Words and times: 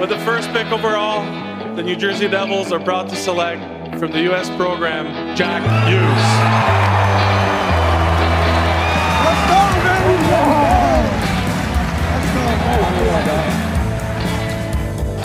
With 0.00 0.10
the 0.10 0.18
first 0.20 0.48
pick 0.52 0.70
overall, 0.70 1.24
the 1.74 1.82
New 1.82 1.96
Jersey 1.96 2.28
Devils 2.28 2.70
are 2.70 2.78
proud 2.78 3.08
to 3.08 3.16
select 3.16 3.60
from 3.98 4.12
the 4.12 4.20
U.S. 4.22 4.48
program 4.50 5.36
Jack 5.36 5.60
Hughes. 5.88 6.04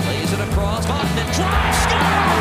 Lays 0.07 0.33
it 0.33 0.39
across. 0.39 0.87
Vatanen 0.87 1.35
drives, 1.35 1.77
score! 1.83 2.32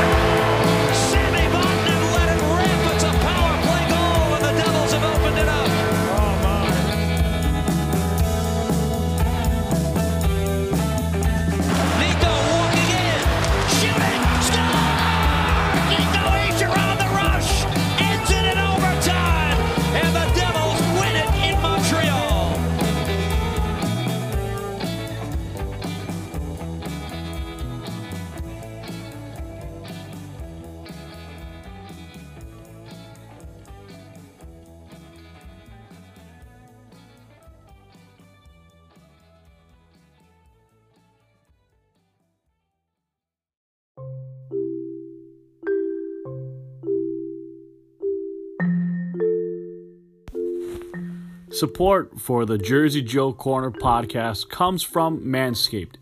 Support 51.63 52.21
for 52.21 52.45
the 52.45 52.59
Jersey 52.59 53.03
Joe 53.03 53.33
Corner 53.33 53.71
podcast 53.71 54.49
comes 54.49 54.83
from 54.83 55.21
Manscaped, 55.21 55.95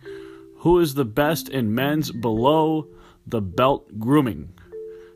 who 0.61 0.79
is 0.79 0.95
the 0.95 1.05
best 1.05 1.51
in 1.51 1.75
men's 1.75 2.11
below 2.11 2.89
the 3.27 3.43
belt 3.43 3.99
grooming. 3.99 4.55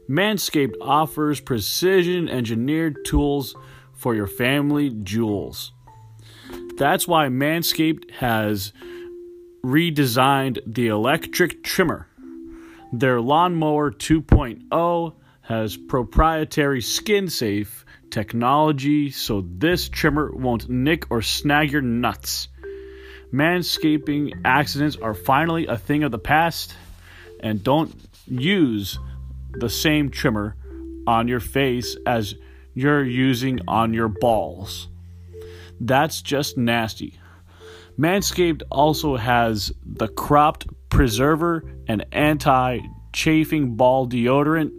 Manscaped 0.07 0.75
offers 0.83 1.41
precision 1.41 2.29
engineered 2.29 3.07
tools 3.07 3.57
for 3.95 4.15
your 4.15 4.27
family 4.27 4.91
jewels. 4.91 5.73
That's 6.77 7.09
why 7.09 7.29
Manscaped 7.29 8.11
has 8.11 8.75
redesigned 9.65 10.59
the 10.67 10.89
electric 10.89 11.65
trimmer. 11.65 12.07
Their 12.93 13.19
lawnmower 13.23 13.91
2.0 13.93 15.15
has 15.41 15.79
proprietary 15.79 16.83
skin 16.83 17.31
safe 17.31 17.84
technology 18.15 19.11
so 19.11 19.45
this 19.45 19.89
trimmer 19.89 20.31
won't 20.33 20.69
nick 20.71 21.11
or 21.11 21.21
snag 21.21 21.73
your 21.73 21.83
nuts. 21.83 22.47
Manscaping 23.33 24.33
accidents 24.45 24.97
are 24.97 25.15
finally 25.15 25.67
a 25.67 25.77
thing 25.77 26.05
of 26.05 26.13
the 26.13 26.19
past, 26.19 26.77
and 27.41 27.65
don't 27.65 27.93
use 28.29 29.01
the 29.51 29.69
same 29.69 30.11
trimmer 30.11 30.55
on 31.09 31.27
your 31.27 31.41
face 31.41 31.97
as 32.07 32.37
you're 32.73 33.05
using 33.05 33.59
on 33.67 33.93
your 33.93 34.09
balls. 34.09 34.87
That's 35.81 36.23
just 36.23 36.57
nasty. 36.57 37.19
Manscaped 37.99 38.63
also 38.71 39.17
has 39.17 39.73
the 39.85 40.07
cropped 40.07 40.69
preserver 40.89 41.65
and 41.89 42.07
anti 42.13 42.79
chafing 43.13 43.75
ball 43.75 44.09
deodorant 44.09 44.71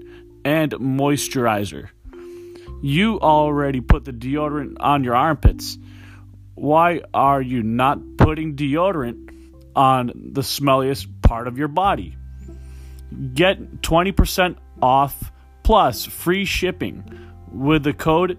and 0.46 0.72
moisturizer. 0.72 1.90
You 2.86 3.20
already 3.20 3.82
put 3.82 4.06
the 4.06 4.12
deodorant 4.12 4.76
on 4.80 5.04
your 5.04 5.16
armpits. 5.16 5.80
Why 6.54 7.02
are 7.16 7.42
you 7.42 7.64
not 7.64 7.98
putting 8.16 8.56
deodorant 8.56 9.32
on 9.76 10.12
the 10.34 10.42
smelliest 10.42 11.08
part 11.24 11.48
of 11.48 11.58
your 11.58 11.68
body? 11.68 12.16
Get 13.34 13.82
20% 13.82 14.58
off 14.84 15.32
plus 15.64 16.06
free 16.06 16.46
shipping 16.46 17.04
with 17.52 17.82
the 17.82 17.94
code 17.94 18.38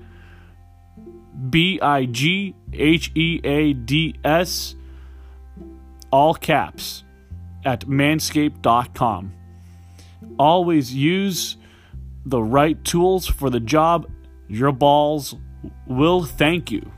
B 1.50 1.80
I 1.82 2.04
G 2.04 2.54
H 2.72 3.10
E 3.16 3.40
A 3.42 3.72
D 3.72 4.14
S, 4.22 4.76
all 6.12 6.34
caps, 6.34 7.02
at 7.64 7.80
manscaped.com. 7.80 9.32
Always 10.38 10.94
use 10.94 11.56
the 12.24 12.40
right 12.40 12.82
tools 12.84 13.26
for 13.26 13.50
the 13.50 13.58
job. 13.58 14.08
Your 14.48 14.72
balls 14.72 15.34
will 15.86 16.24
thank 16.24 16.70
you. 16.70 16.90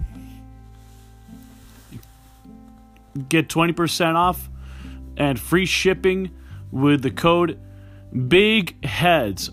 Get 3.28 3.48
20% 3.48 4.14
off 4.14 4.48
and 5.16 5.38
free 5.40 5.66
shipping 5.66 6.30
with 6.70 7.02
the 7.02 7.10
code 7.10 7.58
Big 8.28 8.84
Heads 8.84 9.50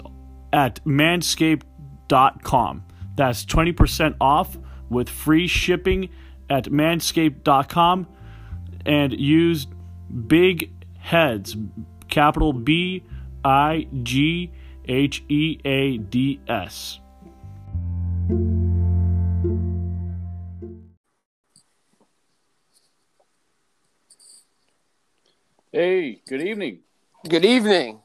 at 0.53 0.83
manscaped.com. 0.85 2.83
That's 3.15 3.45
20% 3.45 4.15
off 4.19 4.57
with 4.89 5.09
free 5.09 5.47
shipping 5.47 6.09
at 6.49 6.65
manscaped.com 6.65 8.07
and 8.85 9.19
use 9.19 9.67
Big 10.27 10.71
Heads, 10.99 11.55
capital 12.07 12.53
B 12.53 13.03
I 13.43 13.87
G 14.03 14.51
H 14.87 15.23
E 15.29 15.59
A 15.65 15.97
D 15.97 16.39
S. 16.47 16.99
Hey, 25.71 26.21
good 26.27 26.41
evening. 26.41 26.79
Good 27.29 27.45
evening. 27.45 27.99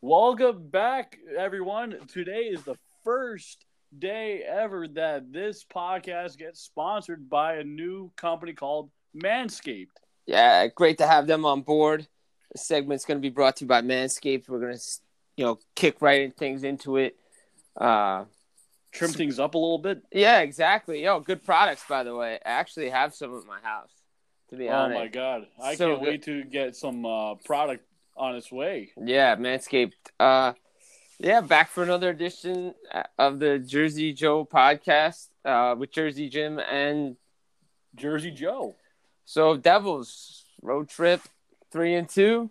Welcome 0.00 0.68
back, 0.68 1.18
everyone. 1.36 1.96
Today 2.08 2.44
is 2.44 2.62
the 2.62 2.76
first 3.04 3.66
day 3.98 4.42
ever 4.42 4.88
that 4.88 5.30
this 5.30 5.64
podcast 5.64 6.38
gets 6.38 6.60
sponsored 6.60 7.28
by 7.28 7.56
a 7.56 7.64
new 7.64 8.10
company 8.16 8.54
called 8.54 8.90
Manscaped. 9.14 9.88
Yeah, 10.24 10.66
great 10.68 10.96
to 10.98 11.06
have 11.06 11.26
them 11.26 11.44
on 11.44 11.60
board. 11.60 12.06
The 12.52 12.58
segment's 12.58 13.04
going 13.04 13.18
to 13.18 13.22
be 13.22 13.28
brought 13.28 13.56
to 13.56 13.64
you 13.64 13.68
by 13.68 13.82
Manscaped. 13.82 14.48
We're 14.48 14.60
going 14.60 14.78
to, 14.78 14.84
you 15.36 15.44
know, 15.44 15.58
kick 15.74 16.00
right 16.00 16.22
in 16.22 16.30
things 16.30 16.64
into 16.64 16.96
it. 16.96 17.16
Uh, 17.76 18.24
Trim 18.92 19.10
things 19.10 19.38
up 19.38 19.54
a 19.54 19.58
little 19.58 19.78
bit. 19.78 20.02
yeah, 20.12 20.40
exactly. 20.40 21.02
Yo, 21.02 21.18
good 21.20 21.42
products, 21.44 21.82
by 21.88 22.02
the 22.04 22.14
way. 22.14 22.38
I 22.44 22.48
actually 22.50 22.90
have 22.90 23.14
some 23.14 23.36
at 23.36 23.44
my 23.46 23.58
house, 23.62 23.90
to 24.50 24.56
be 24.56 24.68
Oh 24.68 24.72
honest. 24.74 24.96
Oh 24.96 25.00
my 25.00 25.08
god. 25.08 25.46
I 25.62 25.74
So 25.74 25.90
can't 25.96 26.02
wait 26.02 26.22
to 26.24 26.44
get 26.44 26.76
some 26.76 27.04
uh, 27.06 27.34
product 27.36 27.84
on 28.16 28.36
its 28.36 28.52
way. 28.52 28.90
Yeah, 29.02 29.34
Manscaped. 29.36 29.92
Uh, 30.20 30.52
yeah, 31.18 31.40
back 31.40 31.70
for 31.70 31.82
another 31.82 32.10
edition 32.10 32.74
uh, 32.92 33.04
of 33.18 33.38
the 33.38 33.58
Jersey 33.58 34.12
Joe 34.12 34.44
podcast 34.44 35.28
uh, 35.44 35.74
with 35.78 35.90
Jersey 35.92 36.28
Jim 36.28 36.58
and 36.58 37.16
Jersey 37.94 38.30
Joe. 38.30 38.76
So 39.24 39.56
Devils 39.56 40.44
road 40.60 40.88
trip 40.90 41.22
three 41.70 41.94
and 41.94 42.08
two. 42.08 42.50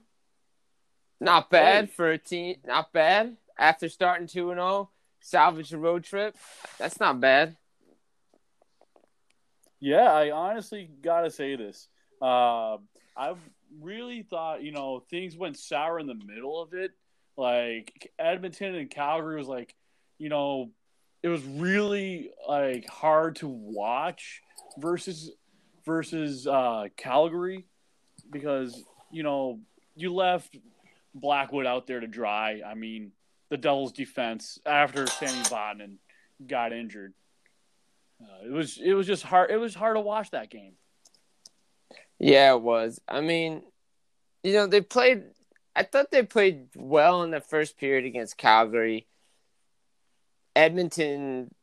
Not 1.19 1.49
bad 1.51 1.85
Hey. 1.85 1.91
for 1.95 2.09
a 2.11 2.17
team. 2.17 2.55
Not 2.65 2.91
bad 2.93 3.37
after 3.59 3.89
starting 3.89 4.25
two 4.27 4.49
and 4.49 4.57
zero. 4.57 4.89
Salvage 5.21 5.71
a 5.71 5.77
road 5.77 6.03
trip. 6.03 6.35
That's 6.77 6.99
not 6.99 7.19
bad. 7.19 7.55
Yeah, 9.79 10.11
I 10.11 10.31
honestly 10.31 10.89
gotta 11.01 11.31
say 11.31 11.55
this. 11.55 11.87
Uh, 12.21 12.77
I 13.15 13.33
really 13.79 14.23
thought 14.23 14.63
you 14.63 14.71
know 14.71 15.03
things 15.09 15.37
went 15.37 15.57
sour 15.57 15.99
in 15.99 16.07
the 16.07 16.15
middle 16.15 16.61
of 16.61 16.73
it. 16.73 16.91
Like 17.37 18.11
Edmonton 18.19 18.75
and 18.75 18.89
Calgary 18.89 19.37
was 19.37 19.47
like, 19.47 19.73
you 20.17 20.29
know, 20.29 20.71
it 21.23 21.29
was 21.29 21.43
really 21.43 22.31
like 22.47 22.87
hard 22.87 23.37
to 23.37 23.47
watch 23.47 24.41
versus 24.77 25.31
versus 25.85 26.47
uh, 26.47 26.85
Calgary 26.97 27.65
because 28.31 28.83
you 29.11 29.23
know 29.23 29.59
you 29.95 30.13
left 30.13 30.57
Blackwood 31.13 31.65
out 31.65 31.87
there 31.87 31.99
to 31.99 32.07
dry. 32.07 32.61
I 32.65 32.73
mean, 32.73 33.11
the 33.51 33.57
Devils' 33.57 33.91
defense 33.91 34.59
after 34.65 35.05
Sammy 35.05 35.43
Vatanen 35.43 35.97
got 36.47 36.71
injured. 36.71 37.13
Uh, 38.19 38.47
it 38.47 38.51
was 38.51 38.79
it 38.83 38.93
was 38.93 39.05
just 39.05 39.23
hard. 39.23 39.51
It 39.51 39.57
was 39.57 39.75
hard 39.75 39.97
to 39.97 39.99
watch 39.99 40.31
that 40.31 40.49
game. 40.49 40.73
Yeah, 42.17 42.53
it 42.53 42.61
was. 42.61 43.01
I 43.07 43.19
mean, 43.19 43.61
you 44.41 44.53
know, 44.53 44.67
they 44.67 44.79
played. 44.79 45.23
I 45.75 45.83
thought 45.83 46.11
they 46.11 46.23
played 46.23 46.67
well 46.75 47.23
in 47.23 47.31
the 47.31 47.41
first 47.41 47.77
period 47.77 48.05
against 48.05 48.37
Calgary. 48.37 49.05
Edmonton, 50.55 51.53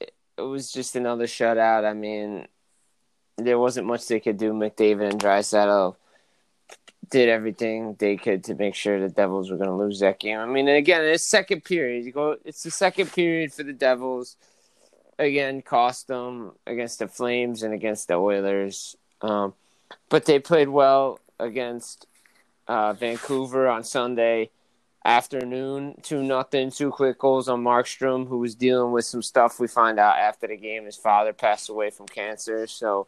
it 0.00 0.12
was 0.40 0.72
just 0.72 0.96
another 0.96 1.26
shutout. 1.26 1.84
I 1.84 1.92
mean, 1.92 2.46
there 3.36 3.58
wasn't 3.58 3.86
much 3.86 4.06
they 4.06 4.20
could 4.20 4.38
do. 4.38 4.52
McDavid 4.52 5.10
and 5.10 5.20
Draisaitl 5.20 5.96
did 7.10 7.28
everything 7.28 7.96
they 7.98 8.16
could 8.16 8.44
to 8.44 8.54
make 8.54 8.74
sure 8.74 9.00
the 9.00 9.08
Devils 9.08 9.50
were 9.50 9.56
going 9.56 9.70
to 9.70 9.76
lose 9.76 10.00
that 10.00 10.18
game. 10.20 10.38
I 10.38 10.46
mean, 10.46 10.68
again, 10.68 11.02
it's 11.04 11.24
second 11.24 11.64
period. 11.64 12.04
You 12.04 12.12
go, 12.12 12.36
it's 12.44 12.62
the 12.62 12.70
second 12.70 13.12
period 13.12 13.52
for 13.52 13.62
the 13.62 13.72
Devils. 13.72 14.36
Again, 15.18 15.62
cost 15.62 16.06
them 16.08 16.52
against 16.66 17.00
the 17.00 17.08
Flames 17.08 17.62
and 17.62 17.74
against 17.74 18.08
the 18.08 18.14
Oilers. 18.14 18.96
Um, 19.20 19.54
but 20.08 20.26
they 20.26 20.38
played 20.38 20.68
well 20.68 21.18
against 21.40 22.06
uh, 22.68 22.92
Vancouver 22.92 23.68
on 23.68 23.82
Sunday 23.82 24.50
afternoon. 25.04 25.94
Two 26.02 26.22
nothing, 26.22 26.70
two 26.70 26.90
quick 26.90 27.18
goals 27.18 27.48
on 27.48 27.64
Markstrom, 27.64 28.28
who 28.28 28.38
was 28.38 28.54
dealing 28.54 28.92
with 28.92 29.06
some 29.06 29.22
stuff. 29.22 29.58
We 29.58 29.66
find 29.66 29.98
out 29.98 30.16
after 30.18 30.46
the 30.46 30.56
game, 30.56 30.84
his 30.84 30.96
father 30.96 31.32
passed 31.32 31.68
away 31.68 31.90
from 31.90 32.06
cancer. 32.06 32.66
So, 32.66 33.06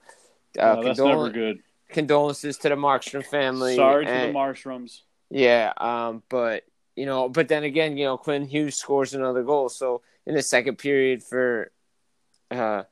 uh, 0.59 0.75
No, 0.77 0.83
that's 0.83 0.99
condol- 0.99 1.09
never 1.09 1.31
good. 1.31 1.63
Condolences 1.93 2.59
to 2.59 2.69
the 2.69 2.77
Markstrom 2.77 3.25
family. 3.25 3.77
Sorry 3.77 4.07
to 4.07 4.11
the 4.11 4.33
Marshrooms. 4.33 5.01
yeah, 5.31 5.73
um, 5.77 6.23
but 6.29 6.65
you 6.97 7.07
know, 7.07 7.29
but 7.29 7.49
then 7.49 7.65
again, 7.65 7.97
you 7.97 8.05
know, 8.05 8.17
Quinn 8.17 8.47
Hughes 8.47 8.77
scores 8.77 9.15
another 9.15 9.43
goal. 9.43 9.69
So 9.69 10.03
in 10.27 10.35
the 10.35 10.43
second 10.43 10.77
period 10.77 11.23
for, 11.23 11.71
uh, 12.51 12.83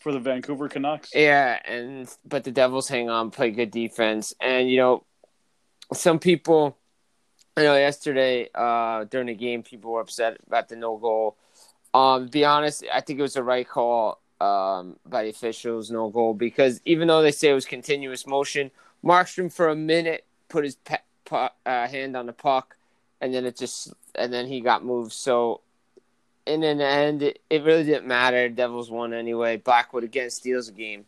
for 0.00 0.12
the 0.12 0.20
Vancouver 0.20 0.68
Canucks. 0.68 1.10
yeah, 1.14 1.58
and 1.66 2.08
but 2.24 2.44
the 2.44 2.52
Devils 2.52 2.88
hang 2.88 3.10
on, 3.10 3.30
play 3.30 3.50
good 3.50 3.70
defense, 3.70 4.34
and 4.40 4.70
you 4.70 4.76
know, 4.76 5.04
some 5.92 6.18
people, 6.18 6.76
I 7.56 7.62
know 7.62 7.76
yesterday 7.76 8.48
uh, 8.54 9.04
during 9.04 9.28
the 9.28 9.34
game, 9.34 9.62
people 9.62 9.92
were 9.92 10.00
upset 10.00 10.38
about 10.46 10.68
the 10.68 10.76
no 10.76 10.96
goal. 10.96 11.36
Um, 11.94 12.26
to 12.26 12.30
be 12.30 12.44
honest, 12.44 12.84
I 12.92 13.00
think 13.00 13.18
it 13.18 13.22
was 13.22 13.34
the 13.34 13.42
right 13.42 13.66
call 13.66 14.20
um, 14.40 14.96
by 15.06 15.24
the 15.24 15.30
officials, 15.30 15.90
no 15.90 16.08
goal, 16.10 16.34
because 16.34 16.80
even 16.84 17.08
though 17.08 17.22
they 17.22 17.32
say 17.32 17.50
it 17.50 17.54
was 17.54 17.64
continuous 17.66 18.26
motion, 18.26 18.70
Markstrom 19.04 19.52
for 19.52 19.68
a 19.68 19.76
minute 19.76 20.24
put 20.48 20.64
his 20.64 20.76
pe- 20.76 20.98
pu- 21.24 21.48
uh, 21.64 21.86
hand 21.88 22.16
on 22.16 22.26
the 22.26 22.32
puck, 22.32 22.76
and 23.20 23.32
then 23.32 23.44
it 23.46 23.56
just 23.56 23.92
and 24.14 24.32
then 24.32 24.46
he 24.46 24.60
got 24.60 24.84
moved. 24.84 25.12
So, 25.12 25.60
in 26.46 26.60
the 26.60 26.68
end, 26.68 27.22
it, 27.22 27.40
it 27.50 27.64
really 27.64 27.84
didn't 27.84 28.06
matter. 28.06 28.48
Devils 28.48 28.90
won 28.90 29.12
anyway. 29.12 29.56
Blackwood 29.56 30.04
again 30.04 30.30
steals 30.30 30.68
a 30.68 30.72
game. 30.72 31.06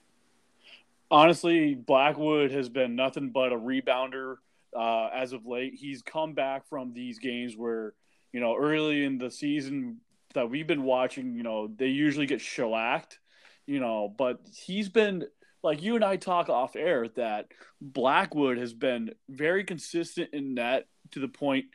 honestly, 1.11 1.75
Blackwood 1.75 2.51
has 2.51 2.69
been 2.69 2.97
nothing 2.97 3.31
but 3.31 3.53
a 3.53 3.57
rebounder 3.57 4.37
uh, 4.77 5.09
as 5.13 5.33
of 5.33 5.47
late. 5.47 5.75
He's 5.75 6.03
come 6.03 6.35
back 6.35 6.67
from 6.69 6.93
these 6.93 7.19
games 7.19 7.57
where, 7.57 7.95
you 8.33 8.41
know, 8.41 8.57
early 8.57 9.05
in 9.05 9.19
the 9.19 9.31
season 9.31 9.99
that 10.39 10.51
we've 10.51 10.69
been 10.69 10.85
watching, 10.85 11.35
you 11.35 11.43
know, 11.43 11.67
they 11.67 11.89
usually 11.89 12.27
get 12.27 12.41
shellacked, 12.41 13.19
you 13.67 13.81
know, 13.81 14.15
but 14.17 14.41
he's 14.55 14.89
been 14.89 15.25
like 15.65 15.83
you 15.83 15.97
and 15.97 16.05
I 16.05 16.15
talk 16.15 16.49
off 16.49 16.77
air 16.77 17.09
that 17.17 17.49
Blackwood 17.81 18.57
has 18.59 18.73
been 18.73 19.11
very 19.29 19.65
consistent 19.65 20.31
in 20.33 20.55
net 20.55 20.87
to 21.11 21.19
the 21.19 21.27
point, 21.27 21.67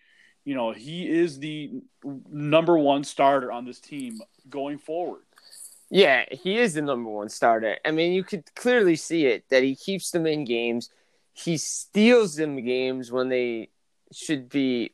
you 0.46 0.56
know, 0.56 0.72
he 0.72 1.10
is 1.10 1.40
the 1.40 1.72
number 2.30 2.78
one 2.78 3.04
starter 3.04 3.52
on 3.52 3.66
this 3.66 3.82
team 3.82 4.20
going 4.50 4.78
forward. 4.78 5.24
Yeah, 5.90 6.24
he 6.32 6.58
is 6.58 6.74
the 6.74 6.82
number 6.82 7.10
one 7.10 7.28
starter. 7.28 7.78
I 7.84 7.92
mean, 7.92 8.14
you 8.14 8.24
could 8.24 8.46
clearly 8.56 8.96
see 8.96 9.26
it 9.26 9.44
that 9.50 9.64
he 9.64 9.76
keeps 9.76 10.12
them 10.12 10.26
in 10.26 10.46
games. 10.46 10.90
He 11.34 11.58
steals 11.58 12.36
them 12.36 12.64
games 12.64 13.12
when 13.12 13.28
they 13.28 13.72
should 14.14 14.48
be 14.48 14.94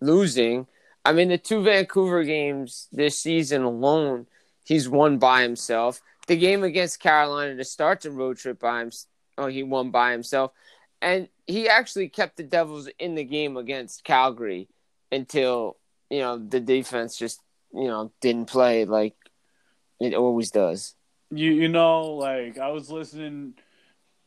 losing. 0.00 0.68
I 1.04 1.12
mean, 1.12 1.28
the 1.28 1.38
two 1.38 1.62
Vancouver 1.62 2.24
games 2.24 2.88
this 2.92 3.18
season 3.18 3.62
alone, 3.62 4.26
he's 4.64 4.88
won 4.88 5.18
by 5.18 5.42
himself. 5.42 6.00
The 6.26 6.36
game 6.36 6.62
against 6.62 7.00
Carolina 7.00 7.56
to 7.56 7.64
start 7.64 8.02
the 8.02 8.10
road 8.10 8.36
trip 8.36 8.60
by 8.60 8.82
him, 8.82 8.90
oh, 9.38 9.46
he 9.46 9.62
won 9.62 9.90
by 9.90 10.12
himself, 10.12 10.52
and 11.00 11.28
he 11.46 11.68
actually 11.68 12.08
kept 12.08 12.36
the 12.36 12.42
Devils 12.42 12.88
in 12.98 13.14
the 13.14 13.24
game 13.24 13.56
against 13.56 14.04
Calgary 14.04 14.68
until 15.10 15.76
you 16.08 16.20
know 16.20 16.38
the 16.38 16.60
defense 16.60 17.16
just 17.16 17.40
you 17.74 17.88
know 17.88 18.12
didn't 18.20 18.46
play 18.46 18.84
like 18.84 19.16
it 19.98 20.14
always 20.14 20.50
does. 20.50 20.94
You 21.30 21.52
you 21.52 21.68
know, 21.68 22.02
like 22.02 22.58
I 22.58 22.68
was 22.68 22.90
listening 22.90 23.54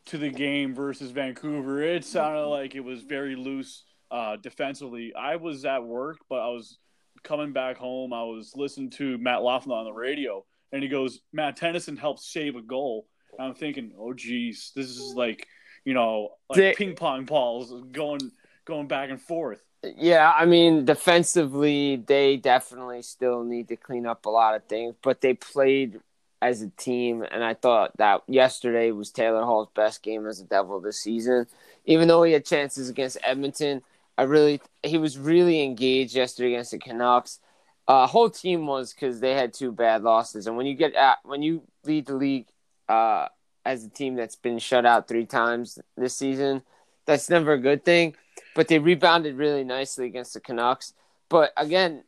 to 0.06 0.18
the 0.18 0.30
game 0.30 0.76
versus 0.76 1.12
Vancouver. 1.12 1.82
It 1.82 2.04
sounded 2.04 2.48
like 2.48 2.76
it 2.76 2.84
was 2.84 3.02
very 3.02 3.36
loose 3.36 3.84
uh, 4.12 4.38
defensively. 4.38 5.14
I 5.16 5.36
was 5.38 5.66
at 5.66 5.84
work, 5.84 6.18
but 6.30 6.40
I 6.40 6.50
was 6.50 6.78
coming 7.24 7.54
back 7.54 7.78
home. 7.78 8.14
I 8.14 8.24
was 8.24 8.54
listening 8.56 8.90
to 8.92 9.18
Matt 9.18 9.42
Loughlin 9.42 9.78
on 9.78 9.86
the 9.86 9.94
radio, 9.94 10.46
and 10.72 10.84
he 10.84 10.90
goes, 10.90 11.20
"Matt 11.32 11.56
Tennyson 11.56 11.98
helped 11.98 12.22
save 12.22 12.56
a 12.56 12.62
goal." 12.62 13.08
And 13.38 13.48
I'm 13.48 13.56
thinking, 13.56 13.94
"Oh, 13.98 14.14
geez, 14.14 14.72
this 14.76 14.88
is 14.88 15.14
like 15.16 15.48
you 15.86 15.94
know, 15.94 16.30
like 16.50 16.78
ping 16.78 16.96
pong 16.96 17.26
balls 17.26 17.74
going 17.92 18.32
going 18.66 18.88
back 18.88 19.10
and 19.10 19.22
forth." 19.22 19.62
Yeah, 19.98 20.32
I 20.34 20.46
mean, 20.46 20.86
defensively, 20.86 21.98
they 21.98 22.38
definitely 22.38 23.02
still 23.02 23.44
need 23.44 23.68
to 23.68 23.76
clean 23.76 24.06
up 24.06 24.26
a 24.26 24.30
lot 24.30 24.56
of 24.56 24.64
things, 24.66 24.96
but 25.02 25.20
they 25.20 25.34
played 25.34 26.00
as 26.42 26.62
a 26.62 26.70
team, 26.70 27.26
and 27.30 27.44
I 27.44 27.54
thought 27.54 27.96
that 27.98 28.24
yesterday 28.28 28.92
was 28.92 29.12
Taylor 29.12 29.44
Hall's 29.44 29.70
best 29.76 30.04
game 30.04 30.26
as 30.28 30.42
a 30.42 30.46
Devil 30.46 30.80
this 30.80 31.00
season. 31.00 31.48
Even 31.86 32.08
though 32.08 32.24
he 32.24 32.34
had 32.34 32.46
chances 32.46 32.90
against 32.90 33.18
Edmonton, 33.24 33.82
I 34.18 34.24
really 34.24 34.62
he 34.84 34.98
was 34.98 35.18
really 35.18 35.64
engaged 35.64 36.16
yesterday 36.16 36.54
against 36.54 36.72
the 36.72 36.80
Canucks. 36.80 37.40
Uh, 37.88 38.08
whole 38.08 38.30
team 38.30 38.66
was 38.66 38.94
because 38.94 39.20
they 39.20 39.34
had 39.34 39.54
two 39.54 39.72
bad 39.72 40.04
losses, 40.04 40.48
and 40.48 40.56
when 40.56 40.66
you 40.66 40.76
get 40.76 40.96
at 40.96 41.18
when 41.24 41.42
you 41.42 41.64
lead 41.84 42.06
the 42.06 42.16
league 42.16 42.48
uh, 42.88 43.28
as 43.66 43.84
a 43.84 43.90
team 43.90 44.16
that's 44.16 44.36
been 44.36 44.60
shut 44.60 44.86
out 44.86 45.08
three 45.08 45.26
times 45.26 45.80
this 45.98 46.16
season, 46.16 46.62
that's 47.06 47.30
never 47.30 47.54
a 47.54 47.60
good 47.60 47.84
thing 47.84 48.16
but 48.56 48.68
they 48.68 48.80
rebounded 48.80 49.36
really 49.36 49.64
nicely 49.64 50.06
against 50.06 50.34
the 50.34 50.40
Canucks. 50.40 50.94
But 51.30 51.52
again, 51.58 52.04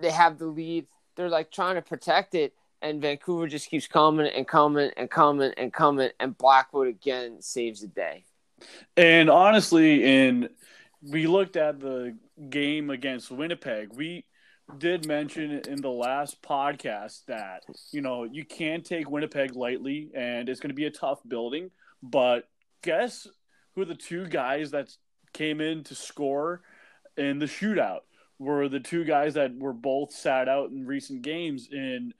they 0.00 0.10
have 0.10 0.38
the 0.38 0.46
lead. 0.46 0.86
They're 1.16 1.28
like 1.28 1.50
trying 1.50 1.74
to 1.74 1.82
protect 1.82 2.34
it, 2.34 2.54
and 2.80 3.00
Vancouver 3.00 3.46
just 3.46 3.68
keeps 3.68 3.86
coming 3.86 4.26
and 4.26 4.46
coming 4.46 4.90
and 4.96 5.10
coming 5.10 5.52
and 5.56 5.72
coming, 5.72 6.10
and 6.20 6.36
Blackwood 6.36 6.88
again 6.88 7.40
saves 7.40 7.80
the 7.80 7.88
day. 7.88 8.24
And 8.96 9.30
honestly, 9.30 10.04
in 10.04 10.50
we 11.02 11.26
looked 11.26 11.56
at 11.56 11.80
the 11.80 12.16
game 12.50 12.90
against 12.90 13.30
Winnipeg. 13.30 13.88
We 13.94 14.24
did 14.78 15.06
mention 15.06 15.62
in 15.66 15.80
the 15.80 15.90
last 15.90 16.42
podcast 16.42 17.24
that 17.26 17.62
you 17.92 18.00
know 18.00 18.24
you 18.24 18.44
can't 18.44 18.84
take 18.84 19.10
Winnipeg 19.10 19.56
lightly, 19.56 20.10
and 20.14 20.48
it's 20.48 20.60
going 20.60 20.70
to 20.70 20.74
be 20.74 20.86
a 20.86 20.90
tough 20.90 21.20
building. 21.26 21.70
But 22.02 22.48
guess 22.82 23.26
who 23.74 23.84
the 23.84 23.94
two 23.94 24.26
guys 24.26 24.70
that 24.72 24.90
came 25.32 25.60
in 25.60 25.84
to 25.84 25.94
score 25.94 26.62
in 27.16 27.38
the 27.38 27.46
shootout 27.46 28.00
were 28.38 28.68
the 28.68 28.80
two 28.80 29.04
guys 29.04 29.34
that 29.34 29.54
were 29.56 29.72
both 29.72 30.12
sat 30.12 30.48
out 30.48 30.70
in 30.70 30.86
recent 30.86 31.22
games 31.22 31.68
in 31.70 32.14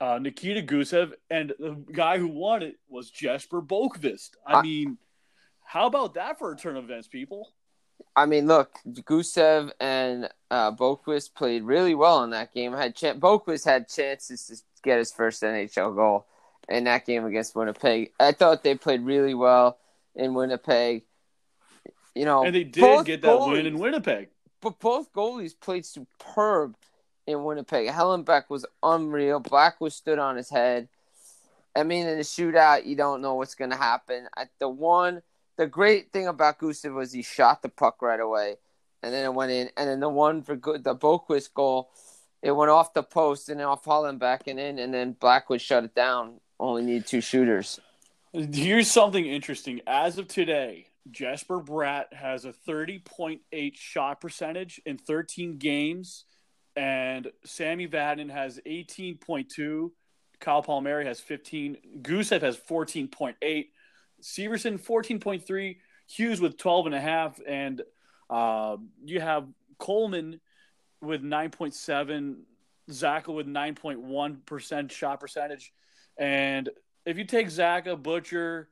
uh, 0.00 0.18
Nikita 0.18 0.62
Gusev, 0.62 1.12
and 1.30 1.52
the 1.58 1.74
guy 1.92 2.18
who 2.18 2.28
won 2.28 2.62
it 2.62 2.76
was 2.88 3.10
Jesper 3.10 3.62
Boqvist. 3.62 4.30
I 4.46 4.54
I- 4.54 4.62
mean, 4.62 4.98
how 5.64 5.86
about 5.86 6.14
that 6.14 6.38
for 6.38 6.52
a 6.52 6.56
turn 6.56 6.76
of 6.76 6.84
events, 6.84 7.08
people? 7.08 7.52
I 8.14 8.26
mean, 8.26 8.46
look, 8.46 8.78
Gusev 8.88 9.70
and 9.80 10.28
uh, 10.50 10.72
Boqvist 10.72 11.34
played 11.34 11.62
really 11.64 11.94
well 11.94 12.24
in 12.24 12.30
that 12.30 12.52
game. 12.54 12.72
Had 12.72 12.94
ch- 12.94 13.18
Boqvist 13.18 13.64
had 13.64 13.88
chances 13.88 14.46
to 14.46 14.56
get 14.82 14.98
his 14.98 15.12
first 15.12 15.42
NHL 15.42 15.94
goal 15.94 16.26
in 16.68 16.84
that 16.84 17.04
game 17.06 17.24
against 17.24 17.54
Winnipeg. 17.54 18.12
I 18.18 18.32
thought 18.32 18.62
they 18.62 18.74
played 18.74 19.02
really 19.02 19.34
well 19.34 19.78
in 20.14 20.34
Winnipeg. 20.34 21.02
You 22.14 22.24
know, 22.24 22.44
And 22.44 22.54
they 22.54 22.64
did 22.64 23.04
get 23.04 23.20
that 23.22 23.40
win 23.40 23.66
in 23.66 23.78
Winnipeg. 23.78 24.28
but 24.62 24.80
both 24.80 25.12
goalies 25.12 25.54
played 25.58 25.84
superb 25.84 26.74
in 27.26 27.44
Winnipeg. 27.44 27.88
Hellebuyck 27.88 28.44
was 28.48 28.64
unreal. 28.82 29.40
Black 29.40 29.80
was 29.80 29.94
stood 29.94 30.18
on 30.18 30.36
his 30.36 30.48
head. 30.48 30.88
I 31.76 31.82
mean, 31.82 32.06
in 32.06 32.16
the 32.16 32.24
shootout, 32.24 32.86
you 32.86 32.96
don't 32.96 33.20
know 33.20 33.34
what's 33.34 33.54
going 33.54 33.70
to 33.70 33.76
happen. 33.76 34.28
At 34.34 34.48
the 34.58 34.68
one, 34.68 35.20
the 35.56 35.66
great 35.66 36.12
thing 36.12 36.26
about 36.26 36.58
Gustav 36.58 36.92
was 36.92 37.12
he 37.12 37.22
shot 37.22 37.62
the 37.62 37.68
puck 37.68 38.02
right 38.02 38.20
away, 38.20 38.56
and 39.02 39.12
then 39.12 39.24
it 39.24 39.34
went 39.34 39.52
in. 39.52 39.70
And 39.76 39.88
then 39.88 40.00
the 40.00 40.08
one 40.08 40.42
for 40.42 40.56
good, 40.56 40.84
the 40.84 40.94
Boqvist 40.94 41.54
goal, 41.54 41.90
it 42.42 42.52
went 42.52 42.70
off 42.70 42.94
the 42.94 43.02
post 43.02 43.48
and 43.48 43.60
then 43.60 43.66
off 43.66 43.84
Hellebuyck 43.84 44.46
and 44.46 44.60
in, 44.60 44.78
and 44.78 44.92
then 44.92 45.12
Blackwood 45.12 45.60
shut 45.60 45.84
it 45.84 45.94
down. 45.94 46.40
Only 46.58 46.82
need 46.82 47.06
two 47.06 47.20
shooters. 47.20 47.80
Here's 48.32 48.90
something 48.90 49.24
interesting. 49.24 49.80
As 49.86 50.18
of 50.18 50.28
today, 50.28 50.88
Jasper 51.10 51.60
Bratt 51.60 52.12
has 52.12 52.44
a 52.44 52.52
30.8 52.52 53.40
shot 53.74 54.20
percentage 54.20 54.80
in 54.84 54.98
13 54.98 55.58
games, 55.58 56.24
and 56.74 57.30
Sammy 57.44 57.88
Vatanen 57.88 58.30
has 58.30 58.60
18.2. 58.66 59.90
Kyle 60.38 60.62
Palmieri 60.62 61.06
has 61.06 61.20
15. 61.20 61.78
Gusev 62.02 62.42
has 62.42 62.58
14.8. 62.58 63.66
Severson 64.26 64.78
14.3. 64.80 65.76
Hughes 66.08 66.40
with 66.40 66.56
12.5. 66.56 67.40
And 67.46 67.82
uh, 68.28 68.76
you 69.04 69.20
have 69.20 69.46
Coleman 69.78 70.40
with 71.00 71.22
9.7. 71.22 72.36
Zacha 72.90 73.34
with 73.34 73.46
9.1% 73.46 74.90
shot 74.90 75.20
percentage. 75.20 75.72
And 76.16 76.68
if 77.04 77.18
you 77.18 77.24
take 77.24 77.48
Zacha, 77.48 78.00
Butcher, 78.00 78.68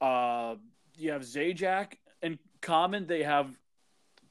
uh, 0.00 0.54
you 0.96 1.12
have 1.12 1.22
Zajac 1.22 1.94
and 2.22 2.38
Common. 2.60 3.06
They 3.06 3.22
have 3.22 3.50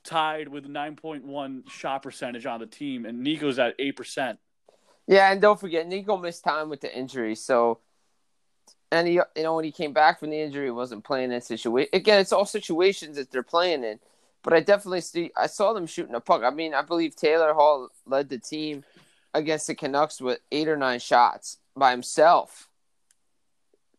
tied 0.04 0.48
with 0.48 0.66
9.1 0.66 1.70
shot 1.70 2.04
percentage 2.04 2.46
on 2.46 2.60
the 2.60 2.66
team, 2.66 3.06
and 3.06 3.22
Nico's 3.22 3.60
at 3.60 3.76
eight 3.80 3.96
percent. 3.96 4.40
Yeah, 5.08 5.32
and 5.32 5.42
don't 5.42 5.60
forget 5.60 5.88
Nico 5.88 6.18
missed 6.18 6.44
time 6.44 6.70
with 6.70 6.82
the 6.82 6.96
injury, 6.96 7.36
so 7.36 7.80
and 8.92 9.08
he 9.08 9.14
you 9.14 9.44
know 9.44 9.56
when 9.56 9.66
he 9.66 9.72
came 9.72 9.94
back 9.94 10.20
from 10.20 10.30
the 10.30 10.40
injury, 10.40 10.66
he 10.66 10.72
wasn't 10.72 11.04
playing 11.04 11.32
in 11.32 11.42
situation. 11.42 11.90
Again, 11.94 12.20
it's 12.20 12.34
all 12.34 12.46
situations 12.46 13.18
that 13.18 13.32
they're 13.32 13.44
playing 13.44 13.84
in. 13.84 14.00
But 14.42 14.54
I 14.54 14.62
definitely 14.62 15.02
see 15.02 15.32
I 15.36 15.48
saw 15.48 15.74
them 15.74 15.86
shooting 15.86 16.16
a 16.16 16.20
puck. 16.20 16.44
I 16.44 16.50
mean, 16.50 16.74
I 16.74 16.82
believe 16.82 17.16
Taylor 17.16 17.54
Hall 17.54 17.90
led 18.06 18.30
the 18.30 18.40
team 18.40 18.84
against 19.34 19.68
the 19.68 19.76
Canucks 19.76 20.22
with 20.22 20.40
eight 20.52 20.68
or 20.68 20.78
nine 20.78 21.00
shots 21.00 21.58
by 21.76 21.92
himself. 21.92 22.70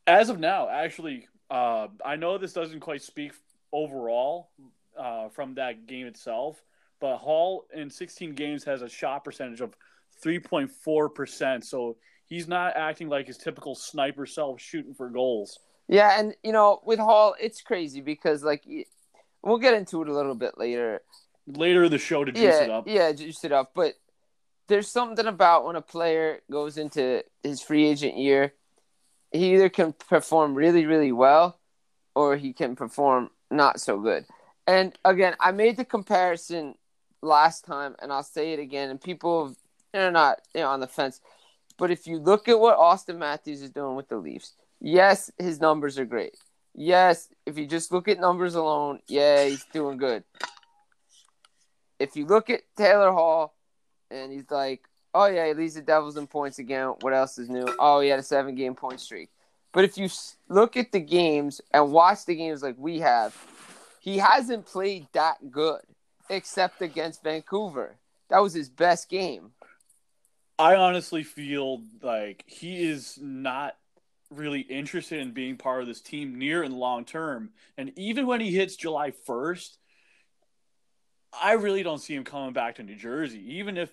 As 0.06 0.28
of 0.28 0.40
now, 0.40 0.68
actually, 0.68 1.28
uh, 1.50 1.88
I 2.04 2.16
know 2.16 2.38
this 2.38 2.52
doesn't 2.52 2.80
quite 2.80 3.02
speak 3.02 3.32
overall 3.72 4.50
uh, 4.98 5.28
from 5.28 5.54
that 5.54 5.86
game 5.86 6.06
itself, 6.06 6.62
but 7.00 7.18
Hall 7.18 7.66
in 7.72 7.90
16 7.90 8.34
games 8.34 8.64
has 8.64 8.82
a 8.82 8.88
shot 8.88 9.24
percentage 9.24 9.60
of 9.60 9.76
3.4%. 10.24 11.64
So 11.64 11.96
he's 12.30 12.48
not 12.48 12.76
acting 12.76 13.10
like 13.10 13.26
his 13.26 13.36
typical 13.36 13.74
sniper 13.74 14.24
self 14.24 14.58
shooting 14.60 14.94
for 14.94 15.10
goals. 15.10 15.58
Yeah, 15.88 16.18
and 16.18 16.34
you 16.42 16.52
know, 16.52 16.80
with 16.86 16.98
Hall, 16.98 17.34
it's 17.38 17.60
crazy 17.60 18.00
because 18.00 18.42
like 18.42 18.64
we'll 19.42 19.58
get 19.58 19.74
into 19.74 20.00
it 20.00 20.08
a 20.08 20.14
little 20.14 20.34
bit 20.34 20.56
later. 20.56 21.02
Later 21.46 21.84
in 21.84 21.90
the 21.90 21.98
show 21.98 22.24
to 22.24 22.32
juice 22.32 22.42
yeah, 22.42 22.62
it 22.62 22.70
up. 22.70 22.88
Yeah, 22.88 23.12
juice 23.12 23.44
it 23.44 23.52
up. 23.52 23.72
But 23.74 23.94
there's 24.68 24.88
something 24.88 25.26
about 25.26 25.66
when 25.66 25.76
a 25.76 25.82
player 25.82 26.40
goes 26.50 26.78
into 26.78 27.24
his 27.42 27.60
free 27.60 27.86
agent 27.86 28.16
year, 28.16 28.54
he 29.32 29.54
either 29.54 29.68
can 29.68 29.92
perform 29.92 30.54
really, 30.54 30.86
really 30.86 31.12
well 31.12 31.58
or 32.14 32.36
he 32.36 32.52
can 32.52 32.76
perform 32.76 33.30
not 33.50 33.80
so 33.80 33.98
good. 33.98 34.26
And 34.68 34.96
again, 35.04 35.34
I 35.40 35.50
made 35.50 35.76
the 35.76 35.84
comparison 35.84 36.76
last 37.20 37.64
time 37.64 37.96
and 38.00 38.12
I'll 38.12 38.22
say 38.22 38.52
it 38.52 38.60
again 38.60 38.90
and 38.90 39.00
people 39.00 39.56
they're 39.92 40.12
not 40.12 40.40
you 40.54 40.60
know, 40.60 40.68
on 40.68 40.80
the 40.80 40.86
fence. 40.86 41.20
But 41.80 41.90
if 41.90 42.06
you 42.06 42.18
look 42.18 42.46
at 42.46 42.60
what 42.60 42.76
Auston 42.76 43.16
Matthews 43.16 43.62
is 43.62 43.70
doing 43.70 43.96
with 43.96 44.10
the 44.10 44.18
Leafs, 44.18 44.52
yes, 44.80 45.30
his 45.38 45.62
numbers 45.62 45.98
are 45.98 46.04
great. 46.04 46.36
Yes, 46.74 47.30
if 47.46 47.56
you 47.56 47.66
just 47.66 47.90
look 47.90 48.06
at 48.06 48.20
numbers 48.20 48.54
alone, 48.54 49.00
yeah, 49.08 49.46
he's 49.46 49.64
doing 49.72 49.96
good. 49.96 50.22
If 51.98 52.16
you 52.16 52.26
look 52.26 52.50
at 52.50 52.60
Taylor 52.76 53.12
Hall 53.12 53.54
and 54.10 54.30
he's 54.30 54.50
like, 54.50 54.82
oh, 55.14 55.24
yeah, 55.24 55.46
he 55.46 55.54
leads 55.54 55.74
the 55.74 55.80
Devils 55.80 56.18
in 56.18 56.26
points 56.26 56.58
again. 56.58 56.88
What 57.00 57.14
else 57.14 57.38
is 57.38 57.48
new? 57.48 57.66
Oh, 57.78 58.00
he 58.00 58.10
had 58.10 58.18
a 58.18 58.22
seven 58.22 58.54
game 58.54 58.74
point 58.74 59.00
streak. 59.00 59.30
But 59.72 59.84
if 59.84 59.96
you 59.96 60.10
look 60.50 60.76
at 60.76 60.92
the 60.92 61.00
games 61.00 61.62
and 61.72 61.92
watch 61.92 62.26
the 62.26 62.36
games 62.36 62.62
like 62.62 62.76
we 62.76 62.98
have, 62.98 63.34
he 64.00 64.18
hasn't 64.18 64.66
played 64.66 65.06
that 65.14 65.50
good 65.50 65.80
except 66.28 66.82
against 66.82 67.24
Vancouver. 67.24 67.96
That 68.28 68.42
was 68.42 68.52
his 68.52 68.68
best 68.68 69.08
game. 69.08 69.52
I 70.60 70.76
honestly 70.76 71.22
feel 71.22 71.80
like 72.02 72.44
he 72.46 72.86
is 72.86 73.18
not 73.18 73.76
really 74.30 74.60
interested 74.60 75.18
in 75.20 75.32
being 75.32 75.56
part 75.56 75.80
of 75.80 75.88
this 75.88 76.02
team 76.02 76.38
near 76.38 76.62
and 76.62 76.74
long 76.74 77.06
term. 77.06 77.52
And 77.78 77.92
even 77.96 78.26
when 78.26 78.42
he 78.42 78.50
hits 78.50 78.76
July 78.76 79.14
1st, 79.26 79.78
I 81.32 81.52
really 81.52 81.82
don't 81.82 81.96
see 81.96 82.14
him 82.14 82.24
coming 82.24 82.52
back 82.52 82.74
to 82.74 82.82
New 82.82 82.96
Jersey. 82.96 83.56
Even 83.56 83.78
if 83.78 83.90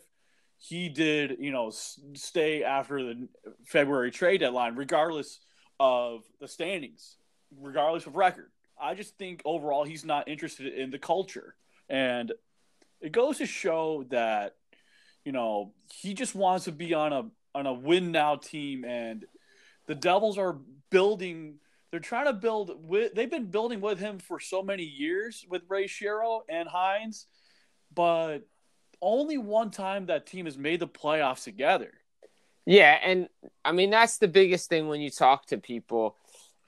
he 0.57 0.89
did, 0.89 1.37
you 1.39 1.51
know, 1.51 1.71
stay 2.15 2.65
after 2.65 3.01
the 3.01 3.29
February 3.65 4.11
trade 4.11 4.41
deadline, 4.41 4.75
regardless 4.75 5.39
of 5.79 6.25
the 6.41 6.49
standings, 6.49 7.15
regardless 7.57 8.07
of 8.07 8.17
record. 8.17 8.51
I 8.77 8.93
just 8.93 9.17
think 9.17 9.41
overall 9.45 9.85
he's 9.85 10.03
not 10.03 10.27
interested 10.27 10.73
in 10.73 10.91
the 10.91 10.99
culture. 10.99 11.55
And 11.87 12.33
it 12.99 13.13
goes 13.13 13.37
to 13.37 13.45
show 13.45 14.03
that 14.09 14.55
you 15.27 15.33
know, 15.33 15.73
he 15.91 16.13
just 16.13 16.35
wants 16.35 16.63
to 16.65 16.71
be 16.71 16.93
on 16.93 17.11
a 17.11 17.25
on 17.53 17.65
a 17.65 17.73
win 17.73 18.13
now 18.13 18.37
team, 18.37 18.85
and 18.85 19.25
the 19.85 19.93
Devils 19.93 20.37
are 20.37 20.57
building. 20.89 21.55
They're 21.91 21.99
trying 21.99 22.27
to 22.27 22.33
build 22.33 22.71
with. 22.87 23.13
They've 23.13 23.29
been 23.29 23.51
building 23.51 23.81
with 23.81 23.99
him 23.99 24.19
for 24.19 24.39
so 24.39 24.63
many 24.63 24.83
years 24.83 25.45
with 25.49 25.63
Ray 25.67 25.87
Shero 25.87 26.43
and 26.47 26.69
Hynes, 26.69 27.25
but 27.93 28.47
only 29.01 29.37
one 29.37 29.69
time 29.69 30.05
that 30.05 30.27
team 30.27 30.45
has 30.45 30.57
made 30.57 30.79
the 30.79 30.87
playoffs 30.87 31.43
together. 31.43 31.91
Yeah, 32.65 32.97
and 33.03 33.27
I 33.65 33.73
mean 33.73 33.89
that's 33.89 34.19
the 34.19 34.29
biggest 34.29 34.69
thing 34.69 34.87
when 34.87 35.01
you 35.01 35.09
talk 35.09 35.47
to 35.47 35.57
people. 35.57 36.15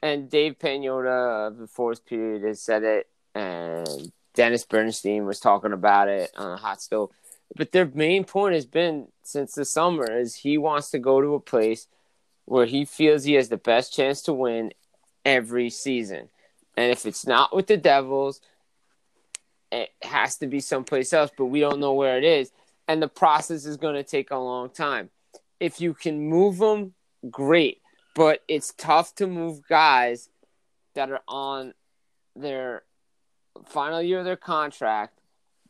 And 0.03 0.29
Dave 0.29 0.59
Pagnotta 0.59 1.47
of 1.47 1.57
the 1.59 1.67
fourth 1.67 2.05
period 2.05 2.43
has 2.43 2.61
said 2.61 2.83
it, 2.83 3.07
and 3.33 4.11
Dennis 4.33 4.65
Bernstein 4.65 5.25
was 5.25 5.39
talking 5.39 5.71
about 5.71 6.09
it 6.09 6.31
on 6.35 6.51
a 6.51 6.57
hot 6.57 6.81
stove. 6.81 7.11
But 7.56 7.72
their 7.72 7.86
main 7.86 8.24
point 8.25 8.56
has 8.56 8.65
been 8.65 9.08
since 9.24 9.53
the 9.53 9.65
summer 9.65 10.10
is 10.12 10.36
he 10.36 10.58
wants 10.58 10.91
to 10.91 11.00
go 11.00 11.22
to 11.22 11.34
a 11.36 11.39
place 11.39 11.88
where 12.46 12.65
he 12.65 12.86
feels 12.86 13.24
he 13.24 13.34
has 13.34 13.50
the 13.50 13.58
best 13.58 13.94
chance 13.94 14.22
to 14.24 14.34
win 14.34 14.72
every 15.25 15.70
season. 15.70 16.29
And 16.77 16.91
if 16.91 17.06
it's 17.06 17.27
not 17.27 17.56
with 17.56 17.68
the 17.68 17.77
Devils, 17.77 18.41
it 19.72 19.89
has 20.01 20.38
to 20.38 20.48
be 20.48 20.60
someplace 20.60 21.13
else, 21.13 21.32
but 21.38 21.46
we 21.46 21.60
don't 21.60 21.79
know 21.79 21.94
where 21.94 22.18
it 22.18 22.24
is. 22.24 22.51
And 22.88 23.01
the 23.01 23.08
process 23.08 23.65
is 23.65 23.77
going 23.77 23.96
to 23.96 24.03
take 24.03 24.32
a 24.32 24.38
long 24.38 24.70
time. 24.70 25.10
If 25.60 25.79
you 25.79 25.94
can 25.94 26.27
move 26.27 26.58
them, 26.58 26.94
great. 27.29 27.82
But 28.15 28.41
it's 28.48 28.74
tough 28.75 29.13
to 29.15 29.27
move 29.27 29.68
guys 29.68 30.29
that 30.96 31.12
are 31.12 31.22
on 31.27 31.74
their 32.36 32.84
final 33.68 34.01
year 34.01 34.20
of 34.20 34.25
their 34.25 34.36
contract 34.36 35.18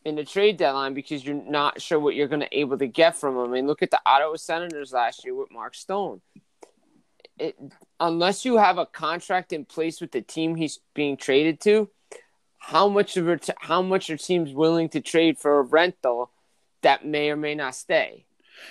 in 0.05 0.15
the 0.15 0.23
trade 0.23 0.57
deadline 0.57 0.93
because 0.93 1.25
you're 1.25 1.35
not 1.35 1.81
sure 1.81 1.99
what 1.99 2.15
you're 2.15 2.27
going 2.27 2.41
to 2.41 2.57
able 2.57 2.77
to 2.77 2.87
get 2.87 3.15
from 3.15 3.35
them. 3.35 3.49
I 3.49 3.53
mean, 3.53 3.67
look 3.67 3.81
at 3.81 3.91
the 3.91 3.99
Ottawa 4.05 4.35
Senators 4.35 4.93
last 4.93 5.25
year 5.25 5.35
with 5.35 5.51
Mark 5.51 5.75
Stone. 5.75 6.21
It, 7.37 7.57
unless 7.99 8.45
you 8.45 8.57
have 8.57 8.77
a 8.77 8.85
contract 8.85 9.53
in 9.53 9.65
place 9.65 10.01
with 10.01 10.11
the 10.11 10.21
team 10.21 10.55
he's 10.55 10.79
being 10.93 11.17
traded 11.17 11.61
to, 11.61 11.89
how 12.57 12.89
much 12.89 13.17
of 13.17 13.27
it, 13.29 13.49
how 13.59 13.81
much 13.81 14.09
your 14.09 14.17
teams 14.17 14.53
willing 14.53 14.89
to 14.89 15.01
trade 15.01 15.37
for 15.37 15.59
a 15.59 15.63
rental 15.63 16.31
that 16.81 17.05
may 17.05 17.29
or 17.29 17.37
may 17.37 17.55
not 17.55 17.75
stay? 17.75 18.25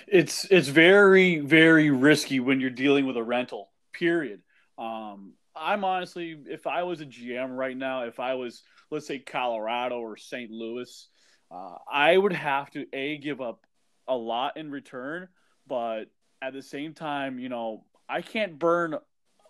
It's 0.07 0.45
it's 0.45 0.67
very 0.67 1.39
very 1.39 1.89
risky 1.89 2.39
when 2.39 2.59
you're 2.59 2.69
dealing 2.69 3.07
with 3.07 3.17
a 3.17 3.23
rental. 3.23 3.69
Period. 3.91 4.41
Um, 4.77 5.33
I'm 5.55 5.83
honestly, 5.83 6.39
if 6.45 6.67
I 6.67 6.83
was 6.83 7.01
a 7.01 7.05
GM 7.05 7.57
right 7.57 7.75
now, 7.75 8.03
if 8.03 8.19
I 8.19 8.35
was 8.35 8.61
let's 8.91 9.07
say 9.07 9.19
Colorado 9.19 9.99
or 9.99 10.15
St. 10.15 10.51
Louis, 10.51 11.07
uh, 11.51 11.75
I 11.91 12.17
would 12.17 12.33
have 12.33 12.69
to 12.71 12.85
a 12.93 13.17
give 13.17 13.41
up 13.41 13.65
a 14.07 14.15
lot 14.15 14.57
in 14.57 14.71
return, 14.71 15.27
but 15.67 16.05
at 16.41 16.53
the 16.53 16.61
same 16.61 16.93
time, 16.93 17.39
you 17.39 17.49
know, 17.49 17.83
I 18.07 18.21
can't 18.21 18.57
burn 18.57 18.95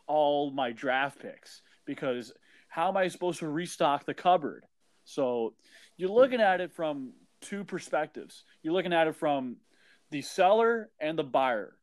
all 0.07 0.51
my 0.51 0.71
draft 0.71 1.19
picks 1.19 1.61
because 1.85 2.33
how 2.67 2.89
am 2.89 2.97
I 2.97 3.07
supposed 3.07 3.39
to 3.39 3.47
restock 3.47 4.05
the 4.05 4.13
cupboard? 4.13 4.65
So 5.03 5.53
you're 5.97 6.09
looking 6.09 6.41
at 6.41 6.61
it 6.61 6.71
from 6.71 7.13
two 7.41 7.63
perspectives. 7.63 8.43
You're 8.61 8.73
looking 8.73 8.93
at 8.93 9.07
it 9.07 9.15
from 9.15 9.57
the 10.11 10.21
seller 10.21 10.89
and 10.99 11.17
the 11.17 11.23
buyer, 11.23 11.75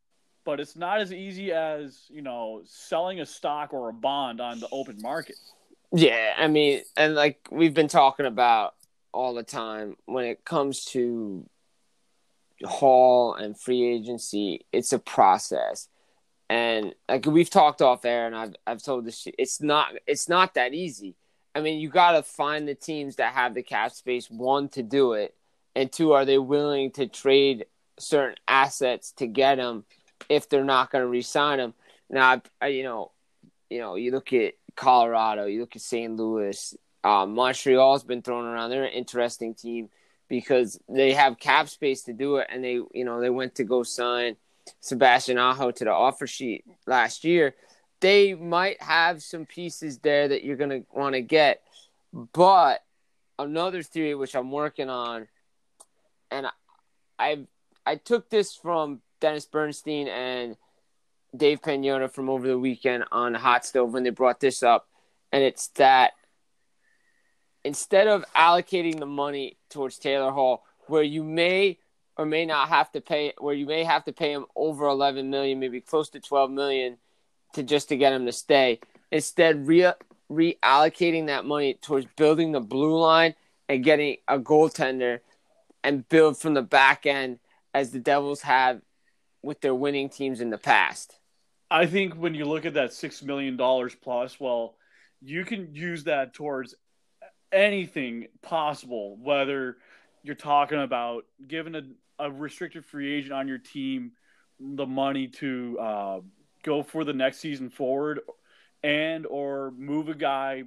but 0.45 0.59
it's 0.59 0.75
not 0.75 0.99
as 0.99 1.13
easy 1.13 1.51
as 1.51 2.05
you 2.09 2.21
know 2.21 2.61
selling 2.65 3.19
a 3.19 3.25
stock 3.25 3.73
or 3.73 3.89
a 3.89 3.93
bond 3.93 4.41
on 4.41 4.59
the 4.59 4.67
open 4.71 4.97
market. 5.01 5.35
Yeah, 5.91 6.33
I 6.37 6.47
mean, 6.47 6.81
and 6.95 7.15
like 7.15 7.47
we've 7.51 7.73
been 7.73 7.87
talking 7.87 8.25
about 8.25 8.75
all 9.17 9.33
the 9.33 9.43
time 9.43 9.95
when 10.05 10.25
it 10.25 10.45
comes 10.45 10.85
to 10.85 11.49
Hall 12.63 13.33
and 13.33 13.59
free 13.59 13.83
agency, 13.83 14.65
it's 14.71 14.93
a 14.93 14.99
process. 14.99 15.89
And 16.49 16.93
like 17.09 17.25
we've 17.25 17.49
talked 17.49 17.81
off 17.81 18.05
air 18.05 18.27
and 18.27 18.35
I've 18.35 18.55
I've 18.65 18.83
told 18.83 19.05
this 19.05 19.27
it's 19.37 19.59
not 19.59 19.87
it's 20.05 20.29
not 20.29 20.53
that 20.53 20.73
easy. 20.73 21.15
I 21.55 21.61
mean, 21.61 21.79
you 21.79 21.89
got 21.89 22.11
to 22.11 22.21
find 22.21 22.67
the 22.67 22.75
teams 22.75 23.15
that 23.15 23.33
have 23.33 23.55
the 23.55 23.63
cap 23.63 23.91
space 23.91 24.29
one 24.29 24.69
to 24.69 24.83
do 24.83 25.13
it 25.13 25.35
and 25.75 25.91
two 25.91 26.11
are 26.13 26.23
they 26.23 26.37
willing 26.37 26.91
to 26.91 27.07
trade 27.07 27.65
certain 27.99 28.37
assets 28.47 29.11
to 29.13 29.25
get 29.25 29.55
them 29.55 29.83
if 30.29 30.47
they're 30.47 30.63
not 30.63 30.91
going 30.91 31.03
to 31.03 31.07
re-sign 31.07 31.57
them. 31.57 31.73
Now, 32.09 32.41
I, 32.61 32.67
you 32.67 32.83
know, 32.83 33.11
you 33.69 33.79
know, 33.79 33.95
you 33.95 34.11
look 34.11 34.31
at 34.31 34.53
Colorado, 34.75 35.45
you 35.45 35.59
look 35.59 35.75
at 35.75 35.81
St. 35.81 36.15
Louis, 36.15 36.75
uh, 37.07 37.25
Montreal's 37.25 38.03
been 38.03 38.21
thrown 38.21 38.45
around. 38.45 38.69
They're 38.69 38.83
an 38.83 38.91
interesting 38.91 39.53
team 39.53 39.87
because 40.27 40.77
they 40.89 41.13
have 41.13 41.39
cap 41.39 41.69
space 41.69 42.03
to 42.03 42.13
do 42.13 42.37
it, 42.37 42.47
and 42.51 42.61
they, 42.61 42.81
you 42.93 43.05
know, 43.05 43.21
they 43.21 43.29
went 43.29 43.55
to 43.55 43.63
go 43.63 43.83
sign 43.83 44.35
Sebastian 44.81 45.37
Aho 45.37 45.71
to 45.71 45.85
the 45.85 45.91
offer 45.91 46.27
sheet 46.27 46.65
last 46.85 47.23
year. 47.23 47.55
They 48.01 48.33
might 48.33 48.81
have 48.81 49.23
some 49.23 49.45
pieces 49.45 49.99
there 49.99 50.27
that 50.27 50.43
you're 50.43 50.57
gonna 50.57 50.81
want 50.91 51.15
to 51.15 51.21
get, 51.21 51.63
but 52.33 52.83
another 53.39 53.83
theory 53.83 54.13
which 54.13 54.35
I'm 54.35 54.51
working 54.51 54.89
on, 54.89 55.27
and 56.29 56.47
I, 56.47 56.51
I, 57.17 57.39
I 57.85 57.95
took 57.95 58.29
this 58.29 58.53
from 58.53 58.99
Dennis 59.21 59.45
Bernstein 59.45 60.09
and 60.09 60.57
Dave 61.35 61.61
Pagnotta 61.61 62.11
from 62.11 62.29
over 62.29 62.45
the 62.47 62.59
weekend 62.59 63.05
on 63.13 63.33
Hot 63.33 63.65
Stove 63.65 63.93
when 63.93 64.03
they 64.03 64.09
brought 64.09 64.41
this 64.41 64.61
up, 64.61 64.89
and 65.31 65.41
it's 65.41 65.67
that 65.69 66.11
instead 67.67 68.07
of 68.07 68.23
allocating 68.33 68.97
the 68.97 69.05
money 69.05 69.57
towards 69.69 69.99
Taylor 69.99 70.31
Hall, 70.31 70.63
where 70.87 71.03
you 71.03 71.21
may 71.21 71.77
or 72.15 72.25
may 72.25 72.45
not 72.45 72.69
have 72.69 72.89
to 72.93 73.01
pay, 73.01 73.33
where 73.39 73.53
you 73.53 73.65
may 73.65 73.83
have 73.83 74.05
to 74.05 74.13
pay 74.13 74.31
him 74.31 74.45
over 74.55 74.87
11 74.87 75.29
million, 75.29 75.59
maybe 75.59 75.81
close 75.81 76.09
to 76.09 76.19
12 76.21 76.49
million, 76.49 76.97
to 77.53 77.63
just 77.63 77.89
to 77.89 77.97
get 77.97 78.13
him 78.13 78.25
to 78.25 78.31
stay. 78.31 78.79
Instead, 79.11 79.67
re- 79.67 79.91
reallocating 80.31 81.27
that 81.27 81.43
money 81.43 81.73
towards 81.73 82.07
building 82.15 82.53
the 82.53 82.61
blue 82.61 82.97
line 82.97 83.35
and 83.67 83.83
getting 83.83 84.15
a 84.29 84.39
goaltender 84.39 85.19
and 85.83 86.07
build 86.07 86.39
from 86.39 86.53
the 86.53 86.61
back 86.61 87.05
end 87.05 87.37
as 87.73 87.91
the 87.91 87.99
Devils 87.99 88.41
have 88.41 88.81
with 89.43 89.59
their 89.59 89.75
winning 89.75 90.07
teams 90.07 90.39
in 90.39 90.51
the 90.51 90.57
past. 90.57 91.17
I 91.69 91.85
think 91.85 92.13
when 92.13 92.33
you 92.33 92.45
look 92.45 92.65
at 92.65 92.75
that 92.75 92.93
six 92.93 93.21
million 93.21 93.57
dollars 93.57 93.93
plus, 93.93 94.39
well, 94.39 94.75
you 95.21 95.43
can 95.43 95.75
use 95.75 96.05
that 96.05 96.33
towards 96.33 96.73
anything 97.57 98.27
possible. 98.41 99.17
Whether 99.17 99.77
you're 100.23 100.35
talking 100.35 100.81
about 100.81 101.25
giving 101.47 101.75
a, 101.75 101.81
a 102.19 102.31
restricted 102.31 102.85
free 102.85 103.13
agent 103.13 103.33
on 103.33 103.47
your 103.47 103.57
team 103.57 104.11
the 104.59 104.85
money 104.85 105.27
to 105.27 105.77
uh, 105.79 106.19
go 106.63 106.83
for 106.83 107.03
the 107.03 107.13
next 107.13 107.39
season 107.39 107.69
forward, 107.69 108.21
and 108.83 109.25
or 109.25 109.71
move 109.77 110.09
a 110.09 110.15
guy 110.15 110.63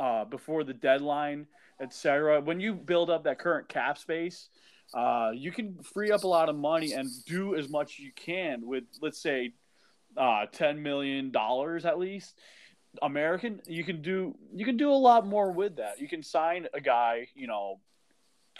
uh, 0.00 0.24
before 0.24 0.64
the 0.64 0.74
deadline, 0.74 1.46
etc. 1.80 2.40
When 2.40 2.60
you 2.60 2.74
build 2.74 3.10
up 3.10 3.24
that 3.24 3.38
current 3.38 3.68
cap 3.68 3.98
space, 3.98 4.48
uh, 4.94 5.30
you 5.34 5.52
can 5.52 5.82
free 5.82 6.10
up 6.10 6.24
a 6.24 6.28
lot 6.28 6.48
of 6.48 6.56
money 6.56 6.92
and 6.92 7.08
do 7.26 7.54
as 7.54 7.68
much 7.68 7.92
as 7.92 7.98
you 8.00 8.12
can 8.14 8.66
with, 8.66 8.84
let's 9.00 9.20
say, 9.22 9.52
uh, 10.16 10.46
ten 10.52 10.82
million 10.82 11.30
dollars 11.30 11.84
at 11.84 11.98
least. 11.98 12.38
American, 13.00 13.60
you 13.66 13.84
can 13.84 14.02
do 14.02 14.34
you 14.52 14.64
can 14.64 14.76
do 14.76 14.90
a 14.90 14.94
lot 14.94 15.26
more 15.26 15.50
with 15.50 15.76
that. 15.76 16.00
You 16.00 16.08
can 16.08 16.22
sign 16.22 16.68
a 16.74 16.80
guy, 16.80 17.28
you 17.34 17.46
know, 17.46 17.80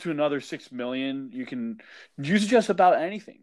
to 0.01 0.11
another 0.11 0.41
six 0.41 0.73
million. 0.73 1.31
You 1.33 1.47
can 1.47 1.81
use 2.19 2.47
just 2.47 2.71
about 2.71 3.01
anything. 3.01 3.41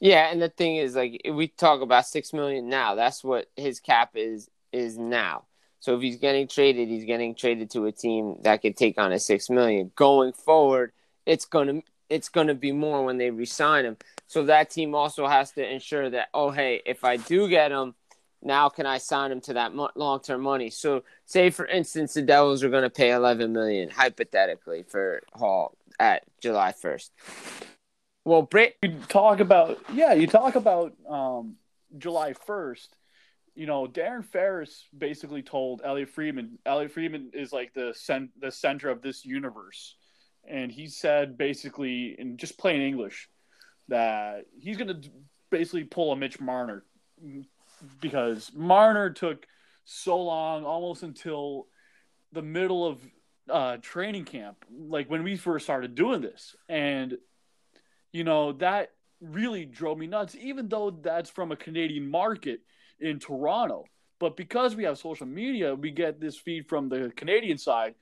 Yeah, 0.00 0.30
and 0.30 0.40
the 0.40 0.48
thing 0.48 0.76
is, 0.76 0.94
like, 0.94 1.22
we 1.32 1.48
talk 1.48 1.80
about 1.80 2.06
six 2.06 2.32
million 2.32 2.68
now. 2.68 2.94
That's 2.94 3.24
what 3.24 3.46
his 3.56 3.80
cap 3.80 4.10
is 4.14 4.48
is 4.72 4.96
now. 4.98 5.44
So 5.80 5.96
if 5.96 6.02
he's 6.02 6.16
getting 6.16 6.48
traded, 6.48 6.88
he's 6.88 7.04
getting 7.04 7.34
traded 7.34 7.70
to 7.70 7.86
a 7.86 7.92
team 7.92 8.36
that 8.42 8.62
could 8.62 8.76
take 8.76 8.98
on 8.98 9.12
a 9.12 9.18
six 9.18 9.48
million. 9.48 9.90
Going 9.94 10.32
forward, 10.32 10.92
it's 11.26 11.44
gonna 11.44 11.82
it's 12.08 12.28
gonna 12.28 12.54
be 12.54 12.72
more 12.72 13.04
when 13.04 13.18
they 13.18 13.30
resign 13.30 13.84
him. 13.84 13.96
So 14.26 14.44
that 14.44 14.70
team 14.70 14.94
also 14.94 15.26
has 15.26 15.52
to 15.52 15.66
ensure 15.66 16.10
that 16.10 16.28
oh 16.34 16.50
hey, 16.50 16.82
if 16.84 17.04
I 17.04 17.16
do 17.16 17.48
get 17.48 17.70
him, 17.70 17.94
now 18.42 18.68
can 18.68 18.86
I 18.86 18.98
sign 18.98 19.32
him 19.32 19.40
to 19.42 19.54
that 19.54 19.74
mo- 19.74 19.90
long 19.94 20.20
term 20.20 20.42
money? 20.42 20.70
So 20.70 21.04
say 21.26 21.50
for 21.50 21.66
instance, 21.66 22.14
the 22.14 22.22
Devils 22.22 22.62
are 22.62 22.70
going 22.70 22.84
to 22.84 22.90
pay 22.90 23.12
eleven 23.12 23.52
million 23.52 23.90
hypothetically 23.90 24.84
for 24.84 25.22
Hall 25.32 25.76
at 25.98 26.24
July 26.40 26.72
first. 26.72 27.12
Well, 28.24 28.42
Brit, 28.42 28.76
You 28.82 28.98
talk 29.08 29.40
about 29.40 29.78
yeah, 29.92 30.12
you 30.12 30.26
talk 30.26 30.54
about 30.54 30.94
um, 31.08 31.56
July 31.96 32.34
first. 32.34 32.94
You 33.54 33.66
know, 33.66 33.86
Darren 33.86 34.24
Ferris 34.24 34.84
basically 34.96 35.42
told 35.42 35.80
Elliotte 35.84 36.10
Friedman. 36.10 36.58
Elliotte 36.64 36.92
Friedman 36.92 37.30
is 37.32 37.52
like 37.52 37.74
the 37.74 37.92
cent- 37.96 38.38
the 38.40 38.52
center 38.52 38.88
of 38.88 39.02
this 39.02 39.24
universe, 39.24 39.96
and 40.46 40.70
he 40.70 40.86
said 40.86 41.36
basically 41.36 42.14
in 42.18 42.36
just 42.36 42.58
plain 42.58 42.82
English 42.82 43.28
that 43.88 44.44
he's 44.60 44.76
going 44.76 45.02
to 45.02 45.10
basically 45.50 45.84
pull 45.84 46.12
a 46.12 46.16
Mitch 46.16 46.38
Marner 46.38 46.84
because 48.00 48.50
Marner 48.54 49.10
took 49.10 49.46
so 49.84 50.20
long, 50.20 50.64
almost 50.64 51.02
until 51.02 51.66
the 52.32 52.42
middle 52.42 52.86
of 52.86 53.00
uh, 53.50 53.78
training 53.78 54.24
camp, 54.24 54.64
like 54.70 55.08
when 55.08 55.22
we 55.22 55.36
first 55.36 55.64
started 55.64 55.94
doing 55.94 56.20
this, 56.20 56.54
and 56.68 57.16
you 58.12 58.24
know 58.24 58.52
that 58.52 58.90
really 59.20 59.64
drove 59.64 59.98
me 59.98 60.06
nuts. 60.06 60.36
Even 60.36 60.68
though 60.68 60.90
that's 60.90 61.30
from 61.30 61.52
a 61.52 61.56
Canadian 61.56 62.10
market 62.10 62.60
in 63.00 63.18
Toronto, 63.18 63.84
but 64.18 64.36
because 64.36 64.76
we 64.76 64.84
have 64.84 64.98
social 64.98 65.26
media, 65.26 65.74
we 65.74 65.90
get 65.90 66.20
this 66.20 66.36
feed 66.36 66.68
from 66.68 66.88
the 66.88 67.12
Canadian 67.16 67.58
side. 67.58 67.94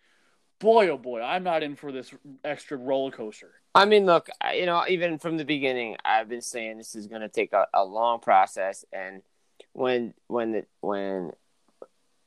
Boy, 0.59 0.89
oh 0.89 0.97
boy, 0.97 1.21
I'm 1.21 1.45
not 1.45 1.63
in 1.63 1.77
for 1.77 1.93
this 1.93 2.13
extra 2.43 2.79
roller 2.79 3.11
coaster. 3.11 3.53
I 3.75 3.85
mean, 3.85 4.07
look, 4.07 4.31
you 4.55 4.65
know, 4.65 4.85
even 4.89 5.19
from 5.19 5.37
the 5.37 5.45
beginning, 5.45 5.97
I've 6.03 6.31
been 6.31 6.41
saying 6.41 6.79
this 6.79 6.95
is 6.95 7.07
going 7.07 7.21
to 7.21 7.29
take 7.29 7.53
a, 7.53 7.67
a 7.75 7.85
long 7.85 8.21
process, 8.21 8.85
and 8.91 9.21
when 9.77 10.15
when 10.27 10.65
when 10.81 11.33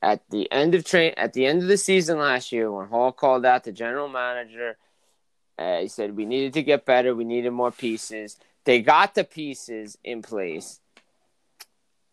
at 0.00 0.22
the 0.30 0.50
end 0.52 0.74
of 0.74 0.84
train 0.84 1.12
at 1.16 1.32
the 1.32 1.46
end 1.46 1.62
of 1.62 1.68
the 1.68 1.76
season 1.76 2.18
last 2.18 2.52
year, 2.52 2.70
when 2.70 2.86
Hall 2.86 3.10
called 3.10 3.44
out 3.44 3.64
the 3.64 3.72
general 3.72 4.08
manager, 4.08 4.76
uh, 5.58 5.80
he 5.80 5.88
said 5.88 6.16
we 6.16 6.24
needed 6.26 6.52
to 6.54 6.62
get 6.62 6.86
better, 6.86 7.14
we 7.14 7.24
needed 7.24 7.50
more 7.50 7.72
pieces. 7.72 8.36
They 8.64 8.82
got 8.82 9.16
the 9.16 9.24
pieces 9.24 9.98
in 10.04 10.22
place, 10.22 10.80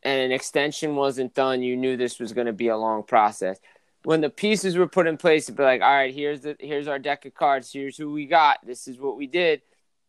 and 0.02 0.19
an 0.19 0.32
extension 0.32 0.95
wasn't 0.95 1.36
done. 1.36 1.62
You 1.62 1.78
knew 1.78 1.97
this 1.97 2.19
was 2.19 2.34
going 2.34 2.47
to 2.47 2.54
be 2.54 2.69
a 2.69 2.78
long 2.78 3.04
process. 3.04 3.60
When 4.04 4.21
the 4.21 4.32
pieces 4.32 4.76
were 4.76 4.88
put 4.88 5.06
in 5.06 5.17
place, 5.17 5.45
to 5.45 5.52
be 5.52 5.62
like, 5.62 5.82
all 5.82 5.93
right, 5.93 6.13
here's 6.13 6.41
the 6.41 6.56
here's 6.60 6.88
our 6.88 6.97
deck 6.97 7.26
of 7.26 7.36
cards. 7.36 7.71
Here's 7.71 7.95
who 7.95 8.12
we 8.12 8.26
got. 8.26 8.65
This 8.65 8.88
is 8.88 8.97
what 8.97 9.17
we 9.17 9.28
did. 9.28 9.62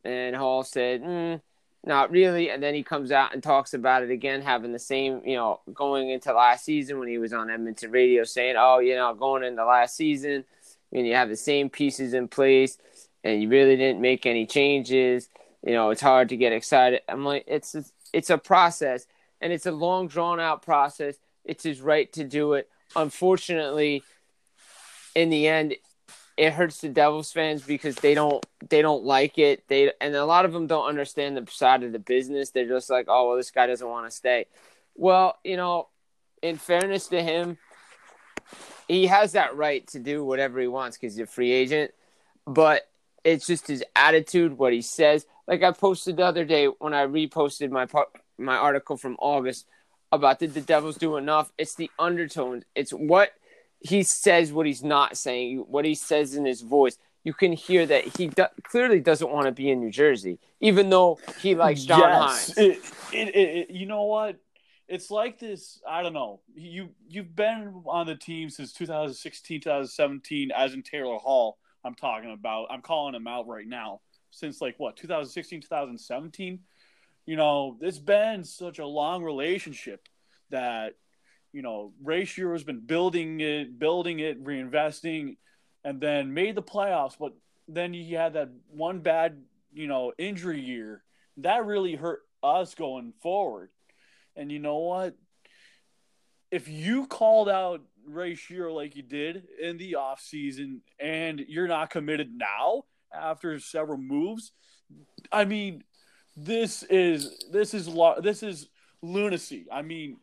And 0.05 0.35
Hall 0.35 0.63
said, 0.63 1.03
mm, 1.03 1.43
not 1.85 2.11
really. 2.11 2.51
And 2.51 2.63
then 2.63 2.75
he 2.75 2.83
comes 2.83 3.13
out 3.13 3.33
and 3.33 3.43
talks 3.43 3.75
about 3.75 4.03
it 4.03 4.11
again, 4.11 4.43
having 4.43 4.73
the 4.73 4.79
same, 4.79 5.23
you 5.25 5.37
know, 5.37 5.61
going 5.73 6.11
into 6.11 6.33
last 6.33 6.65
season 6.65 6.99
when 6.99 7.09
he 7.09 7.19
was 7.19 7.33
on 7.33 7.51
Edmonton 7.51 7.91
radio 7.91 8.25
saying, 8.25 8.57
oh, 8.59 8.79
you 8.79 8.95
know, 8.95 9.15
going 9.15 9.45
into 9.45 9.65
last 9.65 9.97
season, 9.97 10.45
and 10.93 11.07
you 11.07 11.15
have 11.15 11.29
the 11.29 11.37
same 11.37 11.69
pieces 11.69 12.15
in 12.15 12.29
place 12.29 12.79
and 13.25 13.43
you 13.43 13.49
really 13.49 13.77
didn't 13.77 14.01
make 14.01 14.27
any 14.27 14.47
changes. 14.47 15.29
You 15.65 15.73
know, 15.73 15.91
it's 15.91 16.01
hard 16.01 16.29
to 16.31 16.37
get 16.37 16.53
excited. 16.53 17.03
I'm 17.09 17.25
like, 17.25 17.45
it's 17.47 17.77
it's 18.13 18.31
a 18.31 18.39
process 18.39 19.07
and 19.41 19.53
it's 19.53 19.67
a 19.67 19.73
long 19.73 20.09
drawn 20.09 20.41
out 20.41 20.63
process. 20.63 21.17
It's 21.45 21.65
his 21.65 21.81
right 21.81 22.13
to 22.13 22.25
do 22.25 22.55
it. 22.55 22.69
Unfortunately, 22.97 24.03
in 25.15 25.31
the 25.31 25.47
end, 25.49 25.75
it 26.39 26.53
hurts 26.53 26.81
the 26.81 26.89
Devils 26.89 27.33
fans 27.33 27.63
because 27.63 27.97
they 27.97 28.15
don't 28.15 28.47
they 28.71 28.81
don't 28.81 29.03
like 29.03 29.39
it. 29.39 29.65
They 29.67 29.93
and 30.01 30.15
a 30.15 30.25
lot 30.25 30.45
of 30.45 30.53
them 30.53 30.69
don't 30.69 30.87
understand 30.87 31.37
the 31.37 31.51
side 31.51 31.83
of 31.83 31.91
the 31.91 31.99
business. 31.99 32.51
They're 32.51 32.69
just 32.69 32.89
like, 32.89 33.07
oh 33.09 33.29
well, 33.29 33.37
this 33.37 33.51
guy 33.51 33.67
doesn't 33.67 33.87
want 33.87 34.07
to 34.09 34.17
stay. 34.17 34.47
Well, 34.95 35.37
you 35.43 35.57
know, 35.57 35.89
in 36.41 36.57
fairness 36.57 37.09
to 37.09 37.21
him, 37.21 37.59
he 38.87 39.09
has 39.09 39.33
that 39.33 39.57
right 39.57 39.85
to 39.89 39.99
do 39.99 40.25
whatever 40.25 40.61
he 40.61 40.69
wants 40.69 40.97
because 40.97 41.17
he's 41.17 41.25
a 41.25 41.27
free 41.27 41.51
agent. 41.51 41.91
But 42.47 42.89
it's 43.25 43.49
just 43.49 43.67
his 43.67 43.83
attitude, 43.97 44.57
what 44.57 44.73
he 44.73 44.81
says. 44.81 45.27
Like 45.49 45.65
I 45.65 45.73
posted 45.73 46.19
the 46.19 46.25
other 46.25 46.45
day 46.45 46.67
when 46.67 46.95
I 46.95 47.05
reposted 47.05 47.71
my 47.71 47.89
my 48.39 48.57
article 48.57 48.97
from 48.97 49.17
August 49.19 49.67
about 50.13 50.39
did 50.39 50.55
the 50.55 50.61
Devils 50.61 50.99
do 50.99 51.17
enough? 51.17 51.53
It's 51.59 51.75
the 51.75 51.91
undertones. 51.99 52.63
It's 52.77 52.93
what 52.93 53.33
he 53.81 54.03
says, 54.03 54.53
what 54.53 54.67
he's 54.67 54.83
not 54.83 55.17
saying, 55.17 55.59
what 55.69 55.85
he 55.85 55.95
says 55.95 56.35
in 56.35 56.45
his 56.45 56.63
voice. 56.63 56.99
You 57.25 57.33
can 57.33 57.53
hear 57.53 57.85
that 57.87 58.17
he 58.17 58.29
do- 58.29 58.47
clearly 58.63 59.01
doesn't 59.01 59.31
want 59.31 59.47
to 59.47 59.53
be 59.53 59.71
in 59.71 59.81
New 59.81 59.91
Jersey, 59.91 60.39
even 60.61 60.89
though 60.89 61.19
he 61.41 61.55
likes 61.55 61.85
John. 61.85 62.35
It, 62.57 62.81
it, 63.13 63.29
it, 63.29 63.35
it, 63.35 63.71
you 63.71 63.87
know 63.87 64.05
what? 64.05 64.37
It's 64.89 65.11
like 65.11 65.39
this. 65.39 65.81
I 65.87 66.03
don't 66.03 66.15
know. 66.15 66.41
You 66.55 66.89
you've 67.07 67.37
been 67.37 67.83
on 67.87 68.07
the 68.07 68.15
team 68.15 68.49
since 68.49 68.73
2016, 68.73 69.61
2017, 69.61 70.51
as 70.57 70.73
in 70.73 70.83
Taylor 70.83 71.19
Hall. 71.19 71.59
I'm 71.85 71.95
talking 71.95 72.33
about. 72.33 72.69
I'm 72.71 72.81
calling 72.81 73.15
him 73.15 73.27
out 73.27 73.47
right 73.47 73.67
now. 73.67 74.01
Since 74.31 74.61
like 74.61 74.77
what 74.79 74.97
2016, 74.97 75.63
2017. 75.63 76.61
You 77.27 77.37
know, 77.37 77.77
it's 77.83 77.99
been 77.99 78.43
such 78.45 78.79
a 78.79 78.87
long 78.87 79.23
relationship 79.23 80.09
that 80.49 80.95
you 81.59 81.63
know 81.63 81.93
Ray 82.05 82.23
Shero 82.23 82.53
has 82.53 82.63
been 82.63 82.79
building 82.79 83.41
it, 83.41 83.81
building 83.81 84.21
it, 84.21 84.45
reinvesting, 84.45 85.39
and 85.83 86.01
then 86.01 86.33
made 86.33 86.55
the 86.55 86.63
playoffs. 86.63 87.17
But 87.19 87.33
then 87.67 87.93
he 87.93 88.13
had 88.13 88.35
that 88.35 88.51
one 88.71 89.01
bad, 89.01 89.43
you 89.73 89.89
know, 89.89 90.13
injury 90.19 90.61
year 90.61 91.03
that 91.39 91.67
really 91.67 91.97
hurt 91.97 92.21
us 92.45 92.77
going 92.77 93.13
forward. 93.21 93.71
And 94.37 94.53
you 94.53 94.61
know 94.61 94.77
what? 94.77 95.17
If 96.53 96.69
you 96.69 97.09
called 97.09 97.49
out 97.49 97.81
Ray 98.07 98.35
Shero 98.35 98.73
like 98.73 98.95
you 98.95 99.03
did 99.03 99.43
in 99.61 99.79
the 99.79 99.97
offseason 99.99 100.83
and 101.01 101.41
you're 101.41 101.67
not 101.67 101.91
committed 101.91 102.31
now 102.33 102.85
after 103.13 103.59
several 103.59 103.99
moves, 103.99 104.53
I 105.33 105.45
mean, 105.45 105.83
this 106.37 106.85
is 106.85 107.45
this 107.51 107.75
is 107.75 107.91
this 108.23 108.45
is 108.45 108.69
lunacy. 109.03 109.67
I 109.73 109.83
mean, 109.83 110.19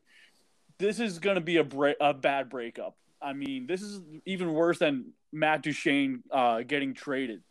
this 0.77 0.99
is 0.99 1.19
going 1.19 1.35
to 1.35 1.41
be 1.41 1.57
a 1.57 1.63
break, 1.63 1.97
a 1.99 2.13
bad 2.13 2.49
breakup. 2.49 2.95
I 3.21 3.33
mean, 3.33 3.67
this 3.67 3.81
is 3.81 4.01
even 4.25 4.53
worse 4.53 4.79
than 4.79 5.13
Matt 5.31 5.63
Duchene 5.63 6.23
uh, 6.31 6.61
getting 6.61 6.93
traded 6.93 7.41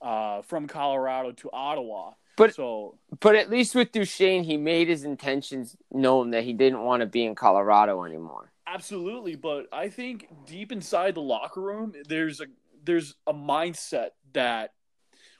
uh, 0.00 0.42
from 0.42 0.66
Colorado 0.66 1.32
to 1.32 1.50
Ottawa. 1.52 2.12
But- 2.36 2.54
so 2.54 2.98
But 3.20 3.34
at 3.34 3.50
least 3.50 3.74
with 3.74 3.92
Duchene, 3.92 4.44
he 4.44 4.56
made 4.56 4.88
his 4.88 5.04
intentions 5.04 5.76
known 5.90 6.30
that 6.30 6.44
he 6.44 6.52
didn't 6.52 6.82
want 6.82 7.00
to 7.00 7.06
be 7.06 7.24
in 7.24 7.34
Colorado 7.34 8.04
anymore. 8.04 8.52
absolutely, 8.66 9.36
but 9.36 9.66
I 9.72 9.88
think 9.88 10.28
deep 10.44 10.70
inside 10.70 11.14
the 11.14 11.22
locker 11.22 11.60
room, 11.62 11.92
there's 12.08 12.40
a 12.40 12.46
there's 12.84 13.16
a 13.26 13.32
mindset 13.34 14.10
that 14.32 14.72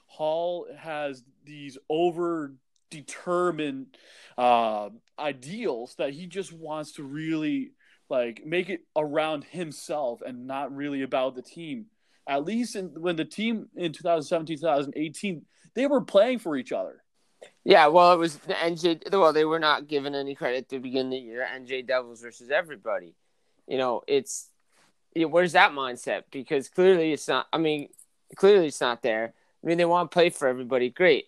Hall 0.07 0.67
has 0.77 1.23
these 1.45 1.77
over 1.89 2.53
determined 2.89 3.87
uh, 4.37 4.89
ideals 5.19 5.95
that 5.97 6.11
he 6.11 6.27
just 6.27 6.53
wants 6.53 6.93
to 6.93 7.03
really 7.03 7.71
like 8.09 8.43
make 8.45 8.69
it 8.69 8.81
around 8.95 9.43
himself 9.43 10.21
and 10.25 10.47
not 10.47 10.75
really 10.75 11.01
about 11.01 11.35
the 11.35 11.41
team. 11.41 11.87
At 12.27 12.45
least 12.45 12.75
in, 12.75 12.87
when 12.99 13.15
the 13.15 13.25
team 13.25 13.67
in 13.75 13.93
2017, 13.93 14.57
2018, 14.57 15.45
they 15.75 15.87
were 15.87 16.01
playing 16.01 16.39
for 16.39 16.55
each 16.55 16.71
other. 16.71 17.03
Yeah, 17.63 17.87
well, 17.87 18.13
it 18.13 18.17
was 18.17 18.37
the 18.37 18.53
NJ. 18.53 19.11
Well, 19.11 19.33
they 19.33 19.45
were 19.45 19.59
not 19.59 19.87
given 19.87 20.15
any 20.15 20.35
credit 20.35 20.69
to 20.69 20.79
begin 20.79 21.09
the 21.09 21.17
year. 21.17 21.45
NJ 21.55 21.85
Devils 21.85 22.21
versus 22.21 22.49
everybody. 22.49 23.13
You 23.67 23.77
know, 23.77 24.01
it's 24.07 24.49
where's 25.15 25.53
that 25.53 25.71
mindset? 25.71 26.23
Because 26.31 26.69
clearly 26.69 27.13
it's 27.13 27.27
not. 27.27 27.47
I 27.53 27.57
mean, 27.57 27.89
clearly 28.35 28.67
it's 28.67 28.81
not 28.81 29.03
there. 29.03 29.33
I 29.63 29.67
mean, 29.67 29.77
they 29.77 29.85
want 29.85 30.09
to 30.09 30.13
play 30.13 30.29
for 30.29 30.47
everybody, 30.47 30.89
great, 30.89 31.25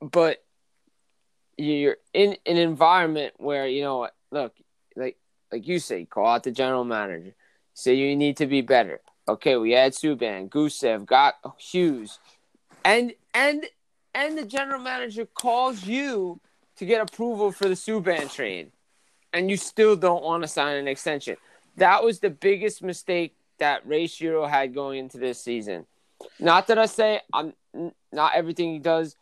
but 0.00 0.44
you're 1.62 1.96
in 2.12 2.36
an 2.46 2.56
environment 2.56 3.34
where 3.38 3.66
you 3.66 3.82
know, 3.82 4.08
look, 4.30 4.54
like 4.96 5.16
like 5.50 5.66
you 5.66 5.78
say, 5.78 6.04
call 6.04 6.26
out 6.26 6.42
the 6.42 6.50
general 6.50 6.84
manager, 6.84 7.34
say 7.74 7.94
you 7.94 8.16
need 8.16 8.36
to 8.38 8.46
be 8.46 8.60
better. 8.60 9.00
Okay, 9.28 9.56
we 9.56 9.72
had 9.72 9.92
Subban, 9.92 10.48
Gusev, 10.48 11.06
got 11.06 11.34
Hughes, 11.58 12.18
and 12.84 13.12
and 13.34 13.64
and 14.14 14.36
the 14.36 14.44
general 14.44 14.80
manager 14.80 15.26
calls 15.26 15.84
you 15.84 16.40
to 16.76 16.84
get 16.84 17.00
approval 17.00 17.52
for 17.52 17.68
the 17.68 17.74
Subban 17.74 18.32
trade, 18.32 18.72
and 19.32 19.50
you 19.50 19.56
still 19.56 19.94
don't 19.96 20.24
want 20.24 20.42
to 20.42 20.48
sign 20.48 20.76
an 20.76 20.88
extension. 20.88 21.36
That 21.76 22.02
was 22.02 22.18
the 22.20 22.30
biggest 22.30 22.82
mistake 22.82 23.34
that 23.58 23.86
Ray 23.86 24.06
Shero 24.06 24.48
had 24.48 24.74
going 24.74 24.98
into 24.98 25.18
this 25.18 25.40
season. 25.40 25.86
Not 26.38 26.66
that 26.66 26.78
I 26.78 26.86
say 26.86 27.20
I'm 27.32 27.54
not 28.12 28.34
everything 28.34 28.72
he 28.72 28.78
does 28.78 29.16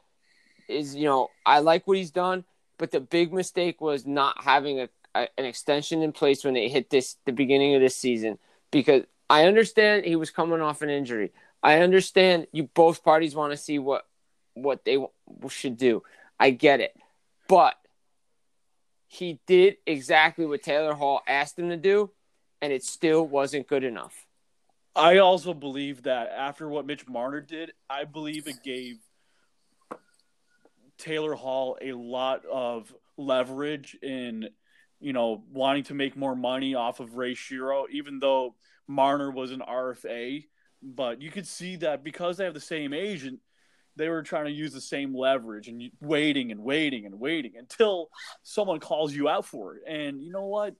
is 0.70 0.94
you 0.94 1.06
know 1.06 1.28
I 1.44 1.60
like 1.60 1.86
what 1.86 1.96
he's 1.96 2.10
done, 2.10 2.44
but 2.78 2.90
the 2.90 3.00
big 3.00 3.32
mistake 3.32 3.80
was 3.80 4.06
not 4.06 4.42
having 4.42 4.80
a, 4.80 4.88
a 5.14 5.28
an 5.38 5.44
extension 5.44 6.02
in 6.02 6.12
place 6.12 6.44
when 6.44 6.54
they 6.54 6.68
hit 6.68 6.90
this 6.90 7.16
the 7.26 7.32
beginning 7.32 7.74
of 7.74 7.80
this 7.80 7.96
season 7.96 8.38
because 8.70 9.04
I 9.28 9.46
understand 9.46 10.04
he 10.04 10.16
was 10.16 10.30
coming 10.30 10.60
off 10.60 10.82
an 10.82 10.90
injury. 10.90 11.32
I 11.62 11.80
understand 11.80 12.46
you 12.52 12.64
both 12.64 13.04
parties 13.04 13.34
want 13.34 13.52
to 13.52 13.56
see 13.56 13.78
what 13.78 14.06
what 14.54 14.84
they 14.84 14.98
should 15.48 15.76
do. 15.76 16.02
I 16.38 16.50
get 16.50 16.80
it. 16.80 16.96
But 17.48 17.74
he 19.06 19.40
did 19.46 19.76
exactly 19.86 20.46
what 20.46 20.62
Taylor 20.62 20.94
Hall 20.94 21.20
asked 21.26 21.58
him 21.58 21.68
to 21.70 21.76
do, 21.76 22.10
and 22.62 22.72
it 22.72 22.84
still 22.84 23.26
wasn't 23.26 23.66
good 23.66 23.84
enough. 23.84 24.26
I 24.94 25.18
also 25.18 25.54
believe 25.54 26.02
that 26.04 26.30
after 26.36 26.68
what 26.68 26.86
Mitch 26.86 27.08
Marner 27.08 27.40
did, 27.40 27.72
I 27.88 28.04
believe 28.04 28.46
it 28.46 28.62
gave 28.62 28.98
Taylor 31.00 31.34
Hall 31.34 31.76
a 31.80 31.92
lot 31.92 32.44
of 32.44 32.94
leverage 33.16 33.96
in, 34.02 34.48
you 35.00 35.12
know, 35.12 35.42
wanting 35.52 35.84
to 35.84 35.94
make 35.94 36.16
more 36.16 36.36
money 36.36 36.74
off 36.74 37.00
of 37.00 37.16
Ray 37.16 37.34
Shero, 37.34 37.84
even 37.90 38.18
though 38.18 38.54
Marner 38.86 39.30
was 39.30 39.50
an 39.50 39.62
RFA. 39.66 40.44
But 40.82 41.20
you 41.20 41.30
could 41.30 41.46
see 41.46 41.76
that 41.76 42.04
because 42.04 42.36
they 42.36 42.44
have 42.44 42.54
the 42.54 42.60
same 42.60 42.92
agent, 42.92 43.40
they 43.96 44.08
were 44.08 44.22
trying 44.22 44.46
to 44.46 44.50
use 44.50 44.72
the 44.72 44.80
same 44.80 45.14
leverage 45.14 45.68
and 45.68 45.90
waiting 46.00 46.52
and 46.52 46.60
waiting 46.62 47.06
and 47.06 47.20
waiting 47.20 47.52
until 47.58 48.08
someone 48.42 48.80
calls 48.80 49.12
you 49.12 49.28
out 49.28 49.44
for 49.44 49.76
it. 49.76 49.82
And 49.86 50.22
you 50.22 50.32
know 50.32 50.46
what? 50.46 50.74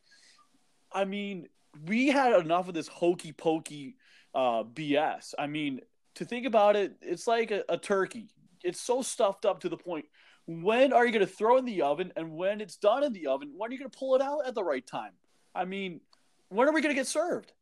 I 0.93 1.05
mean, 1.05 1.49
we 1.87 2.09
had 2.09 2.33
enough 2.41 2.69
of 2.69 2.75
this 2.75 2.89
hokey 2.89 3.33
pokey 3.33 3.97
uh, 4.35 4.65
BS. 4.65 5.35
I 5.39 5.47
mean, 5.47 5.81
to 6.17 6.25
think 6.25 6.47
about 6.47 6.77
it, 6.77 6.97
it's 7.03 7.27
like 7.27 7.51
a, 7.51 7.65
a 7.69 7.79
turkey. 7.79 8.29
It's 8.65 8.81
so 8.81 9.03
stuffed 9.03 9.45
up 9.45 9.61
to 9.61 9.69
the 9.69 9.77
point. 9.77 10.07
When 10.47 10.93
are 10.93 11.07
you 11.07 11.13
going 11.13 11.27
to 11.27 11.33
throw 11.33 11.57
in 11.59 11.65
the 11.65 11.83
oven? 11.83 12.13
And 12.17 12.33
when 12.33 12.61
it's 12.61 12.77
done 12.77 13.05
in 13.05 13.13
the 13.13 13.29
oven, 13.29 13.53
when 13.57 13.71
are 13.71 13.73
you 13.73 13.79
going 13.79 13.91
to 13.91 13.99
pull 13.99 14.15
it 14.15 14.23
out 14.23 14.47
at 14.47 14.55
the 14.55 14.65
right 14.65 14.87
time? 14.87 15.13
I 15.55 15.65
mean, 15.65 16.01
when 16.49 16.69
are 16.69 16.73
we 16.73 16.83
going 16.83 16.95
to 16.95 16.99
get 16.99 17.07
served? 17.07 17.53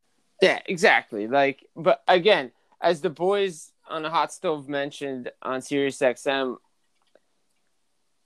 Yeah, 0.41 0.59
exactly. 0.65 1.27
Like, 1.27 1.65
but 1.75 2.01
again, 2.07 2.51
as 2.81 3.01
the 3.01 3.09
boys 3.09 3.71
on 3.87 4.03
the 4.03 4.09
hot 4.09 4.31
stove 4.31 4.69
mentioned 4.69 5.31
on 5.41 5.61
Sirius 5.61 5.99
XM, 5.99 6.57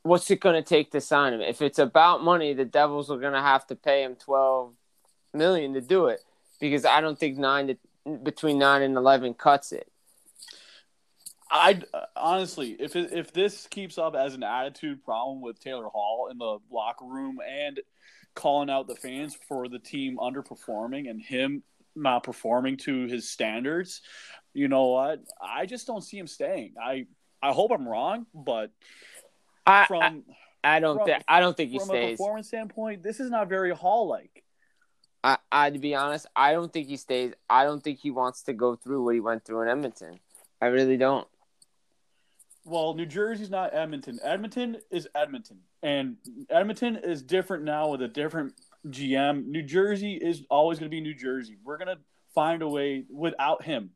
what's 0.03 0.29
it 0.29 0.39
going 0.39 0.55
to 0.55 0.67
take 0.67 0.91
to 0.91 1.01
sign 1.01 1.33
him? 1.33 1.41
If 1.41 1.61
it's 1.61 1.79
about 1.79 2.23
money, 2.23 2.53
the 2.53 2.65
Devils 2.65 3.09
are 3.09 3.19
going 3.19 3.33
to 3.33 3.41
have 3.41 3.65
to 3.67 3.75
pay 3.75 4.03
him 4.03 4.15
twelve 4.15 4.75
million 5.33 5.73
to 5.73 5.81
do 5.81 6.07
it 6.07 6.19
because 6.59 6.85
I 6.85 7.01
don't 7.01 7.17
think 7.17 7.37
nine 7.37 7.67
to 7.67 7.77
between 8.21 8.59
nine 8.59 8.81
and 8.81 8.95
eleven 8.95 9.33
cuts 9.33 9.71
it. 9.71 9.89
I 11.53 11.81
honestly, 12.15 12.75
if 12.79 12.95
it, 12.95 13.13
if 13.13 13.31
this 13.31 13.67
keeps 13.67 13.99
up 13.99 14.15
as 14.15 14.33
an 14.33 14.41
attitude 14.41 15.03
problem 15.05 15.39
with 15.39 15.59
Taylor 15.59 15.85
Hall 15.85 16.29
in 16.31 16.39
the 16.39 16.57
locker 16.71 17.05
room 17.05 17.37
and 17.47 17.79
calling 18.33 18.71
out 18.71 18.87
the 18.87 18.95
fans 18.95 19.37
for 19.47 19.69
the 19.69 19.77
team 19.77 20.17
underperforming 20.17 21.07
and 21.07 21.21
him 21.21 21.61
not 21.95 22.23
performing 22.23 22.77
to 22.77 23.05
his 23.05 23.29
standards, 23.29 24.01
you 24.55 24.67
know 24.67 24.87
what? 24.87 25.19
I 25.39 25.67
just 25.67 25.85
don't 25.85 26.01
see 26.01 26.17
him 26.17 26.25
staying. 26.25 26.73
I 26.83 27.05
I 27.39 27.51
hope 27.51 27.69
I'm 27.71 27.87
wrong, 27.87 28.25
but 28.33 28.71
I 29.67 29.85
from 29.85 30.23
I, 30.63 30.77
I 30.77 30.79
don't 30.79 30.97
from- 30.97 31.05
think 31.05 31.23
I 31.27 31.39
don't 31.39 31.55
think 31.55 31.69
he 31.69 31.77
from 31.77 31.91
a 31.91 32.11
performance 32.11 32.47
standpoint, 32.47 33.03
this 33.03 33.19
is 33.19 33.29
not 33.29 33.47
very 33.47 33.75
Hall 33.75 34.07
like. 34.07 34.43
I, 35.23 35.37
I 35.51 35.69
to 35.69 35.77
be 35.77 35.93
honest, 35.93 36.25
I 36.35 36.53
don't 36.53 36.73
think 36.73 36.87
he 36.87 36.97
stays. 36.97 37.33
I 37.47 37.63
don't 37.63 37.83
think 37.83 37.99
he 37.99 38.09
wants 38.09 38.41
to 38.43 38.53
go 38.53 38.75
through 38.75 39.03
what 39.03 39.13
he 39.13 39.19
went 39.19 39.45
through 39.45 39.61
in 39.61 39.67
Edmonton. 39.67 40.19
I 40.59 40.65
really 40.67 40.97
don't. 40.97 41.27
Well, 42.65 42.93
New 42.93 43.05
Jersey's 43.05 43.49
not 43.49 43.73
Edmonton. 43.73 44.19
Edmonton 44.23 44.77
is 44.89 45.07
Edmonton, 45.13 45.59
and 45.81 46.15
Edmonton 46.49 46.95
is 46.95 47.21
different 47.21 47.63
now 47.63 47.89
with 47.89 48.01
a 48.01 48.07
different 48.07 48.53
GM. 48.87 49.47
New 49.47 49.63
Jersey 49.63 50.13
is 50.13 50.43
always 50.49 50.79
going 50.79 50.89
to 50.89 50.95
be 50.95 51.01
New 51.01 51.13
Jersey. 51.13 51.57
We're 51.63 51.77
going 51.77 51.95
to 51.95 52.01
find 52.33 52.61
a 52.61 52.67
way 52.67 53.03
without 53.09 53.63
him 53.63 53.91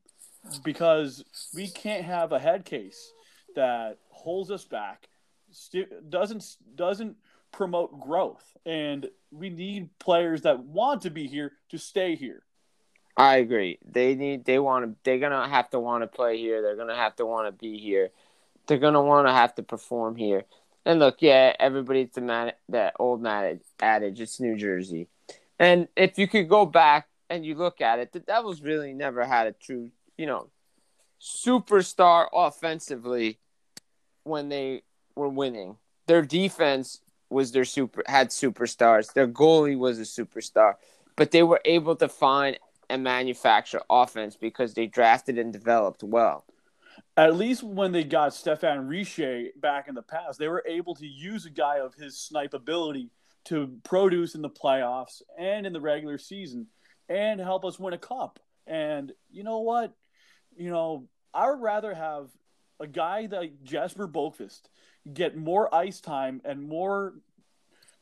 because 0.64 1.24
we 1.56 1.70
can't 1.70 2.04
have 2.04 2.32
a 2.32 2.40
head 2.40 2.66
case 2.66 3.12
that 3.56 3.98
holds 4.10 4.52
us 4.52 4.66
back, 4.66 5.08
doesn't 6.10 6.44
doesn't 6.76 7.16
promote 7.52 8.00
growth, 8.00 8.56
and 8.66 9.08
we 9.32 9.50
need 9.50 9.98
players 10.00 10.42
that 10.42 10.60
want 10.60 11.02
to 11.04 11.10
be 11.10 11.28
here 11.28 11.54
to 11.70 11.78
stay 11.78 12.16
here. 12.16 12.44
I 13.16 13.38
agree. 13.38 13.80
They 13.84 14.14
need. 14.14 14.46
They 14.46 14.60
want 14.60 14.86
to. 14.86 14.96
They're 15.04 15.20
gonna 15.20 15.50
have 15.50 15.70
to 15.72 15.80
want 15.80 16.04
to 16.04 16.08
play 16.08 16.38
here. 16.38 16.62
They're 16.62 16.76
gonna 16.76 16.96
have 16.96 17.16
to 17.16 17.26
want 17.26 17.48
to 17.48 17.52
be 17.52 17.80
here. 17.80 18.12
They're 18.68 18.78
gonna 18.78 19.02
want 19.02 19.28
to 19.28 19.34
have 19.34 19.56
to 19.56 19.64
perform 19.64 20.16
here. 20.16 20.44
And 20.86 21.00
look, 21.00 21.18
yeah, 21.22 21.54
everybody's 21.60 22.12
the 22.12 22.22
man, 22.22 22.54
that 22.70 22.94
old 23.00 23.22
man 23.22 23.60
adage. 23.82 24.22
It's 24.22 24.40
New 24.40 24.56
Jersey, 24.56 25.08
and 25.60 25.88
if 25.96 26.18
you 26.18 26.28
could 26.28 26.48
go 26.48 26.66
back 26.66 27.08
and 27.30 27.46
you 27.46 27.56
look 27.56 27.82
at 27.82 28.00
it, 28.00 28.12
the 28.14 28.20
Devils 28.20 28.62
really 28.62 28.94
never 28.94 29.26
had 29.26 29.48
a 29.48 29.52
true, 29.52 29.92
you 30.18 30.26
know, 30.26 30.50
superstar 31.20 32.28
offensively 32.34 33.40
when 34.24 34.50
they 34.50 34.84
were 35.16 35.30
winning. 35.30 35.78
Their 36.06 36.22
defense 36.22 37.02
was 37.30 37.52
their 37.52 37.66
super 37.66 38.04
had 38.08 38.30
superstars. 38.30 39.14
Their 39.14 39.28
goalie 39.28 39.78
was 39.78 40.00
a 40.00 40.04
superstar, 40.04 40.76
but 41.16 41.32
they 41.32 41.44
were 41.44 41.62
able 41.66 41.96
to 41.98 42.08
find 42.08 42.58
and 42.90 43.04
manufacture 43.04 43.82
offense 43.90 44.36
because 44.36 44.74
they 44.74 44.88
drafted 44.88 45.38
and 45.38 45.52
developed 45.52 46.04
well. 46.04 46.46
At 47.18 47.36
least 47.36 47.64
when 47.64 47.92
they 47.92 48.04
got 48.04 48.36
Stephane 48.36 48.82
Richer 48.82 49.46
back 49.60 49.88
in 49.88 49.96
the 49.96 50.04
past, 50.04 50.38
they 50.38 50.48
were 50.48 50.64
able 50.68 50.94
to 50.96 51.08
use 51.08 51.48
a 51.48 51.50
guy 51.50 51.80
of 51.80 51.96
his 51.96 52.16
snipe 52.16 52.54
ability 52.54 53.10
to 53.46 53.76
produce 53.84 54.36
in 54.36 54.44
the 54.44 54.50
playoffs 54.50 55.24
and 55.38 55.66
in 55.66 55.74
the 55.74 55.82
regular 55.82 56.20
season 56.20 56.68
and 57.10 57.40
help 57.40 57.66
us 57.66 57.80
win 57.80 57.96
a 57.96 57.98
cup. 57.98 58.40
And 58.68 59.12
you 59.32 59.44
know 59.44 59.62
what? 59.62 59.96
You 60.56 60.70
know, 60.70 61.08
I 61.34 61.50
would 61.50 61.62
rather 61.62 61.96
have 61.96 62.30
a 62.80 62.86
guy 62.86 63.28
like 63.32 63.64
Jasper 63.64 64.08
Boqvist 64.08 64.62
get 65.12 65.36
more 65.36 65.74
ice 65.74 66.00
time 66.00 66.42
and 66.46 66.62
more 66.62 67.16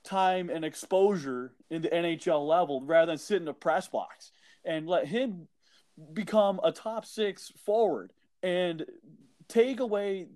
time 0.04 0.49
and 0.49 0.65
exposure 0.65 1.54
in 1.69 1.82
the 1.82 1.89
NHL 1.89 2.45
level 2.45 2.82
rather 2.82 3.13
than 3.13 3.17
sit 3.17 3.41
in 3.41 3.47
a 3.47 3.54
press 3.54 3.88
box 3.88 4.32
and 4.65 4.88
let 4.88 5.08
him 5.08 5.47
become 6.12 6.60
a 6.63 6.71
top 6.73 7.06
six 7.06 7.54
forward 7.65 8.12
and 8.45 8.86
take 9.47 9.79
away 9.79 10.27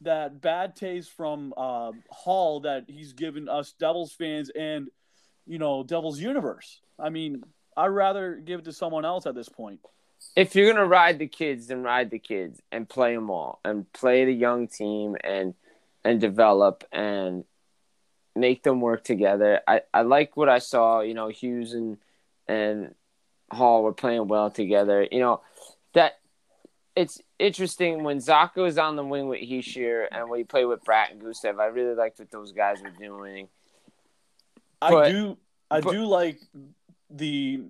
that 0.00 0.40
bad 0.40 0.74
taste 0.74 1.12
from 1.12 1.54
uh, 1.56 1.92
Hall 2.10 2.60
that 2.60 2.86
he's 2.88 3.12
given 3.12 3.48
us 3.48 3.72
Devils 3.78 4.12
fans 4.12 4.50
and 4.50 4.88
you 5.46 5.58
know 5.58 5.84
Devils 5.84 6.18
universe. 6.18 6.80
I 6.98 7.08
mean, 7.08 7.44
I'd 7.76 7.86
rather 7.86 8.34
give 8.34 8.60
it 8.60 8.64
to 8.64 8.72
someone 8.72 9.04
else 9.04 9.26
at 9.26 9.36
this 9.36 9.48
point. 9.48 9.80
If 10.34 10.56
you're 10.56 10.72
gonna 10.72 10.86
ride 10.86 11.20
the 11.20 11.28
kids, 11.28 11.68
then 11.68 11.84
ride 11.84 12.10
the 12.10 12.18
kids 12.18 12.60
and 12.72 12.88
play 12.88 13.14
them 13.14 13.30
all, 13.30 13.60
and 13.64 13.90
play 13.92 14.24
the 14.24 14.34
young 14.34 14.66
team 14.66 15.16
and 15.22 15.54
and 16.04 16.20
develop 16.20 16.82
and 16.92 17.44
make 18.34 18.64
them 18.64 18.80
work 18.80 19.04
together. 19.04 19.60
I, 19.68 19.82
I 19.94 20.02
like 20.02 20.36
what 20.36 20.48
I 20.48 20.58
saw. 20.58 21.00
You 21.00 21.14
know, 21.14 21.28
Hughes 21.28 21.74
and 21.74 21.98
and 22.48 22.94
Hall 23.52 23.84
were 23.84 23.92
playing 23.92 24.26
well 24.26 24.50
together. 24.50 25.06
You 25.08 25.20
know 25.20 25.42
that 25.94 26.18
it's 26.96 27.20
interesting 27.42 28.04
when 28.04 28.18
Zacha 28.18 28.56
was 28.56 28.78
on 28.78 28.96
the 28.96 29.04
wing 29.04 29.28
with 29.28 29.40
Hischier 29.40 30.06
and 30.10 30.30
when 30.30 30.38
he 30.38 30.44
played 30.44 30.66
with 30.66 30.84
Bratt 30.84 31.10
and 31.10 31.20
Gusev. 31.20 31.58
I 31.60 31.66
really 31.66 31.94
liked 31.94 32.18
what 32.20 32.30
those 32.30 32.52
guys 32.52 32.80
were 32.80 32.90
doing. 32.90 33.48
I 34.80 35.10
do 35.10 35.36
I 35.70 35.80
but- 35.80 35.92
do 35.92 36.06
like 36.06 36.40
the 37.10 37.64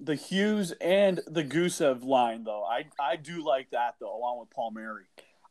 the 0.00 0.14
Hughes 0.14 0.72
and 0.80 1.20
the 1.26 1.44
Gusev 1.44 2.04
line 2.04 2.44
though. 2.44 2.64
I 2.64 2.86
I 3.00 3.16
do 3.16 3.44
like 3.44 3.70
that 3.70 3.96
though, 4.00 4.16
along 4.16 4.40
with 4.40 4.50
Palmieri. 4.50 5.04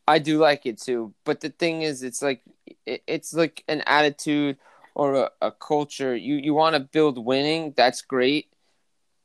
I 0.08 0.20
do 0.20 0.38
like 0.38 0.66
it 0.66 0.82
too, 0.82 1.14
but 1.24 1.40
the 1.40 1.50
thing 1.50 1.82
is, 1.82 2.04
it's 2.04 2.22
like 2.22 2.42
it, 2.86 3.04
it's 3.08 3.34
like 3.34 3.64
an 3.70 3.82
attitude 3.88 4.58
or 4.96 5.16
a, 5.16 5.32
a 5.42 5.52
culture. 5.52 6.16
You 6.16 6.36
you 6.36 6.54
want 6.54 6.76
to 6.76 6.82
build 6.82 7.24
winning, 7.24 7.74
that's 7.76 8.02
great, 8.02 8.48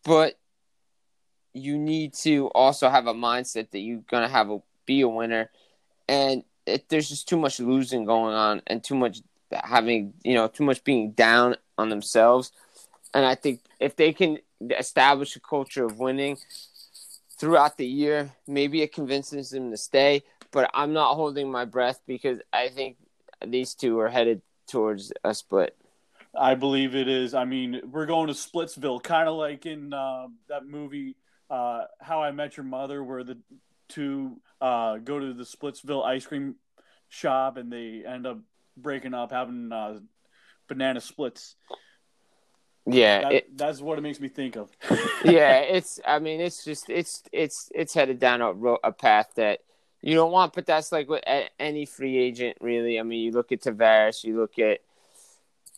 but 0.05 0.39
you 1.53 1.79
need 1.79 2.15
to 2.15 2.49
also 2.49 2.89
have 2.89 3.07
a 3.07 3.15
mindset 3.15 3.71
that 3.71 3.81
you're 3.81 4.03
gonna 4.11 4.29
have 4.29 4.51
a 4.51 4.61
be 4.87 5.01
a 5.03 5.09
winner, 5.09 5.51
and 6.09 6.43
it, 6.67 6.89
there's 6.89 7.09
just 7.09 7.29
too 7.29 7.39
much 7.39 7.61
losing 7.61 8.05
going 8.05 8.35
on 8.35 8.63
and 8.67 8.83
too 8.83 8.95
much 8.95 9.21
having 9.53 10.15
you 10.25 10.35
know 10.35 10.49
too 10.49 10.65
much 10.65 10.85
being 10.85 11.13
down 11.13 11.57
on 11.77 11.89
themselves, 11.89 12.53
and 13.15 13.25
I 13.25 13.35
think 13.35 13.61
if 13.81 13.97
they 13.97 14.13
can 14.13 14.39
establish 14.79 15.37
a 15.37 15.41
culture 15.41 15.85
of 15.85 15.99
winning 15.99 16.37
throughout 17.39 17.77
the 17.77 17.87
year, 17.87 18.33
maybe 18.47 18.83
it 18.83 18.93
convinces 18.93 19.51
them 19.51 19.71
to 19.71 19.77
stay 19.77 20.23
but 20.51 20.71
I'm 20.75 20.93
not 20.93 21.15
holding 21.15 21.51
my 21.51 21.65
breath 21.65 22.01
because 22.07 22.41
I 22.53 22.69
think 22.69 22.97
these 23.47 23.75
two 23.75 23.99
are 24.01 24.09
headed 24.09 24.43
towards 24.67 25.13
a 25.25 25.35
split. 25.35 25.77
I 26.39 26.55
believe 26.55 26.95
it 26.95 27.09
is. 27.09 27.35
I 27.35 27.45
mean, 27.45 27.81
we're 27.91 28.07
going 28.07 28.29
to 28.29 28.35
Splitsville, 28.35 29.03
kind 29.03 29.29
of 29.29 29.37
like 29.37 29.67
in 29.67 29.93
uh, 29.93 30.29
that 30.49 30.67
movie 30.67 31.17
uh, 31.51 31.85
How 32.01 32.23
I 32.23 32.31
Met 32.31 32.57
Your 32.57 32.65
Mother, 32.65 33.03
where 33.03 33.25
the 33.25 33.39
two 33.89 34.41
uh, 34.61 34.99
go 34.99 35.19
to 35.19 35.33
the 35.33 35.45
Splitsville 35.45 36.05
ice 36.05 36.27
cream 36.27 36.57
shop 37.09 37.57
and 37.57 37.73
they 37.73 38.05
end 38.07 38.27
up 38.27 38.39
breaking 38.77 39.15
up, 39.15 39.33
having 39.33 39.73
uh, 39.73 39.99
banana 40.69 41.01
splits. 41.01 41.57
Yeah, 42.87 43.21
That, 43.21 43.33
it, 43.33 43.59
that's 43.59 43.81
what 43.81 43.99
it 43.99 44.01
makes 44.01 44.19
me 44.19 44.29
think 44.29 44.57
of. 44.57 44.71
yeah, 45.25 45.59
it's. 45.59 46.01
I 46.07 46.21
mean, 46.21 46.41
it's 46.41 46.65
just 46.65 46.89
it's 46.89 47.23
it's 47.33 47.71
it's 47.75 47.93
headed 47.93 48.19
down 48.19 48.41
a 48.41 48.53
ro- 48.53 48.79
a 48.83 48.93
path 48.93 49.33
that 49.37 49.61
you 50.01 50.15
don't 50.15 50.33
want. 50.33 50.55
But 50.55 50.65
that's 50.65 50.91
like 50.91 51.07
with 51.07 51.23
any 51.59 51.85
free 51.85 52.17
agent, 52.17 52.57
really. 52.63 52.99
I 52.99 53.03
mean, 53.03 53.21
you 53.21 53.33
look 53.33 53.53
at 53.53 53.61
Tavares, 53.61 54.25
you 54.25 54.39
look 54.39 54.59
at 54.59 54.81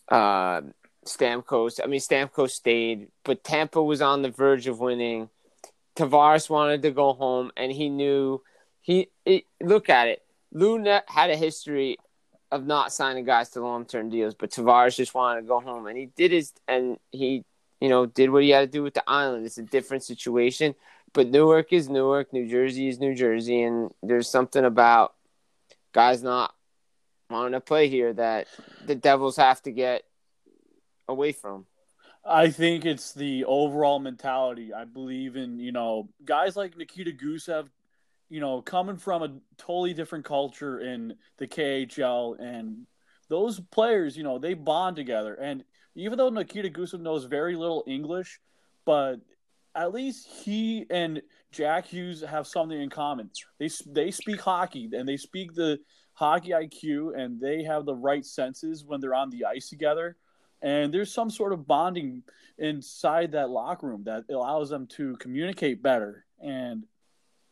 uh, 0.09 0.61
Stamkos. 1.05 1.81
I 1.83 1.89
mean, 1.89 2.01
Stamkos 2.01 2.51
stayed, 2.51 3.09
but 3.25 3.43
Tampa 3.43 3.83
was 3.83 4.01
on 4.01 4.23
the 4.23 4.31
verge 4.31 4.69
of 4.69 4.79
winning. 4.79 5.31
Tavares 5.97 6.49
wanted 6.49 6.83
to 6.83 6.91
go 6.91 7.13
home, 7.13 7.51
and 7.57 7.73
he 7.73 7.89
knew 7.89 8.43
he. 8.81 9.09
It, 9.25 9.45
look 9.63 9.89
at 9.89 10.09
it. 10.09 10.23
Luna 10.53 11.03
had 11.07 11.31
a 11.31 11.37
history 11.37 11.99
of 12.51 12.67
not 12.67 12.93
signing 12.93 13.25
guys 13.25 13.51
to 13.51 13.61
long 13.61 13.85
term 13.85 14.11
deals, 14.11 14.35
but 14.35 14.51
Tavares 14.51 14.97
just 14.97 15.15
wanted 15.15 15.43
to 15.43 15.47
go 15.47 15.61
home, 15.61 15.87
and 15.87 15.97
he 15.97 16.07
did 16.07 16.33
his 16.33 16.53
and 16.67 16.99
he, 17.11 17.45
you 17.81 17.89
know, 17.89 18.07
did 18.07 18.31
what 18.31 18.43
he 18.43 18.51
had 18.51 18.61
to 18.61 18.67
do 18.67 18.83
with 18.83 18.95
the 18.95 19.05
island. 19.07 19.47
It's 19.47 19.59
a 19.59 19.63
different 19.63 20.05
situation, 20.05 20.75
but 21.13 21.29
Newark 21.29 21.73
is 21.73 21.89
Newark, 21.89 22.33
New 22.33 22.49
Jersey 22.49 22.89
is 22.89 22.99
New 22.99 23.15
Jersey, 23.15 23.63
and 23.63 23.91
there's 24.03 24.29
something 24.29 24.65
about 24.65 25.15
guys 25.93 26.23
not 26.23 26.55
wanting 27.29 27.53
to 27.53 27.61
play 27.61 27.89
here 27.89 28.13
that 28.13 28.49
the 28.85 28.95
Devils 28.95 29.37
have 29.37 29.63
to 29.63 29.71
get 29.71 30.05
away 31.09 31.33
from. 31.33 31.67
I 32.25 32.51
think 32.51 32.85
it's 32.85 33.13
the 33.13 33.45
overall 33.47 33.99
mentality. 33.99 34.73
I 34.75 34.85
believe 34.85 35.37
in, 35.37 35.59
you 35.59 35.73
know, 35.73 36.09
guys 36.25 36.57
like 36.57 36.77
Nikita 36.77 37.13
Gusev, 37.13 37.69
you 38.29 38.41
know, 38.41 38.61
coming 38.63 38.97
from 38.97 39.23
a 39.23 39.33
totally 39.57 39.95
different 39.95 40.25
culture 40.25 40.81
in 40.81 41.15
the 41.39 41.47
KHL 41.47 42.39
and 42.39 42.87
those 43.29 43.61
players, 43.61 44.17
you 44.17 44.23
know, 44.23 44.39
they 44.39 44.55
bond 44.55 44.97
together. 44.97 45.35
And 45.35 45.65
even 45.95 46.19
though 46.19 46.29
Nikita 46.29 46.69
Gusev 46.69 47.01
knows 47.01 47.25
very 47.25 47.57
little 47.57 47.85
English, 47.87 48.41
but 48.85 49.21
at 49.75 49.93
least 49.93 50.29
he 50.45 50.87
and 50.91 51.23
Jack 51.53 51.87
Hughes 51.87 52.23
have 52.23 52.47
something 52.47 52.81
in 52.81 52.91
common. 52.91 53.31
They 53.59 53.71
they 53.87 54.11
speak 54.11 54.41
hockey 54.41 54.91
and 54.93 55.09
they 55.09 55.17
speak 55.17 55.55
the 55.55 55.79
hockey 56.13 56.51
IQ 56.51 57.19
and 57.19 57.41
they 57.41 57.63
have 57.63 57.87
the 57.87 57.95
right 57.95 58.25
senses 58.25 58.85
when 58.85 59.01
they're 59.01 59.15
on 59.15 59.31
the 59.31 59.45
ice 59.45 59.69
together 59.69 60.17
and 60.63 60.93
there's 60.93 61.13
some 61.13 61.31
sort 61.31 61.53
of 61.53 61.67
bonding 61.67 62.23
inside 62.59 63.33
that 63.33 63.51
locker 63.51 63.87
room 63.87 64.05
that 64.05 64.25
allows 64.31 64.69
them 64.69 64.87
to 64.87 65.17
communicate 65.17 65.83
better. 65.83 66.25
And 66.41 66.85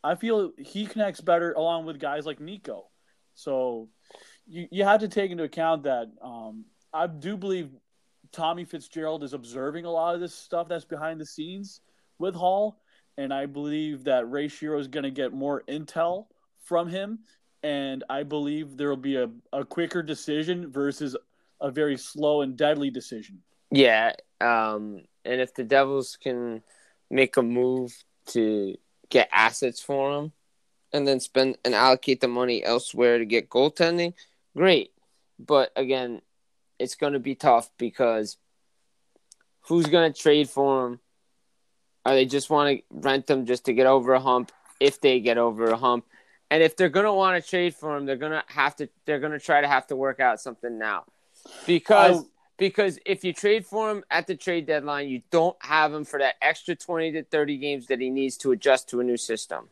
i 0.03 0.15
feel 0.15 0.51
he 0.57 0.85
connects 0.85 1.19
better 1.19 1.51
along 1.53 1.85
with 1.85 1.99
guys 1.99 2.25
like 2.25 2.39
nico. 2.39 2.85
So 3.33 3.89
you, 4.47 4.67
you 4.71 4.83
have 4.83 5.01
to 5.01 5.07
take 5.07 5.31
into 5.31 5.43
account 5.43 5.83
that 5.83 6.07
um, 6.21 6.65
i 6.93 7.07
do 7.07 7.35
believe 7.35 7.69
tommy 8.31 8.65
fitzgerald 8.65 9.23
is 9.23 9.33
observing 9.33 9.85
a 9.85 9.91
lot 9.91 10.15
of 10.15 10.21
this 10.21 10.33
stuff 10.33 10.67
that's 10.67 10.85
behind 10.85 11.19
the 11.19 11.25
scenes 11.25 11.81
with 12.17 12.35
hall. 12.35 12.81
And 13.17 13.33
i 13.33 13.45
believe 13.45 14.05
that 14.05 14.29
ray 14.29 14.47
shero 14.47 14.79
is 14.79 14.87
going 14.87 15.03
to 15.03 15.11
get 15.11 15.33
more 15.33 15.63
intel 15.67 16.27
from 16.63 16.87
him. 16.87 17.19
And 17.63 18.03
i 18.09 18.23
believe 18.23 18.77
there 18.77 18.89
will 18.89 18.97
be 18.97 19.17
a, 19.17 19.29
a 19.51 19.65
quicker 19.65 20.03
decision 20.03 20.71
versus 20.71 21.15
a 21.61 21.71
very 21.71 21.97
slow 21.97 22.41
and 22.41 22.57
deadly 22.57 22.89
decision. 22.89 23.41
Yeah, 23.71 24.13
um, 24.41 25.01
and 25.25 25.41
if 25.41 25.53
the 25.53 25.63
Devils 25.63 26.17
can 26.21 26.63
make 27.09 27.37
a 27.37 27.43
move 27.43 27.95
to 28.27 28.75
get 29.09 29.29
assets 29.31 29.81
for 29.81 30.17
him, 30.17 30.31
and 30.91 31.07
then 31.07 31.19
spend 31.19 31.57
and 31.63 31.75
allocate 31.75 32.21
the 32.21 32.27
money 32.27 32.63
elsewhere 32.63 33.19
to 33.19 33.25
get 33.25 33.49
goaltending, 33.49 34.13
great. 34.55 34.91
But 35.37 35.71
again, 35.75 36.21
it's 36.79 36.95
going 36.95 37.13
to 37.13 37.19
be 37.19 37.35
tough 37.35 37.69
because 37.77 38.37
who's 39.61 39.85
going 39.85 40.11
to 40.11 40.19
trade 40.19 40.49
for 40.49 40.87
him? 40.87 40.99
Are 42.05 42.15
they 42.15 42.25
just 42.25 42.49
want 42.49 42.79
to 42.79 42.83
rent 42.89 43.27
them 43.27 43.45
just 43.45 43.65
to 43.65 43.73
get 43.73 43.85
over 43.85 44.13
a 44.13 44.19
hump? 44.19 44.51
If 44.79 45.01
they 45.01 45.19
get 45.19 45.37
over 45.37 45.69
a 45.69 45.77
hump, 45.77 46.05
and 46.49 46.63
if 46.63 46.75
they're 46.75 46.89
going 46.89 47.05
to 47.05 47.13
want 47.13 47.43
to 47.43 47.47
trade 47.47 47.75
for 47.75 47.95
him, 47.95 48.05
they're 48.05 48.15
going 48.15 48.31
to 48.31 48.43
have 48.47 48.75
to. 48.77 48.89
They're 49.05 49.19
going 49.19 49.33
to 49.33 49.39
try 49.39 49.61
to 49.61 49.67
have 49.67 49.85
to 49.87 49.95
work 49.95 50.19
out 50.19 50.39
something 50.39 50.79
now 50.79 51.03
because 51.65 52.23
I- 52.23 52.27
because 52.57 52.99
if 53.05 53.23
you 53.23 53.31
trade 53.31 53.65
for 53.65 53.89
him 53.89 54.03
at 54.11 54.27
the 54.27 54.35
trade 54.35 54.65
deadline, 54.65 55.07
you 55.07 55.21
don't 55.31 55.55
have 55.61 55.93
him 55.93 56.03
for 56.03 56.19
that 56.19 56.35
extra 56.41 56.75
20 56.75 57.13
to 57.13 57.23
30 57.23 57.57
games 57.57 57.87
that 57.87 58.01
he 58.01 58.09
needs 58.09 58.35
to 58.35 58.51
adjust 58.51 58.89
to 58.89 58.99
a 58.99 59.03
new 59.03 59.15
system. 59.15 59.69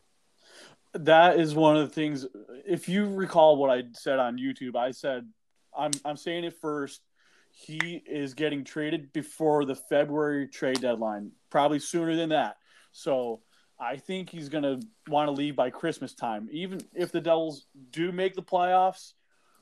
That 0.94 1.38
is 1.38 1.54
one 1.54 1.76
of 1.76 1.86
the 1.86 1.94
things. 1.94 2.26
If 2.66 2.88
you 2.88 3.06
recall 3.06 3.58
what 3.58 3.68
I 3.70 3.84
said 3.92 4.18
on 4.18 4.38
YouTube, 4.38 4.74
I 4.74 4.92
said 4.92 5.28
I'm 5.76 5.92
I'm 6.04 6.16
saying 6.16 6.44
it 6.44 6.54
first. 6.60 7.02
He 7.50 8.02
is 8.06 8.34
getting 8.34 8.64
traded 8.64 9.12
before 9.12 9.64
the 9.64 9.74
February 9.74 10.48
trade 10.48 10.80
deadline, 10.80 11.32
probably 11.50 11.80
sooner 11.80 12.16
than 12.16 12.30
that. 12.30 12.56
So 12.92 13.42
I 13.80 13.96
think 13.96 14.30
he's 14.30 14.48
going 14.48 14.64
to 14.64 14.80
want 15.08 15.28
to 15.28 15.32
leave 15.32 15.56
by 15.56 15.70
Christmas 15.70 16.14
time. 16.14 16.48
Even 16.50 16.80
if 16.94 17.12
the 17.12 17.20
Devils 17.20 17.66
do 17.90 18.12
make 18.12 18.34
the 18.34 18.42
playoffs, 18.42 19.12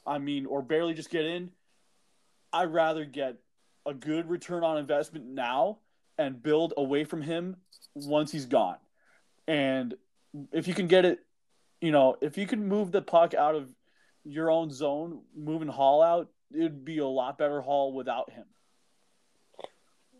I 0.06 0.18
mean, 0.18 0.46
or 0.46 0.62
barely 0.62 0.94
just 0.94 1.10
get 1.10 1.24
in, 1.24 1.50
I'd 2.56 2.72
rather 2.72 3.04
get 3.04 3.36
a 3.84 3.92
good 3.92 4.28
return 4.30 4.64
on 4.64 4.78
investment 4.78 5.26
now 5.26 5.78
and 6.18 6.42
build 6.42 6.72
away 6.76 7.04
from 7.04 7.20
him 7.22 7.56
once 7.94 8.32
he's 8.32 8.46
gone. 8.46 8.78
And 9.46 9.94
if 10.52 10.66
you 10.66 10.72
can 10.74 10.86
get 10.86 11.04
it, 11.04 11.18
you 11.80 11.92
know, 11.92 12.16
if 12.22 12.38
you 12.38 12.46
can 12.46 12.66
move 12.66 12.92
the 12.92 13.02
puck 13.02 13.34
out 13.34 13.54
of 13.54 13.70
your 14.24 14.50
own 14.50 14.70
zone, 14.70 15.20
moving 15.36 15.68
Hall 15.68 16.02
out, 16.02 16.28
it'd 16.52 16.84
be 16.84 16.98
a 16.98 17.06
lot 17.06 17.36
better 17.36 17.60
Hall 17.60 17.92
without 17.92 18.30
him, 18.32 18.46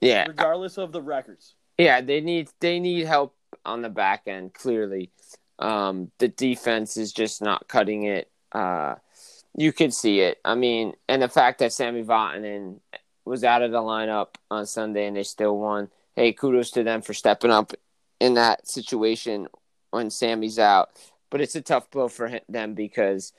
Yeah. 0.01 0.27
regardless 0.27 0.77
of 0.79 0.93
the 0.93 1.03
records. 1.03 1.55
Yeah, 1.79 2.01
they 2.03 2.21
need 2.21 2.51
they 2.61 2.79
need 2.81 3.07
help 3.07 3.35
on 3.65 3.83
the 3.83 3.89
back 3.89 4.23
end 4.27 4.55
clearly. 4.55 5.11
Um 5.59 6.11
the 6.19 6.29
defense 6.29 6.97
is 6.97 7.13
just 7.13 7.41
not 7.43 7.67
cutting 7.69 8.05
it. 8.05 8.31
Uh 8.53 8.97
you 9.57 9.73
could 9.73 9.93
see 9.93 10.21
it. 10.21 10.39
I 10.45 10.55
mean, 10.55 10.95
and 11.09 11.23
the 11.23 11.29
fact 11.29 11.59
that 11.61 11.73
Sammy 11.73 12.05
Vatanen 12.05 12.81
was 13.25 13.43
out 13.43 13.63
of 13.63 13.73
the 13.73 13.81
lineup 13.81 14.35
on 14.51 14.67
Sunday 14.67 15.07
and 15.07 15.17
they 15.17 15.23
still 15.23 15.59
won. 15.59 15.89
Hey, 16.15 16.33
kudos 16.33 16.71
to 16.73 16.85
them 16.85 17.03
for 17.03 17.15
stepping 17.15 17.51
up 17.51 17.73
in 18.21 18.35
that 18.35 18.69
situation 18.69 19.49
when 19.91 20.11
Sammy's 20.11 20.59
out. 20.59 20.91
But 21.31 21.41
it's 21.41 21.57
a 21.57 21.63
tough 21.63 21.91
blow 21.91 22.09
for 22.09 22.29
him, 22.29 22.41
them 22.49 22.75
because 22.75 23.33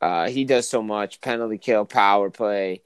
uh, 0.00 0.28
he 0.28 0.44
does 0.44 0.68
so 0.68 0.82
much 0.82 1.20
penalty 1.20 1.58
kill, 1.58 1.84
power 1.84 2.30
play, 2.30 2.82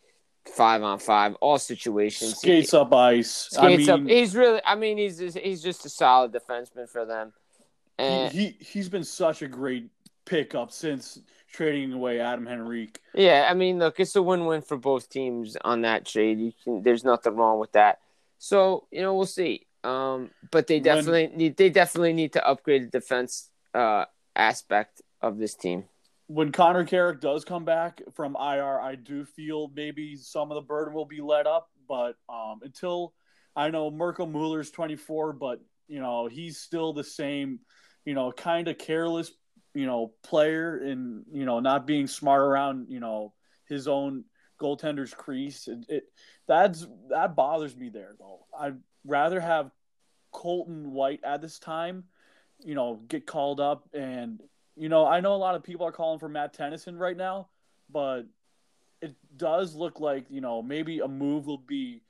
five 0.56 0.82
on 0.82 0.98
five, 0.98 1.34
all 1.36 1.58
situations. 1.58 2.38
Skates 2.38 2.74
up 2.74 2.92
ice. 2.92 3.48
Skates 3.50 3.88
I 3.88 3.92
up. 3.92 4.00
He's 4.00 4.34
really. 4.34 4.60
I 4.64 4.74
mean, 4.74 4.98
he's 4.98 5.18
just, 5.18 5.38
he's 5.38 5.62
just 5.62 5.86
a 5.86 5.88
solid 5.88 6.32
defenseman 6.32 6.88
for 6.88 7.04
them. 7.04 7.32
And 7.98 8.32
he, 8.32 8.46
he 8.46 8.64
he's 8.64 8.88
been 8.88 9.04
such 9.04 9.42
a 9.42 9.48
great 9.48 9.88
pickup 10.24 10.72
since 10.72 11.20
trading 11.52 11.92
away 11.92 12.20
Adam 12.20 12.46
Henrique. 12.48 13.00
yeah, 13.14 13.48
I 13.50 13.54
mean, 13.54 13.78
look, 13.78 14.00
it's 14.00 14.16
a 14.16 14.22
win-win 14.22 14.62
for 14.62 14.76
both 14.76 15.08
teams 15.08 15.56
on 15.64 15.82
that 15.82 16.06
trade. 16.06 16.38
You 16.38 16.52
can. 16.64 16.82
There's 16.82 17.04
nothing 17.04 17.36
wrong 17.36 17.58
with 17.58 17.72
that. 17.72 17.98
So 18.38 18.86
you 18.90 19.02
know, 19.02 19.14
we'll 19.14 19.26
see. 19.26 19.66
Um, 19.84 20.30
but 20.50 20.66
they 20.66 20.76
When- 20.76 20.82
definitely 20.84 21.26
need. 21.34 21.56
They 21.56 21.70
definitely 21.70 22.12
need 22.12 22.32
to 22.34 22.46
upgrade 22.46 22.82
the 22.84 22.98
defense 23.00 23.50
uh, 23.74 24.04
aspect 24.36 25.02
of 25.20 25.38
this 25.38 25.54
team. 25.54 25.84
when 26.28 26.52
Connor 26.52 26.84
Carrick 26.84 27.20
does 27.20 27.44
come 27.44 27.64
back 27.64 28.00
from 28.14 28.36
IR, 28.36 28.80
I 28.80 28.94
do 28.94 29.24
feel 29.24 29.68
maybe 29.74 30.16
some 30.16 30.50
of 30.52 30.54
the 30.54 30.60
burden 30.62 30.94
will 30.94 31.04
be 31.04 31.20
let 31.20 31.46
up. 31.46 31.68
But 31.88 32.14
um, 32.28 32.60
until 32.62 33.12
I 33.56 33.68
know 33.70 33.90
Mirco 33.90 34.26
Mueller's 34.26 34.70
24, 34.70 35.32
but 35.32 35.60
you 35.88 36.00
know 36.00 36.28
he's 36.28 36.58
still 36.58 36.92
the 36.92 37.02
same, 37.04 37.58
you 38.04 38.14
know, 38.14 38.30
kind 38.30 38.68
of 38.68 38.78
careless, 38.78 39.32
you 39.74 39.86
know, 39.86 40.12
player 40.22 40.76
and 40.78 41.24
you 41.32 41.44
know 41.44 41.60
not 41.60 41.86
being 41.86 42.06
smart 42.06 42.42
around, 42.42 42.86
you 42.88 43.00
know, 43.00 43.32
his 43.66 43.88
own 43.88 44.24
goaltender's 44.60 45.14
crease. 45.14 45.68
It, 45.68 45.84
it 45.88 46.04
that's 46.46 46.86
that 47.08 47.36
bothers 47.36 47.76
me 47.76 47.88
there 47.88 48.14
though. 48.18 48.46
I'd 48.58 48.78
rather 49.04 49.40
have 49.40 49.70
Colton 50.32 50.92
White 50.92 51.20
at 51.24 51.40
this 51.40 51.58
time, 51.58 52.04
you 52.64 52.74
know, 52.74 53.00
get 53.08 53.26
called 53.26 53.60
up 53.60 53.88
and 53.92 54.40
you 54.76 54.88
know, 54.88 55.06
I 55.06 55.20
know 55.20 55.34
a 55.34 55.36
lot 55.36 55.56
of 55.56 55.62
people 55.62 55.86
are 55.86 55.92
calling 55.92 56.18
for 56.18 56.28
Matt 56.28 56.54
Tennyson 56.54 56.96
right 56.96 57.16
now, 57.16 57.48
but 57.90 58.22
it 59.02 59.14
does 59.36 59.74
look 59.74 60.00
like, 60.00 60.26
you 60.30 60.40
know, 60.40 60.62
maybe 60.62 61.00
a 61.00 61.08
move 61.08 61.46
will 61.46 61.58
be 61.58 62.02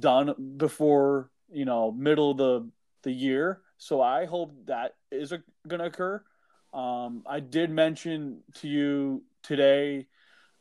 done 0.00 0.54
before, 0.56 1.30
you 1.52 1.64
know, 1.64 1.92
middle 1.92 2.32
of 2.32 2.36
the, 2.36 2.68
the 3.02 3.12
year. 3.12 3.60
So 3.78 4.00
I 4.00 4.24
hope 4.24 4.52
that 4.66 4.94
is 5.12 5.32
going 5.68 5.80
to 5.80 5.86
occur. 5.86 6.22
Um, 6.76 7.22
I 7.26 7.40
did 7.40 7.70
mention 7.70 8.42
to 8.56 8.68
you 8.68 9.22
today, 9.42 10.08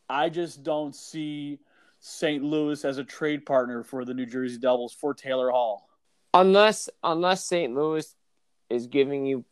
I 0.10 0.30
just 0.30 0.64
don't 0.64 0.96
see 0.96 1.60
St. 2.00 2.42
Louis 2.42 2.86
as 2.86 2.98
a 2.98 3.04
trade 3.04 3.46
partner 3.46 3.84
for 3.84 4.06
the 4.06 4.14
New 4.14 4.26
Jersey 4.26 4.58
Devils 4.58 4.94
for 4.94 5.14
Taylor 5.14 5.52
Hall. 5.52 5.90
Unless 6.34 6.90
unless 7.04 7.44
St. 7.44 7.76
Louis 7.76 8.16
is 8.70 8.88
giving 8.88 9.26
you 9.26 9.44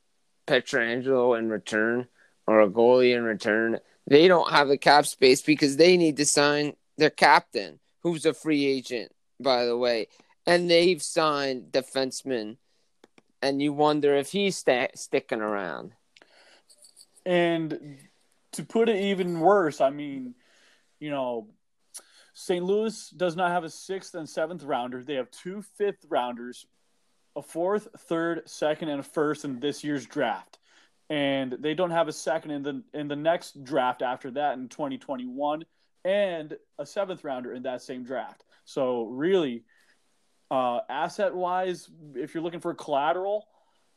Pietrangelo 0.48 1.38
in 1.38 1.50
return 1.50 2.08
or 2.48 2.62
a 2.62 2.70
goalie 2.70 3.14
in 3.14 3.24
return, 3.24 3.80
they 4.08 4.30
don't 4.30 4.52
have 4.52 4.70
the 4.70 4.78
cap 4.78 5.06
space 5.06 5.42
because 5.42 5.76
they 5.76 5.98
need 5.98 6.16
to 6.16 6.26
sign 6.26 6.78
their 6.98 7.10
captain, 7.10 7.80
who's 8.04 8.26
a 8.26 8.34
free 8.34 8.66
agent, 8.66 9.12
by 9.38 9.66
the 9.66 9.76
way, 9.76 10.08
and 10.46 10.70
they've 10.70 11.02
signed 11.02 11.74
defensemen, 11.74 12.56
and 13.42 13.62
you 13.62 13.74
wonder 13.74 14.16
if 14.16 14.32
he's 14.32 14.64
sticking 14.96 15.42
around. 15.42 15.92
And 17.26 17.98
to 18.54 18.64
put 18.64 18.90
it 18.90 18.98
even 18.98 19.40
worse, 19.40 19.82
I 19.82 19.90
mean, 19.90 20.36
you 21.00 21.12
know, 21.12 21.48
St. 22.34 22.64
Louis 22.64 23.10
does 23.12 23.36
not 23.36 23.52
have 23.52 23.64
a 23.64 23.70
sixth 23.70 24.16
and 24.16 24.28
seventh 24.28 24.64
rounder. 24.64 25.04
They 25.04 25.16
have 25.16 25.30
two 25.30 25.62
fifth 25.62 26.06
rounders, 26.10 26.66
a 27.36 27.42
fourth, 27.42 27.88
third, 27.98 28.42
second, 28.50 28.90
and 28.90 29.00
a 29.00 29.04
first 29.04 29.46
in 29.46 29.60
this 29.60 29.84
year's 29.84 30.06
draft. 30.06 30.58
And 31.10 31.58
they 31.60 31.74
don't 31.74 31.92
have 31.92 32.08
a 32.08 32.14
second 32.14 32.52
in 32.52 32.64
the 32.64 32.84
in 32.94 33.08
the 33.08 33.16
next 33.16 33.64
draft 33.64 34.02
after 34.02 34.32
that 34.32 34.58
in 34.58 34.68
2021, 34.70 35.66
and 36.06 36.58
a 36.80 36.86
seventh 36.86 37.24
rounder 37.24 37.54
in 37.54 37.64
that 37.64 37.82
same 37.82 38.04
draft. 38.04 38.46
So 38.66 39.04
really, 39.06 39.64
uh, 40.50 40.80
asset 40.90 41.36
wise, 41.36 41.90
if 42.16 42.34
you're 42.34 42.44
looking 42.44 42.62
for 42.62 42.74
collateral, 42.74 43.48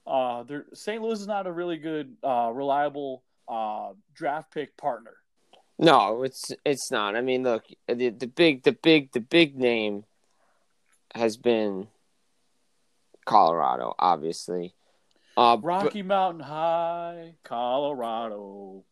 uh, 0.07 0.45
St. 0.73 1.03
Louis 1.03 1.21
is 1.21 1.27
not 1.27 1.47
a 1.47 1.53
really 1.53 1.77
good, 1.77 2.17
uh, 2.23 2.51
reliable 2.53 3.23
uh, 3.49 3.93
draft 4.15 4.53
pick 4.53 4.77
partner. 4.77 5.15
No, 5.79 6.23
it's 6.23 6.53
it's 6.65 6.91
not. 6.91 7.17
I 7.17 7.21
mean, 7.21 7.43
look, 7.43 7.65
the 7.87 8.09
the 8.09 8.27
big 8.27 8.63
the 8.63 8.73
big 8.73 9.13
the 9.13 9.21
big 9.21 9.57
name 9.57 10.05
has 11.15 11.37
been 11.37 11.89
Colorado, 13.27 13.95
obviously. 13.99 14.75
Uh, 15.37 15.59
Rocky 15.61 16.01
but, 16.01 16.09
Mountain 16.09 16.41
High, 16.41 17.35
Colorado. 17.45 18.85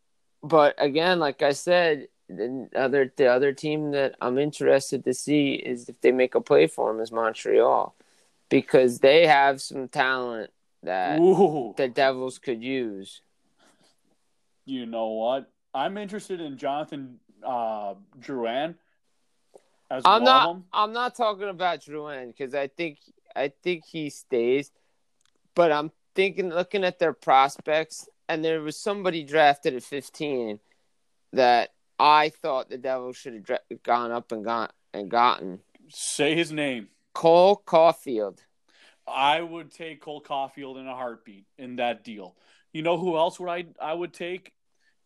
But 0.42 0.74
again, 0.76 1.20
like 1.20 1.40
I 1.40 1.52
said, 1.52 2.08
the 2.28 2.68
other 2.76 3.10
the 3.16 3.28
other 3.28 3.54
team 3.54 3.92
that 3.92 4.14
I'm 4.20 4.38
interested 4.38 5.04
to 5.04 5.14
see 5.14 5.54
is 5.54 5.88
if 5.88 6.00
they 6.02 6.12
make 6.12 6.34
a 6.34 6.40
play 6.40 6.66
for 6.66 6.90
him 6.90 7.00
is 7.00 7.10
Montreal, 7.10 7.94
because 8.50 8.98
they 8.98 9.26
have 9.26 9.62
some 9.62 9.88
talent 9.88 10.50
that 10.84 11.18
Ooh. 11.18 11.74
the 11.76 11.88
Devils 11.88 12.38
could 12.38 12.62
use. 12.62 13.22
You 14.64 14.86
know 14.86 15.08
what? 15.08 15.50
I'm 15.74 15.98
interested 15.98 16.40
in 16.40 16.56
Jonathan 16.56 17.18
uh, 17.44 17.94
Drouin. 18.20 18.76
As 19.90 20.02
I'm 20.06 20.24
not. 20.24 20.56
I'm 20.72 20.92
not 20.92 21.14
talking 21.14 21.48
about 21.48 21.80
Drouin 21.80 22.28
because 22.28 22.54
I 22.54 22.68
think 22.68 22.98
I 23.36 23.52
think 23.62 23.84
he 23.84 24.08
stays, 24.10 24.70
but 25.54 25.70
I'm 25.70 25.90
thinking, 26.14 26.48
looking 26.48 26.84
at 26.84 26.98
their 26.98 27.12
prospects, 27.12 28.08
and 28.28 28.44
there 28.44 28.62
was 28.62 28.78
somebody 28.78 29.24
drafted 29.24 29.74
at 29.74 29.82
15 29.82 30.58
that 31.32 31.70
I 31.98 32.30
thought 32.30 32.70
the 32.70 32.78
Devils 32.78 33.16
should 33.16 33.34
have 33.34 33.42
dra- 33.44 33.58
gone 33.82 34.10
up 34.10 34.32
and 34.32 34.44
got 34.44 34.72
and 34.92 35.10
gotten. 35.10 35.60
Say 35.88 36.34
his 36.34 36.50
name. 36.50 36.88
Cole 37.12 37.62
Caufield. 37.66 38.38
I 39.06 39.40
would 39.40 39.70
take 39.70 40.00
Cole 40.00 40.22
Caufield 40.22 40.78
in 40.80 40.86
a 40.86 40.94
heartbeat 40.94 41.44
in 41.58 41.76
that 41.76 42.04
deal. 42.04 42.36
You 42.72 42.82
know 42.82 42.98
who 42.98 43.16
else 43.16 43.38
would 43.38 43.48
I 43.48 43.66
I 43.80 43.92
would 43.92 44.12
take 44.12 44.52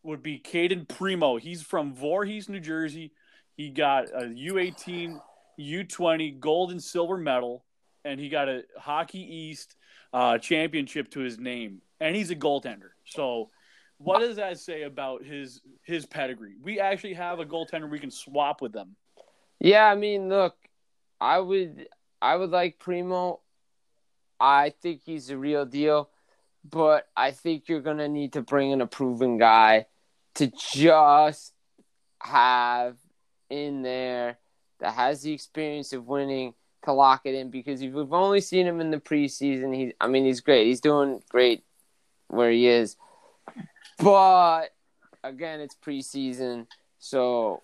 would 0.02 0.22
be 0.22 0.38
Cayden 0.38 0.86
Primeau. 0.86 1.36
He's 1.36 1.62
from 1.62 1.92
Voorhees, 1.92 2.48
New 2.48 2.60
Jersey. 2.60 3.12
He 3.56 3.70
got 3.70 4.06
a 4.08 4.26
U18, 4.26 5.20
U20 5.58 6.38
gold 6.38 6.70
and 6.70 6.82
silver 6.82 7.16
medal, 7.16 7.64
and 8.04 8.20
he 8.20 8.28
got 8.28 8.48
a 8.48 8.62
Hockey 8.78 9.18
East 9.18 9.74
uh, 10.12 10.38
championship 10.38 11.10
to 11.10 11.20
his 11.20 11.38
name, 11.38 11.82
and 12.00 12.14
he's 12.14 12.30
a 12.30 12.36
goaltender. 12.36 12.90
So, 13.04 13.50
what 13.98 14.20
does 14.20 14.36
that 14.36 14.58
say 14.58 14.82
about 14.82 15.24
his 15.24 15.60
his 15.82 16.06
pedigree? 16.06 16.54
We 16.62 16.78
actually 16.78 17.14
have 17.14 17.40
a 17.40 17.44
goaltender 17.44 17.90
we 17.90 17.98
can 17.98 18.12
swap 18.12 18.62
with 18.62 18.72
them. 18.72 18.94
Yeah, 19.60 19.86
I 19.86 19.96
mean, 19.96 20.28
look, 20.28 20.54
I 21.20 21.38
would 21.40 21.88
I 22.22 22.36
would 22.36 22.50
like 22.50 22.78
Primeau. 22.78 23.40
I 24.40 24.70
think 24.70 25.02
he's 25.04 25.30
a 25.30 25.38
real 25.38 25.64
deal, 25.64 26.10
but 26.68 27.08
I 27.16 27.30
think 27.32 27.68
you're 27.68 27.80
gonna 27.80 28.08
need 28.08 28.34
to 28.34 28.42
bring 28.42 28.70
in 28.70 28.80
a 28.80 28.86
proven 28.86 29.38
guy 29.38 29.86
to 30.36 30.52
just 30.72 31.52
have 32.20 32.96
in 33.50 33.82
there 33.82 34.38
that 34.80 34.94
has 34.94 35.22
the 35.22 35.32
experience 35.32 35.92
of 35.92 36.06
winning 36.06 36.54
to 36.84 36.92
lock 36.92 37.22
it 37.24 37.34
in 37.34 37.50
because 37.50 37.82
if 37.82 37.92
we've 37.92 38.12
only 38.12 38.40
seen 38.40 38.66
him 38.66 38.80
in 38.80 38.90
the 38.90 38.98
preseason, 38.98 39.74
he's 39.74 39.92
I 40.00 40.06
mean 40.06 40.24
he's 40.24 40.40
great. 40.40 40.66
He's 40.66 40.80
doing 40.80 41.22
great 41.28 41.64
where 42.28 42.50
he 42.50 42.68
is. 42.68 42.96
But 43.98 44.68
again, 45.24 45.60
it's 45.60 45.74
preseason, 45.74 46.66
so 46.98 47.62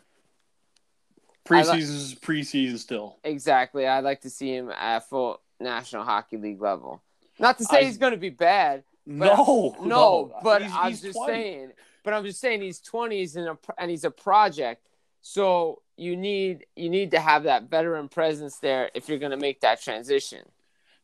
preseason 1.46 1.78
is 1.78 2.14
preseason 2.16 2.78
still. 2.78 3.18
Exactly. 3.22 3.86
I'd 3.86 4.04
like 4.04 4.22
to 4.22 4.30
see 4.30 4.54
him 4.54 4.70
at 4.70 5.08
full 5.08 5.40
National 5.64 6.04
Hockey 6.04 6.36
League 6.36 6.60
level. 6.60 7.02
Not 7.38 7.58
to 7.58 7.64
say 7.64 7.78
I, 7.78 7.84
he's 7.84 7.98
going 7.98 8.12
to 8.12 8.18
be 8.18 8.30
bad. 8.30 8.84
no, 9.06 9.74
no, 9.80 9.86
no, 9.86 10.34
but 10.42 10.62
he's, 10.62 10.72
I'm 10.72 10.90
he's 10.90 11.02
just 11.02 11.16
20. 11.16 11.32
saying. 11.32 11.72
But 12.04 12.14
I'm 12.14 12.24
just 12.24 12.40
saying 12.40 12.62
he's 12.62 12.80
20s 12.80 13.36
and, 13.36 13.48
a, 13.48 13.58
and 13.78 13.90
he's 13.90 14.04
a 14.04 14.10
project. 14.10 14.86
So 15.22 15.82
you 15.96 16.16
need 16.16 16.66
you 16.76 16.90
need 16.90 17.12
to 17.12 17.20
have 17.20 17.44
that 17.44 17.70
veteran 17.70 18.08
presence 18.08 18.58
there 18.58 18.90
if 18.94 19.08
you're 19.08 19.18
going 19.18 19.30
to 19.30 19.38
make 19.38 19.60
that 19.60 19.80
transition. 19.80 20.40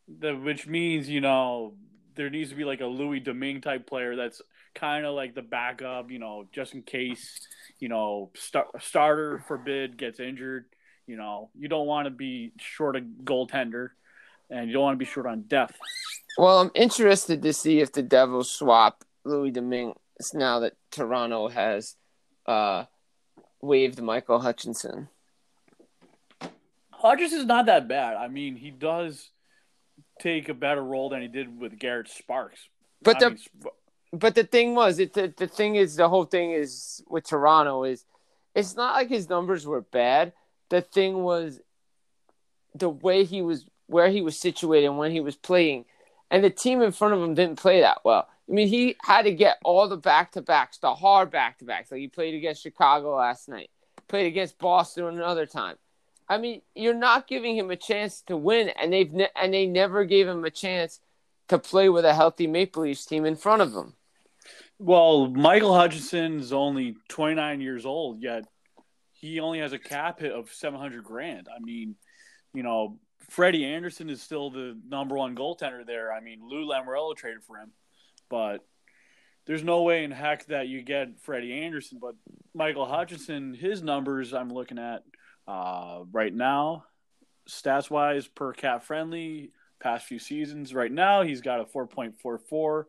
The, 0.06 0.34
which 0.34 0.66
means 0.66 1.08
you 1.08 1.20
know 1.20 1.74
there 2.16 2.28
needs 2.28 2.50
to 2.50 2.56
be 2.56 2.64
like 2.64 2.80
a 2.80 2.86
Louis 2.86 3.20
Domingue 3.20 3.62
type 3.62 3.86
player 3.86 4.16
that's 4.16 4.42
kind 4.74 5.06
of 5.06 5.14
like 5.14 5.34
the 5.34 5.42
backup, 5.42 6.10
you 6.10 6.18
know, 6.18 6.46
just 6.52 6.74
in 6.74 6.82
case 6.82 7.40
you 7.78 7.88
know 7.88 8.30
star- 8.34 8.68
starter 8.78 9.42
forbid 9.46 9.96
gets 9.96 10.20
injured. 10.20 10.66
You 11.06 11.16
know, 11.16 11.50
you 11.58 11.68
don't 11.68 11.86
want 11.86 12.06
to 12.06 12.10
be 12.10 12.52
short 12.58 12.96
a 12.96 13.00
goaltender, 13.00 13.90
and 14.50 14.68
you 14.68 14.74
don't 14.74 14.82
want 14.82 14.94
to 14.94 14.98
be 14.98 15.04
short 15.04 15.26
on 15.26 15.42
depth. 15.42 15.76
Well, 16.36 16.60
I'm 16.60 16.70
interested 16.74 17.42
to 17.42 17.52
see 17.52 17.80
if 17.80 17.92
the 17.92 18.02
Devils 18.02 18.50
swap 18.50 19.04
Louis 19.24 19.50
Domingue 19.50 19.94
now 20.34 20.60
that 20.60 20.74
Toronto 20.90 21.48
has 21.48 21.96
uh, 22.46 22.84
waived 23.60 24.00
Michael 24.02 24.40
Hutchinson. 24.40 25.08
Hutchinson's 26.90 27.46
not 27.46 27.66
that 27.66 27.88
bad. 27.88 28.16
I 28.16 28.28
mean, 28.28 28.56
he 28.56 28.70
does 28.70 29.30
take 30.20 30.48
a 30.48 30.54
better 30.54 30.82
role 30.82 31.08
than 31.08 31.22
he 31.22 31.28
did 31.28 31.58
with 31.58 31.78
Garrett 31.78 32.08
Sparks. 32.08 32.68
But 33.02 33.16
I 33.16 33.20
the 33.20 33.30
mean, 33.30 33.38
but 34.12 34.34
the 34.34 34.44
thing 34.44 34.74
was, 34.74 34.98
it 34.98 35.14
the, 35.14 35.32
the 35.36 35.46
thing 35.46 35.76
is, 35.76 35.96
the 35.96 36.08
whole 36.08 36.24
thing 36.24 36.50
is 36.50 37.02
with 37.08 37.26
Toronto 37.26 37.84
is, 37.84 38.04
it's 38.54 38.74
not 38.74 38.94
like 38.94 39.08
his 39.08 39.28
numbers 39.28 39.66
were 39.66 39.82
bad. 39.82 40.32
The 40.68 40.82
thing 40.82 41.22
was, 41.22 41.60
the 42.74 42.88
way 42.90 43.24
he 43.24 43.40
was, 43.40 43.64
where 43.90 44.08
he 44.08 44.22
was 44.22 44.38
situated, 44.38 44.86
and 44.86 44.98
when 44.98 45.10
he 45.10 45.20
was 45.20 45.36
playing, 45.36 45.84
and 46.30 46.44
the 46.44 46.50
team 46.50 46.80
in 46.80 46.92
front 46.92 47.14
of 47.14 47.22
him 47.22 47.34
didn't 47.34 47.58
play 47.58 47.80
that 47.80 47.98
well. 48.04 48.28
I 48.48 48.52
mean, 48.52 48.68
he 48.68 48.96
had 49.02 49.22
to 49.22 49.32
get 49.32 49.58
all 49.64 49.88
the 49.88 49.96
back 49.96 50.32
to 50.32 50.42
backs, 50.42 50.78
the 50.78 50.94
hard 50.94 51.30
back 51.30 51.58
to 51.58 51.64
backs. 51.64 51.90
Like 51.90 52.00
he 52.00 52.08
played 52.08 52.34
against 52.34 52.62
Chicago 52.62 53.16
last 53.16 53.48
night, 53.48 53.70
played 54.08 54.26
against 54.26 54.58
Boston 54.58 55.06
another 55.06 55.46
time. 55.46 55.76
I 56.28 56.38
mean, 56.38 56.62
you're 56.74 56.94
not 56.94 57.26
giving 57.26 57.56
him 57.56 57.70
a 57.70 57.76
chance 57.76 58.22
to 58.28 58.36
win, 58.36 58.68
and 58.68 58.92
they've 58.92 59.12
ne- 59.12 59.30
and 59.34 59.52
they 59.52 59.66
never 59.66 60.04
gave 60.04 60.28
him 60.28 60.44
a 60.44 60.50
chance 60.50 61.00
to 61.48 61.58
play 61.58 61.88
with 61.88 62.04
a 62.04 62.14
healthy 62.14 62.46
Maple 62.46 62.84
Leafs 62.84 63.04
team 63.04 63.24
in 63.24 63.34
front 63.34 63.62
of 63.62 63.74
him. 63.74 63.94
Well, 64.78 65.28
Michael 65.28 65.74
Hutchinson 65.74 66.38
is 66.38 66.52
only 66.52 66.96
29 67.08 67.60
years 67.60 67.84
old, 67.84 68.22
yet 68.22 68.44
he 69.12 69.40
only 69.40 69.58
has 69.58 69.72
a 69.72 69.78
cap 69.78 70.20
hit 70.20 70.32
of 70.32 70.50
700 70.50 71.04
grand. 71.04 71.48
I 71.54 71.60
mean, 71.60 71.96
you 72.54 72.62
know, 72.62 72.98
Freddie 73.30 73.64
Andersen 73.64 74.10
is 74.10 74.20
still 74.20 74.50
the 74.50 74.76
number 74.88 75.16
one 75.16 75.36
goaltender 75.36 75.86
there. 75.86 76.12
I 76.12 76.20
mean, 76.20 76.40
Lou 76.42 76.68
Lamoriello 76.68 77.16
traded 77.16 77.44
for 77.44 77.56
him, 77.56 77.70
but 78.28 78.66
there's 79.46 79.62
no 79.62 79.82
way 79.82 80.02
in 80.02 80.10
heck 80.10 80.46
that 80.46 80.66
you 80.66 80.82
get 80.82 81.20
Freddie 81.20 81.52
Andersen. 81.52 81.98
But 82.00 82.16
Michael 82.54 82.86
Hutchinson, 82.86 83.54
his 83.54 83.82
numbers 83.82 84.34
I'm 84.34 84.52
looking 84.52 84.78
at 84.78 85.04
uh, 85.46 86.00
right 86.10 86.34
now, 86.34 86.86
stats 87.48 87.88
wise 87.88 88.26
per 88.26 88.52
cap 88.52 88.82
friendly, 88.82 89.52
past 89.78 90.06
few 90.06 90.18
seasons. 90.18 90.74
Right 90.74 90.90
now, 90.90 91.22
he's 91.22 91.40
got 91.40 91.60
a 91.60 91.64
4.44 91.64 92.84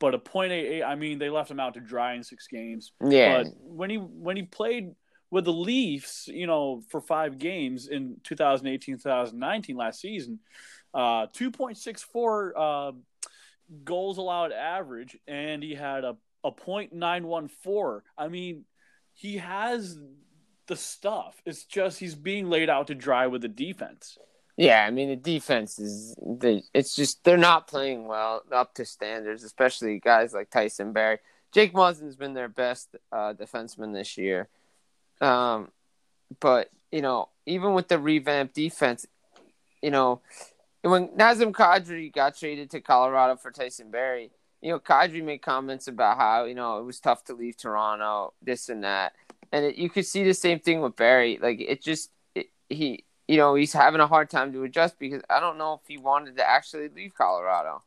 but 0.00 0.14
a 0.14 0.18
.88. 0.18 0.84
I 0.84 0.94
mean, 0.94 1.18
they 1.18 1.30
left 1.30 1.50
him 1.50 1.60
out 1.60 1.74
to 1.74 1.80
dry 1.80 2.14
in 2.14 2.22
six 2.22 2.46
games. 2.46 2.92
Yeah. 3.04 3.42
But 3.42 3.52
when 3.60 3.90
he 3.90 3.96
when 3.96 4.36
he 4.36 4.42
played 4.42 4.94
with 5.30 5.44
the 5.44 5.52
Leafs, 5.52 6.28
you 6.28 6.46
know, 6.46 6.82
for 6.88 7.00
five 7.00 7.38
games 7.38 7.88
in 7.88 8.16
2018, 8.24 8.96
2019 8.98 9.76
last 9.76 10.00
season, 10.00 10.40
uh, 10.94 11.26
2.64 11.26 12.52
uh, 12.56 12.92
goals 13.84 14.18
allowed 14.18 14.52
average, 14.52 15.16
and 15.26 15.62
he 15.62 15.74
had 15.74 16.04
a 16.04 16.16
a 16.44 16.52
.914. 16.52 18.00
I 18.16 18.28
mean, 18.28 18.64
he 19.14 19.38
has 19.38 19.98
the 20.66 20.76
stuff. 20.76 21.40
It's 21.44 21.64
just 21.64 21.98
he's 21.98 22.14
being 22.14 22.48
laid 22.48 22.70
out 22.70 22.88
to 22.88 22.94
dry 22.94 23.26
with 23.26 23.42
the 23.42 23.48
defense. 23.48 24.18
Yeah, 24.56 24.84
I 24.84 24.90
mean 24.90 25.08
the 25.08 25.16
defense 25.16 25.78
is 25.78 26.16
it's 26.74 26.96
just 26.96 27.22
they're 27.22 27.36
not 27.36 27.68
playing 27.68 28.06
well 28.06 28.42
up 28.52 28.74
to 28.74 28.84
standards, 28.84 29.44
especially 29.44 30.00
guys 30.00 30.32
like 30.32 30.50
Tyson 30.50 30.92
Barrie. 30.92 31.18
Jake 31.52 31.72
Muzzin's 31.72 32.16
been 32.16 32.34
their 32.34 32.48
best 32.48 32.96
uh, 33.10 33.32
defenseman 33.32 33.94
this 33.94 34.18
year, 34.18 34.48
um, 35.20 35.68
but 36.40 36.70
you 36.92 37.02
know 37.02 37.28
even 37.46 37.74
with 37.74 37.88
the 37.88 37.98
revamped 37.98 38.54
defense, 38.54 39.06
you 39.82 39.90
know 39.90 40.20
when 40.82 41.08
Nazem 41.08 41.52
Kadri 41.52 42.12
got 42.12 42.36
traded 42.36 42.70
to 42.70 42.80
Colorado 42.80 43.36
for 43.36 43.50
Tyson 43.50 43.90
Barrie, 43.90 44.30
you 44.60 44.70
know 44.70 44.78
Kadri 44.78 45.22
made 45.22 45.42
comments 45.42 45.88
about 45.88 46.18
how 46.18 46.44
you 46.44 46.54
know 46.54 46.78
it 46.78 46.84
was 46.84 47.00
tough 47.00 47.24
to 47.24 47.34
leave 47.34 47.56
Toronto, 47.56 48.32
this 48.42 48.68
and 48.68 48.84
that, 48.84 49.14
and 49.52 49.64
it, 49.64 49.76
you 49.76 49.90
could 49.90 50.06
see 50.06 50.24
the 50.24 50.34
same 50.34 50.60
thing 50.60 50.80
with 50.80 50.96
Barrie. 50.96 51.38
Like 51.40 51.60
it 51.60 51.82
just 51.82 52.10
it, 52.34 52.46
he 52.68 53.04
you 53.28 53.36
know, 53.36 53.54
he's 53.54 53.74
having 53.74 54.00
a 54.00 54.06
hard 54.06 54.30
time 54.30 54.52
to 54.54 54.64
adjust 54.64 54.98
because 54.98 55.22
I 55.28 55.38
don't 55.38 55.58
know 55.58 55.74
if 55.74 55.80
he 55.86 55.98
wanted 55.98 56.38
to 56.38 56.48
actually 56.48 56.88
leave 56.88 57.14
Colorado. 57.14 57.82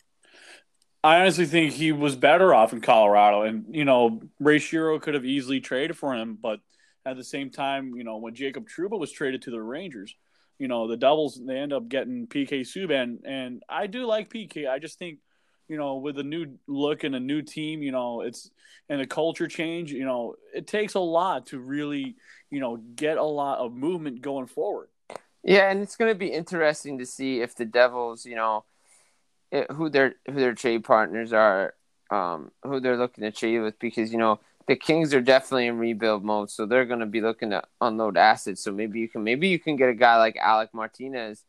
I 1.04 1.20
honestly 1.20 1.48
think 1.48 1.74
he 1.74 1.92
was 1.92 2.16
better 2.16 2.54
off 2.54 2.74
in 2.74 2.82
Colorado, 2.82 3.42
and 3.42 3.66
you 3.72 3.84
know, 3.84 4.22
Ray 4.40 4.60
Shero 4.60 5.02
could 5.02 5.16
have 5.16 5.26
easily 5.26 5.60
traded 5.60 5.98
for 5.98 6.14
him, 6.14 6.38
but 6.40 6.60
at 7.06 7.18
the 7.18 7.24
same 7.24 7.50
time, 7.50 7.96
you 7.96 8.04
know, 8.04 8.18
when 8.18 8.36
Jacob 8.36 8.68
Trouba 8.70 9.00
was 9.00 9.12
traded 9.12 9.42
to 9.44 9.52
the 9.52 9.62
Rangers, 9.62 10.16
you 10.60 10.68
know, 10.68 10.88
the 10.88 10.98
Devils 10.98 11.42
they 11.44 11.58
end 11.58 11.74
up 11.74 11.90
getting 11.90 12.28
PK 12.28 12.62
Subban, 12.62 13.20
and 13.26 13.64
I 13.68 13.88
do 13.88 14.06
like 14.06 14.32
PK. 14.32 14.70
I 14.70 14.80
just 14.80 15.00
think, 15.00 15.20
you 15.68 15.78
know, 15.78 15.96
with 15.96 16.20
a 16.20 16.24
new 16.24 16.58
look 16.68 17.04
and 17.04 17.16
a 17.16 17.20
new 17.20 17.42
team, 17.42 17.82
you 17.82 17.92
know, 17.92 18.22
it's 18.22 18.50
and 18.88 19.02
a 19.02 19.08
culture 19.08 19.48
change, 19.48 19.92
you 19.92 20.06
know, 20.06 20.36
it 20.54 20.68
takes 20.68 20.96
a 20.96 21.00
lot 21.00 21.48
to 21.48 21.60
really, 21.60 22.16
you 22.50 22.60
know, 22.60 22.78
get 22.96 23.18
a 23.18 23.24
lot 23.24 23.60
of 23.60 23.74
movement 23.74 24.22
going 24.22 24.48
forward. 24.48 24.90
Yeah, 25.44 25.72
and 25.72 25.82
it's 25.82 25.96
going 25.96 26.12
to 26.12 26.18
be 26.18 26.28
interesting 26.28 27.00
to 27.00 27.06
see 27.06 27.42
if 27.42 27.56
the 27.56 27.66
Devils, 27.66 28.26
you 28.26 28.36
know, 28.36 28.66
it, 29.52 29.72
who 29.72 29.90
their 29.90 30.16
who 30.28 30.36
their 30.36 30.54
trade 30.54 30.84
partners 30.84 31.34
are, 31.34 31.74
um, 32.10 32.52
who 32.64 32.80
they're 32.80 32.98
looking 32.98 33.24
to 33.24 33.32
trade 33.32 33.60
with, 33.60 33.80
because 33.80 34.12
you 34.12 34.18
know 34.18 34.40
the 34.72 34.78
Kings 34.78 35.14
are 35.14 35.20
definitely 35.20 35.68
in 35.68 35.78
rebuild 35.78 36.24
mode, 36.24 36.50
so 36.50 36.66
they're 36.66 36.86
going 36.86 37.02
to 37.02 37.06
be 37.06 37.20
looking 37.20 37.50
to 37.50 37.62
unload 37.82 38.16
assets. 38.16 38.64
So 38.64 38.72
maybe 38.72 39.02
you 39.02 39.10
can 39.10 39.22
maybe 39.22 39.50
you 39.50 39.60
can 39.60 39.76
get 39.76 39.90
a 39.90 39.94
guy 39.94 40.16
like 40.16 40.38
Alec 40.38 40.70
Martinez 40.74 41.44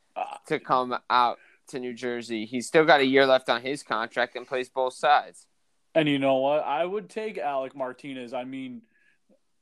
to 0.49 0.59
come 0.59 0.97
out 1.09 1.39
to 1.69 1.79
New 1.79 1.95
Jersey. 1.95 2.47
He's 2.47 2.67
still 2.67 2.85
got 2.85 2.99
a 2.99 3.07
year 3.07 3.25
left 3.25 3.49
on 3.49 3.63
his 3.63 3.85
contract 3.85 4.35
and 4.35 4.45
plays 4.45 4.69
both 4.69 4.95
sides. 4.95 5.47
And 5.95 6.09
you 6.09 6.19
know 6.19 6.39
what? 6.39 6.65
I 6.65 6.85
would 6.85 7.09
take 7.09 7.39
Alec 7.39 7.77
Martinez. 7.77 8.35
I 8.35 8.43
mean, 8.43 8.83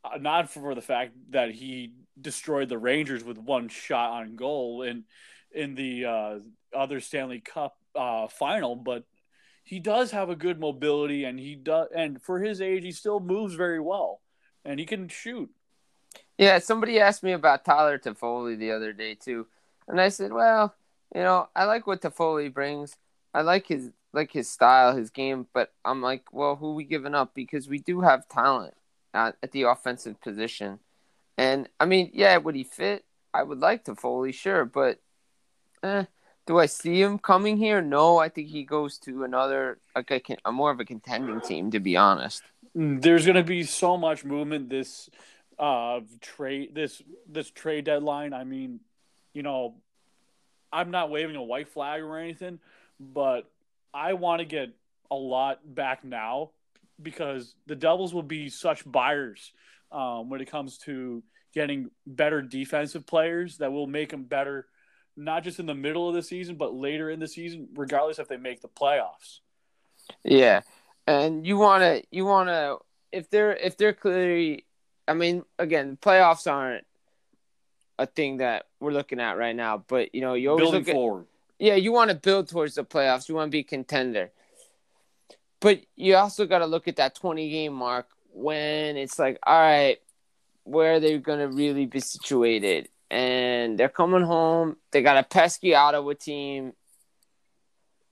uh, 0.04 0.16
not 0.16 0.50
for 0.50 0.74
the 0.74 0.80
fact 0.80 1.12
that 1.28 1.50
he 1.50 1.92
destroyed 2.18 2.70
the 2.70 2.78
Rangers 2.78 3.22
with 3.22 3.36
one 3.36 3.68
shot 3.68 4.22
on 4.22 4.36
goal 4.36 4.84
in 4.84 5.04
in 5.52 5.74
the 5.74 6.06
uh, 6.06 6.38
other 6.74 6.98
Stanley 7.00 7.40
Cup 7.40 7.76
uh, 7.94 8.26
final, 8.26 8.74
but 8.74 9.04
he 9.62 9.78
does 9.78 10.10
have 10.10 10.30
a 10.30 10.36
good 10.36 10.58
mobility, 10.58 11.24
and 11.24 11.38
he 11.38 11.54
does, 11.54 11.88
and 11.94 12.20
for 12.20 12.40
his 12.40 12.60
age, 12.60 12.84
he 12.84 12.92
still 12.92 13.20
moves 13.20 13.54
very 13.54 13.80
well, 13.80 14.20
and 14.64 14.80
he 14.80 14.86
can 14.86 15.08
shoot. 15.08 15.50
Yeah, 16.38 16.58
somebody 16.58 16.98
asked 16.98 17.22
me 17.22 17.32
about 17.32 17.64
Tyler 17.64 17.98
Toffoli 17.98 18.58
the 18.58 18.72
other 18.72 18.92
day 18.92 19.14
too, 19.14 19.46
and 19.86 20.00
I 20.00 20.08
said, 20.08 20.32
well, 20.32 20.74
you 21.14 21.22
know, 21.22 21.48
I 21.54 21.64
like 21.64 21.86
what 21.86 22.02
Toffoli 22.02 22.52
brings. 22.52 22.96
I 23.34 23.42
like 23.42 23.66
his 23.66 23.90
like 24.12 24.32
his 24.32 24.50
style, 24.50 24.96
his 24.96 25.10
game, 25.10 25.46
but 25.52 25.72
I'm 25.84 26.02
like, 26.02 26.32
well, 26.32 26.56
who 26.56 26.74
we 26.74 26.84
giving 26.84 27.14
up 27.14 27.34
because 27.34 27.68
we 27.68 27.78
do 27.78 28.00
have 28.00 28.28
talent 28.28 28.74
at, 29.14 29.36
at 29.42 29.52
the 29.52 29.62
offensive 29.62 30.20
position. 30.20 30.80
And 31.38 31.68
I 31.78 31.86
mean, 31.86 32.10
yeah, 32.12 32.36
would 32.36 32.54
he 32.54 32.64
fit? 32.64 33.04
I 33.32 33.42
would 33.44 33.60
like 33.60 33.84
Toffoli, 33.84 34.34
sure, 34.34 34.64
but 34.64 34.98
eh, 35.82 36.04
do 36.50 36.58
I 36.58 36.66
see 36.66 37.00
him 37.00 37.16
coming 37.16 37.56
here? 37.56 37.80
No, 37.80 38.18
I 38.18 38.28
think 38.28 38.48
he 38.48 38.64
goes 38.64 38.98
to 39.06 39.22
another, 39.22 39.78
like 39.94 40.28
a 40.44 40.50
more 40.50 40.72
of 40.72 40.80
a 40.80 40.84
contending 40.84 41.40
team, 41.40 41.70
to 41.70 41.78
be 41.78 41.96
honest. 41.96 42.42
There's 42.74 43.24
going 43.24 43.36
to 43.36 43.44
be 43.44 43.62
so 43.62 43.96
much 43.96 44.24
movement 44.24 44.68
this 44.68 45.08
uh, 45.60 46.00
trade 46.20 46.74
this 46.74 47.00
this 47.28 47.52
trade 47.52 47.84
deadline. 47.84 48.32
I 48.32 48.42
mean, 48.42 48.80
you 49.32 49.44
know, 49.44 49.76
I'm 50.72 50.90
not 50.90 51.08
waving 51.08 51.36
a 51.36 51.42
white 51.42 51.68
flag 51.68 52.02
or 52.02 52.18
anything, 52.18 52.58
but 52.98 53.48
I 53.94 54.14
want 54.14 54.40
to 54.40 54.44
get 54.44 54.70
a 55.08 55.14
lot 55.14 55.60
back 55.64 56.02
now 56.02 56.50
because 57.00 57.54
the 57.68 57.76
Devils 57.76 58.12
will 58.12 58.24
be 58.24 58.48
such 58.48 58.82
buyers 58.90 59.52
um, 59.92 60.28
when 60.28 60.40
it 60.40 60.50
comes 60.50 60.78
to 60.78 61.22
getting 61.54 61.92
better 62.08 62.42
defensive 62.42 63.06
players 63.06 63.58
that 63.58 63.70
will 63.70 63.86
make 63.86 64.10
them 64.10 64.24
better, 64.24 64.66
not 65.24 65.44
just 65.44 65.58
in 65.58 65.66
the 65.66 65.74
middle 65.74 66.08
of 66.08 66.14
the 66.14 66.22
season, 66.22 66.56
but 66.56 66.74
later 66.74 67.10
in 67.10 67.20
the 67.20 67.28
season, 67.28 67.68
regardless 67.74 68.18
if 68.18 68.28
they 68.28 68.36
make 68.36 68.60
the 68.60 68.68
playoffs. 68.68 69.40
Yeah, 70.24 70.62
and 71.06 71.46
you 71.46 71.56
want 71.56 71.82
to 71.82 72.02
you 72.10 72.24
want 72.24 72.48
to 72.48 72.78
if 73.12 73.30
they're 73.30 73.54
if 73.54 73.76
they're 73.76 73.92
clearly, 73.92 74.64
I 75.06 75.14
mean, 75.14 75.44
again, 75.58 75.98
playoffs 76.00 76.50
aren't 76.50 76.84
a 77.98 78.06
thing 78.06 78.38
that 78.38 78.66
we're 78.80 78.92
looking 78.92 79.20
at 79.20 79.36
right 79.36 79.54
now, 79.54 79.84
but 79.86 80.14
you 80.14 80.20
know, 80.20 80.34
you 80.34 80.50
always 80.50 80.64
Building 80.64 80.80
look 80.80 80.88
at, 80.88 80.94
forward. 80.94 81.26
yeah, 81.58 81.74
you 81.74 81.92
want 81.92 82.10
to 82.10 82.16
build 82.16 82.48
towards 82.48 82.74
the 82.74 82.84
playoffs. 82.84 83.28
You 83.28 83.34
want 83.34 83.48
to 83.48 83.52
be 83.52 83.60
a 83.60 83.64
contender. 83.64 84.30
But 85.60 85.82
you 85.94 86.16
also 86.16 86.46
got 86.46 86.60
to 86.60 86.66
look 86.66 86.88
at 86.88 86.96
that 86.96 87.14
20 87.14 87.50
game 87.50 87.74
mark 87.74 88.06
when 88.32 88.96
it's 88.96 89.18
like, 89.18 89.38
all 89.42 89.60
right, 89.60 89.98
where 90.64 90.94
are 90.94 91.00
they 91.00 91.18
going 91.18 91.40
to 91.40 91.54
really 91.54 91.84
be 91.84 92.00
situated? 92.00 92.88
And 93.10 93.78
they're 93.78 93.88
coming 93.88 94.22
home. 94.22 94.76
They 94.92 95.02
got 95.02 95.16
a 95.16 95.22
pesky 95.24 95.74
Ottawa 95.74 96.12
team. 96.18 96.72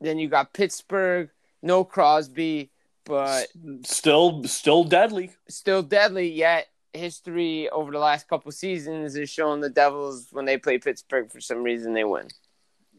Then 0.01 0.19
you 0.19 0.29
got 0.29 0.53
Pittsburgh, 0.53 1.31
no 1.63 1.85
Crosby, 1.85 2.71
but 3.05 3.47
Still, 3.85 4.45
still 4.45 4.85
deadly. 4.85 5.31
still 5.49 5.83
deadly. 5.83 6.31
Yet 6.31 6.67
history 6.93 7.69
over 7.71 7.93
the 7.93 7.99
last 7.99 8.29
couple 8.29 8.51
seasons 8.53 9.17
is 9.17 9.31
showing 9.31 9.61
the 9.61 9.71
Devils 9.71 10.29
when 10.33 10.45
they 10.45 10.57
play 10.59 10.79
Pittsburgh 10.79 11.31
for 11.31 11.41
some 11.41 11.63
reason 11.63 11.95
they 11.95 12.05
win. 12.05 12.29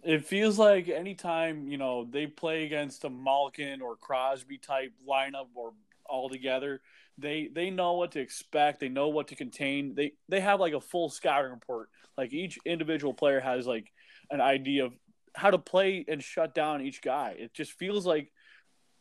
It 0.04 0.26
feels 0.26 0.58
like 0.58 0.88
anytime 0.88 1.68
you 1.68 1.78
know 1.78 2.06
they 2.10 2.28
play 2.28 2.66
against 2.66 3.04
a 3.04 3.10
Malkin 3.10 3.82
or 3.82 3.96
Crosby 3.98 4.58
type 4.58 4.94
lineup 5.08 5.48
or 5.56 5.74
all 6.06 6.30
together, 6.30 6.82
they 7.20 7.50
they 7.54 7.70
know 7.70 7.94
what 7.94 8.12
to 8.14 8.20
expect. 8.20 8.80
They 8.80 8.90
know 8.90 9.10
what 9.10 9.28
to 9.30 9.36
contain. 9.36 9.96
They 9.96 10.14
they 10.28 10.40
have 10.40 10.60
like 10.60 10.74
a 10.74 10.82
full 10.82 11.10
scouting 11.10 11.52
report. 11.52 11.90
Like 12.18 12.34
each 12.34 12.58
individual 12.66 13.14
player 13.14 13.40
has 13.40 13.66
like 13.66 13.92
an 14.32 14.42
idea 14.42 14.86
of 14.86 14.94
how 15.36 15.52
to 15.52 15.58
play 15.58 16.06
and 16.08 16.24
shut 16.24 16.54
down 16.54 16.82
each 16.82 17.02
guy. 17.02 17.36
It 17.38 17.54
just 17.54 17.74
feels 17.74 18.06
like 18.06 18.32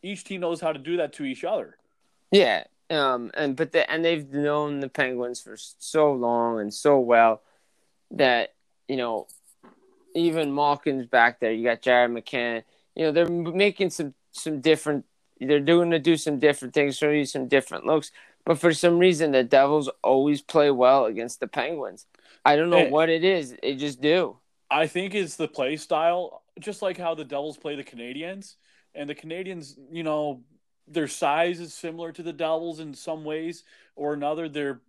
each 0.01 0.23
team 0.23 0.41
knows 0.41 0.61
how 0.61 0.71
to 0.71 0.79
do 0.79 0.97
that 0.97 1.13
to 1.13 1.25
each 1.25 1.43
other. 1.43 1.77
Yeah, 2.31 2.63
um, 2.89 3.31
and 3.35 3.55
but 3.55 3.71
the 3.71 3.89
and 3.89 4.03
they've 4.03 4.27
known 4.29 4.79
the 4.79 4.89
Penguins 4.89 5.41
for 5.41 5.55
so 5.57 6.11
long 6.13 6.59
and 6.59 6.73
so 6.73 6.99
well 6.99 7.41
that 8.11 8.53
you 8.87 8.97
know 8.97 9.27
even 10.15 10.51
Malkin's 10.51 11.05
back 11.05 11.39
there. 11.39 11.51
You 11.51 11.63
got 11.65 11.81
Jared 11.81 12.11
McCann. 12.11 12.63
You 12.95 13.05
know 13.05 13.11
they're 13.11 13.29
making 13.29 13.89
some 13.89 14.13
some 14.31 14.61
different. 14.61 15.05
They're 15.39 15.59
doing 15.59 15.91
to 15.91 15.99
do 15.99 16.17
some 16.17 16.39
different 16.39 16.73
things, 16.73 16.97
show 16.97 17.09
you 17.09 17.25
some 17.25 17.47
different 17.47 17.85
looks. 17.85 18.11
But 18.45 18.59
for 18.59 18.73
some 18.73 18.99
reason, 18.99 19.31
the 19.31 19.43
Devils 19.43 19.89
always 20.03 20.41
play 20.41 20.71
well 20.71 21.05
against 21.05 21.39
the 21.39 21.47
Penguins. 21.47 22.05
I 22.45 22.55
don't 22.55 22.69
know 22.69 22.85
what 22.85 23.09
it 23.09 23.23
is. 23.23 23.55
They 23.61 23.75
just 23.75 24.01
do. 24.01 24.37
I 24.71 24.87
think 24.87 25.15
it's 25.15 25.35
the 25.35 25.47
play 25.47 25.77
style, 25.77 26.43
just 26.59 26.81
like 26.81 26.97
how 26.97 27.15
the 27.15 27.25
Devils 27.25 27.57
play 27.57 27.75
the 27.75 27.83
Canadiens, 27.83 28.55
and 28.95 29.09
the 29.09 29.15
Canadiens, 29.15 29.77
you 29.91 30.03
know, 30.03 30.41
their 30.87 31.07
size 31.07 31.59
is 31.59 31.73
similar 31.73 32.11
to 32.11 32.23
the 32.23 32.33
Devils 32.33 32.79
in 32.79 32.93
some 32.93 33.23
ways 33.23 33.63
or 33.95 34.13
another. 34.13 34.49
Their 34.49 34.81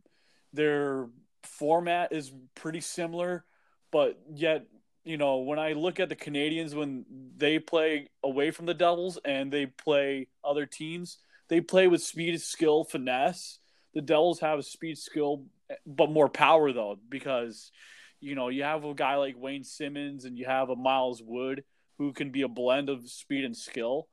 their 0.52 1.08
format 1.42 2.12
is 2.12 2.32
pretty 2.54 2.80
similar, 2.80 3.44
but 3.90 4.18
yet 4.32 4.66
you 5.10 5.16
know 5.16 5.38
when 5.38 5.58
I 5.58 5.72
look 5.72 5.98
at 5.98 6.08
the 6.08 6.14
Canadiens 6.14 6.72
when 6.72 7.04
they 7.36 7.58
play 7.58 8.08
away 8.22 8.52
from 8.52 8.66
the 8.66 8.74
Devils 8.74 9.18
and 9.24 9.52
they 9.52 9.66
play 9.66 10.28
other 10.44 10.66
teams, 10.66 11.18
they 11.48 11.60
play 11.60 11.88
with 11.88 12.00
speed, 12.00 12.40
skill, 12.40 12.84
finesse. 12.84 13.58
The 13.92 14.02
Devils 14.02 14.38
have 14.38 14.64
speed, 14.64 14.98
skill, 14.98 15.46
but 15.84 16.12
more 16.12 16.28
power 16.28 16.72
though 16.72 16.96
because 17.08 17.72
you 18.20 18.36
know 18.36 18.50
you 18.50 18.62
have 18.62 18.84
a 18.84 18.94
guy 18.94 19.16
like 19.16 19.34
Wayne 19.36 19.64
Simmonds 19.64 20.24
and 20.24 20.38
you 20.38 20.44
have 20.44 20.70
a 20.70 20.76
Miles 20.76 21.20
Wood 21.20 21.64
who 21.98 22.12
can 22.12 22.30
be 22.30 22.42
a 22.42 22.48
blend 22.48 22.88
of 22.88 23.10
speed 23.10 23.44
and 23.44 23.56
skill. 23.56 24.06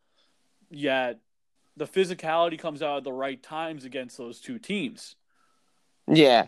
Yet 0.72 1.20
the 1.76 1.86
physicality 1.86 2.58
comes 2.58 2.82
out 2.82 2.98
at 2.98 3.04
the 3.04 3.14
right 3.14 3.42
times 3.42 3.86
against 3.86 4.18
those 4.18 4.40
two 4.40 4.58
teams. 4.58 5.16
Yeah. 6.08 6.48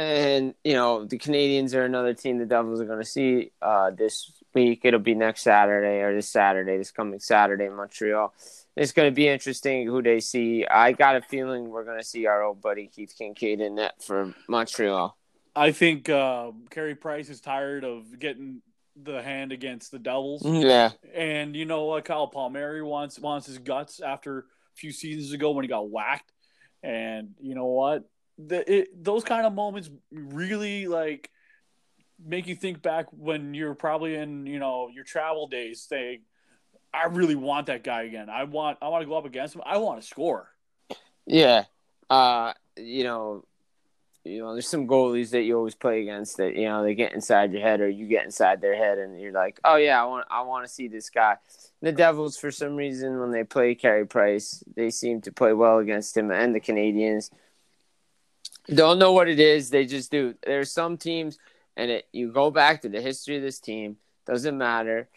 And, 0.00 0.54
you 0.64 0.72
know, 0.72 1.04
the 1.04 1.18
Canadiens 1.18 1.74
are 1.74 1.84
another 1.84 2.14
team 2.14 2.38
the 2.38 2.46
Devils 2.46 2.80
are 2.80 2.86
going 2.86 3.00
to 3.00 3.04
see 3.04 3.52
uh, 3.60 3.90
this 3.90 4.32
week. 4.54 4.80
It'll 4.84 4.98
be 4.98 5.14
next 5.14 5.42
Saturday 5.42 6.00
or 6.00 6.14
this 6.14 6.28
Saturday, 6.28 6.78
this 6.78 6.90
coming 6.90 7.20
Saturday 7.20 7.66
in 7.66 7.74
Montreal. 7.74 8.32
It's 8.76 8.92
going 8.92 9.10
to 9.10 9.14
be 9.14 9.28
interesting 9.28 9.86
who 9.86 10.00
they 10.00 10.20
see. 10.20 10.64
I 10.64 10.92
got 10.92 11.16
a 11.16 11.20
feeling 11.20 11.68
we're 11.68 11.84
going 11.84 11.98
to 11.98 12.04
see 12.04 12.24
our 12.24 12.42
old 12.42 12.62
buddy 12.62 12.86
Keith 12.86 13.14
Kinkaid 13.20 13.60
in 13.60 13.74
net 13.74 14.02
for 14.02 14.34
Montreal. 14.48 15.18
I 15.54 15.72
think 15.72 16.08
uh, 16.08 16.52
Carey 16.70 16.94
Price 16.94 17.28
is 17.28 17.42
tired 17.42 17.84
of 17.84 18.18
getting 18.18 18.62
the 18.96 19.20
hand 19.20 19.52
against 19.52 19.90
the 19.90 19.98
Devils. 19.98 20.42
Yeah. 20.46 20.92
And 21.14 21.54
you 21.54 21.66
know 21.66 21.84
what? 21.84 22.06
Kyle 22.06 22.28
Palmieri 22.28 22.82
wants 22.82 23.18
wants 23.18 23.46
his 23.46 23.58
guts 23.58 24.00
after 24.00 24.38
a 24.38 24.44
few 24.76 24.92
seasons 24.92 25.32
ago 25.32 25.50
when 25.50 25.64
he 25.64 25.68
got 25.68 25.90
whacked. 25.90 26.32
And 26.82 27.34
you 27.38 27.54
know 27.54 27.66
what? 27.66 28.08
The, 28.46 28.72
it, 28.72 29.04
those 29.04 29.24
kind 29.24 29.46
of 29.46 29.52
moments 29.52 29.90
really 30.10 30.86
like 30.86 31.30
make 32.24 32.46
you 32.46 32.54
think 32.54 32.82
back 32.82 33.06
when 33.12 33.54
you're 33.54 33.74
probably 33.74 34.14
in 34.14 34.46
you 34.46 34.58
know 34.58 34.88
your 34.92 35.04
travel 35.04 35.46
days 35.46 35.80
saying 35.82 36.20
i 36.92 37.06
really 37.06 37.34
want 37.34 37.66
that 37.66 37.82
guy 37.82 38.02
again 38.02 38.28
i 38.28 38.44
want 38.44 38.76
i 38.82 38.88
want 38.88 39.02
to 39.02 39.06
go 39.06 39.16
up 39.16 39.24
against 39.24 39.54
him 39.54 39.62
i 39.64 39.78
want 39.78 40.00
to 40.00 40.06
score 40.06 40.48
Yeah. 41.26 41.64
Uh, 42.08 42.52
you 42.76 43.04
know, 43.04 43.44
you 44.24 44.40
know, 44.40 44.52
there's 44.52 44.68
some 44.68 44.86
goalies 44.86 45.30
that 45.30 45.42
you 45.42 45.56
always 45.56 45.74
play 45.74 46.02
against 46.02 46.36
that, 46.38 46.56
you 46.56 46.68
know, 46.68 46.82
they 46.82 46.94
get 46.94 47.14
inside 47.14 47.52
your 47.52 47.62
head 47.62 47.80
or 47.80 47.88
you 47.88 48.06
get 48.06 48.24
inside 48.24 48.60
their 48.60 48.76
head 48.76 48.98
and 48.98 49.20
you're 49.20 49.32
like, 49.32 49.60
Oh 49.64 49.76
yeah, 49.76 50.02
I 50.02 50.06
want 50.06 50.26
I 50.30 50.42
want 50.42 50.66
to 50.66 50.72
see 50.72 50.88
this 50.88 51.08
guy. 51.08 51.36
The 51.80 51.92
Devils 51.92 52.36
for 52.36 52.50
some 52.50 52.76
reason 52.76 53.20
when 53.20 53.30
they 53.30 53.44
play 53.44 53.74
Carey 53.74 54.06
Price, 54.06 54.62
they 54.76 54.90
seem 54.90 55.20
to 55.22 55.32
play 55.32 55.52
well 55.52 55.78
against 55.78 56.16
him 56.16 56.30
and 56.30 56.54
the 56.54 56.60
Canadiens. 56.60 57.30
Don't 58.74 58.98
know 58.98 59.12
what 59.12 59.28
it 59.28 59.40
is, 59.40 59.70
they 59.70 59.86
just 59.86 60.10
do. 60.10 60.34
There's 60.44 60.72
some 60.72 60.96
teams 60.96 61.38
and 61.76 61.90
it 61.90 62.06
you 62.12 62.32
go 62.32 62.50
back 62.50 62.82
to 62.82 62.88
the 62.88 63.00
history 63.00 63.36
of 63.36 63.42
this 63.42 63.58
team, 63.60 63.96
doesn't 64.26 64.56
matter 64.56 65.08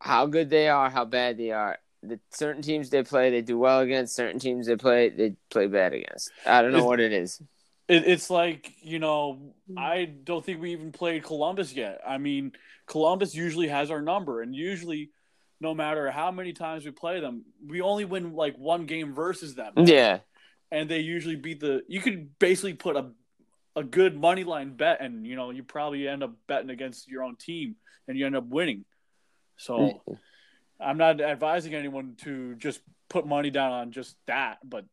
how 0.00 0.26
good 0.26 0.50
they 0.50 0.68
are, 0.68 0.90
how 0.90 1.04
bad 1.04 1.36
they 1.38 1.50
are. 1.50 1.78
The 2.02 2.18
certain 2.30 2.62
teams 2.62 2.90
they 2.90 3.04
play, 3.04 3.30
they 3.30 3.42
do 3.42 3.58
well 3.58 3.80
against. 3.80 4.16
Certain 4.16 4.40
teams 4.40 4.66
they 4.66 4.76
play, 4.76 5.08
they 5.10 5.36
play 5.50 5.68
bad 5.68 5.92
against. 5.92 6.30
I 6.44 6.60
don't 6.62 6.72
know 6.72 6.84
what 6.84 6.98
it 7.00 7.12
is. 7.12 7.40
it, 7.88 8.04
it's 8.06 8.30
like 8.30 8.72
you 8.82 8.98
know 8.98 9.54
i 9.76 10.04
don't 10.04 10.44
think 10.44 10.60
we 10.60 10.72
even 10.72 10.92
played 10.92 11.22
columbus 11.24 11.72
yet 11.74 12.00
i 12.06 12.16
mean 12.18 12.52
columbus 12.86 13.34
usually 13.34 13.68
has 13.68 13.90
our 13.90 14.00
number 14.00 14.40
and 14.42 14.54
usually 14.54 15.10
no 15.60 15.74
matter 15.74 16.10
how 16.10 16.30
many 16.30 16.52
times 16.52 16.84
we 16.84 16.90
play 16.90 17.20
them 17.20 17.44
we 17.66 17.80
only 17.80 18.04
win 18.04 18.34
like 18.34 18.56
one 18.56 18.86
game 18.86 19.12
versus 19.14 19.54
them 19.54 19.72
Yeah, 19.76 20.18
and 20.72 20.88
they 20.88 20.98
usually 20.98 21.36
beat 21.36 21.60
the 21.60 21.84
you 21.86 22.00
could 22.00 22.36
basically 22.40 22.74
put 22.74 22.96
a 22.96 23.10
a 23.76 23.84
good 23.84 24.18
money 24.18 24.42
line 24.44 24.74
bet 24.74 25.00
and 25.00 25.24
you 25.26 25.36
know 25.36 25.50
you 25.50 25.62
probably 25.62 26.08
end 26.08 26.22
up 26.22 26.32
betting 26.48 26.70
against 26.70 27.08
your 27.08 27.22
own 27.22 27.36
team 27.36 27.76
and 28.08 28.18
you 28.18 28.26
end 28.26 28.36
up 28.36 28.46
winning 28.48 28.84
so 29.56 30.02
i'm 30.80 30.98
not 30.98 31.20
advising 31.20 31.74
anyone 31.74 32.14
to 32.16 32.54
just 32.56 32.80
put 33.08 33.26
money 33.26 33.50
down 33.50 33.70
on 33.72 33.92
just 33.92 34.16
that 34.26 34.58
but 34.64 34.84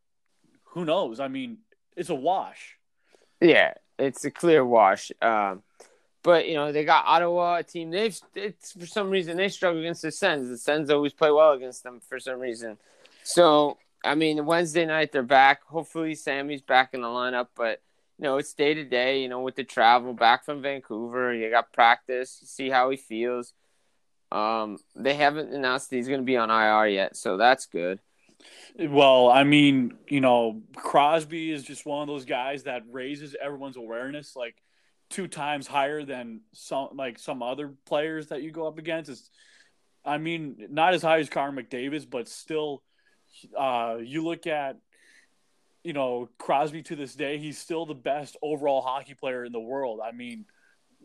who 0.66 0.86
knows 0.86 1.20
i 1.20 1.28
mean 1.28 1.58
it's 1.98 2.10
a 2.10 2.16
wash 2.16 2.78
yeah, 3.42 3.74
it's 3.98 4.26
a 4.26 4.32
clear 4.32 4.66
wash. 4.66 5.12
Um, 5.22 5.64
but 6.22 6.48
you 6.48 6.56
know 6.56 6.72
they 6.72 6.84
got 6.84 7.06
Ottawa, 7.06 7.58
a 7.58 7.64
team 7.64 7.92
they've 7.92 8.20
it's 8.36 8.74
for 8.74 8.86
some 8.86 9.10
reason 9.10 9.38
they 9.38 9.48
struggle 9.48 9.80
against 9.80 10.02
the 10.02 10.12
Sens. 10.12 10.50
The 10.50 10.58
Sens 10.58 10.90
always 10.90 11.14
play 11.14 11.32
well 11.32 11.54
against 11.54 11.84
them 11.84 12.02
for 12.08 12.20
some 12.20 12.40
reason. 12.40 12.78
So 13.24 13.78
I 14.04 14.16
mean 14.16 14.46
Wednesday 14.46 14.86
night 14.86 15.12
they're 15.12 15.24
back. 15.24 15.64
Hopefully 15.66 16.16
Sammy's 16.16 16.62
back 16.62 16.94
in 16.94 17.02
the 17.02 17.08
lineup, 17.08 17.48
but 17.56 17.82
you 18.18 18.24
know 18.24 18.38
it's 18.38 18.54
day 18.54 18.74
to 18.74 18.84
day. 18.84 19.22
You 19.22 19.30
know 19.30 19.42
with 19.42 19.56
the 19.56 19.64
travel 19.64 20.14
back 20.14 20.46
from 20.46 20.62
Vancouver, 20.62 21.34
you 21.34 21.50
got 21.50 21.74
practice. 21.74 22.42
See 22.46 22.70
how 22.70 22.90
he 22.90 22.98
feels. 22.98 23.54
Um, 24.32 24.78
they 24.96 25.16
haven't 25.16 25.54
announced 25.54 25.90
that 25.90 25.96
he's 25.96 26.08
going 26.08 26.20
to 26.20 26.26
be 26.26 26.38
on 26.38 26.52
IR 26.52 26.88
yet, 26.88 27.18
so 27.18 27.38
that's 27.38 27.66
good. 27.66 28.00
Well, 28.78 29.30
I 29.30 29.44
mean, 29.44 29.98
you 30.08 30.22
know, 30.22 30.62
Crosby 30.76 31.52
is 31.52 31.64
just 31.64 31.86
one 31.86 32.02
of 32.02 32.08
those 32.08 32.26
guys 32.26 32.64
that 32.64 32.84
raises 32.90 33.36
everyone's 33.42 33.76
awareness 33.76 34.36
like 34.36 34.56
two 35.10 35.28
times 35.28 35.68
higher 35.68 36.06
than 36.06 36.42
some 36.54 36.90
like 36.94 37.18
some 37.20 37.42
other 37.42 37.74
players 37.86 38.28
that 38.28 38.44
you 38.44 38.52
go 38.52 38.68
up 38.68 38.78
against. 38.78 39.10
It's, 39.10 39.30
I 40.06 40.18
mean, 40.18 40.68
not 40.70 40.94
as 40.94 41.02
high 41.02 41.20
as 41.20 41.30
Connor 41.30 41.62
McDavid, 41.62 42.10
but 42.10 42.30
still, 42.30 42.84
uh, 43.58 43.98
you 44.02 44.24
look 44.24 44.48
at, 44.48 44.78
you 45.84 45.94
know, 45.94 46.30
Crosby 46.38 46.84
to 46.84 46.96
this 46.96 47.16
day, 47.16 47.38
he's 47.38 47.58
still 47.58 47.86
the 47.86 47.96
best 47.96 48.38
overall 48.42 48.82
hockey 48.82 49.14
player 49.14 49.46
in 49.46 49.52
the 49.52 49.60
world. 49.60 50.00
I 50.04 50.12
mean, 50.12 50.46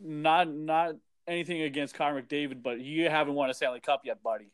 not 0.01 0.49
not 0.49 0.95
anything 1.27 1.61
against 1.61 1.95
Connor 1.95 2.21
McDavid, 2.21 2.61
but 2.61 2.79
you 2.79 3.09
haven't 3.09 3.33
won 3.33 3.49
a 3.49 3.53
Stanley 3.53 3.79
Cup 3.79 4.01
yet, 4.03 4.21
buddy. 4.21 4.51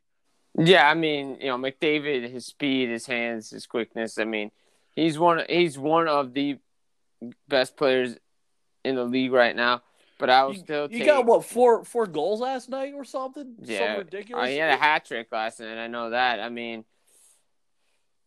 Yeah, 0.58 0.90
I 0.90 0.94
mean, 0.94 1.38
you 1.40 1.48
know, 1.48 1.58
McDavid, 1.58 2.30
his 2.30 2.46
speed, 2.46 2.90
his 2.90 3.06
hands, 3.06 3.52
his 3.52 3.66
quickness. 3.66 4.18
I 4.18 4.26
mean, 4.26 4.52
he's 4.92 5.18
one. 5.18 5.44
He's 5.50 5.78
one 5.78 6.08
of 6.08 6.34
the 6.34 6.58
best 7.48 7.78
players 7.78 8.18
in 8.84 8.96
the 8.96 9.04
league 9.06 9.32
right 9.32 9.56
now. 9.56 9.82
But 10.20 10.30
I 10.30 10.44
was 10.44 10.60
still 10.60 10.84
you 10.92 11.00
take. 11.00 11.08
got 11.08 11.26
what 11.26 11.46
four 11.46 11.84
four 11.84 12.06
goals 12.06 12.42
last 12.42 12.70
night 12.70 12.94
or 12.94 13.04
something? 13.04 13.56
Yeah, 13.60 13.80
Something 13.80 13.98
ridiculous. 13.98 14.44
Uh, 14.44 14.48
he 14.48 14.58
had 14.58 14.72
a 14.72 14.78
hat 14.78 15.06
trick 15.06 15.28
last 15.32 15.60
night. 15.60 15.80
I 15.80 15.88
know 15.88 16.12
that. 16.12 16.40
I 16.40 16.50
mean, 16.50 16.86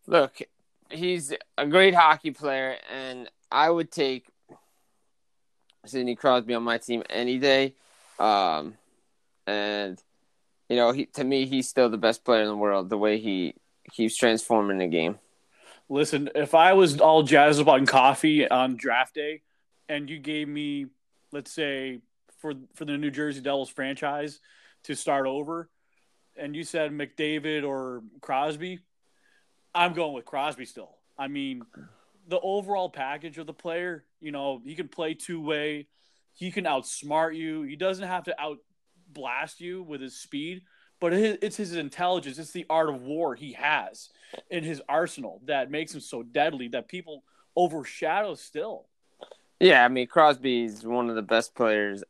look, 0.07 0.41
he's 0.89 1.33
a 1.57 1.65
great 1.65 1.93
hockey 1.93 2.31
player, 2.31 2.77
and 2.91 3.29
I 3.51 3.69
would 3.69 3.91
take 3.91 4.27
Sidney 5.85 6.15
Crosby 6.15 6.53
on 6.53 6.63
my 6.63 6.77
team 6.77 7.03
any 7.09 7.37
day. 7.37 7.75
Um, 8.19 8.75
and 9.47 10.01
you 10.69 10.75
know, 10.75 10.91
he 10.91 11.05
to 11.07 11.23
me, 11.23 11.45
he's 11.45 11.67
still 11.67 11.89
the 11.89 11.97
best 11.97 12.23
player 12.23 12.41
in 12.41 12.47
the 12.47 12.55
world. 12.55 12.89
The 12.89 12.97
way 12.97 13.19
he 13.19 13.55
keeps 13.91 14.15
transforming 14.15 14.79
the 14.79 14.87
game. 14.87 15.19
Listen, 15.87 16.29
if 16.33 16.55
I 16.55 16.73
was 16.73 16.99
all 16.99 17.21
jazzed 17.21 17.61
up 17.61 17.67
on 17.67 17.85
coffee 17.85 18.47
on 18.47 18.75
draft 18.75 19.13
day, 19.13 19.41
and 19.87 20.09
you 20.09 20.17
gave 20.17 20.47
me, 20.47 20.87
let's 21.31 21.51
say, 21.51 21.99
for 22.39 22.53
for 22.73 22.85
the 22.85 22.97
New 22.97 23.11
Jersey 23.11 23.41
Devils 23.41 23.69
franchise 23.69 24.39
to 24.85 24.95
start 24.95 25.27
over, 25.27 25.69
and 26.35 26.55
you 26.55 26.63
said 26.63 26.91
McDavid 26.91 27.67
or 27.67 28.01
Crosby, 28.21 28.79
I'm 29.75 29.93
going 29.93 30.13
with 30.13 30.25
Crosby 30.25 30.65
still. 30.65 30.95
I 31.17 31.27
mean, 31.27 31.63
the 32.27 32.39
overall 32.39 32.89
package 32.89 33.37
of 33.37 33.45
the 33.45 33.53
player, 33.53 34.05
you 34.21 34.31
know, 34.31 34.61
he 34.63 34.73
can 34.73 34.87
play 34.87 35.13
two 35.13 35.41
way, 35.41 35.87
he 36.33 36.51
can 36.51 36.63
outsmart 36.65 37.35
you. 37.35 37.63
He 37.63 37.75
doesn't 37.75 38.07
have 38.07 38.23
to 38.23 38.41
out 38.41 38.57
blast 39.11 39.61
you 39.61 39.83
with 39.83 40.01
his 40.01 40.17
speed, 40.17 40.63
but 40.99 41.13
it's 41.13 41.57
his 41.57 41.75
intelligence. 41.75 42.37
It's 42.37 42.51
the 42.51 42.65
art 42.69 42.89
of 42.89 43.01
war 43.01 43.35
he 43.35 43.53
has 43.53 44.09
in 44.49 44.63
his 44.63 44.81
arsenal 44.87 45.41
that 45.45 45.71
makes 45.71 45.93
him 45.93 46.01
so 46.01 46.23
deadly 46.23 46.69
that 46.69 46.87
people 46.87 47.23
overshadow 47.55 48.35
still. 48.35 48.87
Yeah, 49.59 49.85
I 49.85 49.87
mean 49.87 50.07
Crosby 50.07 50.65
is 50.65 50.85
one 50.85 51.09
of 51.09 51.15
the 51.15 51.21
best 51.21 51.55
players 51.55 52.03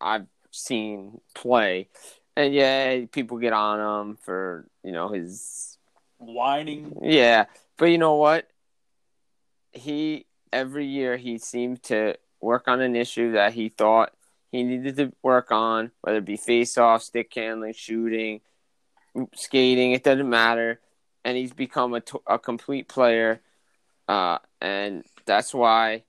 I've 0.00 0.26
seen 0.50 1.20
play, 1.34 1.88
and 2.36 2.52
yeah, 2.52 3.04
people 3.10 3.38
get 3.38 3.52
on 3.52 4.08
him 4.08 4.18
for 4.20 4.66
you 4.82 4.90
know 4.90 5.08
his 5.08 5.71
Whining. 6.22 6.96
yeah, 7.02 7.46
but 7.76 7.86
you 7.86 7.98
know 7.98 8.16
what? 8.16 8.48
He 9.72 10.26
every 10.52 10.86
year 10.86 11.16
he 11.16 11.38
seemed 11.38 11.82
to 11.84 12.16
work 12.40 12.68
on 12.68 12.80
an 12.80 12.96
issue 12.96 13.32
that 13.32 13.54
he 13.54 13.68
thought 13.68 14.12
he 14.50 14.62
needed 14.62 14.96
to 14.96 15.12
work 15.22 15.50
on, 15.50 15.90
whether 16.02 16.18
it 16.18 16.24
be 16.24 16.36
face 16.36 16.76
off, 16.76 17.02
stick 17.02 17.32
handling, 17.34 17.72
shooting, 17.72 18.40
skating. 19.34 19.92
It 19.92 20.04
doesn't 20.04 20.28
matter, 20.28 20.80
and 21.24 21.36
he's 21.36 21.52
become 21.52 21.94
a, 21.94 22.00
t- 22.00 22.18
a 22.26 22.38
complete 22.38 22.88
player, 22.88 23.40
uh, 24.08 24.38
and 24.60 25.04
that's 25.24 25.54
why 25.54 26.02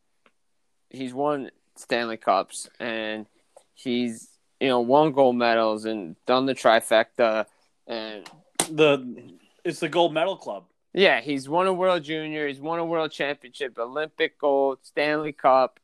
he's 0.90 1.14
won 1.14 1.50
Stanley 1.76 2.18
Cups 2.18 2.70
and 2.80 3.26
he's 3.74 4.30
you 4.60 4.68
know 4.68 4.80
won 4.80 5.12
gold 5.12 5.36
medals 5.36 5.86
and 5.86 6.16
done 6.26 6.46
the 6.46 6.56
trifecta 6.56 7.46
and 7.88 8.30
The 8.70 9.36
it's 9.64 9.80
the 9.80 9.90
gold 9.90 10.14
medal 10.14 10.36
club. 10.36 10.66
Yeah, 10.94 11.22
he's 11.22 11.50
won 11.50 11.68
a 11.68 11.74
World 11.74 12.04
Junior. 12.04 12.48
He's 12.48 12.60
won 12.60 12.80
a 12.80 12.86
World 12.86 13.12
Championship, 13.12 13.78
Olympic 13.80 14.38
gold, 14.38 14.80
Stanley 14.84 15.32
Cup. 15.32 15.80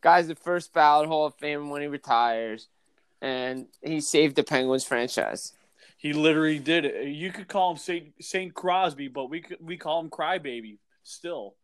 Guy's 0.00 0.28
the 0.28 0.34
first 0.34 0.72
ballot 0.72 1.08
Hall 1.08 1.26
of 1.26 1.34
Fame 1.36 1.70
when 1.70 1.82
he 1.82 1.88
retires, 1.88 2.68
and 3.20 3.66
he 3.82 4.00
saved 4.00 4.36
the 4.36 4.44
Penguins 4.44 4.84
franchise. 4.84 5.52
He 5.96 6.12
literally 6.12 6.58
did 6.58 6.84
it. 6.84 7.08
You 7.08 7.32
could 7.32 7.48
call 7.48 7.72
him 7.72 7.78
Saint 7.78 8.12
Saint 8.20 8.54
Crosby, 8.54 9.08
but 9.08 9.30
we 9.30 9.42
we 9.60 9.76
call 9.76 10.00
him 10.00 10.10
Crybaby 10.10 10.78
still, 11.02 11.56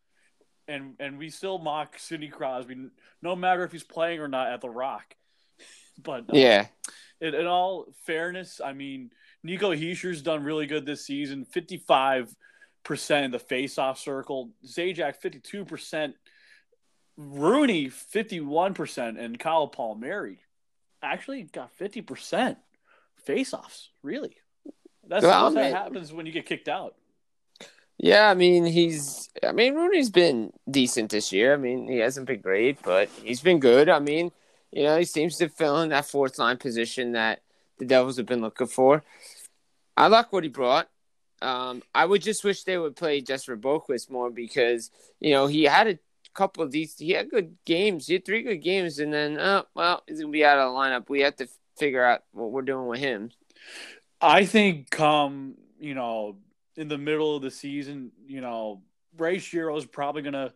and 0.66 0.94
and 0.98 1.18
we 1.18 1.28
still 1.28 1.58
mock 1.58 1.98
Sidney 1.98 2.28
Crosby, 2.28 2.76
no 3.22 3.36
matter 3.36 3.62
if 3.64 3.72
he's 3.72 3.84
playing 3.84 4.20
or 4.20 4.28
not 4.28 4.48
at 4.48 4.60
the 4.60 4.70
Rock. 4.70 5.14
But 6.02 6.30
uh, 6.30 6.32
Yeah, 6.32 6.66
in, 7.20 7.34
in 7.34 7.46
all 7.46 7.92
fairness, 8.06 8.62
I 8.64 8.72
mean, 8.72 9.10
Nico 9.42 9.72
Hischier's 9.74 10.22
done 10.22 10.44
really 10.44 10.66
good 10.66 10.84
this 10.86 11.04
season. 11.06 11.44
Fifty-five 11.44 12.34
percent 12.84 13.24
in 13.26 13.30
the 13.30 13.38
face-off 13.38 13.98
circle. 13.98 14.50
Zajac 14.66 15.16
fifty-two 15.16 15.64
percent. 15.64 16.14
Rooney 17.16 17.88
fifty-one 17.88 18.74
percent, 18.74 19.18
and 19.18 19.38
Kyle 19.38 19.68
Palmieri 19.68 20.38
actually 21.02 21.42
got 21.44 21.70
fifty 21.72 22.00
percent 22.00 22.58
face-offs. 23.24 23.90
Really, 24.02 24.34
that's, 25.06 25.24
Well, 25.24 25.50
that's 25.50 25.56
I 25.56 25.62
mean- 25.62 25.72
what 25.72 25.82
happens 25.82 26.12
when 26.12 26.26
you 26.26 26.32
get 26.32 26.46
kicked 26.46 26.68
out. 26.68 26.94
yeah. 27.98 28.30
I 28.30 28.34
mean, 28.34 28.64
he's. 28.64 29.28
I 29.46 29.52
mean, 29.52 29.74
Rooney's 29.74 30.10
been 30.10 30.52
decent 30.70 31.10
this 31.10 31.32
year. 31.32 31.52
I 31.52 31.56
mean, 31.56 31.88
he 31.88 31.98
hasn't 31.98 32.26
been 32.26 32.40
great, 32.40 32.80
but 32.82 33.08
he's 33.22 33.40
been 33.42 33.58
good. 33.58 33.88
I 33.90 33.98
mean, 33.98 34.32
you 34.72 34.84
know, 34.84 34.98
he 34.98 35.04
seems 35.04 35.36
to 35.38 35.48
fill 35.48 35.82
in 35.82 35.90
that 35.90 36.06
fourth 36.06 36.38
line 36.38 36.56
position 36.56 37.12
that 37.12 37.40
the 37.80 37.86
Devils 37.86 38.18
have 38.18 38.26
been 38.26 38.42
looking 38.42 38.68
for. 38.68 39.02
I 39.96 40.06
like 40.06 40.32
what 40.32 40.44
he 40.44 40.50
brought. 40.50 40.88
Um, 41.42 41.82
I 41.94 42.04
would 42.04 42.22
just 42.22 42.44
wish 42.44 42.62
they 42.62 42.78
would 42.78 42.94
play 42.94 43.22
Jesper 43.22 43.56
Boqvist 43.56 44.10
more 44.10 44.30
because 44.30 44.90
you 45.18 45.32
know 45.32 45.46
he 45.46 45.64
had 45.64 45.88
a 45.88 45.98
couple 46.34 46.62
of 46.62 46.70
these. 46.70 46.96
He 46.98 47.10
had 47.10 47.30
good 47.30 47.56
games. 47.64 48.06
He 48.06 48.14
had 48.14 48.24
three 48.24 48.42
good 48.42 48.62
games, 48.62 48.98
and 48.98 49.12
then 49.12 49.38
oh 49.40 49.64
well, 49.74 50.02
he's 50.06 50.20
gonna 50.20 50.30
be 50.30 50.44
out 50.44 50.58
of 50.58 50.72
the 50.72 50.78
lineup. 50.78 51.08
We 51.08 51.20
have 51.22 51.36
to 51.36 51.48
figure 51.78 52.04
out 52.04 52.22
what 52.32 52.52
we're 52.52 52.62
doing 52.62 52.86
with 52.86 53.00
him. 53.00 53.30
I 54.20 54.44
think 54.44 54.90
come 54.90 55.54
you 55.80 55.94
know 55.94 56.36
in 56.76 56.88
the 56.88 56.98
middle 56.98 57.34
of 57.34 57.42
the 57.42 57.50
season, 57.50 58.12
you 58.26 58.42
know 58.42 58.82
Ray 59.16 59.38
Shero 59.38 59.76
is 59.78 59.86
probably 59.86 60.22
gonna 60.22 60.52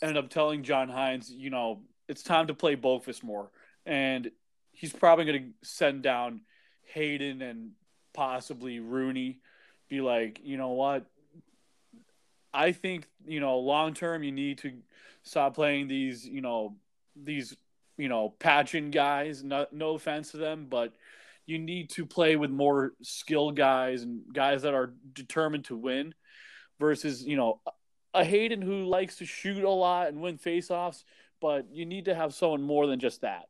end 0.00 0.16
up 0.16 0.30
telling 0.30 0.62
John 0.62 0.88
Hynes, 0.88 1.30
you 1.30 1.50
know, 1.50 1.82
it's 2.08 2.22
time 2.22 2.46
to 2.46 2.54
play 2.54 2.76
Boqvist 2.76 3.22
more, 3.22 3.50
and 3.84 4.30
he's 4.78 4.92
probably 4.92 5.24
gonna 5.24 5.50
send 5.62 6.02
down 6.02 6.42
Hayden 6.84 7.42
and 7.42 7.72
possibly 8.14 8.78
Rooney. 8.78 9.40
Be 9.88 10.00
like, 10.00 10.40
you 10.44 10.56
know 10.56 10.70
what? 10.70 11.06
I 12.54 12.72
think 12.72 13.06
you 13.26 13.40
know 13.40 13.58
long 13.58 13.92
term 13.92 14.22
you 14.22 14.32
need 14.32 14.58
to 14.58 14.72
stop 15.22 15.54
playing 15.54 15.88
these 15.88 16.24
you 16.24 16.40
know 16.40 16.76
these 17.16 17.56
you 17.96 18.08
know 18.08 18.34
patching 18.38 18.90
guys. 18.90 19.42
No, 19.42 19.66
no 19.72 19.94
offense 19.94 20.30
to 20.30 20.36
them, 20.36 20.66
but 20.70 20.92
you 21.44 21.58
need 21.58 21.90
to 21.90 22.06
play 22.06 22.36
with 22.36 22.50
more 22.50 22.92
skilled 23.02 23.56
guys 23.56 24.02
and 24.02 24.22
guys 24.32 24.62
that 24.62 24.74
are 24.74 24.94
determined 25.12 25.64
to 25.66 25.76
win 25.76 26.14
versus 26.78 27.24
you 27.24 27.36
know 27.36 27.60
a 28.14 28.24
Hayden 28.24 28.62
who 28.62 28.84
likes 28.84 29.16
to 29.16 29.26
shoot 29.26 29.64
a 29.64 29.70
lot 29.70 30.08
and 30.08 30.20
win 30.20 30.38
faceoffs, 30.38 31.02
but 31.40 31.66
you 31.72 31.84
need 31.84 32.04
to 32.04 32.14
have 32.14 32.32
someone 32.32 32.62
more 32.62 32.86
than 32.86 33.00
just 33.00 33.22
that. 33.22 33.48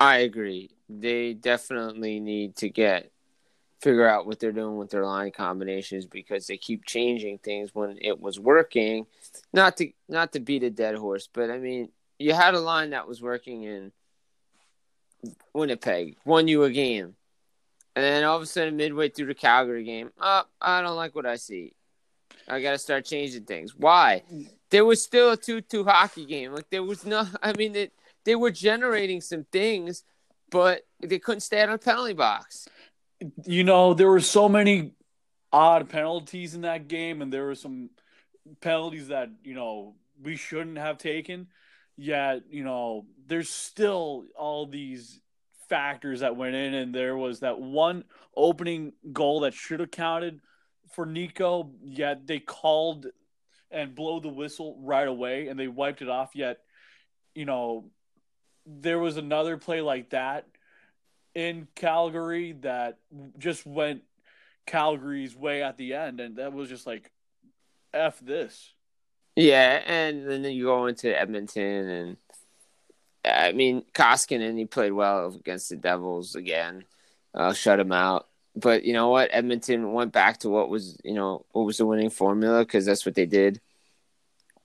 I 0.00 0.18
agree. 0.18 0.70
They 0.88 1.34
definitely 1.34 2.18
need 2.18 2.56
to 2.56 2.70
get 2.70 3.12
figure 3.80 4.06
out 4.06 4.26
what 4.26 4.38
they're 4.38 4.52
doing 4.52 4.76
with 4.76 4.90
their 4.90 5.04
line 5.04 5.30
combinations 5.30 6.04
because 6.04 6.46
they 6.46 6.58
keep 6.58 6.84
changing 6.84 7.38
things 7.38 7.74
when 7.74 7.98
it 8.00 8.20
was 8.20 8.38
working. 8.38 9.06
Not 9.52 9.76
to 9.78 9.90
not 10.08 10.32
to 10.32 10.40
beat 10.40 10.62
a 10.62 10.70
dead 10.70 10.96
horse, 10.96 11.28
but 11.32 11.50
I 11.50 11.58
mean, 11.58 11.90
you 12.18 12.34
had 12.34 12.54
a 12.54 12.60
line 12.60 12.90
that 12.90 13.06
was 13.06 13.22
working 13.22 13.62
in 13.64 13.92
Winnipeg, 15.54 16.16
won 16.24 16.48
you 16.48 16.64
a 16.64 16.70
game. 16.70 17.14
And 17.96 18.04
then 18.04 18.24
all 18.24 18.36
of 18.36 18.42
a 18.42 18.46
sudden 18.46 18.76
midway 18.76 19.08
through 19.08 19.26
the 19.26 19.34
Calgary 19.34 19.84
game, 19.84 20.10
oh, 20.20 20.44
I 20.60 20.80
don't 20.80 20.96
like 20.96 21.14
what 21.14 21.26
I 21.26 21.36
see. 21.36 21.74
I 22.48 22.62
got 22.62 22.72
to 22.72 22.78
start 22.78 23.04
changing 23.04 23.44
things. 23.44 23.74
Why? 23.76 24.22
There 24.70 24.84
was 24.84 25.02
still 25.02 25.32
a 25.32 25.36
2-2 25.36 25.84
hockey 25.84 26.24
game. 26.24 26.52
Like 26.52 26.70
there 26.70 26.82
was 26.82 27.04
no 27.04 27.26
I 27.42 27.52
mean 27.56 27.74
it 27.76 27.92
they 28.24 28.34
were 28.34 28.50
generating 28.50 29.20
some 29.20 29.44
things, 29.44 30.04
but 30.50 30.82
they 31.00 31.18
couldn't 31.18 31.40
stay 31.40 31.62
out 31.62 31.70
of 31.70 31.80
the 31.80 31.84
penalty 31.84 32.12
box. 32.12 32.68
You 33.44 33.64
know, 33.64 33.94
there 33.94 34.08
were 34.08 34.20
so 34.20 34.48
many 34.48 34.92
odd 35.52 35.88
penalties 35.88 36.54
in 36.54 36.62
that 36.62 36.88
game, 36.88 37.22
and 37.22 37.32
there 37.32 37.44
were 37.44 37.54
some 37.54 37.90
penalties 38.60 39.08
that 39.08 39.30
you 39.42 39.54
know 39.54 39.94
we 40.22 40.36
shouldn't 40.36 40.78
have 40.78 40.98
taken. 40.98 41.48
Yet, 41.96 42.44
you 42.50 42.64
know, 42.64 43.06
there's 43.26 43.50
still 43.50 44.24
all 44.36 44.66
these 44.66 45.20
factors 45.68 46.20
that 46.20 46.36
went 46.36 46.54
in, 46.54 46.74
and 46.74 46.94
there 46.94 47.16
was 47.16 47.40
that 47.40 47.60
one 47.60 48.04
opening 48.36 48.92
goal 49.12 49.40
that 49.40 49.54
should 49.54 49.80
have 49.80 49.90
counted 49.90 50.40
for 50.94 51.04
Nico. 51.04 51.70
Yet 51.82 52.26
they 52.26 52.40
called 52.40 53.06
and 53.70 53.94
blow 53.94 54.18
the 54.20 54.28
whistle 54.28 54.78
right 54.82 55.06
away, 55.06 55.48
and 55.48 55.58
they 55.58 55.68
wiped 55.68 56.02
it 56.02 56.08
off. 56.08 56.30
Yet, 56.34 56.58
you 57.34 57.44
know, 57.44 57.90
there 58.80 58.98
was 58.98 59.16
another 59.16 59.56
play 59.56 59.80
like 59.80 60.10
that 60.10 60.46
in 61.34 61.68
Calgary 61.74 62.52
that 62.60 62.98
just 63.38 63.66
went 63.66 64.02
Calgary's 64.66 65.34
way 65.34 65.62
at 65.62 65.76
the 65.76 65.94
end, 65.94 66.20
and 66.20 66.36
that 66.36 66.52
was 66.52 66.68
just 66.68 66.86
like, 66.86 67.10
f 67.92 68.20
this. 68.20 68.72
Yeah, 69.36 69.82
and 69.86 70.28
then 70.28 70.44
you 70.44 70.64
go 70.64 70.86
into 70.86 71.18
Edmonton, 71.18 71.88
and 71.88 72.16
I 73.24 73.52
mean 73.52 73.84
Koskinen, 73.94 74.58
he 74.58 74.64
played 74.66 74.92
well 74.92 75.34
against 75.34 75.70
the 75.70 75.76
Devils 75.76 76.34
again, 76.34 76.84
uh, 77.34 77.52
shut 77.52 77.80
him 77.80 77.92
out. 77.92 78.28
But 78.56 78.84
you 78.84 78.92
know 78.92 79.08
what? 79.10 79.30
Edmonton 79.32 79.92
went 79.92 80.12
back 80.12 80.38
to 80.40 80.50
what 80.50 80.68
was 80.68 80.98
you 81.04 81.14
know 81.14 81.44
what 81.52 81.64
was 81.64 81.78
the 81.78 81.86
winning 81.86 82.10
formula 82.10 82.60
because 82.64 82.84
that's 82.86 83.06
what 83.06 83.14
they 83.14 83.26
did 83.26 83.60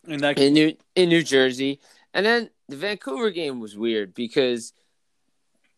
And 0.08 0.22
that 0.22 0.40
in 0.40 0.54
New 0.54 0.76
in 0.96 1.10
New 1.10 1.24
Jersey. 1.24 1.80
And 2.14 2.26
then 2.26 2.50
the 2.68 2.76
Vancouver 2.76 3.30
game 3.30 3.60
was 3.60 3.78
weird 3.78 4.14
because 4.14 4.74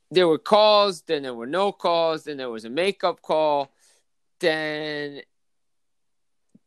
there 0.09 0.27
were 0.27 0.37
calls, 0.37 1.01
then 1.01 1.23
there 1.23 1.33
were 1.33 1.47
no 1.47 1.71
calls, 1.71 2.23
then 2.23 2.37
there 2.37 2.49
was 2.49 2.65
a 2.65 2.69
makeup 2.69 3.21
call, 3.21 3.71
then 4.39 5.21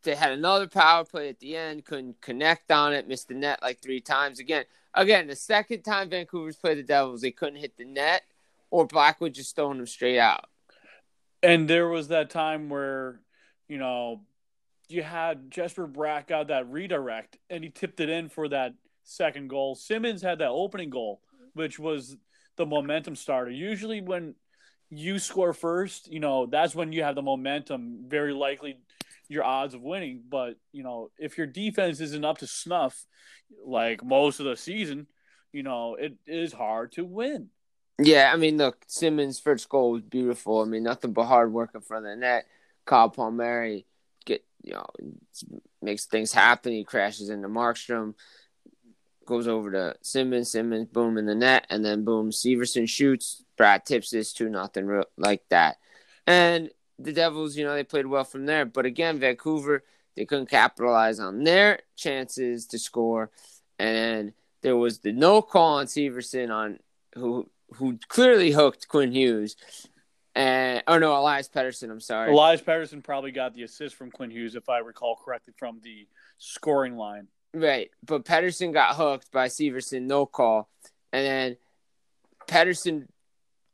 they 0.02 0.14
had 0.14 0.32
another 0.32 0.66
power 0.66 1.04
play 1.04 1.28
at 1.28 1.40
the 1.40 1.56
end, 1.56 1.84
couldn't 1.84 2.20
connect 2.20 2.70
on 2.70 2.92
it, 2.92 3.08
missed 3.08 3.28
the 3.28 3.34
net 3.34 3.60
like 3.62 3.80
three 3.80 4.00
times. 4.00 4.38
Again, 4.38 4.64
again, 4.94 5.26
the 5.26 5.36
second 5.36 5.82
time 5.82 6.10
Vancouver's 6.10 6.56
played 6.56 6.78
the 6.78 6.82
Devils, 6.82 7.22
they 7.22 7.30
couldn't 7.30 7.60
hit 7.60 7.76
the 7.76 7.84
net, 7.84 8.22
or 8.70 8.86
Blackwood 8.86 9.34
just 9.34 9.56
throwing 9.56 9.78
them 9.78 9.86
straight 9.86 10.18
out. 10.18 10.46
and 11.42 11.68
there 11.68 11.88
was 11.88 12.08
that 12.08 12.30
time 12.30 12.68
where, 12.68 13.20
you 13.68 13.78
know, 13.78 14.20
you 14.88 15.02
had 15.02 15.50
Jesper 15.50 15.86
Bratt 15.86 16.26
got 16.26 16.48
that 16.48 16.68
redirect, 16.70 17.38
and 17.48 17.64
he 17.64 17.70
tipped 17.70 18.00
it 18.00 18.08
in 18.10 18.28
for 18.28 18.48
that 18.48 18.74
second 19.10 19.48
goal. 19.48 19.74
Simmonds 19.74 20.22
had 20.22 20.38
that 20.38 20.48
opening 20.48 20.90
goal, 20.90 21.20
which 21.54 21.78
was 21.78 22.16
the 22.56 22.66
momentum 22.66 23.16
starter. 23.16 23.50
Usually, 23.50 24.00
when 24.00 24.34
you 24.90 25.18
score 25.18 25.52
first, 25.52 26.10
you 26.10 26.20
know 26.20 26.46
that's 26.46 26.74
when 26.74 26.92
you 26.92 27.02
have 27.02 27.14
the 27.14 27.22
momentum. 27.22 28.04
Very 28.06 28.32
likely, 28.32 28.78
your 29.28 29.44
odds 29.44 29.74
of 29.74 29.82
winning. 29.82 30.22
But 30.28 30.56
you 30.72 30.82
know, 30.82 31.10
if 31.18 31.38
your 31.38 31.46
defense 31.46 32.00
isn't 32.00 32.24
up 32.24 32.38
to 32.38 32.46
snuff, 32.46 33.06
like 33.64 34.04
most 34.04 34.40
of 34.40 34.46
the 34.46 34.56
season, 34.56 35.06
you 35.52 35.62
know 35.62 35.96
it 35.96 36.14
is 36.26 36.52
hard 36.52 36.92
to 36.92 37.04
win. 37.04 37.48
Yeah, 38.02 38.30
I 38.32 38.36
mean, 38.36 38.56
look, 38.56 38.82
Simmonds' 38.86 39.40
first 39.40 39.68
goal 39.68 39.92
was 39.92 40.02
beautiful. 40.02 40.62
I 40.62 40.64
mean, 40.64 40.84
nothing 40.84 41.12
but 41.12 41.26
hard 41.26 41.52
work 41.52 41.72
in 41.74 41.82
front 41.82 42.06
of 42.06 42.12
the 42.12 42.16
net. 42.16 42.46
Kyle 42.86 43.10
Palmieri 43.10 43.84
get 44.24 44.44
you 44.62 44.72
know 44.74 44.86
makes 45.82 46.06
things 46.06 46.32
happen. 46.32 46.72
He 46.72 46.84
crashes 46.84 47.30
into 47.30 47.48
Markstrom, 47.48 48.14
goes 49.30 49.48
over 49.48 49.70
to 49.70 49.94
Simmonds. 50.02 50.50
Simmonds, 50.50 50.90
boom 50.90 51.16
in 51.16 51.24
the 51.24 51.34
net, 51.34 51.66
and 51.70 51.84
then 51.84 52.04
boom, 52.04 52.30
Severson 52.30 52.86
shoots. 52.86 53.44
Bratt 53.56 53.84
tips 53.84 54.10
this 54.10 54.32
two 54.32 54.48
nothing 54.48 55.02
like 55.16 55.42
that. 55.50 55.76
And 56.26 56.70
the 56.98 57.12
Devils, 57.12 57.56
you 57.56 57.64
know, 57.64 57.74
they 57.74 57.84
played 57.84 58.06
well 58.06 58.24
from 58.24 58.44
there. 58.44 58.64
But 58.66 58.86
again, 58.86 59.18
Vancouver, 59.18 59.84
they 60.16 60.24
couldn't 60.24 60.50
capitalize 60.50 61.20
on 61.20 61.44
their 61.44 61.80
chances 61.96 62.66
to 62.66 62.78
score. 62.78 63.30
And 63.78 64.32
there 64.62 64.76
was 64.76 64.98
the 64.98 65.12
no 65.12 65.42
call 65.42 65.78
on 65.78 65.86
Severson 65.86 66.50
on 66.50 66.80
who 67.14 67.48
who 67.74 67.98
clearly 68.08 68.50
hooked 68.50 68.88
Quinn 68.88 69.12
Hughes. 69.12 69.56
And 70.34 70.82
oh 70.86 70.98
no, 70.98 71.16
Elias 71.16 71.48
Pettersson. 71.48 71.90
I'm 71.90 72.00
sorry. 72.00 72.32
Elias 72.32 72.62
Pettersson 72.62 73.02
probably 73.02 73.30
got 73.30 73.54
the 73.54 73.62
assist 73.62 73.94
from 73.94 74.10
Quinn 74.10 74.30
Hughes, 74.30 74.54
if 74.56 74.68
I 74.68 74.78
recall 74.78 75.16
correctly, 75.24 75.54
from 75.56 75.80
the 75.82 76.08
scoring 76.38 76.96
line. 76.96 77.28
Right, 77.52 77.90
but 78.06 78.24
Pettersson 78.24 78.72
got 78.72 78.94
hooked 78.94 79.32
by 79.32 79.48
Severson, 79.48 80.02
no 80.02 80.24
call, 80.24 80.68
and 81.12 81.26
then 81.26 81.56
Pettersson 82.46 83.08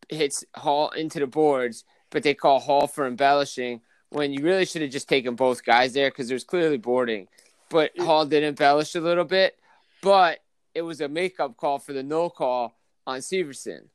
hits 0.08 0.44
Hall 0.54 0.90
into 0.90 1.18
the 1.18 1.26
boards, 1.26 1.84
but 2.10 2.22
they 2.22 2.32
call 2.32 2.58
Hall 2.58 2.86
for 2.86 3.06
embellishing, 3.06 3.82
when 4.10 4.32
you 4.32 4.42
really 4.42 4.64
should 4.64 4.82
have 4.82 4.90
just 4.90 5.08
taken 5.08 5.34
both 5.34 5.64
guys 5.64 5.92
there 5.92 6.10
because 6.10 6.28
there's 6.28 6.44
clearly 6.44 6.78
boarding. 6.78 7.28
But 7.68 7.90
Hall 7.98 8.24
did 8.24 8.44
embellish 8.44 8.94
a 8.94 9.00
little 9.00 9.24
bit, 9.24 9.58
but 10.00 10.38
it 10.74 10.82
was 10.82 11.00
a 11.00 11.08
makeup 11.08 11.56
call 11.56 11.78
for 11.78 11.92
the 11.92 12.02
no 12.02 12.30
call 12.30 12.78
on 13.06 13.18
Severson. 13.18 13.88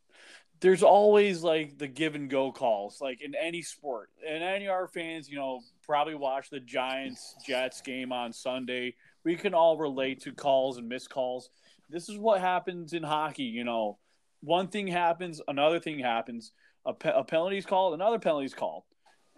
there's 0.62 0.84
always 0.84 1.42
like 1.42 1.78
the 1.80 1.88
give 1.88 2.14
and 2.16 2.30
go 2.30 2.52
calls, 2.52 3.02
like 3.02 3.22
in 3.22 3.34
any 3.36 3.64
sport. 3.64 4.10
And 4.28 4.44
any 4.44 4.66
of 4.66 4.72
our 4.72 4.88
fans, 4.88 5.28
you 5.28 5.36
know, 5.38 5.62
probably 5.84 6.16
watch 6.16 6.50
the 6.50 6.60
Giants 6.60 7.36
Jets 7.46 7.82
game 7.82 8.12
on 8.12 8.32
Sunday. 8.32 8.96
We 9.24 9.36
can 9.36 9.54
all 9.54 9.78
relate 9.78 10.22
to 10.22 10.34
calls 10.34 10.78
and 10.78 10.90
missed 10.90 11.10
calls. 11.10 11.50
This 11.90 12.10
is 12.10 12.18
what 12.18 12.42
happens 12.42 12.94
in 12.94 13.04
hockey. 13.04 13.44
You 13.44 13.64
know, 13.64 13.98
one 14.42 14.68
thing 14.68 14.88
happens, 14.88 15.42
another 15.48 15.80
thing 15.80 16.00
happens. 16.00 16.52
A, 16.86 16.94
pe- 16.94 17.14
a 17.14 17.24
penalty's 17.24 17.66
called, 17.66 17.94
another 17.94 18.18
penalty's 18.18 18.56
called, 18.56 18.84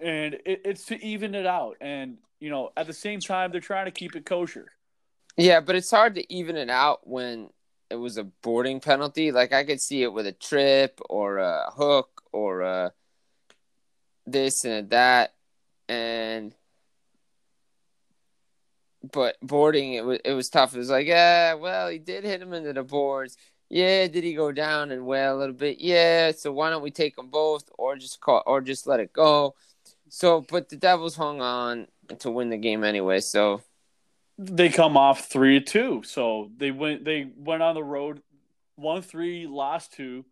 and 0.01 0.35
it, 0.45 0.61
it's 0.63 0.85
to 0.85 1.03
even 1.03 1.35
it 1.35 1.45
out. 1.45 1.75
And 1.81 2.17
you 2.39 2.49
know, 2.49 2.71
at 2.77 2.87
the 2.87 2.93
same 2.93 3.19
time, 3.19 3.51
they're 3.51 3.61
trying 3.61 3.85
to 3.85 3.91
keep 3.91 4.15
it 4.15 4.25
kosher. 4.25 4.71
Yeah, 5.35 5.59
but 5.59 5.75
it's 5.75 5.91
hard 5.91 6.15
to 6.15 6.33
even 6.33 6.55
it 6.55 6.69
out 6.69 7.05
when 7.07 7.49
it 7.89 7.95
was 7.95 8.17
a 8.17 8.23
boarding 8.23 8.79
penalty. 8.79 9.31
Like 9.31 9.51
I 9.51 9.63
could 9.63 9.81
see 9.81 10.03
it 10.03 10.13
with 10.13 10.27
a 10.27 10.31
trip 10.31 10.99
or 11.09 11.37
a 11.37 11.71
hook 11.75 12.23
or 12.31 12.61
a 12.61 12.93
this 14.25 14.63
and 14.63 14.89
that, 14.91 15.33
and 15.89 16.53
but 19.13 19.37
boarding 19.41 19.93
it 19.93 20.03
was 20.03 20.19
it 20.25 20.33
was 20.33 20.49
tough. 20.49 20.75
It 20.75 20.79
was 20.79 20.89
like, 20.89 21.07
yeah, 21.07 21.53
well, 21.53 21.87
he 21.87 21.99
did 21.99 22.25
hit 22.25 22.41
him 22.41 22.51
into 22.51 22.73
the 22.73 22.83
boards. 22.83 23.37
Yeah, 23.69 24.07
did 24.07 24.23
he 24.23 24.33
go 24.33 24.51
down 24.51 24.91
and 24.91 25.05
wail 25.05 25.37
a 25.37 25.39
little 25.39 25.55
bit? 25.55 25.79
Yeah, 25.79 26.31
so 26.31 26.51
why 26.51 26.69
don't 26.69 26.83
we 26.83 26.91
take 26.91 27.15
them 27.15 27.29
both 27.29 27.69
or 27.77 27.95
just 27.95 28.19
call 28.19 28.43
or 28.45 28.59
just 28.59 28.85
let 28.85 28.99
it 28.99 29.13
go? 29.13 29.55
So, 30.09 30.41
but 30.41 30.69
the 30.69 30.75
Devils 30.75 31.15
hung 31.15 31.41
on 31.41 31.87
to 32.19 32.29
win 32.29 32.49
the 32.49 32.57
game 32.57 32.83
anyway. 32.83 33.21
So 33.21 33.61
they 34.37 34.69
come 34.69 34.97
off 34.97 35.29
three 35.29 35.61
two. 35.61 36.03
So 36.03 36.51
they 36.57 36.71
went 36.71 37.05
they 37.05 37.31
went 37.37 37.63
on 37.63 37.75
the 37.75 37.83
road, 37.83 38.21
won 38.77 39.01
three, 39.01 39.47
lost 39.47 39.93
two. 39.93 40.25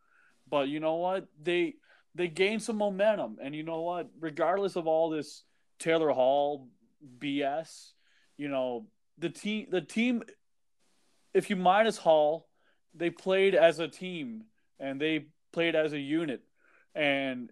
But 0.49 0.67
you 0.67 0.79
know 0.79 0.95
what? 0.95 1.27
They 1.41 1.75
they 2.15 2.27
gained 2.27 2.61
some 2.63 2.77
momentum. 2.77 3.37
And 3.41 3.55
you 3.55 3.63
know 3.63 3.81
what? 3.81 4.09
Regardless 4.19 4.75
of 4.75 4.87
all 4.87 5.09
this 5.09 5.43
Taylor 5.79 6.09
Hall 6.09 6.67
BS, 7.19 7.91
you 8.37 8.47
know, 8.47 8.87
the 9.17 9.29
team 9.29 9.67
the 9.69 9.81
team 9.81 10.23
if 11.33 11.49
you 11.49 11.55
minus 11.55 11.97
Hall, 11.97 12.47
they 12.93 13.09
played 13.09 13.55
as 13.55 13.79
a 13.79 13.87
team 13.87 14.43
and 14.79 14.99
they 14.99 15.27
played 15.53 15.75
as 15.75 15.93
a 15.93 15.99
unit. 15.99 16.41
And 16.93 17.51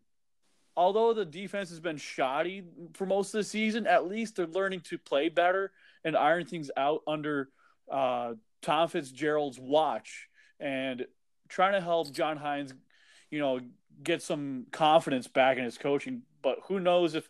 although 0.76 1.14
the 1.14 1.26
defense 1.26 1.70
has 1.70 1.80
been 1.80 1.98
shoddy 1.98 2.64
for 2.94 3.06
most 3.06 3.34
of 3.34 3.40
the 3.40 3.44
season, 3.44 3.88
at 3.88 4.08
least 4.08 4.36
they're 4.36 4.48
learning 4.48 4.82
to 4.82 4.98
play 4.98 5.30
better 5.30 5.72
and 6.04 6.16
iron 6.16 6.46
things 6.46 6.72
out 6.76 7.02
under 7.08 7.50
uh, 7.92 8.34
Tom 8.62 8.90
Fitzgerald's 8.90 9.60
watch 9.60 10.28
and 10.60 11.06
trying 11.48 11.74
to 11.74 11.82
help 11.82 12.12
John 12.12 12.38
Hynes, 12.38 12.74
you 13.30 13.40
know, 13.40 13.60
get 14.04 14.22
some 14.22 14.66
confidence 14.72 15.28
back 15.28 15.58
in 15.58 15.64
his 15.64 15.78
coaching. 15.78 16.24
But 16.42 16.60
who 16.68 16.80
knows 16.80 17.16
if 17.16 17.30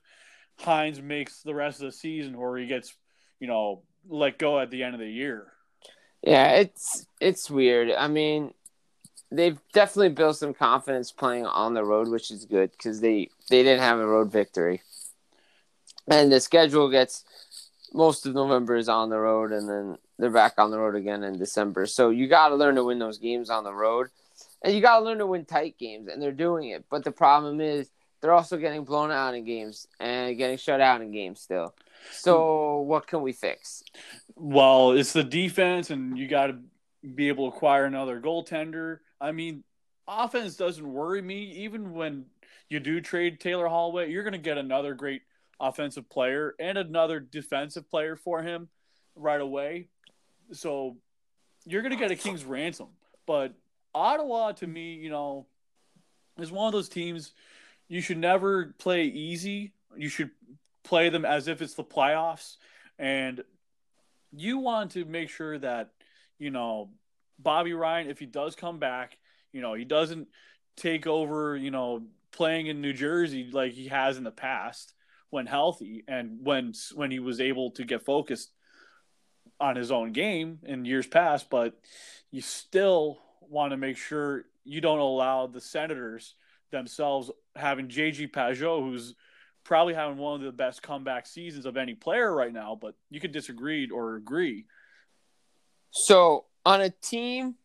Hynes 0.59 1.01
makes 1.01 1.41
the 1.41 1.55
rest 1.55 1.79
of 1.81 1.85
the 1.85 1.91
season 1.91 2.35
or 2.35 2.57
he 2.57 2.67
gets, 2.67 2.93
you 3.39 3.47
know, 3.47 3.81
let 4.07 4.37
go 4.37 4.59
at 4.59 4.71
the 4.71 4.83
end 4.83 4.93
of 4.93 4.99
the 4.99 5.09
year. 5.09 5.47
Yeah, 6.21 6.51
it's 6.53 7.05
it's 7.19 7.49
weird. 7.49 7.91
I 7.91 8.07
mean, 8.07 8.53
they've 9.31 9.59
definitely 9.73 10.09
built 10.09 10.37
some 10.37 10.53
confidence 10.53 11.11
playing 11.11 11.45
on 11.45 11.73
the 11.73 11.83
road, 11.83 12.09
which 12.09 12.31
is 12.31 12.45
good 12.45 12.71
because 12.71 12.99
they 12.99 13.29
they 13.49 13.63
didn't 13.63 13.81
have 13.81 13.99
a 13.99 14.07
road 14.07 14.31
victory, 14.31 14.81
and 16.07 16.31
the 16.31 16.39
schedule 16.39 16.89
gets 16.89 17.23
most 17.93 18.25
of 18.25 18.33
November 18.33 18.75
is 18.75 18.89
on 18.89 19.09
the 19.09 19.19
road, 19.19 19.51
and 19.51 19.67
then 19.67 19.97
they're 20.17 20.29
back 20.29 20.53
on 20.57 20.71
the 20.71 20.79
road 20.79 20.95
again 20.95 21.23
in 21.23 21.37
December. 21.37 21.85
So 21.85 22.09
you 22.09 22.27
got 22.27 22.49
to 22.49 22.55
learn 22.55 22.75
to 22.75 22.83
win 22.83 22.99
those 22.99 23.17
games 23.17 23.49
on 23.49 23.63
the 23.63 23.73
road, 23.73 24.09
and 24.61 24.73
you 24.73 24.81
got 24.81 24.99
to 24.99 25.05
learn 25.05 25.19
to 25.19 25.25
win 25.27 25.45
tight 25.45 25.77
games, 25.77 26.07
and 26.07 26.21
they're 26.21 26.31
doing 26.31 26.69
it. 26.69 26.85
But 26.89 27.03
the 27.03 27.11
problem 27.11 27.61
is 27.61 27.89
they're 28.21 28.33
also 28.33 28.57
getting 28.57 28.83
blown 28.83 29.11
out 29.11 29.35
in 29.35 29.45
games 29.45 29.87
and 29.99 30.37
getting 30.37 30.57
shut 30.57 30.81
out 30.81 31.01
in 31.01 31.11
games 31.11 31.39
still. 31.39 31.73
So 32.11 32.81
what 32.81 33.07
can 33.07 33.21
we 33.21 33.33
fix? 33.33 33.83
Well, 34.35 34.91
it's 34.91 35.13
the 35.13 35.23
defense, 35.23 35.89
and 35.89 36.17
you 36.17 36.27
got 36.27 36.47
to 36.47 36.57
be 37.15 37.27
able 37.27 37.49
to 37.49 37.55
acquire 37.55 37.85
another 37.85 38.19
goaltender. 38.19 38.99
I 39.21 39.31
mean, 39.31 39.63
offense 40.07 40.55
doesn't 40.55 40.85
worry 40.85 41.21
me. 41.21 41.63
Even 41.63 41.93
when 41.93 42.25
you 42.69 42.79
do 42.79 43.01
trade 43.01 43.39
Taylor 43.39 43.67
Hallway, 43.67 44.11
you're 44.11 44.23
going 44.23 44.33
to 44.33 44.39
get 44.39 44.57
another 44.57 44.93
great 44.93 45.21
offensive 45.59 46.09
player 46.09 46.55
and 46.59 46.77
another 46.77 47.19
defensive 47.19 47.89
player 47.89 48.15
for 48.15 48.41
him 48.41 48.69
right 49.15 49.41
away. 49.41 49.87
So 50.51 50.97
you're 51.65 51.81
going 51.81 51.91
to 51.91 51.97
get 51.97 52.11
a 52.11 52.15
king's 52.15 52.45
ransom. 52.45 52.87
But 53.25 53.53
Ottawa, 53.93 54.53
to 54.53 54.67
me, 54.67 54.93
you 54.95 55.09
know, 55.09 55.45
is 56.39 56.51
one 56.51 56.67
of 56.67 56.73
those 56.73 56.89
teams 56.89 57.33
you 57.87 58.01
should 58.01 58.17
never 58.17 58.73
play 58.77 59.05
easy. 59.05 59.73
You 59.97 60.09
should 60.09 60.31
play 60.89 61.09
them 61.09 61.23
as 61.23 61.47
if 61.47 61.61
it's 61.61 61.75
the 61.75 61.83
playoffs. 61.83 62.55
And 62.97 63.43
you 64.31 64.57
want 64.57 64.91
to 64.91 65.05
make 65.05 65.29
sure 65.29 65.57
that, 65.59 65.91
you 66.39 66.49
know, 66.49 66.89
Bobby 67.37 67.73
Ryan, 67.73 68.09
if 68.09 68.17
he 68.17 68.25
does 68.25 68.55
come 68.55 68.79
back, 68.79 69.17
you 69.53 69.61
know, 69.61 69.75
he 69.75 69.85
doesn't 69.85 70.27
take 70.75 71.05
over, 71.05 71.55
you 71.55 71.69
know, 71.69 72.07
playing 72.31 72.67
in 72.67 72.81
New 72.81 72.93
Jersey 72.93 73.49
like 73.51 73.73
he 73.73 73.87
has 73.87 74.17
in 74.17 74.23
the 74.23 74.31
past 74.31 74.93
when 75.29 75.45
healthy 75.45 76.03
and 76.07 76.39
when 76.41 76.73
when 76.95 77.11
he 77.11 77.19
was 77.19 77.39
able 77.39 77.69
to 77.71 77.83
get 77.83 78.03
focused 78.03 78.51
on 79.59 79.75
his 79.75 79.91
own 79.91 80.11
game 80.11 80.57
in 80.63 80.85
years 80.85 81.05
past, 81.05 81.51
but 81.51 81.73
you 82.31 82.41
still 82.41 83.19
want 83.41 83.71
to 83.71 83.77
make 83.77 83.97
sure 83.97 84.45
you 84.63 84.81
don't 84.81 84.99
allow 84.99 85.45
the 85.45 85.61
Senators 85.61 86.33
themselves 86.71 87.29
having 87.55 87.89
JG 87.89 88.31
Pageau, 88.31 88.81
who's 88.81 89.13
probably 89.63 89.93
having 89.93 90.17
one 90.17 90.35
of 90.35 90.41
the 90.41 90.51
best 90.51 90.81
comeback 90.81 91.27
seasons 91.27 91.65
of 91.65 91.77
any 91.77 91.93
player 91.93 92.33
right 92.33 92.53
now, 92.53 92.77
but 92.79 92.95
you 93.09 93.19
could 93.19 93.31
disagree 93.31 93.89
or 93.89 94.15
agree. 94.15 94.65
So 95.91 96.45
on 96.65 96.81
a 96.81 96.89
team 96.89 97.55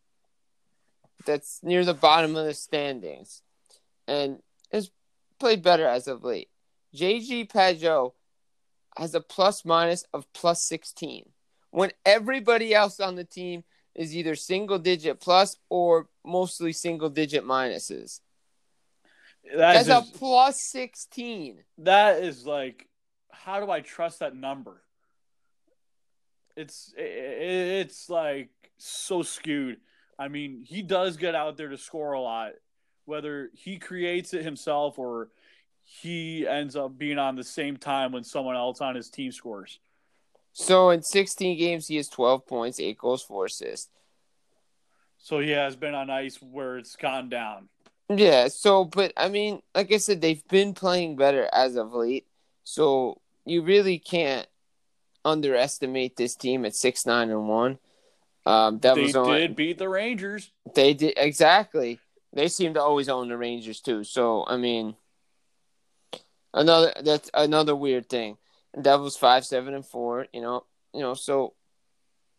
that's 1.25 1.61
near 1.63 1.85
the 1.85 1.95
bottom 1.95 2.37
of 2.37 2.47
the 2.47 2.55
standings 2.55 3.43
and 4.07 4.41
has 4.73 4.91
played 5.39 5.63
better 5.63 5.87
as 5.87 6.09
of 6.09 6.25
late, 6.25 6.49
JG 6.95 7.51
Pageau 7.51 8.13
has 8.97 9.15
a 9.15 9.21
plus 9.21 9.65
minus 9.65 10.05
of 10.13 10.31
plus 10.33 10.63
16 10.65 11.29
when 11.71 11.91
everybody 12.07 12.73
else 12.73 13.01
on 13.01 13.17
the 13.17 13.25
team 13.25 13.65
is 13.95 14.15
either 14.15 14.35
single 14.35 14.79
digit 14.79 15.21
plus 15.21 15.57
or 15.69 16.09
mostly 16.25 16.73
single 16.73 17.11
digit 17.11 17.45
minuses. 17.45 18.21
That 19.53 19.85
That's 19.85 19.89
is, 19.89 20.15
a 20.15 20.19
plus 20.19 20.61
16. 20.61 21.59
that 21.79 22.23
is 22.23 22.47
like, 22.47 22.89
how 23.31 23.61
do 23.61 23.71
I 23.71 23.81
trust 23.81 24.21
that 24.21 24.35
number? 24.35 24.83
It's 26.57 26.95
it's 26.97 28.09
like 28.09 28.51
so 28.79 29.23
skewed. 29.23 29.79
I 30.19 30.29
mean, 30.29 30.63
he 30.65 30.83
does 30.83 31.17
get 31.17 31.35
out 31.35 31.57
there 31.57 31.69
to 31.69 31.77
score 31.77 32.13
a 32.13 32.21
lot, 32.21 32.53
whether 33.05 33.51
he 33.53 33.79
creates 33.79 34.33
it 34.35 34.45
himself 34.45 34.99
or 34.99 35.29
he 35.83 36.47
ends 36.47 36.77
up 36.77 36.97
being 36.97 37.19
on 37.19 37.37
the 37.37 37.45
same 37.45 37.77
time 37.77 38.13
when 38.13 38.25
someone 38.25 38.57
else 38.57 38.81
on 38.81 38.95
his 38.95 39.11
team 39.11 39.33
scores. 39.33 39.79
So 40.53 40.91
in 40.91 41.03
16 41.03 41.59
games, 41.59 41.89
he 41.89 41.97
has 41.97 42.09
12 42.09 42.47
points, 42.47 42.79
8 42.79 42.97
goals, 42.97 43.23
4 43.23 43.47
assists. 43.47 43.91
So 45.19 45.41
he 45.41 45.51
has 45.51 45.75
been 45.75 45.95
on 45.95 46.11
ice 46.11 46.37
where 46.41 46.79
it's 46.79 46.97
gone 46.97 47.29
down. 47.29 47.69
Yeah, 48.09 48.49
so 48.49 48.85
but 48.85 49.13
I 49.17 49.29
mean, 49.29 49.63
like 49.75 49.93
I 49.93 49.97
said, 49.97 50.21
they've 50.21 50.47
been 50.49 50.75
playing 50.75 51.17
better 51.17 51.49
as 51.53 51.77
of 51.77 51.95
late. 51.95 52.27
So 52.65 53.21
you 53.47 53.63
really 53.63 53.99
can't 53.99 54.47
underestimate 55.25 56.17
this 56.17 56.35
team 56.35 56.65
at 56.65 56.75
six 56.75 57.07
nine 57.07 57.31
and 57.31 57.49
one. 57.49 57.79
Um, 58.47 58.79
that 58.81 58.97
They 58.97 59.03
was 59.05 59.17
on, 59.17 59.29
did 59.29 59.57
beat 59.57 59.79
the 59.79 59.89
Rangers. 59.89 60.51
They 60.75 60.93
did 60.93 61.15
exactly. 61.17 61.99
They 62.35 62.49
seem 62.49 62.75
to 62.75 62.83
always 62.83 63.09
own 63.09 63.29
the 63.29 63.39
Rangers 63.39 63.81
too. 63.81 64.05
So 64.05 64.45
I 64.47 64.59
mean, 64.59 64.97
another 66.53 66.93
that's 67.03 67.31
another 67.33 67.75
weird 67.75 68.09
thing. 68.11 68.37
Devils 68.81 69.17
five 69.17 69.47
seven 69.47 69.73
and 69.73 69.87
four. 69.87 70.27
You 70.33 70.43
know, 70.43 70.65
you 70.93 71.01
know. 71.01 71.15
So 71.15 71.55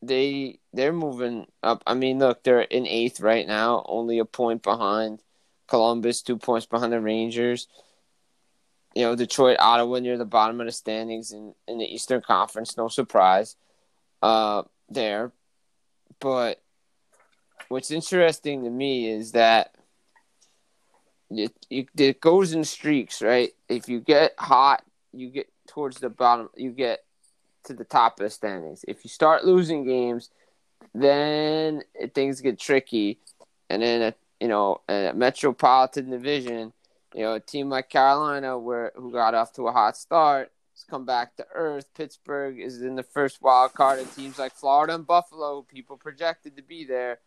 they 0.04 0.60
they're 0.74 0.94
moving 0.94 1.48
up. 1.64 1.82
I 1.88 1.96
mean, 1.96 2.20
look, 2.20 2.44
they're 2.44 2.62
in 2.62 2.86
eighth 2.86 3.20
right 3.20 3.48
now, 3.48 3.84
only 3.88 4.20
a 4.20 4.26
point 4.26 4.62
behind 4.62 5.22
Columbus, 5.68 6.22
two 6.22 6.38
points 6.38 6.66
behind 6.66 6.94
the 6.94 7.02
Rangers. 7.02 7.68
You 8.94 9.04
know, 9.04 9.16
Detroit, 9.16 9.58
Ottawa 9.60 10.00
near 10.00 10.18
the 10.18 10.26
bottom 10.26 10.62
of 10.62 10.68
the 10.68 10.72
standings 10.72 11.32
in, 11.32 11.54
in 11.68 11.80
the 11.80 11.86
Eastern 11.86 12.22
Conference. 12.22 12.78
No 12.78 12.88
surprise 12.88 13.56
uh, 14.22 14.64
there. 14.90 15.32
But 16.20 16.62
what's 17.68 17.92
interesting 17.92 18.64
to 18.64 18.70
me 18.70 19.10
is 19.10 19.34
that 19.34 19.76
it, 21.30 21.54
it, 21.70 21.88
it 21.98 22.22
goes 22.22 22.54
in 22.54 22.64
streaks, 22.64 23.22
right? 23.22 23.52
If 23.68 23.90
you 23.90 24.00
get 24.00 24.36
hot, 24.38 24.84
you 25.12 25.30
get 25.30 25.50
towards 25.68 25.98
the 25.98 26.10
bottom, 26.10 26.50
you 26.56 26.72
get 26.72 27.04
to 27.66 27.74
the 27.74 27.84
top 27.84 28.20
of 28.20 28.26
the 28.26 28.30
standings. 28.30 28.86
If 28.88 29.04
you 29.04 29.10
start 29.10 29.44
losing 29.44 29.86
games, 29.86 30.30
then 30.94 31.82
things 32.14 32.42
get 32.42 32.60
tricky. 32.60 33.20
And 33.70 33.82
then, 33.82 34.02
a, 34.02 34.14
you 34.40 34.48
know, 34.48 34.82
a 34.90 35.12
Metropolitan 35.14 36.10
Division, 36.10 36.74
you 37.14 37.22
know, 37.22 37.34
a 37.34 37.40
team 37.40 37.70
like 37.70 37.90
Carolina, 37.90 38.58
where 38.58 38.92
who 38.96 39.12
got 39.12 39.34
off 39.34 39.54
to 39.54 39.68
a 39.68 39.72
hot 39.72 39.98
start, 39.98 40.52
has 40.74 40.84
come 40.84 41.06
back 41.06 41.36
to 41.38 41.46
earth. 41.54 41.86
Pittsburgh 41.96 42.60
is 42.60 42.82
in 42.82 42.96
the 42.96 43.04
first 43.04 43.42
wild 43.42 43.74
card, 43.74 44.00
and 44.00 44.12
teams 44.14 44.38
like 44.38 44.54
Florida 44.54 44.96
and 44.96 45.08
Buffalo, 45.08 45.62
people 45.62 45.98
projected 45.98 46.58
to 46.58 46.64
be 46.64 46.86
there, 46.86 47.20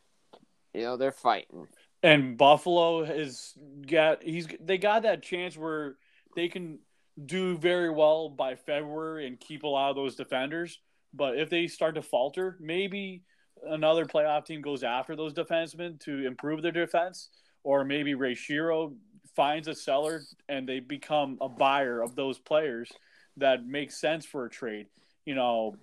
you 0.75 0.83
know, 0.83 0.97
they're 0.97 1.13
fighting. 1.13 1.67
And 2.03 2.37
Buffalo 2.37 3.05
has 3.05 3.55
got 3.91 4.23
he's 4.23 4.47
they 4.61 4.79
got 4.79 5.03
that 5.03 5.23
chance 5.23 5.57
where 5.57 5.97
they 6.37 6.49
can 6.49 6.79
do 7.27 7.59
very 7.59 7.91
well 7.91 8.29
by 8.29 8.55
February 8.55 9.27
and 9.27 9.41
keep 9.41 9.65
a 9.65 9.67
lot 9.67 9.91
of 9.91 9.97
those 9.97 10.15
defenders. 10.15 10.79
But 11.13 11.39
if 11.39 11.51
they 11.51 11.67
start 11.67 11.95
to 11.97 12.03
falter, 12.03 12.57
maybe 12.61 13.25
another 13.67 14.05
playoff 14.05 14.45
team 14.45 14.61
goes 14.61 14.83
after 14.83 15.17
those 15.17 15.33
defensemen 15.33 15.99
to 16.01 16.27
improve 16.27 16.63
their 16.63 16.73
defense, 16.73 17.29
or 17.63 17.85
maybe 17.85 18.15
Ray 18.15 18.35
Shero 18.35 18.95
finds 19.35 19.69
a 19.69 19.75
seller 19.75 20.23
and 20.49 20.69
they 20.69 20.81
become 20.81 21.39
a 21.41 21.49
buyer 21.49 22.03
of 22.03 22.15
those 22.15 22.39
players 22.39 22.91
that 23.37 23.67
makes 23.67 23.97
sense 23.97 24.27
for 24.27 24.45
a 24.45 24.51
trade. 24.51 24.87
You 25.25 25.35
know, 25.35 25.77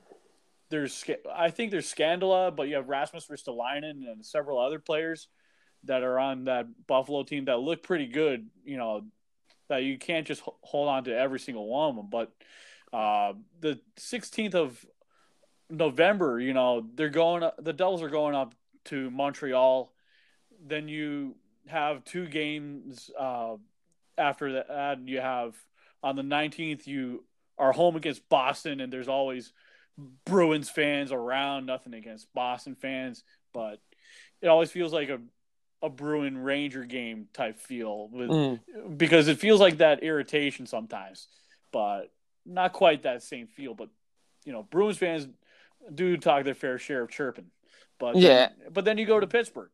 there's 0.70 1.04
I 1.34 1.52
think 1.52 1.72
there's 1.72 1.94
Scandella, 1.94 2.56
but 2.56 2.68
you 2.68 2.76
have 2.76 2.90
Rasmus 2.90 3.28
Ristolainen 3.28 4.12
and 4.12 4.26
several 4.26 4.60
other 4.60 4.80
players 4.80 5.28
that 5.86 6.04
are 6.04 6.20
on 6.20 6.46
that 6.46 6.66
Buffalo 6.88 7.24
team 7.24 7.46
that 7.46 7.60
look 7.60 7.84
pretty 7.84 8.08
good. 8.08 8.48
You 8.64 8.78
know, 8.78 9.06
that 9.70 9.84
you 9.84 9.98
can't 9.98 10.28
just 10.28 10.42
hold 10.62 10.90
on 10.90 11.04
to 11.06 11.18
every 11.18 11.40
single 11.40 11.68
one 11.68 11.90
of 11.90 11.96
them. 11.96 12.10
But 12.10 12.32
uh, 12.94 13.34
the 13.62 13.80
16th 13.98 14.56
of 14.56 14.86
November, 15.70 16.40
you 16.40 16.54
know, 16.54 16.86
they're 16.96 17.10
going. 17.10 17.50
The 17.58 17.74
Devils 17.74 18.02
are 18.02 18.10
going 18.10 18.36
up 18.36 18.54
to 18.86 19.10
Montreal. 19.10 19.92
Then 20.66 20.88
you 20.88 21.36
have 21.68 22.04
two 22.04 22.28
games 22.28 23.10
uh, 23.18 23.56
after 24.18 24.64
that. 24.64 25.00
You 25.06 25.20
have 25.20 25.56
on 26.04 26.16
the 26.16 26.22
19th. 26.22 26.86
You 26.88 27.24
are 27.58 27.72
home 27.72 27.96
against 27.96 28.28
Boston, 28.30 28.80
and 28.80 28.92
there's 28.92 29.08
always 29.08 29.54
Bruins 30.26 30.70
fans 30.70 31.12
around. 31.12 31.66
Nothing 31.66 31.94
against 31.94 32.32
Boston 32.34 32.76
fans, 32.76 33.24
but 33.54 33.80
it 34.42 34.48
always 34.48 34.72
feels 34.72 34.94
like 34.94 35.10
a 35.10 35.20
a 35.82 35.90
Bruin 35.90 36.38
Ranger 36.38 36.84
game 36.84 37.28
type 37.34 37.60
feel 37.60 38.08
with 38.10 38.30
mm. 38.30 38.60
because 38.98 39.28
it 39.28 39.40
feels 39.40 39.60
like 39.60 39.78
that 39.78 40.04
irritation 40.04 40.66
sometimes, 40.66 41.28
but 41.72 42.12
not 42.46 42.74
quite 42.74 43.04
that 43.04 43.22
same 43.22 43.48
feel. 43.48 43.74
But 43.76 43.90
you 44.46 44.52
know, 44.52 44.64
Bruins 44.64 44.98
fans 44.98 45.28
do 45.94 46.18
talk 46.18 46.44
their 46.44 46.56
fair 46.56 46.78
share 46.78 47.04
of 47.04 47.10
chirping. 47.10 47.52
But 48.00 48.18
yeah, 48.18 48.50
then, 48.50 48.74
but 48.74 48.86
then 48.86 48.98
you 48.98 49.06
go 49.06 49.20
to 49.20 49.28
Pittsburgh. 49.28 49.70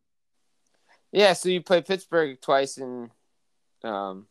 Yeah, 1.10 1.32
so 1.32 1.48
you 1.48 1.60
play 1.60 1.82
Pittsburgh 1.82 2.40
twice 2.40 2.78
in 2.78 3.10
um, 3.84 4.26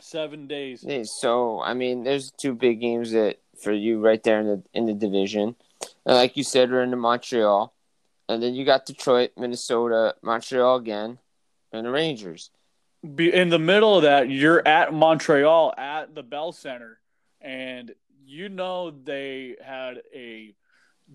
seven 0.00 0.46
days. 0.46 0.84
So 1.04 1.60
I 1.60 1.74
mean, 1.74 2.04
there's 2.04 2.30
two 2.30 2.54
big 2.54 2.80
games 2.80 3.12
that 3.12 3.40
for 3.62 3.72
you 3.72 4.00
right 4.00 4.22
there 4.22 4.40
in 4.40 4.46
the 4.46 4.62
in 4.72 4.86
the 4.86 4.94
division. 4.94 5.56
And 6.06 6.16
like 6.16 6.36
you 6.36 6.44
said, 6.44 6.70
we're 6.70 6.82
in 6.82 6.98
Montreal 6.98 7.74
and 8.28 8.42
then 8.42 8.54
you 8.54 8.64
got 8.64 8.86
Detroit, 8.86 9.32
Minnesota, 9.36 10.14
Montreal 10.22 10.76
again, 10.76 11.18
and 11.72 11.86
the 11.86 11.90
Rangers. 11.90 12.50
In 13.02 13.50
the 13.50 13.58
middle 13.58 13.96
of 13.96 14.04
that, 14.04 14.30
you're 14.30 14.66
at 14.66 14.94
Montreal 14.94 15.74
at 15.76 16.14
the 16.14 16.22
Bell 16.22 16.52
Center, 16.52 16.98
and 17.40 17.94
you 18.24 18.48
know 18.48 18.90
they 18.90 19.56
had 19.62 20.00
a 20.14 20.54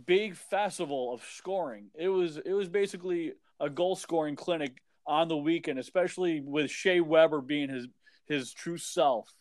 big 0.06 0.36
festival 0.36 1.14
of 1.14 1.22
scoring. 1.24 1.88
It 1.96 2.10
was 2.10 2.38
it 2.38 2.54
was 2.54 2.70
basically 2.70 3.34
a 3.60 3.70
goal 3.70 3.96
scoring 3.96 4.36
clinic 4.36 4.82
on 5.06 5.28
the 5.28 5.38
weekend, 5.38 5.80
especially 5.80 6.42
with 6.42 6.70
Shea 6.70 7.02
Weber 7.02 7.42
being 7.42 7.70
his 7.70 7.88
his 8.26 8.54
true 8.54 8.78
self. 8.78 9.34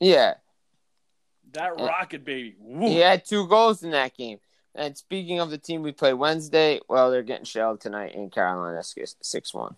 Yeah. 0.00 0.34
That 1.52 1.78
rocket 1.78 2.24
baby. 2.24 2.56
Woo. 2.58 2.88
He 2.88 2.96
had 2.96 3.24
two 3.24 3.46
goals 3.46 3.82
in 3.82 3.90
that 3.90 4.16
game. 4.16 4.38
And 4.74 4.96
speaking 4.96 5.40
of 5.40 5.50
the 5.50 5.58
team 5.58 5.82
we 5.82 5.92
play 5.92 6.12
Wednesday, 6.12 6.80
well, 6.88 7.10
they're 7.10 7.22
getting 7.22 7.44
shelled 7.44 7.80
tonight 7.80 8.14
in 8.14 8.30
Carolina, 8.30 8.82
six 8.82 9.54
one. 9.54 9.76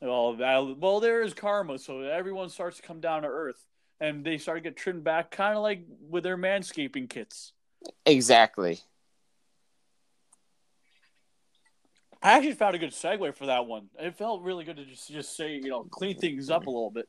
Well, 0.00 0.36
that, 0.36 0.78
well, 0.78 1.00
there 1.00 1.22
is 1.22 1.34
karma, 1.34 1.78
so 1.78 2.00
everyone 2.00 2.48
starts 2.48 2.76
to 2.76 2.82
come 2.82 3.00
down 3.00 3.22
to 3.22 3.28
earth, 3.28 3.66
and 4.00 4.24
they 4.24 4.38
start 4.38 4.58
to 4.58 4.62
get 4.62 4.76
trimmed 4.76 5.04
back, 5.04 5.30
kind 5.30 5.56
of 5.56 5.62
like 5.62 5.82
with 6.08 6.22
their 6.22 6.38
manscaping 6.38 7.08
kits. 7.08 7.52
Exactly. 8.06 8.80
I 12.22 12.32
actually 12.32 12.52
found 12.52 12.74
a 12.74 12.78
good 12.78 12.90
segue 12.90 13.34
for 13.34 13.46
that 13.46 13.66
one. 13.66 13.88
It 13.98 14.14
felt 14.14 14.42
really 14.42 14.64
good 14.64 14.76
to 14.76 14.84
just 14.84 15.10
just 15.10 15.36
say, 15.36 15.54
you 15.54 15.70
know, 15.70 15.84
clean 15.84 16.18
things 16.18 16.50
up 16.50 16.66
a 16.66 16.70
little 16.70 16.90
bit. 16.90 17.08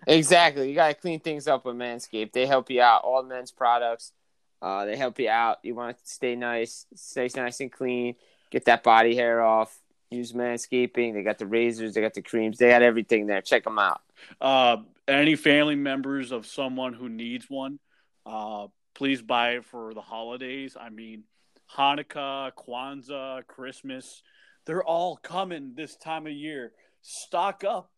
exactly. 0.06 0.68
You 0.68 0.74
got 0.74 0.88
to 0.88 0.94
clean 0.94 1.20
things 1.20 1.46
up 1.46 1.66
with 1.66 1.76
Manscaped. 1.76 2.32
They 2.32 2.46
help 2.46 2.70
you 2.70 2.80
out. 2.80 3.02
All 3.04 3.22
men's 3.22 3.50
products. 3.50 4.12
Uh, 4.62 4.84
they 4.84 4.96
help 4.96 5.18
you 5.18 5.28
out. 5.28 5.58
You 5.62 5.74
want 5.74 5.98
to 5.98 6.04
stay 6.04 6.36
nice, 6.36 6.86
stay 6.94 7.28
nice 7.34 7.60
and 7.60 7.70
clean. 7.70 8.14
Get 8.50 8.64
that 8.66 8.82
body 8.82 9.14
hair 9.14 9.42
off. 9.42 9.78
Use 10.10 10.32
Manscaping. 10.32 11.14
They 11.14 11.22
got 11.22 11.38
the 11.38 11.46
razors. 11.46 11.94
They 11.94 12.00
got 12.00 12.14
the 12.14 12.22
creams. 12.22 12.58
They 12.58 12.68
got 12.68 12.82
everything 12.82 13.26
there. 13.26 13.42
Check 13.42 13.64
them 13.64 13.78
out. 13.78 14.02
Uh, 14.40 14.78
any 15.08 15.34
family 15.34 15.74
members 15.74 16.32
of 16.32 16.46
someone 16.46 16.92
who 16.92 17.08
needs 17.08 17.46
one, 17.48 17.80
uh, 18.24 18.68
please 18.94 19.20
buy 19.20 19.52
it 19.52 19.64
for 19.64 19.94
the 19.94 20.00
holidays. 20.00 20.76
I 20.78 20.90
mean, 20.90 21.24
Hanukkah, 21.76 22.52
Kwanzaa, 22.52 23.46
Christmas, 23.46 24.22
they're 24.66 24.84
all 24.84 25.16
coming 25.16 25.72
this 25.74 25.96
time 25.96 26.26
of 26.26 26.32
year. 26.32 26.72
Stock 27.02 27.64
up. 27.64 27.90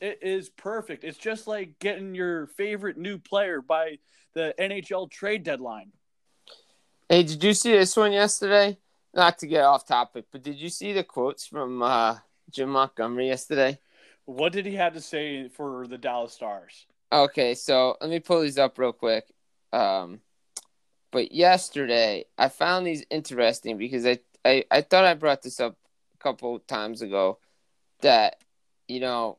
It 0.00 0.18
is 0.22 0.48
perfect. 0.48 1.04
It's 1.04 1.18
just 1.18 1.46
like 1.46 1.78
getting 1.78 2.14
your 2.14 2.46
favorite 2.48 2.96
new 2.96 3.18
player 3.18 3.60
by 3.60 3.98
the 4.34 4.54
NHL 4.58 5.10
trade 5.10 5.42
deadline. 5.44 5.92
Hey, 7.08 7.22
did 7.22 7.42
you 7.42 7.54
see 7.54 7.72
this 7.72 7.96
one 7.96 8.12
yesterday? 8.12 8.78
Not 9.14 9.38
to 9.38 9.46
get 9.46 9.64
off 9.64 9.86
topic, 9.86 10.26
but 10.32 10.42
did 10.42 10.58
you 10.58 10.70
see 10.70 10.92
the 10.92 11.04
quotes 11.04 11.46
from 11.46 11.82
uh, 11.82 12.16
Jim 12.50 12.70
Montgomery 12.70 13.28
yesterday? 13.28 13.78
What 14.24 14.52
did 14.52 14.64
he 14.64 14.76
have 14.76 14.94
to 14.94 15.00
say 15.00 15.48
for 15.48 15.86
the 15.86 15.98
Dallas 15.98 16.32
Stars? 16.32 16.86
Okay, 17.12 17.54
so 17.54 17.96
let 18.00 18.08
me 18.08 18.20
pull 18.20 18.40
these 18.40 18.58
up 18.58 18.78
real 18.78 18.92
quick. 18.92 19.26
Um, 19.72 20.20
but 21.12 21.32
yesterday, 21.32 22.24
I 22.38 22.48
found 22.48 22.86
these 22.86 23.04
interesting 23.10 23.78
because 23.78 24.06
I, 24.06 24.18
I, 24.44 24.64
I 24.70 24.80
thought 24.80 25.04
I 25.04 25.14
brought 25.14 25.42
this 25.42 25.60
up 25.60 25.76
a 26.14 26.22
couple 26.22 26.58
times 26.60 27.02
ago 27.02 27.38
that, 28.00 28.36
you 28.88 28.98
know, 28.98 29.38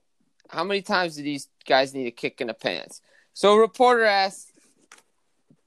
how 0.50 0.64
many 0.64 0.82
times 0.82 1.16
do 1.16 1.24
these 1.24 1.50
guys 1.68 1.94
need 1.94 2.08
a 2.08 2.12
kick 2.12 2.40
in 2.40 2.48
the 2.48 2.54
pants? 2.54 3.02
So 3.34 3.54
a 3.54 3.60
reporter 3.60 4.04
asked 4.04 4.52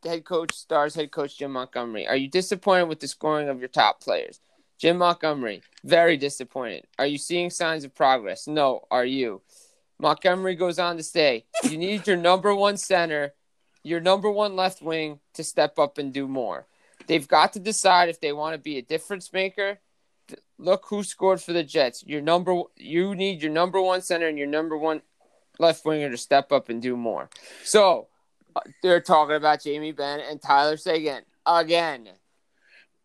head 0.05 0.25
coach 0.25 0.55
stars 0.55 0.95
head 0.95 1.11
coach 1.11 1.37
Jim 1.37 1.53
Montgomery. 1.53 2.07
Are 2.07 2.17
you 2.17 2.29
disappointed 2.29 2.85
with 2.85 3.01
the 3.01 3.09
scoring 3.09 3.49
of 3.49 3.59
your 3.59 3.69
top 3.69 4.01
players? 4.01 4.41
Jim 4.79 4.99
Montgomery, 4.99 5.63
very 5.85 6.17
disappointed. 6.17 6.87
Are 6.99 7.07
you 7.07 7.19
seeing 7.19 7.51
signs 7.51 7.85
of 7.85 7.95
progress? 7.95 8.47
No. 8.47 8.83
Are 8.91 9.07
you? 9.07 9.43
Montgomery 9.99 10.55
goes 10.55 10.79
on 10.79 10.99
to 10.99 11.03
say, 11.03 11.47
you 11.65 11.79
need 11.79 12.07
your 12.07 12.19
number 12.19 12.55
one 12.55 12.77
center, 12.77 13.33
your 13.87 14.01
number 14.01 14.29
one 14.29 14.57
left 14.57 14.83
wing 14.83 15.21
to 15.35 15.45
step 15.45 15.79
up 15.79 15.97
and 15.97 16.13
do 16.13 16.27
more. 16.27 16.67
They've 17.07 17.29
got 17.29 17.53
to 17.53 17.61
decide 17.61 18.09
if 18.09 18.21
they 18.21 18.33
want 18.33 18.55
to 18.55 18.59
be 18.59 18.79
a 18.79 18.83
difference 18.83 19.33
maker. 19.33 19.79
Look 20.59 20.87
who 20.89 21.05
scored 21.05 21.41
for 21.41 21.53
the 21.53 21.63
Jets. 21.63 22.03
Your 22.05 22.21
number 22.21 22.63
you 22.77 23.15
need 23.15 23.43
your 23.43 23.53
number 23.53 23.81
one 23.81 24.03
center 24.03 24.27
and 24.27 24.37
your 24.37 24.49
number 24.49 24.77
one 24.77 25.03
left 25.61 25.85
winger 25.85 26.11
to 26.11 26.17
step 26.17 26.51
up 26.51 26.69
and 26.69 26.83
do 26.83 26.97
more. 26.97 27.31
So 27.63 28.09
uh, 28.57 28.61
they're 28.83 29.01
talking 29.01 29.37
about 29.37 29.63
Jamie 29.63 29.93
Benn 29.93 30.19
and 30.19 30.43
Tyler 30.43 30.77
Seguin 30.77 31.23
again. 31.47 32.09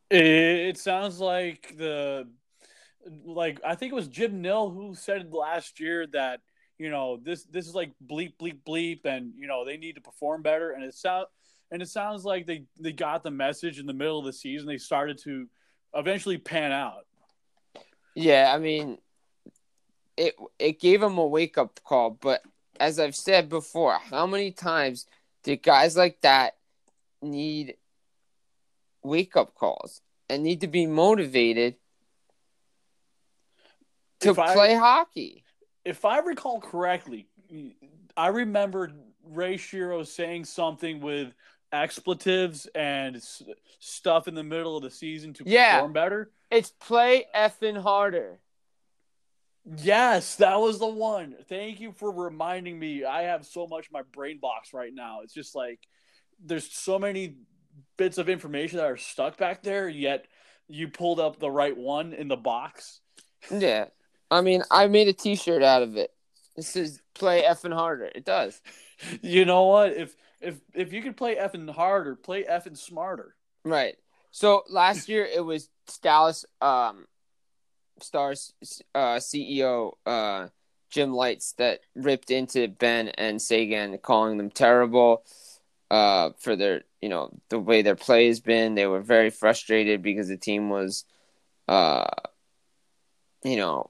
It 0.09 0.79
sounds 0.79 1.19
like 1.19 1.75
the 1.77 2.27
like 3.23 3.61
I 3.63 3.75
think 3.75 3.91
it 3.91 3.95
was 3.95 4.07
Jim 4.07 4.41
Nill 4.41 4.71
who 4.71 4.95
said 4.95 5.31
last 5.31 5.79
year 5.79 6.07
that 6.07 6.41
you 6.81 6.89
know 6.89 7.19
this 7.23 7.43
this 7.43 7.67
is 7.67 7.75
like 7.75 7.91
bleep 8.07 8.33
bleep 8.41 8.57
bleep 8.67 9.05
and 9.05 9.33
you 9.37 9.47
know 9.47 9.63
they 9.63 9.77
need 9.77 9.93
to 9.93 10.01
perform 10.01 10.41
better 10.41 10.71
and 10.71 10.83
it 10.83 10.95
sound 10.95 11.27
and 11.69 11.79
it 11.79 11.87
sounds 11.87 12.25
like 12.25 12.47
they 12.47 12.63
they 12.79 12.91
got 12.91 13.23
the 13.23 13.29
message 13.29 13.77
in 13.77 13.85
the 13.85 13.93
middle 13.93 14.17
of 14.17 14.25
the 14.25 14.33
season 14.33 14.67
they 14.67 14.79
started 14.79 15.19
to 15.19 15.47
eventually 15.93 16.39
pan 16.39 16.71
out. 16.71 17.05
Yeah, 18.15 18.51
I 18.53 18.57
mean 18.57 18.97
it 20.17 20.35
it 20.57 20.79
gave 20.79 21.01
them 21.01 21.19
a 21.19 21.25
wake 21.25 21.57
up 21.59 21.79
call, 21.83 22.09
but 22.09 22.41
as 22.79 22.99
I've 22.99 23.15
said 23.15 23.47
before, 23.47 23.99
how 23.99 24.25
many 24.25 24.51
times 24.51 25.05
do 25.43 25.55
guys 25.55 25.95
like 25.95 26.19
that 26.21 26.55
need 27.21 27.75
wake 29.03 29.35
up 29.35 29.53
calls 29.53 30.01
and 30.29 30.41
need 30.41 30.61
to 30.61 30.67
be 30.67 30.87
motivated 30.87 31.75
to 34.21 34.29
if 34.31 34.35
play 34.35 34.75
I, 34.75 34.79
hockey? 34.79 35.43
If 35.85 36.05
I 36.05 36.19
recall 36.19 36.59
correctly, 36.61 37.27
I 38.15 38.27
remember 38.27 38.91
Ray 39.23 39.55
Shero 39.57 40.05
saying 40.05 40.45
something 40.45 40.99
with 41.01 41.33
expletives 41.71 42.65
and 42.75 43.15
s- 43.15 43.41
stuff 43.79 44.27
in 44.27 44.35
the 44.35 44.43
middle 44.43 44.75
of 44.77 44.83
the 44.83 44.91
season 44.91 45.33
to 45.35 45.43
Yeah. 45.45 45.75
perform 45.77 45.93
better. 45.93 46.31
It's 46.49 46.69
play 46.71 47.25
effing 47.33 47.81
harder. 47.81 48.39
Yes, 49.77 50.35
that 50.37 50.55
was 50.59 50.79
the 50.79 50.87
one. 50.87 51.35
Thank 51.47 51.79
you 51.79 51.91
for 51.91 52.11
reminding 52.11 52.77
me. 52.79 53.05
I 53.05 53.23
have 53.23 53.45
so 53.45 53.67
much 53.67 53.87
in 53.87 53.93
my 53.93 54.01
brain 54.01 54.39
box 54.39 54.73
right 54.73 54.93
now. 54.93 55.21
It's 55.21 55.33
just 55.33 55.55
like 55.55 55.79
there's 56.43 56.69
so 56.71 56.97
many 56.97 57.37
bits 57.97 58.17
of 58.17 58.27
information 58.27 58.77
that 58.77 58.85
are 58.85 58.97
stuck 58.97 59.37
back 59.37 59.61
there, 59.61 59.87
yet 59.87 60.25
you 60.67 60.87
pulled 60.87 61.19
up 61.19 61.37
the 61.39 61.51
right 61.51 61.77
one 61.77 62.13
in 62.13 62.27
the 62.27 62.37
box. 62.37 63.01
Yeah. 63.51 63.85
I 64.31 64.41
mean, 64.41 64.63
I 64.71 64.87
made 64.87 65.09
a 65.09 65.13
T-shirt 65.13 65.61
out 65.61 65.83
of 65.83 65.97
it. 65.97 66.11
This 66.55 66.75
is 66.75 67.01
play 67.13 67.43
effing 67.43 67.73
harder. 67.73 68.09
It 68.13 68.25
does. 68.25 68.59
You 69.23 69.45
know 69.45 69.65
what? 69.65 69.93
If 69.93 70.15
if 70.41 70.59
if 70.75 70.93
you 70.93 71.01
could 71.01 71.17
play 71.17 71.35
effing 71.35 71.67
harder, 71.67 72.15
play 72.15 72.43
effing 72.43 72.77
smarter. 72.77 73.33
Right. 73.65 73.95
So 74.29 74.61
last 74.69 75.09
year 75.09 75.25
it 75.25 75.43
was 75.43 75.69
Dallas 76.03 76.45
um, 76.61 77.07
Stars 77.99 78.53
uh, 78.93 79.15
CEO 79.15 79.93
uh, 80.05 80.49
Jim 80.91 81.13
Lites 81.13 81.53
that 81.53 81.79
ripped 81.95 82.29
into 82.29 82.67
Benn 82.67 83.07
and 83.07 83.41
Seguin, 83.41 83.97
calling 83.97 84.37
them 84.37 84.51
terrible 84.51 85.23
uh, 85.89 86.29
for 86.37 86.55
their 86.55 86.83
you 87.01 87.09
know 87.09 87.31
the 87.49 87.59
way 87.59 87.81
their 87.81 87.95
play 87.95 88.27
has 88.27 88.39
been. 88.39 88.75
They 88.75 88.85
were 88.85 89.01
very 89.01 89.31
frustrated 89.31 90.03
because 90.03 90.27
the 90.27 90.37
team 90.37 90.69
was, 90.69 91.05
uh, 91.67 92.05
you 93.43 93.57
know, 93.57 93.89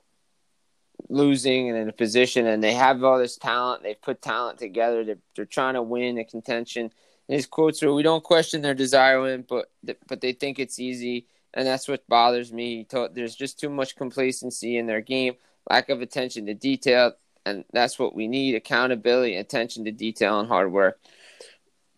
losing 1.12 1.70
and 1.70 1.78
in 1.78 1.90
a 1.90 1.94
position, 1.94 2.48
and 2.48 2.64
they 2.64 2.74
have 2.74 3.04
all 3.04 3.20
this 3.20 3.38
talent. 3.38 3.84
They've 3.84 4.02
put 4.02 4.22
talent 4.22 4.60
together. 4.60 5.04
They're 5.04 5.18
they're 5.36 5.46
trying 5.46 5.76
to 5.76 5.82
win 5.84 6.18
a 6.18 6.24
contention. 6.24 6.92
And 7.28 7.36
his 7.36 7.46
quotes 7.46 7.84
are, 7.84 7.94
"We 7.94 8.04
don't 8.04 8.24
question 8.24 8.62
their 8.62 8.74
desire 8.74 9.38
but 9.40 9.70
but 10.08 10.22
they 10.22 10.34
think 10.34 10.58
it's 10.58 10.80
easy, 10.80 11.28
and 11.54 11.68
that's 11.68 11.88
what 11.88 12.08
bothers 12.08 12.52
me." 12.52 12.88
There's 13.14 13.36
just 13.36 13.60
too 13.60 13.70
much 13.70 13.96
complacency 13.96 14.78
in 14.78 14.88
their 14.88 15.02
game, 15.02 15.36
lack 15.70 15.90
of 15.90 16.02
attention 16.02 16.46
to 16.48 16.54
detail, 16.54 17.14
and 17.46 17.66
that's 17.74 18.00
what 18.00 18.16
we 18.16 18.28
need: 18.28 18.56
accountability, 18.56 19.36
attention 19.36 19.86
to 19.86 19.92
detail, 19.92 20.40
and 20.40 20.48
hard 20.48 20.72
work. 20.72 21.00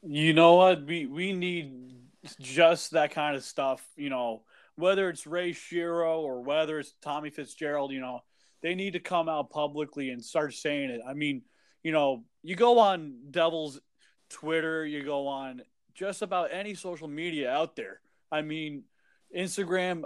You 0.02 0.34
know 0.34 0.56
what? 0.56 0.84
We 0.84 1.06
we 1.06 1.34
need 1.34 1.96
just 2.40 2.92
that 2.92 3.12
kind 3.12 3.36
of 3.36 3.44
stuff. 3.44 3.86
You 3.96 4.10
know, 4.10 4.42
whether 4.76 5.10
it's 5.10 5.28
Ray 5.28 5.52
Shero 5.52 6.20
or 6.20 6.42
whether 6.42 6.80
it's 6.80 6.94
Tommy 7.02 7.30
Fitzgerald. 7.30 7.92
You 7.92 8.02
know, 8.02 8.24
they 8.64 8.74
need 8.74 8.94
to 8.94 9.00
come 9.00 9.30
out 9.30 9.52
publicly 9.52 10.10
and 10.10 10.24
start 10.24 10.54
saying 10.54 10.90
it. 10.90 11.02
I 11.08 11.14
mean, 11.14 11.44
you 11.84 11.92
know, 11.92 12.24
you 12.42 12.56
go 12.56 12.80
on 12.80 13.16
Devils 13.30 13.80
Twitter, 14.30 14.86
you 14.86 15.04
go 15.04 15.28
on 15.28 15.62
just 15.94 16.24
about 16.24 16.50
any 16.52 16.74
social 16.74 17.08
media 17.08 17.52
out 17.52 17.76
there. 17.76 18.00
I 18.32 18.42
mean, 18.42 18.84
Instagram. 19.36 20.04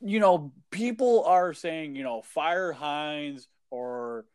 You 0.00 0.20
know, 0.20 0.52
people 0.70 1.24
are 1.24 1.54
saying, 1.54 1.96
you 1.96 2.04
know, 2.04 2.22
fire 2.22 2.72
Hynes 2.72 3.46
or 3.70 4.26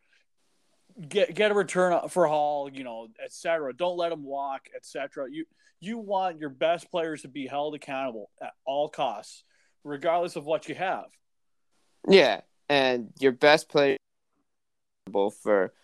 get 1.08 1.34
get 1.34 1.50
a 1.50 1.54
return 1.54 2.08
for 2.08 2.26
Hall, 2.26 2.68
you 2.70 2.84
know, 2.84 3.08
etc. 3.24 3.72
Don't 3.72 3.96
let 3.96 4.12
him 4.12 4.24
walk, 4.24 4.62
etc. 4.74 5.26
You 5.30 5.44
you 5.80 5.98
want 5.98 6.38
your 6.38 6.50
best 6.50 6.90
players 6.90 7.22
to 7.22 7.28
be 7.28 7.46
held 7.46 7.74
accountable 7.74 8.30
at 8.40 8.52
all 8.64 8.88
costs, 8.88 9.44
regardless 9.84 10.36
of 10.36 10.44
what 10.44 10.68
you 10.68 10.74
have. 10.74 11.06
Yeah, 12.08 12.40
and 12.72 13.12
your 13.18 13.32
best 13.32 13.68
player 13.68 13.98
for 15.42 15.74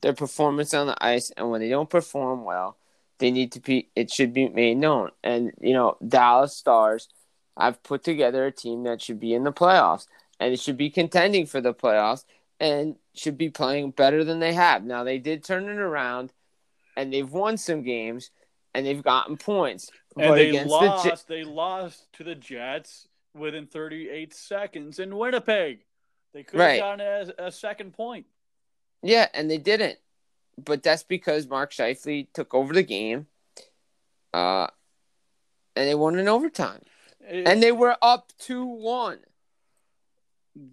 their 0.00 0.12
performance 0.12 0.74
on 0.74 0.88
the 0.88 1.04
ice, 1.04 1.30
and 1.36 1.52
when 1.52 1.60
they 1.60 1.68
don't 1.68 1.88
perform 1.88 2.42
well, 2.42 2.76
they 3.18 3.30
need 3.30 3.52
to 3.52 3.60
be. 3.60 3.90
It 3.94 4.10
should 4.10 4.32
be 4.32 4.48
made 4.48 4.78
known. 4.78 5.10
And 5.22 5.52
you 5.60 5.72
know, 5.72 5.96
Dallas 6.06 6.56
Stars, 6.56 7.08
I've 7.56 7.80
put 7.84 8.02
together 8.02 8.44
a 8.44 8.50
team 8.50 8.82
that 8.82 9.00
should 9.00 9.20
be 9.20 9.34
in 9.34 9.44
the 9.44 9.52
playoffs, 9.52 10.08
and 10.40 10.52
it 10.52 10.58
should 10.58 10.76
be 10.76 10.90
contending 10.90 11.46
for 11.46 11.60
the 11.60 11.72
playoffs, 11.72 12.24
and 12.58 12.96
should 13.14 13.38
be 13.38 13.48
playing 13.48 13.92
better 13.92 14.24
than 14.24 14.40
they 14.40 14.52
have. 14.52 14.82
Now 14.82 15.04
they 15.04 15.18
did 15.18 15.44
turn 15.44 15.68
it 15.68 15.78
around, 15.78 16.32
and 16.96 17.12
they've 17.12 17.30
won 17.30 17.56
some 17.56 17.82
games, 17.84 18.32
and 18.74 18.84
they've 18.84 19.00
gotten 19.02 19.36
points. 19.36 19.92
And 20.16 20.30
but 20.30 20.34
they 20.34 20.64
lost. 20.64 21.04
the 21.04 21.10
J- 21.10 21.16
they 21.28 21.44
lost 21.44 22.12
to 22.14 22.24
the 22.24 22.34
Jets 22.34 23.06
within 23.32 23.68
38 23.68 24.34
seconds 24.34 24.98
in 24.98 25.16
Winnipeg. 25.16 25.84
They 26.32 26.42
could 26.42 26.60
have 26.60 26.68
Right. 26.68 26.80
gotten 26.80 27.34
a, 27.38 27.46
a 27.46 27.52
second 27.52 27.92
point. 27.92 28.26
Yeah, 29.02 29.28
and 29.34 29.50
they 29.50 29.58
didn't. 29.58 29.98
But 30.62 30.82
that's 30.82 31.02
because 31.02 31.46
Mark 31.46 31.72
Scheifele 31.72 32.28
took 32.32 32.54
over 32.54 32.72
the 32.72 32.82
game. 32.82 33.26
Uh 34.32 34.68
and 35.74 35.88
they 35.88 35.94
won 35.94 36.18
in 36.18 36.28
overtime. 36.28 36.82
It- 37.20 37.46
And 37.48 37.62
they 37.62 37.72
were 37.72 37.96
up 38.02 38.32
2-1. 38.38 39.18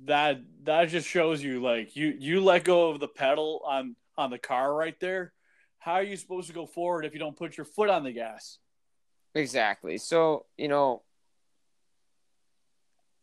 that 0.05 0.41
that 0.63 0.89
just 0.89 1.07
shows 1.07 1.41
you 1.41 1.61
like 1.61 1.95
you 1.95 2.13
you 2.19 2.41
let 2.43 2.65
go 2.65 2.89
of 2.89 2.99
the 2.99 3.07
pedal 3.07 3.61
on 3.65 3.95
on 4.17 4.29
the 4.29 4.37
car 4.37 4.73
right 4.73 4.99
there. 4.99 5.31
How 5.77 5.93
are 5.93 6.03
you 6.03 6.17
supposed 6.17 6.47
to 6.47 6.53
go 6.53 6.65
forward 6.65 7.05
if 7.05 7.13
you 7.13 7.19
don't 7.19 7.37
put 7.37 7.55
your 7.55 7.65
foot 7.65 7.89
on 7.89 8.03
the 8.03 8.11
gas? 8.11 8.57
Exactly. 9.33 9.97
So, 9.97 10.45
you 10.57 10.67
know, 10.67 11.03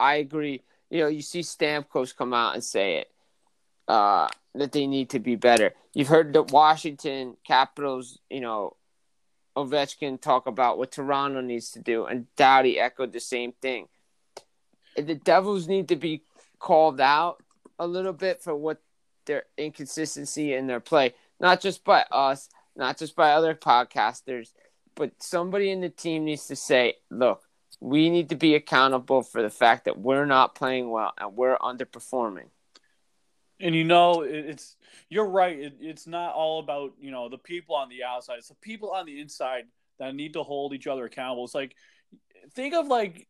I 0.00 0.14
agree. 0.16 0.62
You 0.90 1.00
know, 1.02 1.08
you 1.08 1.22
see 1.22 1.40
Stamkos 1.40 2.16
come 2.16 2.32
out 2.32 2.54
and 2.54 2.64
say 2.64 2.96
it. 2.96 3.10
Uh 3.88 4.28
that 4.54 4.72
they 4.72 4.86
need 4.86 5.10
to 5.10 5.18
be 5.18 5.36
better. 5.36 5.74
You've 5.94 6.08
heard 6.08 6.32
the 6.32 6.42
Washington 6.42 7.36
Capitals, 7.46 8.18
you 8.30 8.40
know, 8.40 8.76
Ovechkin 9.56 10.20
talk 10.20 10.46
about 10.46 10.78
what 10.78 10.92
Toronto 10.92 11.40
needs 11.40 11.70
to 11.72 11.80
do, 11.80 12.04
and 12.04 12.26
Doughty 12.36 12.78
echoed 12.78 13.12
the 13.12 13.20
same 13.20 13.52
thing. 13.52 13.88
The 14.96 15.14
Devils 15.14 15.68
need 15.68 15.88
to 15.88 15.96
be 15.96 16.22
called 16.58 17.00
out 17.00 17.42
a 17.78 17.86
little 17.86 18.12
bit 18.12 18.42
for 18.42 18.54
what 18.54 18.80
their 19.26 19.44
inconsistency 19.56 20.54
in 20.54 20.66
their 20.66 20.80
play, 20.80 21.14
not 21.40 21.60
just 21.60 21.84
by 21.84 22.04
us, 22.10 22.48
not 22.76 22.98
just 22.98 23.16
by 23.16 23.32
other 23.32 23.54
podcasters, 23.54 24.52
but 24.94 25.12
somebody 25.22 25.70
in 25.70 25.80
the 25.80 25.88
team 25.88 26.24
needs 26.24 26.46
to 26.46 26.56
say, 26.56 26.94
look, 27.10 27.42
we 27.80 28.10
need 28.10 28.30
to 28.30 28.36
be 28.36 28.54
accountable 28.54 29.22
for 29.22 29.42
the 29.42 29.50
fact 29.50 29.84
that 29.84 29.98
we're 29.98 30.26
not 30.26 30.54
playing 30.54 30.90
well 30.90 31.12
and 31.18 31.36
we're 31.36 31.58
underperforming. 31.58 32.48
And 33.60 33.74
you 33.74 33.84
know, 33.84 34.22
it's 34.22 34.76
you're 35.08 35.28
right. 35.28 35.58
It, 35.58 35.76
it's 35.80 36.06
not 36.06 36.34
all 36.34 36.58
about 36.58 36.92
you 37.00 37.10
know 37.10 37.28
the 37.28 37.38
people 37.38 37.74
on 37.74 37.88
the 37.88 38.04
outside. 38.04 38.38
It's 38.38 38.48
the 38.48 38.54
people 38.54 38.90
on 38.90 39.06
the 39.06 39.20
inside 39.20 39.64
that 39.98 40.14
need 40.14 40.34
to 40.34 40.42
hold 40.42 40.74
each 40.74 40.86
other 40.86 41.06
accountable. 41.06 41.44
It's 41.44 41.54
like 41.54 41.74
think 42.52 42.74
of 42.74 42.86
like 42.86 43.28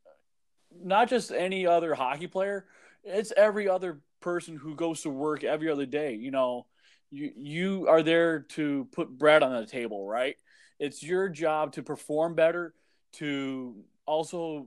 not 0.74 1.08
just 1.08 1.30
any 1.30 1.66
other 1.66 1.94
hockey 1.94 2.26
player. 2.26 2.66
It's 3.04 3.32
every 3.36 3.68
other 3.68 4.00
person 4.20 4.56
who 4.56 4.74
goes 4.74 5.02
to 5.02 5.10
work 5.10 5.44
every 5.44 5.70
other 5.70 5.86
day. 5.86 6.14
You 6.14 6.32
know, 6.32 6.66
you 7.10 7.30
you 7.36 7.88
are 7.88 8.02
there 8.02 8.40
to 8.40 8.88
put 8.92 9.16
bread 9.16 9.44
on 9.44 9.52
the 9.52 9.66
table, 9.66 10.06
right? 10.06 10.36
It's 10.78 11.02
your 11.02 11.28
job 11.28 11.72
to 11.74 11.82
perform 11.82 12.34
better, 12.34 12.74
to 13.14 13.76
also 14.06 14.66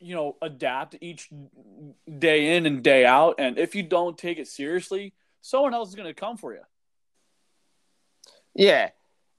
you 0.00 0.14
know 0.14 0.36
adapt 0.42 0.96
each 1.00 1.28
day 2.18 2.56
in 2.56 2.66
and 2.66 2.82
day 2.82 3.04
out 3.04 3.36
and 3.38 3.58
if 3.58 3.74
you 3.74 3.82
don't 3.82 4.18
take 4.18 4.38
it 4.38 4.48
seriously 4.48 5.12
someone 5.40 5.74
else 5.74 5.88
is 5.88 5.94
going 5.94 6.08
to 6.08 6.14
come 6.14 6.36
for 6.36 6.54
you 6.54 6.60
Yeah. 8.54 8.90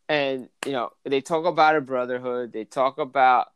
And, 0.07 0.49
you 0.65 0.71
know, 0.71 0.91
they 1.05 1.21
talk 1.21 1.45
about 1.45 1.75
a 1.75 1.81
brotherhood. 1.81 2.53
They 2.53 2.65
talk 2.65 2.97
about 2.97 3.49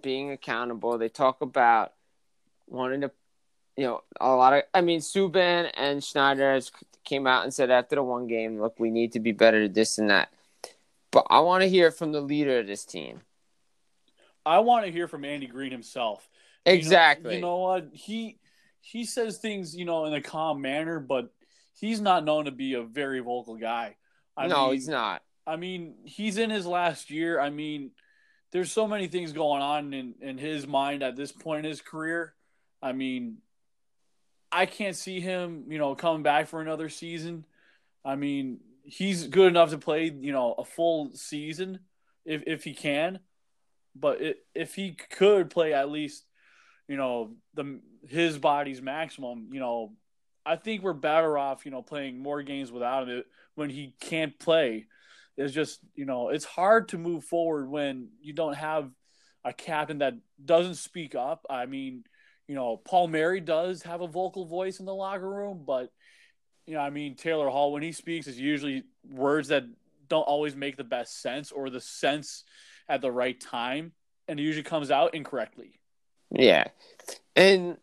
being 0.00 0.30
accountable. 0.30 0.98
They 0.98 1.08
talk 1.08 1.40
about 1.40 1.94
wanting 2.68 3.00
to, 3.00 3.10
you 3.76 3.86
know, 3.86 4.02
a 4.20 4.34
lot 4.34 4.52
of, 4.52 4.62
I 4.74 4.82
mean, 4.82 5.00
Subban 5.00 5.70
and 5.74 6.04
Schneider 6.04 6.60
came 7.04 7.26
out 7.26 7.44
and 7.44 7.52
said 7.52 7.70
after 7.70 7.96
the 7.96 8.04
one 8.04 8.28
game, 8.28 8.60
look, 8.60 8.78
we 8.78 8.90
need 8.90 9.12
to 9.12 9.20
be 9.20 9.32
better 9.32 9.64
at 9.64 9.74
this 9.74 9.98
and 9.98 10.10
that. 10.10 10.30
But 11.10 11.26
I 11.30 11.40
want 11.40 11.62
to 11.62 11.68
hear 11.68 11.90
from 11.90 12.12
the 12.12 12.20
leader 12.20 12.60
of 12.60 12.68
this 12.68 12.84
team. 12.84 13.22
I 14.46 14.60
want 14.60 14.86
to 14.86 14.92
hear 14.92 15.08
from 15.08 15.24
andy 15.24 15.46
greene 15.46 15.72
himself 15.72 16.26
You 16.64 16.72
know- 16.72 16.78
Exactly. 16.78 17.34
you 17.34 17.40
know, 17.42 17.56
what 17.58 17.88
he 17.92 18.38
he 18.80 19.04
says 19.04 19.38
things 19.38 19.76
you 19.76 19.84
know 19.84 20.04
in 20.06 20.14
a 20.14 20.22
calm 20.22 20.60
manner 20.62 21.00
but 21.00 21.30
he's 21.78 22.00
not 22.00 22.24
known 22.24 22.46
to 22.46 22.50
be 22.52 22.74
a 22.74 22.82
very 22.82 23.20
vocal 23.20 23.56
guy 23.56 23.96
I 24.36 24.46
no, 24.48 24.66
mean, 24.66 24.74
he's 24.74 24.88
not. 24.88 25.22
I 25.46 25.56
mean, 25.56 25.94
he's 26.04 26.36
in 26.36 26.50
his 26.50 26.66
last 26.66 27.10
year. 27.10 27.40
I 27.40 27.50
mean, 27.50 27.92
there's 28.52 28.70
so 28.70 28.86
many 28.86 29.06
things 29.08 29.32
going 29.32 29.62
on 29.62 29.94
in, 29.94 30.14
in 30.20 30.36
his 30.38 30.66
mind 30.66 31.02
at 31.02 31.16
this 31.16 31.32
point 31.32 31.64
in 31.64 31.70
his 31.70 31.80
career. 31.80 32.34
I 32.82 32.92
mean, 32.92 33.38
I 34.52 34.66
can't 34.66 34.96
see 34.96 35.20
him, 35.20 35.64
you 35.68 35.78
know, 35.78 35.94
coming 35.94 36.22
back 36.22 36.48
for 36.48 36.60
another 36.60 36.88
season. 36.88 37.46
I 38.04 38.16
mean, 38.16 38.60
he's 38.84 39.26
good 39.28 39.48
enough 39.48 39.70
to 39.70 39.78
play, 39.78 40.10
you 40.10 40.32
know, 40.32 40.52
a 40.58 40.64
full 40.64 41.12
season 41.14 41.78
if 42.24 42.42
if 42.46 42.64
he 42.64 42.74
can. 42.74 43.20
But 43.98 44.20
it, 44.20 44.38
if 44.54 44.74
he 44.74 44.92
could 44.92 45.50
play 45.50 45.72
at 45.72 45.90
least, 45.90 46.24
you 46.88 46.96
know, 46.96 47.34
the 47.54 47.80
his 48.08 48.38
body's 48.38 48.82
maximum, 48.82 49.48
you 49.52 49.60
know, 49.60 49.92
I 50.44 50.56
think 50.56 50.82
we're 50.82 50.92
better 50.92 51.36
off, 51.36 51.64
you 51.64 51.70
know, 51.72 51.82
playing 51.82 52.18
more 52.22 52.42
games 52.42 52.70
without 52.70 53.08
him 53.08 53.24
when 53.56 53.70
he 53.70 53.94
can't 54.00 54.38
play 54.38 54.86
It's 55.36 55.52
just 55.52 55.80
you 55.94 56.04
know 56.04 56.28
it's 56.28 56.44
hard 56.44 56.88
to 56.88 56.98
move 56.98 57.24
forward 57.24 57.68
when 57.68 58.10
you 58.20 58.32
don't 58.32 58.54
have 58.56 58.90
a 59.44 59.52
captain 59.52 59.98
that 59.98 60.14
doesn't 60.44 60.74
speak 60.76 61.14
up. 61.14 61.46
I 61.48 61.66
mean, 61.66 62.04
you 62.48 62.54
know, 62.54 62.76
Palmieri 62.76 63.40
does 63.40 63.82
have 63.82 64.00
a 64.00 64.06
vocal 64.06 64.44
voice 64.46 64.80
in 64.80 64.86
the 64.86 64.94
locker 64.94 65.28
room, 65.28 65.64
but 65.66 65.90
you 66.66 66.74
know, 66.74 66.80
I 66.80 66.90
mean, 66.90 67.14
Taylor 67.16 67.48
Hall 67.48 67.72
when 67.72 67.82
he 67.82 67.92
speaks 67.92 68.26
is 68.26 68.38
usually 68.38 68.84
words 69.08 69.48
that 69.48 69.64
don't 70.08 70.22
always 70.22 70.54
make 70.56 70.76
the 70.76 70.84
best 70.84 71.20
sense 71.20 71.52
or 71.52 71.70
the 71.70 71.80
sense 71.80 72.44
at 72.88 73.00
the 73.00 73.10
right 73.10 73.38
time, 73.40 73.92
and 74.28 74.38
it 74.38 74.42
usually 74.42 74.62
comes 74.62 74.90
out 74.90 75.14
incorrectly. 75.14 75.80
Yeah, 76.30 76.64
and 77.34 77.76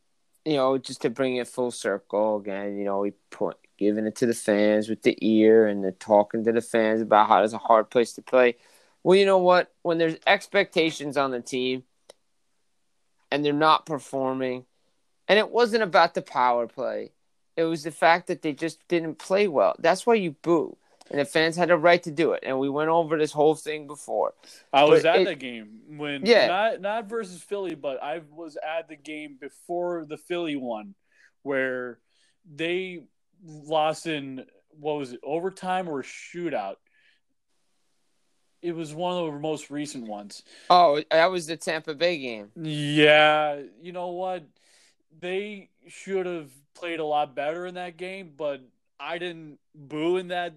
you 0.46 0.56
know, 0.56 0.78
just 0.78 1.02
to 1.04 1.10
bring 1.10 1.38
it 1.38 1.48
full 1.48 1.72
circle 1.72 2.38
again, 2.38 2.78
you 2.78 2.84
know, 2.84 3.00
we 3.00 3.12
put 3.30 3.58
giving 3.78 4.06
it 4.06 4.16
to 4.18 4.26
the 4.26 4.34
fans 4.34 4.90
with 4.90 5.02
the 5.02 5.18
ear 5.22 5.68
and 5.68 5.84
the 5.84 5.92
talking 5.92 6.44
to 6.44 6.52
the 6.52 6.62
fans 6.62 7.02
about 7.02 7.28
how 7.28 7.44
it's 7.44 7.54
a 7.54 7.58
hard 7.58 7.90
place 7.90 8.14
to 8.14 8.22
play. 8.22 8.56
Well, 9.04 9.18
you 9.18 9.26
know 9.26 9.40
what? 9.40 9.74
When 9.82 9.98
there's 9.98 10.18
expectations 10.26 11.18
on 11.18 11.32
the 11.32 11.42
team 11.42 11.84
and 13.32 13.44
they're 13.44 13.54
not 13.54 13.86
performing, 13.86 14.66
and 15.28 15.40
it 15.40 15.50
wasn't 15.50 15.84
about 15.84 16.14
the 16.14 16.22
power 16.22 16.68
play, 16.68 17.12
it 17.56 17.64
was 17.64 17.84
the 17.84 17.92
fact 17.92 18.28
that 18.28 18.42
they 18.42 18.54
just 18.54 18.86
didn't 18.88 19.20
play 19.20 19.48
well. 19.48 19.76
That's 19.80 20.06
why 20.06 20.16
you 20.16 20.32
boo. 20.42 20.78
And 21.14 21.20
the 21.22 21.26
fans 21.26 21.56
had 21.56 21.70
a 21.70 21.78
right 21.78 22.02
to 22.04 22.12
do 22.12 22.32
it. 22.34 22.40
And 22.42 22.58
we 22.58 22.70
went 22.70 22.90
over 22.90 23.20
this 23.20 23.32
whole 23.32 23.54
thing 23.54 23.86
before. 23.86 24.34
I 24.74 24.84
was 24.86 25.04
But 25.04 25.16
at 25.16 25.22
it- 25.22 25.26
the 25.26 25.36
game 25.36 25.98
when 25.98 26.26
Yeah. 26.26 26.48
not 26.48 26.82
not 26.82 27.06
versus 27.06 27.40
Philly, 27.44 27.76
but 27.76 28.02
I 28.02 28.22
was 28.32 28.58
at 28.58 28.88
the 28.88 28.96
game 28.96 29.38
before 29.40 30.06
the 30.06 30.18
Philly 30.18 30.56
one 30.56 30.96
where 31.44 32.00
they 32.52 33.04
lost 33.46 34.08
in 34.08 34.48
what 34.72 34.94
was 34.98 35.14
it, 35.14 35.20
overtime 35.22 35.88
or 35.88 36.02
shootout. 36.02 36.78
It 38.64 38.72
was 38.74 38.96
one 38.96 39.16
of 39.24 39.32
the 39.32 39.40
most 39.40 39.70
recent 39.70 40.08
ones. 40.08 40.42
Oh, 40.72 41.00
that 41.12 41.28
was 41.28 41.46
the 41.46 41.58
Tampa 41.58 41.94
Bay 41.94 42.18
game. 42.18 42.52
Yeah, 42.56 43.62
you 43.82 43.92
know 43.92 44.08
what? 44.08 44.46
They 45.20 45.70
should 45.90 46.26
have 46.26 46.50
played 46.74 47.00
a 47.00 47.06
lot 47.06 47.36
better 47.36 47.68
in 47.68 47.76
that 47.76 47.98
game, 47.98 48.34
but 48.36 48.62
I 49.00 49.20
didn't 49.20 49.60
boo 49.76 50.18
in 50.18 50.30
that 50.30 50.56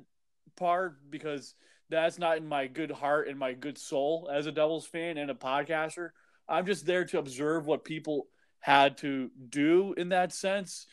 part 0.57 0.99
because 1.11 1.55
that's 1.89 2.19
not 2.19 2.39
in 2.39 2.47
my 2.47 2.67
good 2.67 2.91
heart 2.91 3.29
and 3.29 3.39
my 3.39 3.53
good 3.53 3.79
soul 3.79 4.29
as 4.33 4.47
a 4.47 4.53
Devils 4.53 4.87
fan 4.87 5.19
and 5.19 5.31
a 5.31 5.35
podcaster. 5.35 6.11
I'm 6.49 6.67
just 6.67 6.87
there 6.87 7.05
to 7.07 7.19
observe 7.19 7.67
what 7.67 7.85
people 7.85 8.27
had 8.61 8.99
to 8.99 9.31
do 9.49 9.95
in 9.97 10.09
that 10.11 10.33
sense. 10.33 10.87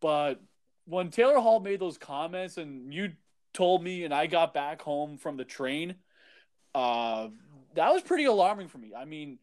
But 0.00 0.40
when 0.84 1.10
Taylor 1.10 1.40
Hall 1.40 1.60
made 1.60 1.80
those 1.80 1.98
comments 1.98 2.58
and 2.58 2.92
you 2.92 3.12
told 3.52 3.82
me 3.82 4.04
and 4.04 4.14
I 4.14 4.26
got 4.26 4.54
back 4.54 4.82
home 4.82 5.18
from 5.18 5.36
the 5.36 5.44
train, 5.44 5.96
uh, 6.74 7.28
that 7.74 7.92
was 7.92 8.02
pretty 8.02 8.24
alarming 8.24 8.68
for 8.68 8.78
me. 8.78 8.92
I 8.96 9.04
mean, 9.04 9.38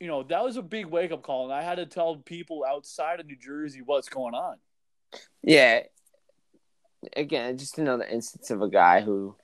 you 0.00 0.06
know, 0.06 0.22
that 0.24 0.44
was 0.44 0.56
a 0.56 0.62
big 0.62 0.86
wake 0.86 1.10
up 1.10 1.22
call, 1.22 1.44
and 1.44 1.52
I 1.52 1.62
had 1.62 1.76
to 1.76 1.86
tell 1.86 2.16
people 2.16 2.64
outside 2.68 3.20
of 3.20 3.26
New 3.26 3.36
Jersey 3.36 3.80
what's 3.84 4.08
going 4.08 4.34
on. 4.34 4.56
Yeah. 5.42 5.82
Again, 7.16 7.58
just 7.58 7.78
another 7.78 8.04
instance 8.04 8.50
of 8.50 8.62
a 8.62 8.68
guy 8.68 9.00
who 9.00 9.36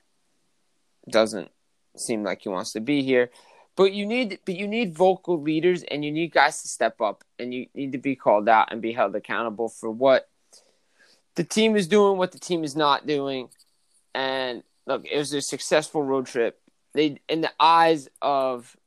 doesn't 1.09 1.51
seem 1.95 2.23
like 2.23 2.41
he 2.41 2.49
wants 2.49 2.73
to 2.73 2.79
be 2.79 3.03
here. 3.03 3.29
But 3.75 3.93
you 3.93 4.05
need 4.05 4.39
but 4.45 4.55
you 4.55 4.67
need 4.67 4.95
vocal 4.95 5.41
leaders 5.41 5.83
and 5.83 6.03
you 6.05 6.11
need 6.11 6.31
guys 6.31 6.61
to 6.61 6.67
step 6.67 7.01
up 7.01 7.23
and 7.37 7.53
you 7.53 7.67
need 7.73 7.91
to 7.91 7.97
be 7.97 8.15
called 8.15 8.47
out 8.47 8.71
and 8.71 8.81
be 8.81 8.93
held 8.93 9.15
accountable 9.15 9.67
for 9.67 9.89
what 9.89 10.29
the 11.35 11.43
team 11.43 11.75
is 11.75 11.87
doing, 11.87 12.17
what 12.17 12.31
the 12.31 12.39
team 12.39 12.63
is 12.63 12.75
not 12.75 13.05
doing. 13.05 13.49
And 14.13 14.63
look, 14.85 15.05
it 15.05 15.17
was 15.17 15.33
a 15.33 15.41
successful 15.41 16.03
road 16.03 16.25
trip. 16.25 16.61
They 16.93 17.19
in 17.27 17.41
the 17.41 17.51
eyes 17.59 18.07
of 18.21 18.77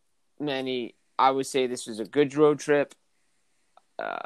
many, 0.40 0.94
I 1.18 1.30
would 1.32 1.46
say 1.46 1.66
this 1.66 1.86
was 1.86 2.00
a 2.00 2.06
good 2.06 2.34
road 2.34 2.58
trip. 2.58 2.94
Uh, 3.98 4.18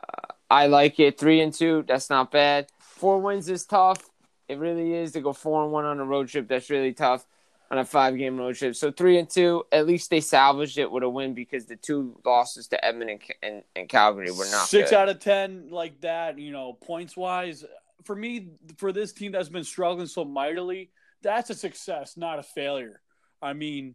I 0.48 0.68
like 0.68 1.00
it. 1.00 1.18
Three 1.18 1.40
and 1.40 1.52
two, 1.52 1.84
that's 1.88 2.08
not 2.08 2.30
bad. 2.30 2.68
Four 2.78 3.20
wins 3.20 3.48
is 3.48 3.64
tough. 3.64 4.11
It 4.48 4.58
really 4.58 4.94
is 4.94 5.12
to 5.12 5.20
go 5.20 5.32
four 5.32 5.62
and 5.62 5.72
one 5.72 5.84
on 5.84 6.00
a 6.00 6.04
road 6.04 6.28
trip. 6.28 6.48
That's 6.48 6.70
really 6.70 6.92
tough 6.92 7.26
on 7.70 7.78
a 7.78 7.84
five 7.84 8.18
game 8.18 8.36
road 8.36 8.54
trip. 8.54 8.76
So 8.76 8.92
three 8.92 9.18
and 9.18 9.28
two, 9.28 9.64
at 9.72 9.86
least 9.86 10.10
they 10.10 10.20
salvaged 10.20 10.78
it 10.78 10.90
with 10.90 11.02
a 11.02 11.08
win 11.08 11.32
because 11.32 11.64
the 11.64 11.76
two 11.76 12.20
losses 12.24 12.68
to 12.68 12.84
Edmond 12.84 13.10
and, 13.10 13.20
and, 13.42 13.62
and 13.74 13.88
Calgary 13.88 14.30
were 14.30 14.44
not 14.50 14.68
Six 14.68 14.90
good. 14.90 14.96
out 14.96 15.08
of 15.08 15.20
ten, 15.20 15.68
like 15.70 16.00
that, 16.02 16.38
you 16.38 16.52
know, 16.52 16.74
points 16.74 17.16
wise. 17.16 17.64
For 18.04 18.14
me, 18.14 18.48
for 18.76 18.92
this 18.92 19.12
team 19.12 19.32
that's 19.32 19.48
been 19.48 19.64
struggling 19.64 20.06
so 20.06 20.24
mightily, 20.24 20.90
that's 21.22 21.50
a 21.50 21.54
success, 21.54 22.16
not 22.16 22.38
a 22.38 22.42
failure. 22.42 23.00
I 23.40 23.54
mean, 23.54 23.94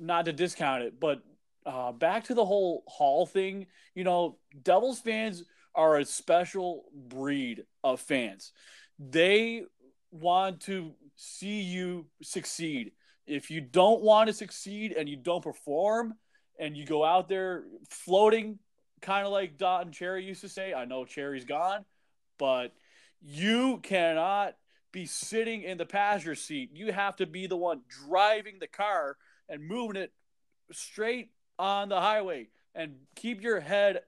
not 0.00 0.24
to 0.24 0.32
discount 0.32 0.82
it, 0.82 0.98
but 0.98 1.22
uh, 1.66 1.92
back 1.92 2.24
to 2.24 2.34
the 2.34 2.44
whole 2.44 2.84
Hall 2.86 3.26
thing. 3.26 3.66
You 3.94 4.04
know, 4.04 4.38
Devils 4.62 5.00
fans 5.00 5.44
are 5.74 5.98
a 5.98 6.04
special 6.04 6.84
breed 6.94 7.64
of 7.82 8.00
fans. 8.00 8.52
They 8.98 9.64
want 10.10 10.60
to 10.62 10.92
see 11.16 11.60
you 11.60 12.06
succeed. 12.22 12.92
If 13.26 13.50
you 13.50 13.60
don't 13.60 14.02
want 14.02 14.28
to 14.28 14.32
succeed 14.32 14.92
and 14.92 15.08
you 15.08 15.16
don't 15.16 15.42
perform 15.42 16.14
and 16.58 16.76
you 16.76 16.84
go 16.84 17.04
out 17.04 17.28
there 17.28 17.64
floating, 17.90 18.58
kind 19.00 19.26
of 19.26 19.32
like 19.32 19.56
Dot 19.56 19.86
and 19.86 19.94
Cherry 19.94 20.24
used 20.24 20.42
to 20.42 20.48
say, 20.48 20.74
I 20.74 20.84
know 20.84 21.04
Cherry's 21.04 21.44
gone, 21.44 21.84
but 22.38 22.72
you 23.20 23.78
cannot 23.82 24.56
be 24.92 25.06
sitting 25.06 25.62
in 25.62 25.78
the 25.78 25.86
passenger 25.86 26.34
seat. 26.34 26.70
You 26.72 26.92
have 26.92 27.16
to 27.16 27.26
be 27.26 27.46
the 27.46 27.56
one 27.56 27.80
driving 27.88 28.58
the 28.60 28.68
car 28.68 29.16
and 29.48 29.66
moving 29.66 30.00
it 30.00 30.12
straight 30.72 31.30
on 31.58 31.88
the 31.88 32.00
highway 32.00 32.48
and 32.74 32.94
keep 33.16 33.42
your 33.42 33.60
head 33.60 34.00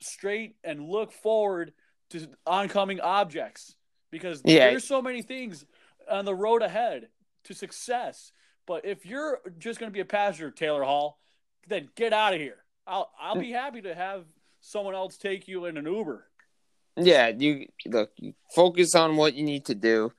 straight 0.00 0.56
and 0.62 0.88
look 0.88 1.12
forward 1.12 1.72
to 2.10 2.28
oncoming 2.46 3.00
objects 3.00 3.76
because 4.16 4.42
Yeah. 4.44 4.70
there's 4.70 4.84
so 4.84 5.02
many 5.02 5.22
things 5.22 5.66
on 6.10 6.24
the 6.24 6.34
road 6.34 6.62
ahead 6.62 7.08
to 7.44 7.54
success. 7.54 8.32
But 8.66 8.84
if 8.84 9.04
you're 9.06 9.40
just 9.58 9.78
going 9.78 9.90
to 9.90 9.94
be 9.94 10.00
a 10.00 10.04
passenger, 10.04 10.50
Taylor 10.50 10.82
Hall, 10.82 11.20
then 11.68 11.90
get 11.94 12.12
out 12.12 12.34
of 12.34 12.40
here. 12.40 12.64
I'll 12.86 13.10
I'll 13.20 13.38
be 13.38 13.50
happy 13.52 13.82
to 13.82 13.94
have 13.94 14.24
someone 14.60 14.94
else 14.94 15.16
take 15.16 15.48
you 15.48 15.66
in 15.66 15.76
an 15.76 15.86
Uber. 15.86 16.26
Yeah, 16.96 17.28
you 17.28 17.68
look, 17.86 18.10
you 18.16 18.34
focus 18.54 18.94
on 18.94 19.16
what 19.16 19.34
you 19.34 19.42
need 19.44 19.66
to 19.66 19.74
do. 19.74 20.12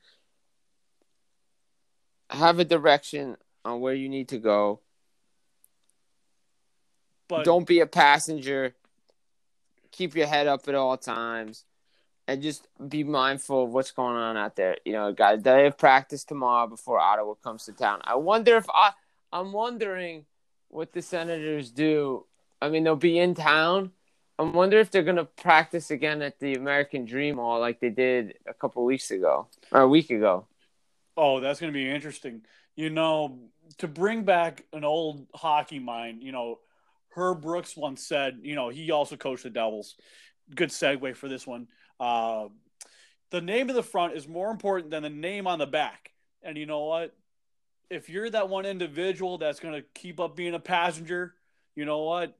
Have 2.29 2.59
a 2.59 2.65
direction 2.65 3.37
on 3.65 3.79
where 3.79 3.93
you 3.93 4.09
need 4.09 4.29
to 4.29 4.37
go. 4.37 4.81
But 7.27 7.45
Don't 7.45 7.67
be 7.67 7.79
a 7.79 7.87
passenger. 7.87 8.75
Keep 9.91 10.15
your 10.15 10.27
head 10.27 10.47
up 10.47 10.67
at 10.67 10.75
all 10.75 10.97
times. 10.97 11.65
And 12.27 12.41
just 12.41 12.67
be 12.89 13.05
mindful 13.05 13.63
of 13.63 13.69
what's 13.71 13.91
going 13.91 14.17
on 14.17 14.35
out 14.35 14.57
there. 14.57 14.77
You 14.83 14.93
know, 14.93 15.13
got 15.13 15.45
a 15.47 15.67
of 15.67 15.77
practice 15.77 16.25
tomorrow 16.25 16.67
before 16.67 16.99
Ottawa 16.99 17.35
comes 17.35 17.65
to 17.65 17.71
town. 17.71 18.01
I 18.03 18.15
wonder 18.15 18.57
if 18.57 18.65
I 18.69 18.91
I'm 19.31 19.53
wondering 19.53 20.25
what 20.67 20.91
the 20.91 21.01
Senators 21.01 21.71
do. 21.71 22.25
I 22.61 22.69
mean, 22.69 22.83
they'll 22.83 22.97
be 22.97 23.17
in 23.17 23.33
town. 23.33 23.91
I 24.37 24.43
wonder 24.43 24.77
if 24.77 24.91
they're 24.91 25.03
gonna 25.03 25.25
practice 25.25 25.89
again 25.89 26.21
at 26.21 26.39
the 26.39 26.55
American 26.55 27.05
Dream 27.05 27.37
Hall 27.37 27.59
like 27.61 27.79
they 27.79 27.89
did 27.89 28.35
a 28.45 28.53
couple 28.53 28.83
weeks 28.83 29.09
ago 29.09 29.47
or 29.71 29.81
a 29.81 29.87
week 29.87 30.09
ago. 30.09 30.47
Oh, 31.17 31.39
that's 31.39 31.59
going 31.59 31.73
to 31.73 31.77
be 31.77 31.89
interesting. 31.89 32.43
You 32.75 32.91
know, 32.91 33.39
to 33.79 33.87
bring 33.87 34.23
back 34.23 34.63
an 34.71 34.83
old 34.83 35.25
hockey 35.33 35.79
mind, 35.79 36.21
you 36.21 36.31
know, 36.31 36.59
Herb 37.09 37.41
Brooks 37.41 37.75
once 37.75 38.05
said, 38.05 38.39
you 38.43 38.53
know, 38.53 38.69
he 38.69 38.91
also 38.91 39.17
coached 39.17 39.43
the 39.43 39.49
Devils. 39.49 39.95
Good 40.55 40.69
segue 40.69 41.15
for 41.15 41.27
this 41.27 41.47
one. 41.47 41.67
Uh, 41.99 42.47
the 43.31 43.41
name 43.41 43.69
of 43.69 43.75
the 43.75 43.83
front 43.83 44.13
is 44.13 44.27
more 44.27 44.51
important 44.51 44.91
than 44.91 45.03
the 45.03 45.09
name 45.09 45.47
on 45.47 45.59
the 45.59 45.67
back. 45.67 46.11
And 46.43 46.57
you 46.57 46.65
know 46.65 46.85
what? 46.85 47.15
If 47.89 48.09
you're 48.09 48.29
that 48.29 48.49
one 48.49 48.65
individual 48.65 49.37
that's 49.37 49.59
going 49.59 49.73
to 49.73 49.85
keep 49.93 50.19
up 50.19 50.35
being 50.35 50.53
a 50.53 50.59
passenger, 50.59 51.33
you 51.75 51.85
know 51.85 52.03
what? 52.03 52.37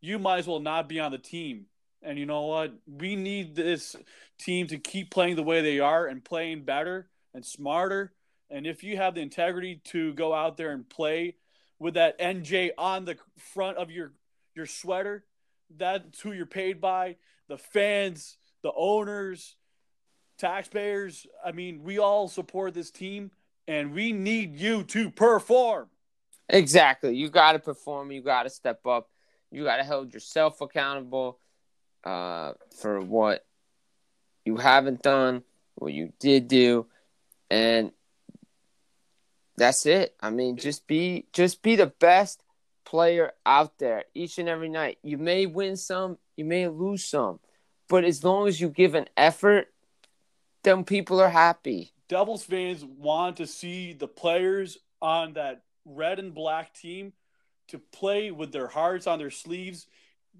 You 0.00 0.18
might 0.18 0.38
as 0.38 0.46
well 0.46 0.60
not 0.60 0.88
be 0.88 1.00
on 1.00 1.12
the 1.12 1.18
team. 1.18 1.66
And 2.02 2.18
you 2.18 2.26
know 2.26 2.42
what? 2.42 2.72
We 2.86 3.16
need 3.16 3.54
this 3.54 3.96
team 4.38 4.66
to 4.68 4.78
keep 4.78 5.10
playing 5.10 5.36
the 5.36 5.42
way 5.42 5.60
they 5.60 5.80
are 5.80 6.06
and 6.06 6.24
playing 6.24 6.64
better 6.64 7.08
and 7.34 7.44
smarter. 7.44 8.12
And 8.50 8.66
if 8.66 8.82
you 8.82 8.96
have 8.96 9.14
the 9.14 9.20
integrity 9.20 9.80
to 9.86 10.14
go 10.14 10.34
out 10.34 10.56
there 10.56 10.72
and 10.72 10.88
play 10.88 11.36
with 11.78 11.94
that 11.94 12.18
NJ 12.18 12.70
on 12.78 13.04
the 13.04 13.16
front 13.36 13.76
of 13.76 13.90
your 13.90 14.12
your 14.54 14.66
sweater, 14.66 15.24
that's 15.76 16.20
who 16.20 16.32
you're 16.32 16.46
paid 16.46 16.80
by. 16.80 17.16
The 17.48 17.58
fans, 17.58 18.36
the 18.62 18.72
owners, 18.76 19.56
taxpayers. 20.38 21.26
I 21.44 21.52
mean, 21.52 21.82
we 21.84 21.98
all 21.98 22.28
support 22.28 22.74
this 22.74 22.90
team, 22.90 23.30
and 23.68 23.92
we 23.94 24.12
need 24.12 24.56
you 24.58 24.84
to 24.84 25.10
perform. 25.10 25.88
Exactly. 26.48 27.16
You 27.16 27.30
got 27.30 27.52
to 27.52 27.58
perform. 27.58 28.12
You 28.12 28.22
got 28.22 28.44
to 28.44 28.50
step 28.50 28.86
up. 28.86 29.08
You 29.50 29.64
got 29.64 29.78
to 29.78 29.84
hold 29.84 30.14
yourself 30.14 30.60
accountable 30.60 31.38
uh, 32.04 32.52
for 32.80 33.00
what 33.00 33.44
you 34.44 34.56
haven't 34.56 35.02
done, 35.02 35.42
what 35.76 35.92
you 35.92 36.12
did 36.20 36.48
do, 36.48 36.86
and 37.50 37.92
That's 39.56 39.86
it. 39.86 40.16
I 40.20 40.30
mean, 40.30 40.56
just 40.56 40.86
be 40.86 41.26
just 41.32 41.62
be 41.62 41.76
the 41.76 41.86
best 41.88 42.42
player 42.84 43.32
out 43.46 43.78
there 43.78 44.04
each 44.14 44.38
and 44.38 44.48
every 44.48 44.68
night. 44.70 44.98
You 45.02 45.18
may 45.18 45.46
win 45.46 45.76
some, 45.76 46.18
you 46.36 46.44
may 46.44 46.68
lose 46.68 47.04
some, 47.04 47.40
but 47.90 48.04
as 48.04 48.22
long 48.22 48.46
as 48.46 48.60
you 48.60 48.68
give 48.68 48.94
an 48.94 49.08
effort, 49.16 49.66
then 50.62 50.84
people 50.84 51.20
are 51.20 51.28
happy. 51.28 51.92
Devils 52.08 52.44
fans 52.44 52.84
want 52.84 53.36
to 53.38 53.46
see 53.48 53.92
the 53.92 54.06
players 54.06 54.78
on 55.02 55.32
that 55.32 55.64
red 55.84 56.20
and 56.20 56.32
black 56.32 56.72
team 56.72 57.12
to 57.66 57.78
play 57.78 58.30
with 58.30 58.52
their 58.52 58.68
hearts 58.68 59.08
on 59.08 59.18
their 59.18 59.30
sleeves, 59.30 59.88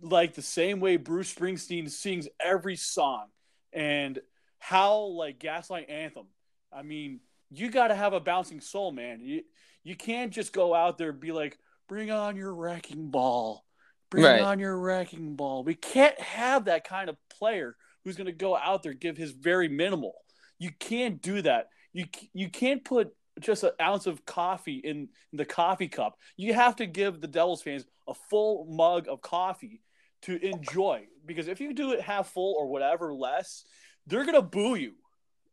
like 0.01 0.35
the 0.35 0.43
same 0.43 0.78
way 0.78 0.97
Bruce 0.97 1.35
Springsteen 1.35 1.90
sings 1.90 2.28
every 2.39 2.77
song 2.77 3.27
and 3.72 4.20
how 4.60 4.98
like 4.98 5.40
Gaslight 5.40 5.90
Anthem. 5.90 6.27
I 6.72 6.82
mean, 6.82 7.18
you 7.51 7.68
got 7.68 7.89
to 7.89 7.97
have 7.97 8.12
a 8.12 8.20
bouncing 8.20 8.60
soul, 8.60 8.93
man. 8.93 9.20
You 9.22 9.43
you 9.82 9.97
can't 9.97 10.32
just 10.32 10.52
go 10.52 10.72
out 10.72 10.98
there 10.98 11.10
and 11.10 11.18
be 11.18 11.32
like, 11.32 11.59
"Bring 11.89 12.12
on 12.12 12.36
your 12.36 12.55
wrecking 12.55 13.09
ball, 13.10 13.64
bring 14.11 14.24
Right. 14.24 14.41
on 14.41 14.59
your 14.59 14.78
wrecking 14.78 15.37
ball." 15.37 15.65
We 15.65 15.74
can't 15.74 16.19
have 16.20 16.66
that 16.66 16.85
kind 16.85 17.09
of 17.09 17.16
player 17.28 17.77
who's 18.05 18.16
going 18.16 18.27
to 18.27 18.32
go 18.32 18.57
out 18.57 18.82
there 18.82 18.93
give 18.93 19.16
his 19.16 19.32
very 19.32 19.69
minimal. 19.69 20.15
You 20.59 20.70
can't 20.78 21.20
do 21.23 21.43
that. 21.43 21.69
You 21.93 22.07
you 22.32 22.51
can't 22.51 22.85
put 22.85 23.15
just 23.41 23.65
an 23.65 23.70
ounce 23.81 24.07
of 24.07 24.24
coffee 24.27 24.77
in 24.78 25.09
the 25.32 25.45
coffee 25.45 25.89
cup. 25.89 26.19
You 26.37 26.53
have 26.55 26.77
to 26.77 26.87
give 26.87 27.20
the 27.20 27.28
Devils 27.28 27.62
fans 27.62 27.87
a 28.07 28.15
full 28.15 28.66
mug 28.66 29.09
of 29.09 29.20
coffee 29.23 29.81
to 30.23 30.45
enjoy. 30.45 31.07
Because 31.24 31.49
if 31.49 31.61
you 31.61 31.73
do 31.73 31.93
it 31.93 32.01
half 32.01 32.28
full 32.28 32.55
or 32.59 32.66
whatever 32.66 33.15
less, 33.15 33.65
they're 34.07 34.24
gonna 34.24 34.43
boo 34.43 34.74
you. 34.74 34.95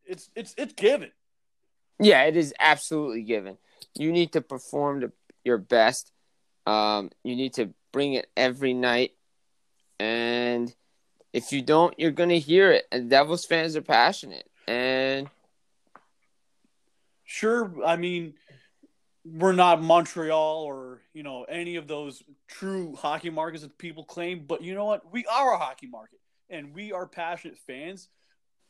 It's 0.06 0.30
it's 0.36 0.54
it's 0.58 0.74
given. 0.74 1.12
Yeah, 2.00 2.24
it 2.24 2.36
is 2.36 2.54
absolutely 2.60 3.24
given. 3.24 3.58
You 3.96 4.12
need 4.12 4.34
to 4.34 4.42
perform 4.42 5.02
to 5.02 5.12
your 5.44 5.58
best. 5.58 6.12
Um, 6.66 7.12
you 7.24 7.36
need 7.36 7.54
to 7.56 7.74
bring 7.98 8.14
it 8.14 8.30
every 8.38 8.76
night, 8.76 9.14
and 10.00 10.72
if 11.34 11.52
you 11.52 11.64
don't, 11.64 11.98
you're 11.98 12.12
gonna 12.12 12.36
hear 12.36 12.72
it. 12.72 12.86
And 12.92 13.10
Devils 13.10 13.44
fans 13.44 13.76
are 13.76 13.82
passionate, 13.82 14.48
and 14.68 15.28
Sure, 17.24 17.74
I 17.84 17.96
mean 17.96 18.36
we're 19.26 19.52
not 19.52 19.82
Montreal 19.82 20.62
or 20.62 21.02
you 21.16 21.24
know 21.24 21.44
any 21.46 21.76
of 21.78 21.88
those 21.88 22.22
true 22.48 22.96
hockey 22.96 23.32
markets 23.32 23.64
that 23.64 23.80
people 23.80 24.04
claim, 24.04 24.46
but 24.48 24.62
you 24.62 24.76
know 24.76 24.86
what? 24.86 25.12
We 25.12 25.26
are 25.26 25.56
a 25.56 25.58
hockey 25.58 25.88
market, 25.88 26.20
and 26.52 26.76
we 26.76 26.94
are 26.94 27.08
passionate 27.08 27.58
fans. 27.66 28.10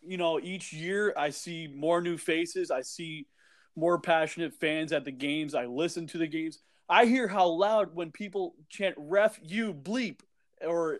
You 0.01 0.15
know, 0.15 0.39
each 0.39 0.71
year 0.71 1.13
I 1.17 1.31
see 1.31 1.67
more 1.67 1.99
new 1.99 2.17
faces. 2.17 2.71
I 2.71 2.79
see 2.79 3.27
more 3.75 3.99
passionate 3.99 4.53
fans 4.53 4.93
at 4.93 5.03
the 5.03 5.11
games. 5.11 5.53
I 5.53 5.65
listen 5.65 6.07
to 6.07 6.17
the 6.17 6.27
games. 6.27 6.59
I 6.89 7.05
hear 7.05 7.27
how 7.27 7.47
loud 7.47 7.95
when 7.95 8.11
people 8.11 8.55
chant 8.69 8.95
"ref 8.97 9.39
you 9.43 9.73
bleep" 9.73 10.19
or 10.65 10.99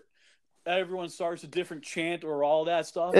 everyone 0.65 1.09
starts 1.09 1.43
a 1.43 1.47
different 1.47 1.83
chant 1.83 2.23
or 2.23 2.43
all 2.43 2.65
that 2.65 2.85
stuff. 2.85 3.15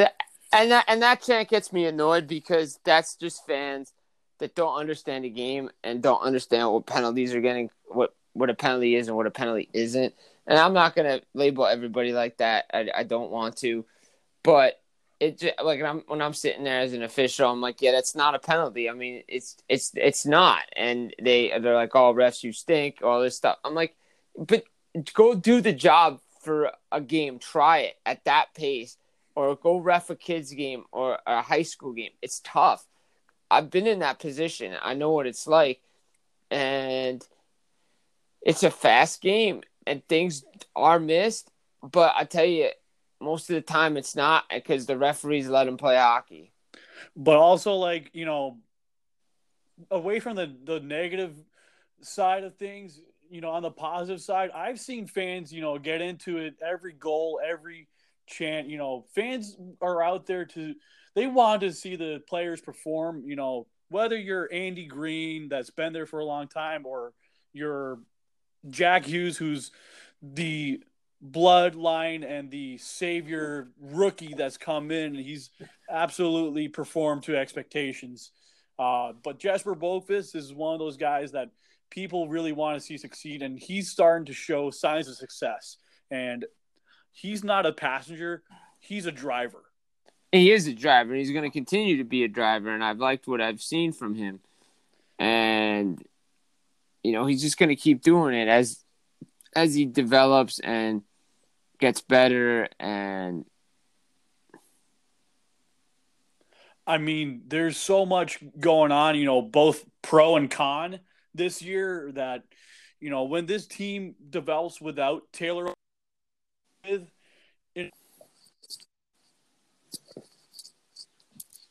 And 0.54 0.72
that 0.72 0.86
and 0.88 1.02
that 1.02 1.22
chant 1.22 1.50
gets 1.50 1.74
me 1.74 1.86
annoyed 1.86 2.28
because 2.28 2.80
that's 2.84 3.16
just 3.16 3.46
fans 3.46 3.94
that 4.40 4.56
don't 4.56 4.78
understand 4.78 5.26
the 5.26 5.30
game 5.30 5.70
and 5.84 6.02
don't 6.02 6.22
understand 6.22 6.72
what 6.72 6.86
penalties 6.86 7.34
are 7.34 7.42
getting, 7.42 7.70
what 7.86 8.16
what 8.34 8.50
a 8.50 8.54
penalty 8.54 8.96
is 8.96 9.08
and 9.08 9.18
what 9.18 9.28
a 9.28 9.32
penalty 9.32 9.70
isn't. 9.74 10.14
And 10.46 10.60
I'm 10.60 10.74
not 10.74 10.96
gonna 10.96 11.22
label 11.34 11.66
everybody 11.66 12.14
like 12.14 12.38
that. 12.38 12.66
I, 12.74 12.90
I 12.96 13.04
don't 13.04 13.32
want 13.32 13.58
to, 13.58 13.86
but 14.44 14.80
it 15.20 15.40
just, 15.40 15.56
like 15.64 15.82
I'm, 15.82 16.04
when 16.08 16.22
I'm 16.22 16.34
sitting 16.34 16.64
there 16.64 16.82
as 16.82 16.94
an 16.94 17.04
official, 17.04 17.50
I'm 17.50 17.62
like, 17.62 17.82
yeah, 17.82 17.92
that's 17.92 18.16
not 18.16 18.36
a 18.36 18.40
penalty. 18.40 18.90
I 18.90 18.94
mean, 18.94 19.24
it's 19.28 19.58
it's 19.68 19.92
it's 19.96 20.26
not. 20.26 20.64
And 20.76 21.14
they 21.22 21.52
they're 21.60 21.76
like, 21.76 21.96
oh, 21.96 22.14
refs, 22.14 22.44
you 22.44 22.52
stink, 22.52 23.00
all 23.04 23.22
this 23.22 23.36
stuff. 23.36 23.58
I'm 23.64 23.74
like, 23.74 23.96
but 24.38 24.64
go 25.14 25.34
do 25.34 25.62
the 25.62 25.74
job 25.74 26.20
for 26.42 26.72
a 26.92 27.02
game. 27.02 27.40
Try 27.40 27.80
it 27.80 27.96
at 28.06 28.26
that 28.26 28.54
pace 28.54 28.98
or 29.36 29.56
go 29.56 29.78
ref 29.78 30.10
a 30.10 30.16
kids 30.16 30.52
game 30.54 30.84
or 30.92 31.20
a 31.26 31.42
high 31.42 31.64
school 31.64 31.94
game. 31.94 32.12
It's 32.22 32.42
tough. 32.44 32.86
I've 33.50 33.70
been 33.70 33.88
in 33.88 34.00
that 34.00 34.20
position. 34.20 34.74
I 34.82 34.94
know 34.94 35.12
what 35.12 35.28
it's 35.28 35.48
like. 35.48 35.82
And 36.50 37.26
it's 38.42 38.64
a 38.64 38.72
fast 38.72 39.22
game 39.22 39.62
and 39.86 40.06
things 40.08 40.44
are 40.76 41.00
missed, 41.00 41.52
but 41.82 42.14
I 42.16 42.24
tell 42.24 42.46
you 42.46 42.70
most 43.20 43.50
of 43.50 43.56
the 43.56 43.62
time 43.62 43.98
it's 43.98 44.16
not 44.16 44.46
because 44.54 44.86
the 44.86 44.98
referees 44.98 45.48
let 45.48 45.66
them 45.66 45.78
play 45.78 45.98
hockey. 45.98 46.52
but 47.16 47.38
also 47.38 47.74
like 47.74 48.10
you 48.14 48.26
know 48.26 48.58
away 49.92 50.20
from 50.20 50.36
the 50.36 50.56
the 50.64 50.80
negative 50.80 51.36
side 52.02 52.44
of 52.44 52.56
things 52.56 53.00
you 53.30 53.42
know 53.42 53.50
on 53.52 53.64
the 53.64 53.72
positive 53.72 54.22
side 54.22 54.52
i've 54.56 54.80
seen 54.80 55.08
fans 55.08 55.52
you 55.52 55.62
know 55.62 55.78
get 55.78 56.02
into 56.02 56.38
it 56.38 56.56
every 56.66 56.94
goal 56.94 57.40
every 57.46 57.88
chant 58.28 58.68
you 58.68 58.78
know 58.78 59.06
fans 59.16 59.58
are 59.82 60.04
out 60.04 60.26
there 60.26 60.46
to 60.46 60.76
they 61.16 61.28
want 61.28 61.62
to 61.62 61.72
see 61.72 61.96
the 61.96 62.22
players 62.28 62.62
perform 62.62 63.24
you 63.26 63.36
know 63.36 63.68
whether 63.90 64.18
you're 64.18 64.50
andy 64.52 64.86
greene 64.86 65.48
that's 65.50 65.70
been 65.70 65.94
there 65.94 66.06
for 66.06 66.20
a 66.20 66.26
long 66.26 66.48
time 66.48 66.86
or 66.86 67.14
you're 67.54 68.00
jack 68.70 69.06
hughes 69.06 69.38
who's 69.38 69.72
the 70.22 70.82
bloodline 71.26 72.24
and 72.30 72.52
the 72.52 72.78
savior 72.78 73.70
rookie 73.82 74.36
that's 74.36 74.58
come 74.58 74.92
in 74.92 75.16
he's 75.16 75.50
absolutely 75.90 76.68
performed 76.68 77.24
to 77.24 77.36
expectations. 77.36 78.32
Uh, 78.78 79.14
but 79.24 79.40
Jesper 79.40 79.76
Boqvist 79.76 80.36
is 80.36 80.54
one 80.54 80.74
of 80.74 80.80
those 80.80 80.98
guys 80.98 81.32
that 81.32 81.50
people 81.90 82.28
really 82.28 82.52
want 82.52 82.80
to 82.80 82.86
see 82.86 82.98
succeed, 82.98 83.42
and 83.42 83.58
he's 83.58 83.90
starting 83.90 84.26
to 84.26 84.34
show 84.34 84.70
signs 84.70 85.08
of 85.08 85.16
success. 85.16 85.78
And 86.12 86.46
he's 87.12 87.44
not 87.44 87.66
a 87.66 87.74
passenger; 87.74 88.44
he's 88.80 89.08
a 89.08 89.12
driver. 89.12 89.64
He 90.32 90.52
is 90.52 90.68
a 90.68 90.74
driver 90.74 91.16
he's 91.16 91.32
going 91.32 91.44
to 91.44 91.50
continue 91.50 91.98
to 91.98 92.04
be 92.04 92.24
a 92.24 92.28
driver 92.28 92.70
and 92.70 92.84
I've 92.84 93.00
liked 93.00 93.28
what 93.28 93.40
I've 93.40 93.62
seen 93.62 93.94
from 93.94 94.16
him. 94.16 94.42
And 95.18 96.04
you 97.04 97.14
know, 97.14 97.26
he's 97.26 97.42
just 97.42 97.58
going 97.58 97.70
to 97.70 97.76
keep 97.76 98.02
doing 98.02 98.36
it 98.36 98.50
as 98.50 98.84
as 99.58 99.74
he 99.74 99.86
develops 99.86 100.60
and 100.60 101.02
gets 101.80 102.00
better 102.00 102.70
and 102.80 103.44
I 106.86 107.00
mean, 107.00 107.42
there's 107.48 107.76
so 107.76 108.06
much 108.06 108.40
going 108.58 108.94
on, 108.94 109.16
you 109.16 109.26
know, 109.26 109.42
both 109.42 109.84
pro 110.02 110.38
and 110.38 110.50
con 110.50 111.00
this 111.34 111.62
year 111.62 112.12
that, 112.14 112.44
you 113.02 113.10
know, 113.10 113.24
when 113.24 113.46
this 113.46 113.68
team 113.68 114.16
develops 114.30 114.80
without 114.80 115.24
Taylor, 115.34 115.74
with 116.88 117.10
it, 117.76 117.94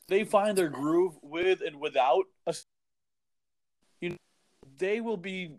they 0.08 0.24
find 0.24 0.58
their 0.58 0.68
groove 0.68 1.14
with 1.22 1.62
and 1.62 1.80
without 1.80 2.24
a, 2.46 2.54
you 4.02 4.10
know, 4.10 4.16
they 4.76 5.00
will 5.00 5.16
be 5.16 5.54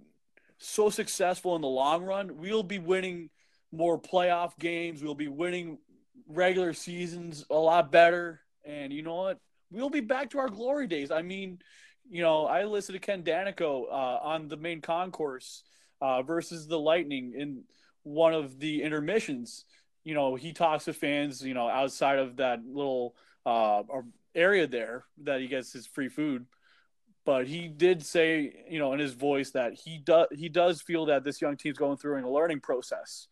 so 0.60 0.90
successful 0.90 1.56
in 1.56 1.62
the 1.62 1.68
long 1.68 2.04
run. 2.04 2.38
We'll 2.38 2.64
be 2.64 2.80
winning 2.80 3.30
more 3.72 4.00
playoff 4.00 4.58
games. 4.60 5.04
We'll 5.04 5.16
be 5.16 5.28
winning 5.28 5.78
regular 6.28 6.74
seasons 6.74 7.46
a 7.50 7.56
lot 7.56 7.92
better. 7.92 8.42
And 8.66 8.92
you 8.92 9.02
know 9.02 9.16
what? 9.16 9.40
We'll 9.72 9.90
be 9.90 10.02
back 10.02 10.32
to 10.32 10.40
our 10.40 10.50
glory 10.50 10.88
days. 10.88 11.12
I 11.12 11.22
mean, 11.22 11.60
you 12.10 12.22
know, 12.22 12.46
I 12.46 12.64
listened 12.64 13.00
to 13.00 13.06
Ken 13.06 13.24
Daneyko 13.24 13.86
uh, 13.90 14.20
on 14.24 14.48
the 14.48 14.58
main 14.58 14.82
concourse 14.82 15.64
uh, 16.02 16.22
versus 16.22 16.68
the 16.68 16.80
Lightning 16.80 17.34
in 17.36 17.64
one 18.04 18.34
of 18.34 18.60
the 18.60 18.82
intermissions. 18.82 19.66
You 20.04 20.14
know, 20.14 20.36
he 20.36 20.54
talks 20.54 20.86
to 20.86 20.94
fans, 20.94 21.42
you 21.42 21.54
know, 21.54 21.68
outside 21.68 22.20
of 22.20 22.38
that 22.38 22.66
little 22.66 23.16
uh, 23.46 23.84
area 24.34 24.68
there 24.68 25.06
that 25.24 25.42
he 25.42 25.48
gets 25.48 25.74
his 25.74 25.86
free 25.86 26.10
food. 26.10 26.46
But 27.28 27.46
he 27.46 27.68
did 27.68 28.06
say, 28.06 28.54
you 28.70 28.80
know, 28.80 28.94
in 28.94 29.00
his 29.00 29.12
voice 29.12 29.52
that 29.52 29.74
he 29.74 29.98
does 29.98 30.28
he 30.32 30.48
does 30.48 30.82
feel 30.82 31.08
that 31.08 31.26
this 31.26 31.42
young 31.42 31.58
team's 31.58 31.78
going 31.78 31.98
through 31.98 32.26
a 32.26 32.32
learning 32.32 32.62
process. 32.62 33.28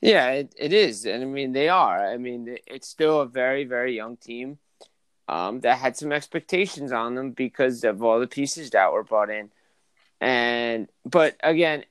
Yeah, 0.00 0.30
it, 0.32 0.54
it 0.58 0.72
is. 0.72 1.06
And 1.06 1.22
I 1.22 1.26
mean, 1.26 1.52
they 1.52 1.68
are. 1.68 2.04
I 2.04 2.16
mean, 2.16 2.58
it's 2.66 2.88
still 2.88 3.20
a 3.20 3.26
very, 3.26 3.62
very 3.62 3.94
young 3.94 4.16
team 4.16 4.58
um, 5.28 5.60
that 5.60 5.78
had 5.78 5.96
some 5.96 6.10
expectations 6.10 6.90
on 6.90 7.14
them 7.14 7.30
because 7.30 7.84
of 7.84 8.02
all 8.02 8.18
the 8.18 8.26
pieces 8.26 8.70
that 8.70 8.92
were 8.92 9.04
brought 9.04 9.30
in. 9.30 9.52
And, 10.20 10.88
but 11.04 11.36
again, 11.44 11.84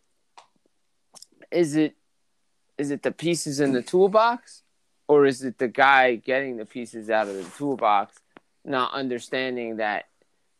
is 1.49 1.77
it 1.77 1.95
is 2.77 2.91
it 2.91 3.03
the 3.03 3.11
pieces 3.13 3.61
in 3.61 3.71
the 3.71 3.81
toolbox 3.81 4.63
or 5.07 5.25
is 5.25 5.45
it 5.45 5.59
the 5.59 5.69
guy 5.69 6.15
getting 6.15 6.57
the 6.57 6.65
pieces 6.65 7.09
out 7.09 7.29
of 7.29 7.35
the 7.35 7.49
toolbox 7.57 8.19
not 8.65 8.93
understanding 8.93 9.77
that 9.77 10.05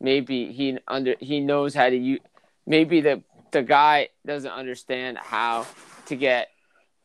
maybe 0.04 0.52
he 0.52 0.78
under 0.88 1.16
he 1.20 1.40
knows 1.40 1.74
how 1.74 1.90
to 1.90 1.96
use 1.96 2.20
maybe 2.68 3.02
the 3.02 3.24
the 3.52 3.64
guy 3.64 4.10
doesn't 4.26 4.52
understand 4.52 5.18
how 5.18 5.66
to 6.08 6.16
get 6.16 6.50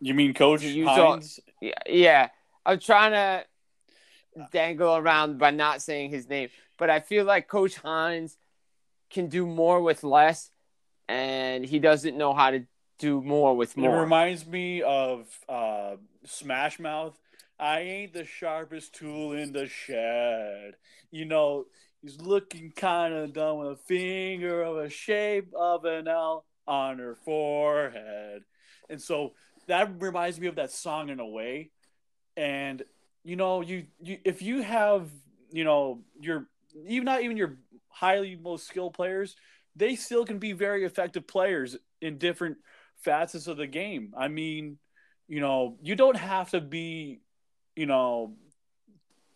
You 0.01 0.15
mean 0.15 0.35
Coach 0.35 0.63
Hynes? 0.63 1.41
yeah, 1.63 1.73
yeah. 1.87 2.29
I'm 2.67 2.79
trying 2.79 3.13
to 3.13 3.45
dangle 4.53 4.97
around 4.97 5.39
by 5.39 5.51
not 5.51 5.81
saying 5.81 6.11
his 6.11 6.29
name, 6.29 6.51
but 6.79 6.91
I 6.91 7.01
feel 7.01 7.25
like 7.25 7.49
Coach 7.49 7.77
Hynes 7.77 8.37
can 9.11 9.29
do 9.29 9.47
more 9.47 9.81
with 9.81 10.05
less, 10.05 10.51
and 11.09 11.65
he 11.65 11.79
doesn't 11.79 12.17
know 12.17 12.35
how 12.35 12.51
to 12.51 12.65
do 12.99 13.23
more 13.23 13.57
with 13.57 13.77
more. 13.77 13.97
It 13.97 14.01
reminds 14.01 14.47
me 14.47 14.83
of 14.83 15.27
uh, 15.49 15.97
Smash 16.25 16.79
Mouth. 16.79 17.19
I 17.59 17.81
ain't 17.81 18.13
the 18.13 18.25
sharpest 18.25 18.95
tool 18.95 19.33
in 19.33 19.53
the 19.53 19.67
shed. 19.67 20.75
You 21.11 21.25
know, 21.25 21.67
he's 22.03 22.21
looking 22.21 22.73
kind 22.75 23.15
of 23.15 23.33
dumb 23.33 23.59
with 23.59 23.73
a 23.73 23.77
finger 23.77 24.63
of 24.63 24.77
a 24.79 24.91
shape 24.91 25.53
of 25.55 25.85
an 25.85 26.09
L 26.09 26.45
on 26.67 26.99
her 26.99 27.17
forehead. 27.25 28.43
And 28.89 29.01
so 29.01 29.33
that 29.67 30.01
reminds 30.01 30.41
me 30.41 30.47
of 30.47 30.57
that 30.57 30.73
song 30.73 31.09
in 31.09 31.21
a 31.21 31.27
way. 31.27 31.71
And 32.37 32.83
you 33.25 33.37
know, 33.37 33.61
you, 33.61 33.87
you 34.01 34.19
if 34.25 34.43
you 34.43 34.63
have, 34.63 35.11
you 35.51 35.65
know, 35.65 36.03
your 36.21 36.47
even 36.87 37.05
not 37.05 37.23
even 37.23 37.37
your 37.37 37.59
highly 37.89 38.37
most 38.37 38.67
skilled 38.67 38.95
players, 38.95 39.37
they 39.77 39.97
still 39.97 40.25
can 40.25 40.39
be 40.39 40.53
very 40.53 40.85
effective 40.85 41.27
players 41.27 41.77
in 42.01 42.19
different 42.19 42.59
facets 42.97 43.47
of 43.47 43.57
the 43.57 43.67
game. 43.67 44.15
I 44.17 44.29
mean, 44.29 44.79
you 45.27 45.41
know, 45.41 45.77
you 45.83 45.95
don't 45.95 46.17
have 46.17 46.51
to 46.51 46.61
be, 46.61 47.21
you 47.77 47.87
know, 47.87 48.37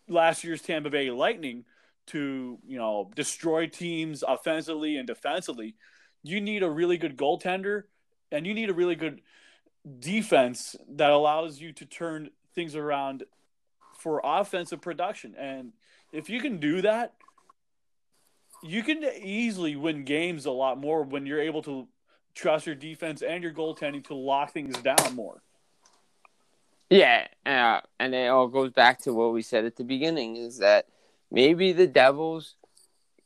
last 0.07 0.43
year's 0.43 0.61
Tampa 0.61 0.89
Bay 0.89 1.11
Lightning 1.11 1.65
to, 2.07 2.59
you 2.65 2.77
know, 2.77 3.11
destroy 3.15 3.67
teams 3.67 4.23
offensively 4.27 4.97
and 4.97 5.07
defensively. 5.07 5.75
You 6.23 6.41
need 6.41 6.63
a 6.63 6.69
really 6.69 6.97
good 6.97 7.17
goaltender 7.17 7.83
and 8.31 8.45
you 8.47 8.53
need 8.53 8.69
a 8.69 8.73
really 8.73 8.95
good 8.95 9.21
defense 9.99 10.75
that 10.89 11.11
allows 11.11 11.59
you 11.59 11.73
to 11.73 11.85
turn 11.85 12.29
things 12.55 12.75
around 12.75 13.23
for 13.97 14.21
offensive 14.23 14.81
production. 14.81 15.35
And 15.37 15.73
if 16.11 16.29
you 16.29 16.39
can 16.39 16.59
do 16.59 16.81
that, 16.81 17.13
you 18.63 18.81
can 18.83 19.03
easily 19.21 19.75
win 19.75 20.05
games 20.05 20.45
a 20.45 20.51
lot 20.51 20.79
more 20.79 21.03
when 21.03 21.25
you're 21.25 21.41
able 21.41 21.61
to 21.63 21.87
trust 22.33 22.65
your 22.65 22.75
defense 22.75 23.21
and 23.21 23.43
your 23.43 23.53
goaltending 23.53 24.03
to 24.05 24.15
lock 24.15 24.51
things 24.51 24.77
down 24.81 25.15
more. 25.15 25.41
Yeah, 26.89 27.27
uh, 27.45 27.81
and 27.99 28.13
it 28.13 28.27
all 28.27 28.47
goes 28.47 28.71
back 28.71 28.99
to 29.01 29.13
what 29.13 29.33
we 29.33 29.41
said 29.41 29.65
at 29.65 29.75
the 29.75 29.83
beginning: 29.83 30.35
is 30.35 30.59
that 30.59 30.85
maybe 31.33 31.73
the 31.73 31.87
Devils 31.87 32.55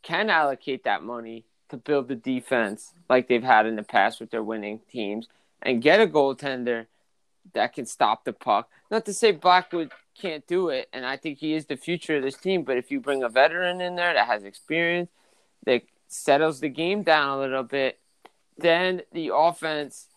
can 0.01 0.31
allocate 0.31 0.85
that 0.85 1.03
money 1.03 1.45
to 1.69 1.77
build 1.77 2.07
the 2.07 2.15
defense 2.15 2.93
like 3.09 3.27
they've 3.27 3.43
had 3.43 3.67
in 3.67 3.75
the 3.75 3.83
past 3.83 4.19
with 4.19 4.31
their 4.31 4.41
winning 4.41 4.79
teams, 4.89 5.27
and 5.61 5.81
get 5.81 5.99
a 5.99 6.07
goaltender 6.07 6.87
that 7.53 7.73
can 7.73 7.85
stop 7.85 8.23
the 8.23 8.33
puck. 8.33 8.69
Not 8.89 9.05
to 9.05 9.13
say 9.13 9.31
Blackwood 9.31 9.91
can't 10.19 10.47
do 10.47 10.69
it, 10.69 10.87
and 10.93 11.05
I 11.05 11.17
think 11.17 11.39
he 11.39 11.53
is 11.53 11.65
the 11.65 11.77
future 11.77 12.17
of 12.17 12.23
this 12.23 12.37
team. 12.37 12.63
But 12.63 12.77
if 12.77 12.89
you 12.89 12.99
bring 12.99 13.23
a 13.23 13.29
veteran 13.29 13.81
in 13.81 13.95
there 13.95 14.13
that 14.13 14.27
has 14.27 14.43
experience, 14.43 15.09
that 15.65 15.83
settles 16.07 16.61
the 16.61 16.69
game 16.69 17.03
down 17.03 17.37
a 17.37 17.41
little 17.41 17.63
bit, 17.63 17.99
then 18.57 19.01
the 19.11 19.31
offense 19.33 20.07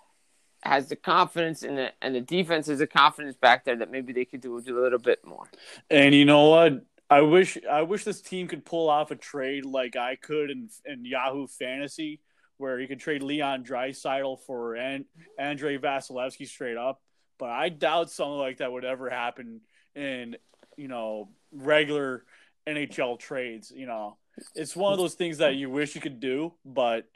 has 0.63 0.89
the 0.89 0.97
confidence 0.97 1.63
and 1.63 1.79
the 1.79 1.91
and 2.03 2.15
the 2.15 2.21
defense 2.21 2.67
has 2.67 2.81
the 2.81 2.87
confidence 2.87 3.35
back 3.35 3.65
there 3.65 3.77
that 3.77 3.91
maybe 3.91 4.13
they 4.13 4.27
could 4.27 4.43
do 4.43 4.57
a 4.57 4.61
little 4.61 4.99
bit 4.99 5.25
more. 5.25 5.45
And 5.89 6.15
you 6.15 6.25
know 6.25 6.49
what? 6.49 6.85
I 7.11 7.23
wish 7.23 7.59
I 7.69 7.83
wish 7.83 8.05
this 8.05 8.23
team 8.23 8.47
could 8.47 8.65
pull 8.65 8.89
off 8.89 9.11
a 9.11 9.17
trade 9.17 9.65
like 9.65 9.97
I 9.97 10.15
could 10.15 10.51
in, 10.51 10.69
in 10.87 11.05
Yahoo 11.05 11.49
Fantasy, 11.49 12.21
where 12.57 12.79
you 12.79 12.87
could 12.87 13.01
trade 13.01 13.23
Leon 13.23 13.65
Draisaitl 13.65 14.39
for 14.47 14.77
and 14.77 15.05
Andrei 15.37 15.77
Vasilevskiy 15.77 16.47
straight 16.47 16.77
up. 16.77 17.03
But 17.39 17.51
I 17.51 17.69
doubt 17.69 18.11
something 18.11 18.39
like 18.39 18.59
that 18.59 18.71
would 18.71 18.85
ever 18.85 19.11
happen 19.11 19.61
in 19.97 20.37
you 20.77 20.87
know 20.87 21.31
regular 21.51 22.25
NHL 22.69 23.19
trades. 23.19 23.73
You 23.75 23.87
know, 23.87 24.17
it's 24.55 24.77
one 24.77 24.93
of 24.93 24.99
those 24.99 25.15
things 25.15 25.39
that 25.39 25.57
you 25.57 25.69
wish 25.69 25.97
you 25.97 26.01
could 26.01 26.21
do, 26.21 26.55
but 26.65 27.09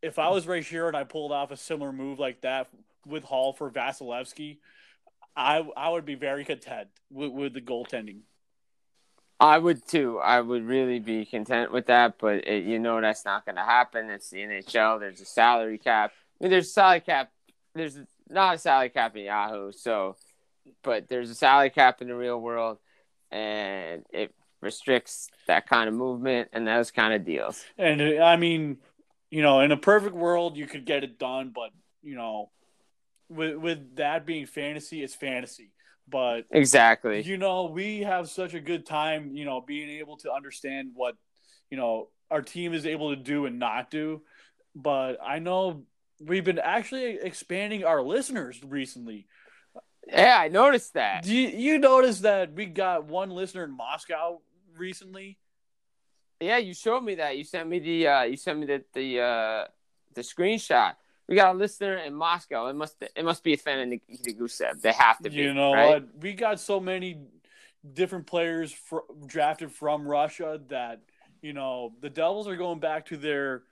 if 0.00 0.18
I 0.18 0.30
was 0.30 0.46
Ray 0.46 0.62
Shero 0.62 0.88
and 0.88 0.96
I 0.96 1.04
pulled 1.04 1.30
off 1.30 1.50
a 1.50 1.58
similar 1.58 1.92
move 1.92 2.18
like 2.18 2.40
that 2.40 2.68
with 3.04 3.24
Hall 3.24 3.52
for 3.52 3.70
Vasilevskiy, 3.70 4.60
I 5.36 5.58
I 5.76 5.90
would 5.90 6.06
be 6.06 6.14
very 6.14 6.46
content 6.46 6.88
with, 7.10 7.32
with 7.32 7.52
the 7.52 7.60
goaltending. 7.60 8.20
I 9.40 9.56
would 9.56 9.88
too. 9.88 10.18
I 10.18 10.40
would 10.42 10.66
really 10.66 10.98
be 10.98 11.24
content 11.24 11.72
with 11.72 11.86
that, 11.86 12.16
but 12.18 12.46
it, 12.46 12.64
you 12.64 12.78
know 12.78 13.00
that's 13.00 13.24
not 13.24 13.46
going 13.46 13.56
to 13.56 13.62
happen. 13.62 14.10
It's 14.10 14.28
the 14.28 14.38
NHL. 14.38 15.00
There's 15.00 15.20
a 15.22 15.24
salary 15.24 15.78
cap. 15.78 16.12
I 16.12 16.44
mean, 16.44 16.50
there's 16.50 16.66
a 16.66 16.70
salary 16.70 17.00
cap. 17.00 17.32
There's 17.74 17.98
not 18.28 18.56
a 18.56 18.58
salary 18.58 18.90
cap 18.90 19.16
in 19.16 19.24
Yahoo, 19.24 19.72
so, 19.72 20.16
but 20.82 21.08
there's 21.08 21.30
a 21.30 21.34
salary 21.34 21.70
cap 21.70 22.02
in 22.02 22.08
the 22.08 22.14
real 22.14 22.38
world, 22.38 22.78
and 23.30 24.04
it 24.12 24.34
restricts 24.60 25.30
that 25.46 25.66
kind 25.66 25.88
of 25.88 25.94
movement 25.94 26.50
and 26.52 26.66
those 26.66 26.90
kind 26.90 27.14
of 27.14 27.24
deals. 27.24 27.64
And 27.78 28.02
uh, 28.02 28.22
I 28.22 28.36
mean, 28.36 28.76
you 29.30 29.40
know, 29.40 29.60
in 29.60 29.72
a 29.72 29.76
perfect 29.76 30.14
world, 30.14 30.58
you 30.58 30.66
could 30.66 30.84
get 30.84 31.02
it 31.02 31.18
done, 31.18 31.50
but 31.54 31.70
you 32.02 32.14
know, 32.14 32.50
with 33.30 33.56
with 33.56 33.96
that 33.96 34.26
being 34.26 34.44
fantasy, 34.44 35.02
it's 35.02 35.14
fantasy. 35.14 35.70
But 36.10 36.46
Exactly. 36.50 37.22
you 37.22 37.36
know, 37.36 37.66
we 37.66 38.00
have 38.00 38.28
such 38.28 38.54
a 38.54 38.60
good 38.60 38.84
time, 38.84 39.30
you 39.34 39.44
know, 39.44 39.60
being 39.60 39.88
able 39.88 40.16
to 40.18 40.32
understand 40.32 40.90
what 40.94 41.16
you 41.70 41.76
know 41.76 42.08
our 42.30 42.42
team 42.42 42.72
is 42.74 42.86
able 42.86 43.10
to 43.10 43.16
do 43.16 43.46
and 43.46 43.58
not 43.58 43.90
do. 43.90 44.22
But 44.74 45.18
I 45.24 45.38
know 45.38 45.84
we've 46.20 46.44
been 46.44 46.58
actually 46.58 47.18
expanding 47.20 47.84
our 47.84 48.02
listeners 48.02 48.60
recently. 48.64 49.26
Yeah, 50.06 50.38
I 50.40 50.48
noticed 50.48 50.94
that. 50.94 51.22
Do 51.24 51.34
you, 51.34 51.48
you 51.48 51.78
notice 51.78 52.20
that 52.20 52.52
we 52.54 52.66
got 52.66 53.04
one 53.04 53.30
listener 53.30 53.64
in 53.64 53.76
Moscow 53.76 54.40
recently? 54.76 55.38
Yeah, 56.40 56.56
you 56.56 56.72
showed 56.74 57.02
me 57.02 57.16
that. 57.16 57.36
You 57.36 57.44
sent 57.44 57.68
me 57.68 57.78
the 57.78 58.06
uh, 58.06 58.22
you 58.22 58.36
sent 58.36 58.58
me 58.58 58.66
the 58.66 58.82
the 58.94 59.20
uh, 59.20 59.64
the 60.14 60.22
screenshot. 60.22 60.94
We 61.30 61.36
got 61.36 61.54
a 61.54 61.58
listener 61.58 61.96
in 61.98 62.12
Moscow. 62.12 62.66
It 62.66 62.74
must 62.74 62.96
it 63.14 63.24
must 63.24 63.44
be 63.44 63.52
a 63.52 63.56
fan 63.56 63.78
of 63.78 63.86
Nikita 63.86 64.32
Gusev. 64.32 64.80
They 64.80 64.90
have 64.90 65.16
to 65.18 65.30
be. 65.30 65.36
You 65.36 65.54
know 65.54 65.72
right? 65.72 65.88
what? 65.88 66.04
We 66.20 66.32
got 66.32 66.58
so 66.58 66.80
many 66.80 67.20
different 67.94 68.26
players 68.26 68.72
fr- 68.72 69.08
drafted 69.26 69.70
from 69.70 70.08
Russia 70.08 70.60
that 70.70 71.02
you 71.40 71.52
know 71.52 71.92
the 72.00 72.10
Devils 72.10 72.48
are 72.48 72.56
going 72.56 72.80
back 72.80 73.06
to 73.06 73.16
their 73.16 73.62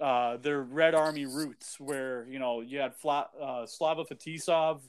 uh, 0.00 0.38
their 0.38 0.62
Red 0.62 0.94
Army 0.94 1.26
roots, 1.26 1.78
where 1.78 2.26
you 2.30 2.38
know 2.38 2.62
you 2.62 2.78
had 2.78 2.96
Fla- 2.96 3.28
uh, 3.38 3.66
Slava 3.66 4.06
Fetisov, 4.06 4.80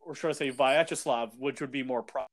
or 0.00 0.14
should 0.14 0.28
I 0.28 0.34
say 0.34 0.52
Vyacheslav, 0.52 1.36
which 1.36 1.60
would 1.60 1.72
be 1.72 1.82
more 1.82 2.04
pro. 2.04 2.26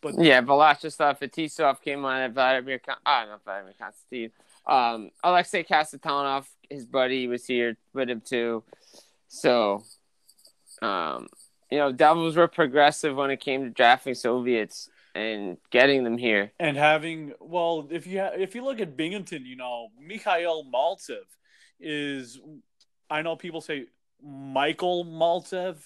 But 0.00 0.14
Yeah, 0.18 0.40
Vyacheslav 0.40 1.18
Fetisov 1.18 1.82
came 1.82 2.06
on 2.06 2.22
at 2.22 2.32
Vladimir. 2.32 2.78
Kon- 2.78 2.96
Ah, 3.04 3.26
not 3.26 3.28
know 3.28 3.36
Vladimir 3.44 3.74
Konstantin. 3.78 4.30
Um, 4.66 5.10
Alexei 5.22 5.62
Kasatonov, 5.62 6.46
his 6.68 6.86
buddy, 6.86 7.28
was 7.28 7.46
here 7.46 7.76
with 7.92 8.08
him 8.10 8.20
too. 8.20 8.64
So, 9.28 9.82
um, 10.82 11.28
you 11.70 11.78
know, 11.78 11.92
Devils 11.92 12.36
were 12.36 12.48
progressive 12.48 13.16
when 13.16 13.30
it 13.30 13.40
came 13.40 13.64
to 13.64 13.70
drafting 13.70 14.14
Soviets 14.14 14.88
and 15.14 15.56
getting 15.70 16.04
them 16.04 16.18
here. 16.18 16.52
and 16.60 16.76
having 16.76 17.32
well, 17.40 17.88
if 17.90 18.06
you 18.06 18.20
ha- 18.20 18.32
if 18.34 18.54
you 18.54 18.64
look 18.64 18.80
at 18.80 18.96
Binghamton, 18.96 19.46
you 19.46 19.56
know 19.56 19.88
Mikhail 20.00 20.64
Maltsev 20.64 21.24
is. 21.80 22.40
I 23.08 23.22
know 23.22 23.36
people 23.36 23.60
say 23.60 23.86
Michael 24.22 25.04
Maltsev 25.04 25.76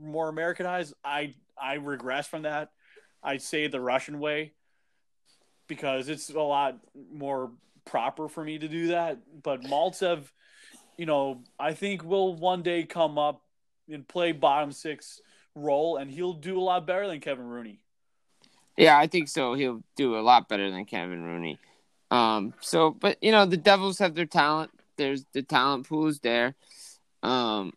more 0.00 0.28
Americanized. 0.28 0.94
I 1.04 1.34
I 1.60 1.74
regress 1.74 2.26
from 2.26 2.42
that. 2.42 2.70
I 3.22 3.38
say 3.38 3.66
the 3.66 3.80
Russian 3.80 4.20
way 4.20 4.52
because 5.66 6.08
it's 6.08 6.30
a 6.30 6.40
lot 6.40 6.78
more 7.12 7.50
proper 7.86 8.28
for 8.28 8.44
me 8.44 8.58
to 8.58 8.68
do 8.68 8.88
that. 8.88 9.18
But 9.42 9.62
Maltsev, 9.62 10.24
you 10.98 11.06
know, 11.06 11.42
I 11.58 11.72
think 11.72 12.04
will 12.04 12.34
one 12.34 12.62
day 12.62 12.84
come 12.84 13.16
up 13.16 13.42
and 13.88 14.06
play 14.06 14.32
bottom 14.32 14.72
six 14.72 15.20
role, 15.54 15.96
and 15.96 16.10
he'll 16.10 16.34
do 16.34 16.58
a 16.58 16.60
lot 16.60 16.86
better 16.86 17.06
than 17.06 17.20
Kevin 17.20 17.46
Rooney. 17.46 17.80
Yeah, 18.76 18.98
I 18.98 19.06
think 19.06 19.28
so. 19.28 19.54
He'll 19.54 19.82
do 19.96 20.18
a 20.18 20.20
lot 20.20 20.48
better 20.48 20.70
than 20.70 20.84
Kevin 20.84 21.24
Rooney. 21.24 21.58
Um, 22.10 22.52
so, 22.60 22.90
but 22.90 23.16
you 23.22 23.32
know, 23.32 23.46
the 23.46 23.56
Devils 23.56 23.98
have 23.98 24.14
their 24.14 24.26
talent. 24.26 24.70
There's 24.96 25.24
the 25.32 25.42
talent 25.42 25.88
pool 25.88 26.06
is 26.08 26.20
there. 26.20 26.54
Um, 27.22 27.72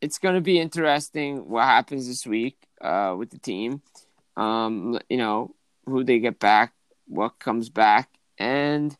it's 0.00 0.18
going 0.18 0.34
to 0.34 0.40
be 0.40 0.60
interesting 0.60 1.48
what 1.48 1.64
happens 1.64 2.06
this 2.06 2.26
week 2.26 2.56
uh, 2.80 3.14
with 3.18 3.30
the 3.30 3.38
team. 3.38 3.82
Um, 4.36 4.98
you 5.08 5.16
know, 5.16 5.54
who 5.86 6.04
they 6.04 6.18
get 6.18 6.38
back, 6.38 6.72
what 7.08 7.38
comes 7.38 7.70
back, 7.70 8.10
and 8.38 8.96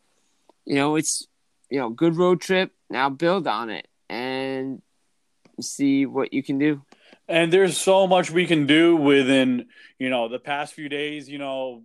you 0.65 0.75
know, 0.75 0.95
it's 0.95 1.27
you 1.69 1.79
know, 1.79 1.89
good 1.89 2.15
road 2.15 2.41
trip. 2.41 2.71
Now 2.89 3.09
build 3.09 3.47
on 3.47 3.69
it 3.69 3.87
and 4.09 4.81
see 5.61 6.05
what 6.05 6.33
you 6.33 6.43
can 6.43 6.57
do. 6.57 6.81
And 7.27 7.51
there's 7.51 7.77
so 7.77 8.07
much 8.07 8.31
we 8.31 8.45
can 8.45 8.67
do 8.67 8.95
within, 8.95 9.67
you 9.99 10.09
know, 10.09 10.29
the 10.29 10.39
past 10.39 10.73
few 10.73 10.87
days. 10.87 11.27
You 11.27 11.39
know, 11.39 11.83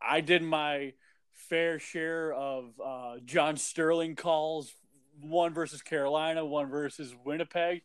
I 0.00 0.20
did 0.20 0.42
my 0.42 0.94
fair 1.32 1.78
share 1.78 2.32
of 2.32 2.72
uh, 2.84 3.14
John 3.24 3.56
Sterling 3.56 4.16
calls, 4.16 4.74
one 5.20 5.54
versus 5.54 5.82
Carolina, 5.82 6.44
one 6.44 6.68
versus 6.68 7.14
Winnipeg. 7.24 7.82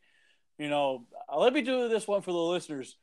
You 0.58 0.70
know, 0.70 1.06
uh, 1.32 1.38
let 1.38 1.54
me 1.54 1.62
do 1.62 1.88
this 1.88 2.08
one 2.08 2.24
for 2.24 2.32
the 2.32 2.38
listeners. 2.38 2.96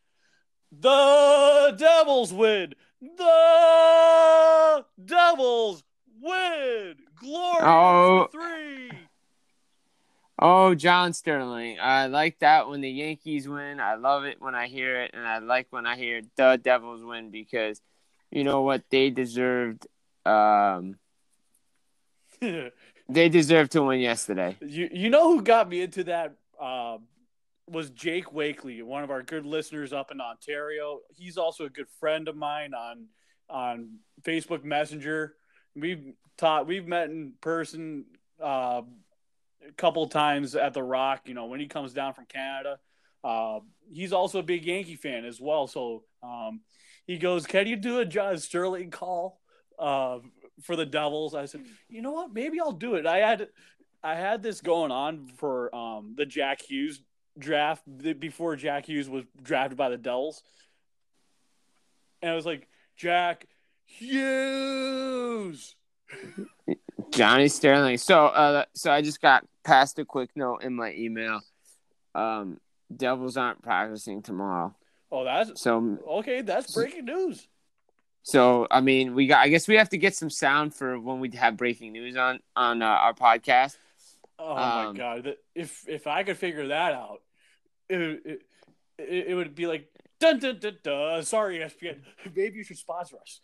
The 0.72 1.76
Devils 1.78 2.32
win. 2.32 2.74
The 3.00 4.84
Devils 5.04 5.84
win. 6.24 6.94
Glory 7.20 7.58
Oh. 7.62 8.28
three. 8.32 8.90
Oh, 10.38 10.74
John 10.74 11.12
Sterling. 11.12 11.78
I 11.80 12.06
like 12.06 12.40
that 12.40 12.68
when 12.68 12.80
the 12.80 12.90
Yankees 12.90 13.48
win. 13.48 13.78
I 13.78 13.94
love 13.94 14.24
it 14.24 14.40
when 14.40 14.54
I 14.54 14.66
hear 14.66 15.02
it, 15.02 15.12
and 15.14 15.24
I 15.26 15.38
like 15.38 15.68
when 15.70 15.86
I 15.86 15.96
hear 15.96 16.22
the 16.36 16.60
Devils 16.62 17.04
win 17.04 17.30
because 17.30 17.80
you 18.30 18.42
know 18.42 18.62
what 18.62 18.82
they 18.90 19.10
deserved. 19.10 19.86
Um, 20.26 20.96
they 22.40 23.28
deserved 23.28 23.72
to 23.72 23.82
win 23.82 24.00
yesterday. 24.00 24.56
you 24.60 25.08
know 25.10 25.32
who 25.32 25.42
got 25.42 25.68
me 25.68 25.82
into 25.82 26.04
that 26.04 26.34
um, 26.60 27.04
was 27.68 27.90
Jake 27.90 28.32
Wakely, 28.32 28.82
one 28.82 29.04
of 29.04 29.10
our 29.10 29.22
good 29.22 29.46
listeners 29.46 29.92
up 29.92 30.10
in 30.10 30.20
Ontario. 30.20 31.00
He's 31.14 31.38
also 31.38 31.64
a 31.66 31.70
good 31.70 31.88
friend 32.00 32.26
of 32.28 32.36
mine 32.36 32.74
on 32.74 33.06
on 33.48 33.98
Facebook 34.22 34.64
Messenger. 34.64 35.34
We've 35.76 36.14
taught 36.36 36.66
we've 36.66 36.86
met 36.86 37.10
in 37.10 37.32
person 37.40 38.04
uh, 38.42 38.82
a 39.66 39.72
couple 39.76 40.06
times 40.08 40.54
at 40.54 40.74
the 40.74 40.82
Rock. 40.82 41.22
You 41.26 41.34
know 41.34 41.46
when 41.46 41.60
he 41.60 41.66
comes 41.66 41.92
down 41.92 42.14
from 42.14 42.26
Canada. 42.26 42.78
Uh, 43.22 43.60
he's 43.90 44.12
also 44.12 44.38
a 44.38 44.42
big 44.42 44.66
Yankee 44.66 44.96
fan 44.96 45.24
as 45.24 45.40
well. 45.40 45.66
So 45.66 46.04
um, 46.22 46.60
he 47.06 47.18
goes, 47.18 47.46
"Can 47.46 47.66
you 47.66 47.76
do 47.76 48.00
a 48.00 48.04
John 48.04 48.38
Sterling 48.38 48.90
call 48.90 49.40
uh, 49.78 50.18
for 50.62 50.76
the 50.76 50.86
Devils?" 50.86 51.34
I 51.34 51.46
said, 51.46 51.62
"You 51.88 52.02
know 52.02 52.12
what? 52.12 52.32
Maybe 52.32 52.60
I'll 52.60 52.72
do 52.72 52.96
it." 52.96 53.06
I 53.06 53.18
had 53.18 53.48
I 54.02 54.14
had 54.14 54.42
this 54.42 54.60
going 54.60 54.92
on 54.92 55.28
for 55.38 55.74
um, 55.74 56.14
the 56.16 56.26
Jack 56.26 56.60
Hughes 56.62 57.00
draft 57.38 57.82
before 58.20 58.54
Jack 58.56 58.86
Hughes 58.86 59.08
was 59.08 59.24
drafted 59.42 59.78
by 59.78 59.88
the 59.88 59.96
Devils, 59.96 60.42
and 62.20 62.30
I 62.30 62.34
was 62.34 62.46
like, 62.46 62.68
"Jack 62.96 63.46
Hughes." 63.98 65.76
Johnny 67.10 67.48
Sterling. 67.48 67.98
So, 67.98 68.26
uh, 68.26 68.64
so 68.74 68.92
I 68.92 69.02
just 69.02 69.20
got 69.20 69.46
passed 69.64 69.98
a 69.98 70.04
quick 70.04 70.30
note 70.36 70.62
in 70.62 70.74
my 70.74 70.92
email. 70.94 71.40
Um, 72.14 72.60
Devils 72.94 73.36
aren't 73.36 73.62
practicing 73.62 74.22
tomorrow. 74.22 74.74
Oh, 75.10 75.24
that's 75.24 75.60
So, 75.60 75.98
okay. 76.08 76.42
That's 76.42 76.72
breaking 76.74 77.04
news. 77.06 77.46
so 78.22 78.66
I 78.70 78.80
mean, 78.80 79.14
we 79.14 79.26
got. 79.26 79.40
I 79.40 79.48
guess 79.48 79.68
we 79.68 79.76
have 79.76 79.88
to 79.90 79.98
get 79.98 80.14
some 80.14 80.30
sound 80.30 80.74
for 80.74 80.98
when 80.98 81.20
we 81.20 81.30
have 81.36 81.56
breaking 81.56 81.92
news 81.92 82.16
on 82.16 82.40
on 82.56 82.82
uh, 82.82 82.86
our 82.86 83.14
podcast. 83.14 83.76
Oh 84.38 84.56
Um, 84.56 84.94
my 84.94 84.98
god! 84.98 85.34
If 85.54 85.84
if 85.88 86.06
I 86.08 86.24
could 86.24 86.36
figure 86.36 86.66
that 86.68 86.92
out, 86.92 87.22
it 87.88 88.40
it, 88.98 89.26
it, 89.28 89.34
would 89.34 89.54
be 89.54 89.66
like 89.68 89.88
dun 90.18 90.38
dun 90.40 90.58
dun 90.58 90.78
dun. 90.82 91.22
Sorry, 91.22 91.58
ESPN. 91.58 92.00
Maybe 92.34 92.58
you 92.58 92.64
should 92.64 92.78
sponsor 92.78 93.16
us. 93.20 93.40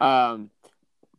Um, 0.00 0.50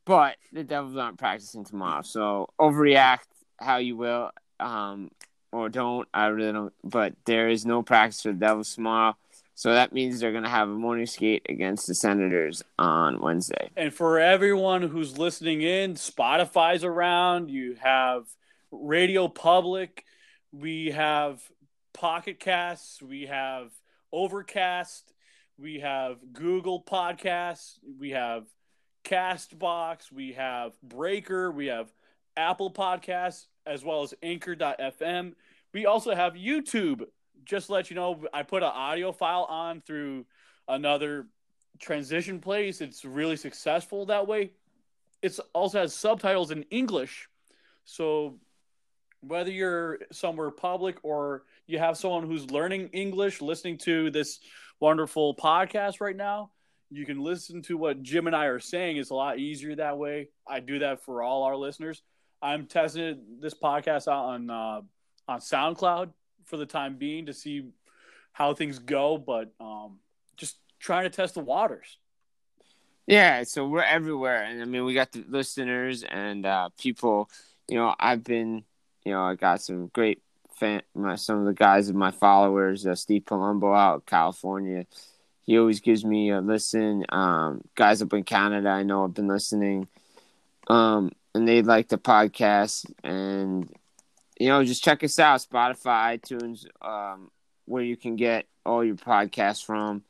but 0.05 0.37
the 0.51 0.63
Devils 0.63 0.97
aren't 0.97 1.19
practicing 1.19 1.63
tomorrow, 1.63 2.01
so 2.01 2.49
overreact 2.59 3.27
how 3.59 3.77
you 3.77 3.95
will, 3.95 4.31
um, 4.59 5.11
or 5.51 5.69
don't. 5.69 6.07
I 6.13 6.27
really 6.27 6.51
don't. 6.51 6.73
But 6.83 7.13
there 7.25 7.49
is 7.49 7.65
no 7.65 7.83
practice 7.83 8.21
for 8.21 8.29
the 8.29 8.39
Devils 8.39 8.73
tomorrow, 8.73 9.15
so 9.53 9.73
that 9.73 9.93
means 9.93 10.19
they're 10.19 10.31
gonna 10.31 10.49
have 10.49 10.69
a 10.69 10.73
morning 10.73 11.05
skate 11.05 11.45
against 11.49 11.85
the 11.85 11.93
Senators 11.93 12.63
on 12.79 13.19
Wednesday. 13.19 13.69
And 13.75 13.93
for 13.93 14.19
everyone 14.19 14.81
who's 14.81 15.17
listening 15.17 15.61
in, 15.61 15.95
Spotify's 15.95 16.83
around. 16.83 17.49
You 17.51 17.75
have 17.75 18.23
Radio 18.71 19.27
Public. 19.27 20.05
We 20.51 20.91
have 20.91 21.41
Pocket 21.93 22.39
Casts. 22.39 23.01
We 23.01 23.27
have 23.27 23.71
Overcast. 24.11 25.13
We 25.57 25.81
have 25.81 26.17
Google 26.33 26.81
Podcasts. 26.81 27.77
We 27.99 28.11
have 28.11 28.45
Castbox. 29.03 30.11
We 30.11 30.33
have 30.33 30.79
Breaker. 30.81 31.51
We 31.51 31.67
have 31.67 31.91
Apple 32.37 32.71
Podcasts, 32.71 33.47
as 33.65 33.83
well 33.83 34.03
as 34.03 34.13
Anchor.fm. 34.23 35.33
We 35.73 35.85
also 35.85 36.15
have 36.15 36.33
YouTube. 36.33 37.05
Just 37.43 37.69
let 37.69 37.89
you 37.89 37.95
know, 37.95 38.23
I 38.33 38.43
put 38.43 38.63
an 38.63 38.71
audio 38.73 39.11
file 39.11 39.45
on 39.49 39.81
through 39.81 40.25
another 40.67 41.27
transition 41.79 42.39
place. 42.39 42.81
It's 42.81 43.05
really 43.05 43.35
successful 43.35 44.05
that 44.07 44.27
way. 44.27 44.51
It 45.21 45.37
also 45.53 45.79
has 45.79 45.93
subtitles 45.93 46.51
in 46.51 46.63
English. 46.63 47.27
So 47.85 48.39
whether 49.21 49.51
you're 49.51 49.99
somewhere 50.11 50.51
public 50.51 50.97
or 51.03 51.43
you 51.67 51.79
have 51.79 51.97
someone 51.97 52.25
who's 52.25 52.51
learning 52.51 52.89
English 52.93 53.41
listening 53.41 53.77
to 53.79 54.11
this 54.11 54.39
wonderful 54.79 55.35
podcast 55.35 55.99
right 55.99 56.15
now, 56.15 56.51
you 56.91 57.05
can 57.05 57.19
listen 57.19 57.61
to 57.63 57.77
what 57.77 58.01
Jim 58.01 58.27
and 58.27 58.35
I 58.35 58.45
are 58.45 58.59
saying. 58.59 58.97
It's 58.97 59.11
a 59.11 59.15
lot 59.15 59.39
easier 59.39 59.75
that 59.75 59.97
way. 59.97 60.29
I 60.47 60.59
do 60.59 60.79
that 60.79 61.03
for 61.03 61.21
all 61.21 61.43
our 61.43 61.55
listeners. 61.55 62.01
I'm 62.41 62.65
testing 62.65 63.19
this 63.39 63.53
podcast 63.53 64.07
out 64.07 64.25
on 64.25 64.49
uh, 64.49 64.81
on 65.27 65.39
SoundCloud 65.39 66.11
for 66.45 66.57
the 66.57 66.65
time 66.65 66.95
being 66.95 67.27
to 67.27 67.33
see 67.33 67.69
how 68.31 68.53
things 68.53 68.79
go, 68.79 69.17
but 69.17 69.51
um, 69.59 69.99
just 70.37 70.57
trying 70.79 71.03
to 71.03 71.09
test 71.09 71.35
the 71.35 71.41
waters. 71.41 71.97
Yeah, 73.05 73.43
so 73.43 73.67
we're 73.67 73.81
everywhere, 73.81 74.43
and 74.43 74.61
I 74.61 74.65
mean, 74.65 74.85
we 74.85 74.93
got 74.93 75.11
the 75.11 75.25
listeners 75.27 76.03
and 76.03 76.45
uh, 76.45 76.69
people. 76.79 77.29
You 77.67 77.77
know, 77.77 77.95
I've 77.99 78.23
been, 78.23 78.63
you 79.03 79.11
know, 79.11 79.23
I 79.23 79.35
got 79.35 79.61
some 79.61 79.87
great 79.87 80.21
fan. 80.55 80.81
My 80.95 81.15
some 81.15 81.39
of 81.39 81.45
the 81.45 81.53
guys 81.53 81.89
of 81.89 81.95
my 81.95 82.11
followers, 82.11 82.85
uh, 82.85 82.95
Steve 82.95 83.23
Palumbo 83.25 83.75
out 83.75 84.05
California. 84.05 84.85
He 85.49 85.57
always 85.57 85.79
gives 85.79 86.05
me 86.05 86.29
a 86.29 86.41
listen. 86.41 87.03
Um, 87.09 87.61
guys 87.73 88.03
up 88.03 88.13
in 88.13 88.23
Canada, 88.23 88.69
I 88.69 88.83
know 88.83 89.01
have 89.01 89.15
been 89.15 89.27
listening, 89.27 89.87
um, 90.67 91.11
and 91.33 91.47
they 91.47 91.63
like 91.63 91.87
the 91.87 91.97
podcast. 91.97 92.85
And 93.03 93.67
you 94.39 94.49
know, 94.49 94.63
just 94.63 94.83
check 94.83 95.03
us 95.03 95.17
out: 95.17 95.39
Spotify, 95.41 96.19
iTunes, 96.19 96.67
um, 96.87 97.31
where 97.65 97.81
you 97.81 97.97
can 97.97 98.15
get 98.15 98.45
all 98.63 98.85
your 98.85 98.93
podcasts 98.93 99.65
from. 99.65 100.03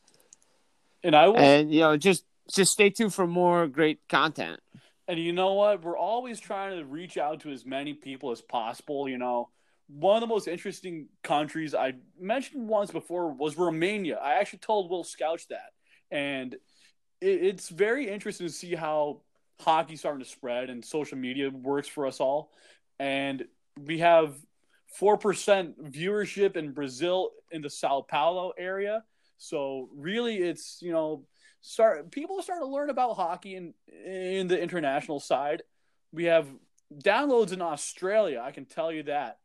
And 1.06 1.16
I 1.16 1.30
will 1.30 1.38
And 1.38 1.74
you 1.74 1.80
know, 1.80 1.96
just 1.96 2.26
just 2.52 2.74
stay 2.74 2.90
tuned 2.90 3.14
for 3.14 3.26
more 3.26 3.66
great 3.68 4.02
content. 4.10 4.60
And 5.08 5.18
you 5.18 5.32
know 5.32 5.54
what? 5.54 5.82
We're 5.82 5.98
always 5.98 6.42
trying 6.42 6.78
to 6.78 6.84
reach 6.84 7.18
out 7.18 7.40
to 7.44 7.52
as 7.52 7.66
many 7.66 7.94
people 7.94 8.32
as 8.32 8.42
possible. 8.42 9.08
You 9.08 9.18
know, 9.18 9.48
one 9.90 10.16
of 10.16 10.22
the 10.22 10.28
most 10.28 10.48
interesting 10.48 11.08
countries 11.24 11.74
I 11.74 11.94
mentioned 12.20 12.68
once 12.68 12.92
before 12.92 13.32
was 13.34 13.58
Romania. 13.58 14.18
I 14.18 14.36
actually 14.36 14.60
told 14.60 14.90
Will 14.90 15.04
Scouch 15.04 15.48
that. 15.48 15.72
And 16.12 16.54
it, 17.20 17.44
it's 17.44 17.70
very 17.70 18.08
interesting 18.08 18.48
to 18.48 18.54
see 18.54 18.76
how 18.76 19.22
hockey's 19.60 20.00
starting 20.00 20.24
to 20.24 20.30
spread 20.30 20.70
and 20.70 20.86
social 20.86 21.18
media 21.18 21.50
works 21.50 21.88
for 21.88 22.06
us 22.06 22.20
all. 22.20 22.52
And 23.00 23.46
we 23.84 24.00
have 24.00 24.36
4% 25.00 25.74
viewership 25.92 26.56
in 26.56 26.72
Brazil 26.72 27.32
in 27.52 27.62
the 27.62 27.70
Sao 27.70 28.02
Paulo 28.02 28.54
area. 28.58 29.04
So 29.38 29.90
really 29.96 30.38
it's, 30.38 30.80
you 30.82 30.92
know, 30.92 31.26
start 31.62 32.12
people 32.12 32.42
starting 32.42 32.68
to 32.68 32.72
learn 32.72 32.90
about 32.90 33.16
hockey 33.16 33.56
in 33.56 33.74
in 34.06 34.48
the 34.48 34.62
international 34.62 35.20
side. 35.20 35.64
We 36.12 36.26
have 36.26 36.48
downloads 36.94 37.54
in 37.54 37.62
Australia, 37.62 38.42
I 38.44 38.52
can 38.52 38.66
tell 38.66 38.92
you 38.92 39.04
that, 39.04 39.38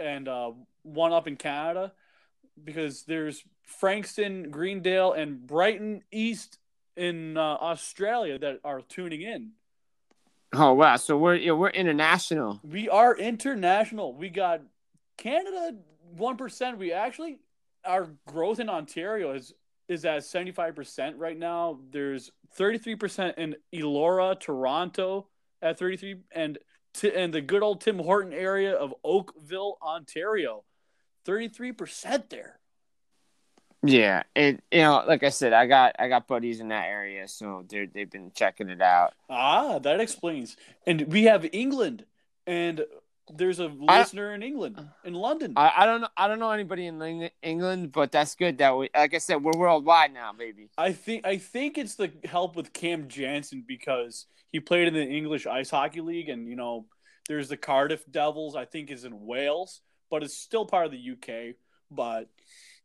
and 0.00 0.28
uh, 0.28 0.52
one 0.82 1.12
up 1.12 1.28
in 1.28 1.36
Canada 1.36 1.92
because 2.62 3.04
there's 3.04 3.44
Frankston, 3.62 4.50
Greendale, 4.50 5.12
and 5.12 5.46
Brighton 5.46 6.02
East 6.10 6.58
in 6.96 7.36
uh, 7.36 7.40
Australia 7.40 8.38
that 8.38 8.60
are 8.64 8.80
tuning 8.82 9.22
in. 9.22 9.52
Oh 10.52 10.72
wow! 10.72 10.96
So 10.96 11.16
we're 11.16 11.36
yeah, 11.36 11.52
we're 11.52 11.70
international. 11.70 12.60
We 12.64 12.88
are 12.88 13.16
international. 13.16 14.14
We 14.14 14.30
got 14.30 14.62
Canada 15.16 15.76
one 16.16 16.36
percent. 16.36 16.78
We 16.78 16.92
actually 16.92 17.38
our 17.84 18.08
growth 18.26 18.58
in 18.58 18.68
Ontario 18.68 19.32
is 19.32 19.52
is 19.88 20.04
at 20.04 20.24
seventy 20.24 20.50
five 20.50 20.74
percent 20.74 21.16
right 21.16 21.38
now. 21.38 21.78
There's 21.92 22.32
thirty 22.54 22.78
three 22.78 22.96
percent 22.96 23.38
in 23.38 23.54
Elora, 23.72 24.38
Toronto 24.38 25.28
at 25.62 25.78
thirty 25.78 25.96
three, 25.96 26.16
and 26.32 26.58
t- 26.94 27.14
and 27.14 27.32
the 27.32 27.40
good 27.40 27.62
old 27.62 27.80
Tim 27.80 27.98
Horton 27.98 28.32
area 28.32 28.74
of 28.74 28.94
Oakville, 29.04 29.78
Ontario, 29.82 30.64
thirty 31.24 31.48
three 31.48 31.72
percent 31.72 32.30
there. 32.30 32.60
Yeah, 33.82 34.24
it 34.36 34.62
you 34.70 34.82
know, 34.82 35.02
like 35.06 35.22
I 35.22 35.30
said, 35.30 35.52
I 35.52 35.66
got 35.66 35.96
I 35.98 36.08
got 36.08 36.28
buddies 36.28 36.60
in 36.60 36.68
that 36.68 36.86
area, 36.86 37.26
so 37.28 37.64
they 37.68 37.86
they've 37.86 38.10
been 38.10 38.30
checking 38.34 38.68
it 38.68 38.82
out. 38.82 39.14
Ah, 39.28 39.78
that 39.78 40.00
explains. 40.00 40.56
And 40.86 41.10
we 41.10 41.24
have 41.24 41.46
England, 41.52 42.04
and 42.46 42.84
there's 43.32 43.58
a 43.58 43.68
listener 43.68 44.34
in 44.34 44.42
England, 44.42 44.86
in 45.04 45.14
London. 45.14 45.54
I, 45.56 45.72
I 45.78 45.86
don't 45.86 46.02
know 46.02 46.08
I 46.14 46.28
don't 46.28 46.38
know 46.38 46.50
anybody 46.50 46.86
in 46.86 47.30
England, 47.42 47.92
but 47.92 48.12
that's 48.12 48.34
good 48.34 48.58
that 48.58 48.76
we 48.76 48.90
like 48.94 49.14
I 49.14 49.18
said 49.18 49.42
we're 49.42 49.56
worldwide 49.56 50.12
now, 50.12 50.32
baby. 50.34 50.68
I 50.76 50.92
think 50.92 51.26
I 51.26 51.38
think 51.38 51.78
it's 51.78 51.94
the 51.94 52.12
help 52.24 52.56
with 52.56 52.74
Cam 52.74 53.08
Janssen 53.08 53.64
because 53.66 54.26
he 54.52 54.60
played 54.60 54.88
in 54.88 54.94
the 54.94 55.04
English 55.04 55.46
Ice 55.46 55.70
Hockey 55.70 56.00
League, 56.00 56.28
and 56.28 56.48
you 56.48 56.56
know, 56.56 56.86
there's 57.28 57.48
the 57.48 57.56
Cardiff 57.56 58.04
Devils. 58.10 58.56
I 58.56 58.64
think 58.64 58.90
is 58.90 59.04
in 59.04 59.24
Wales, 59.24 59.80
but 60.10 60.22
it's 60.22 60.36
still 60.36 60.66
part 60.66 60.86
of 60.86 60.92
the 60.92 61.10
UK. 61.12 61.54
But 61.90 62.28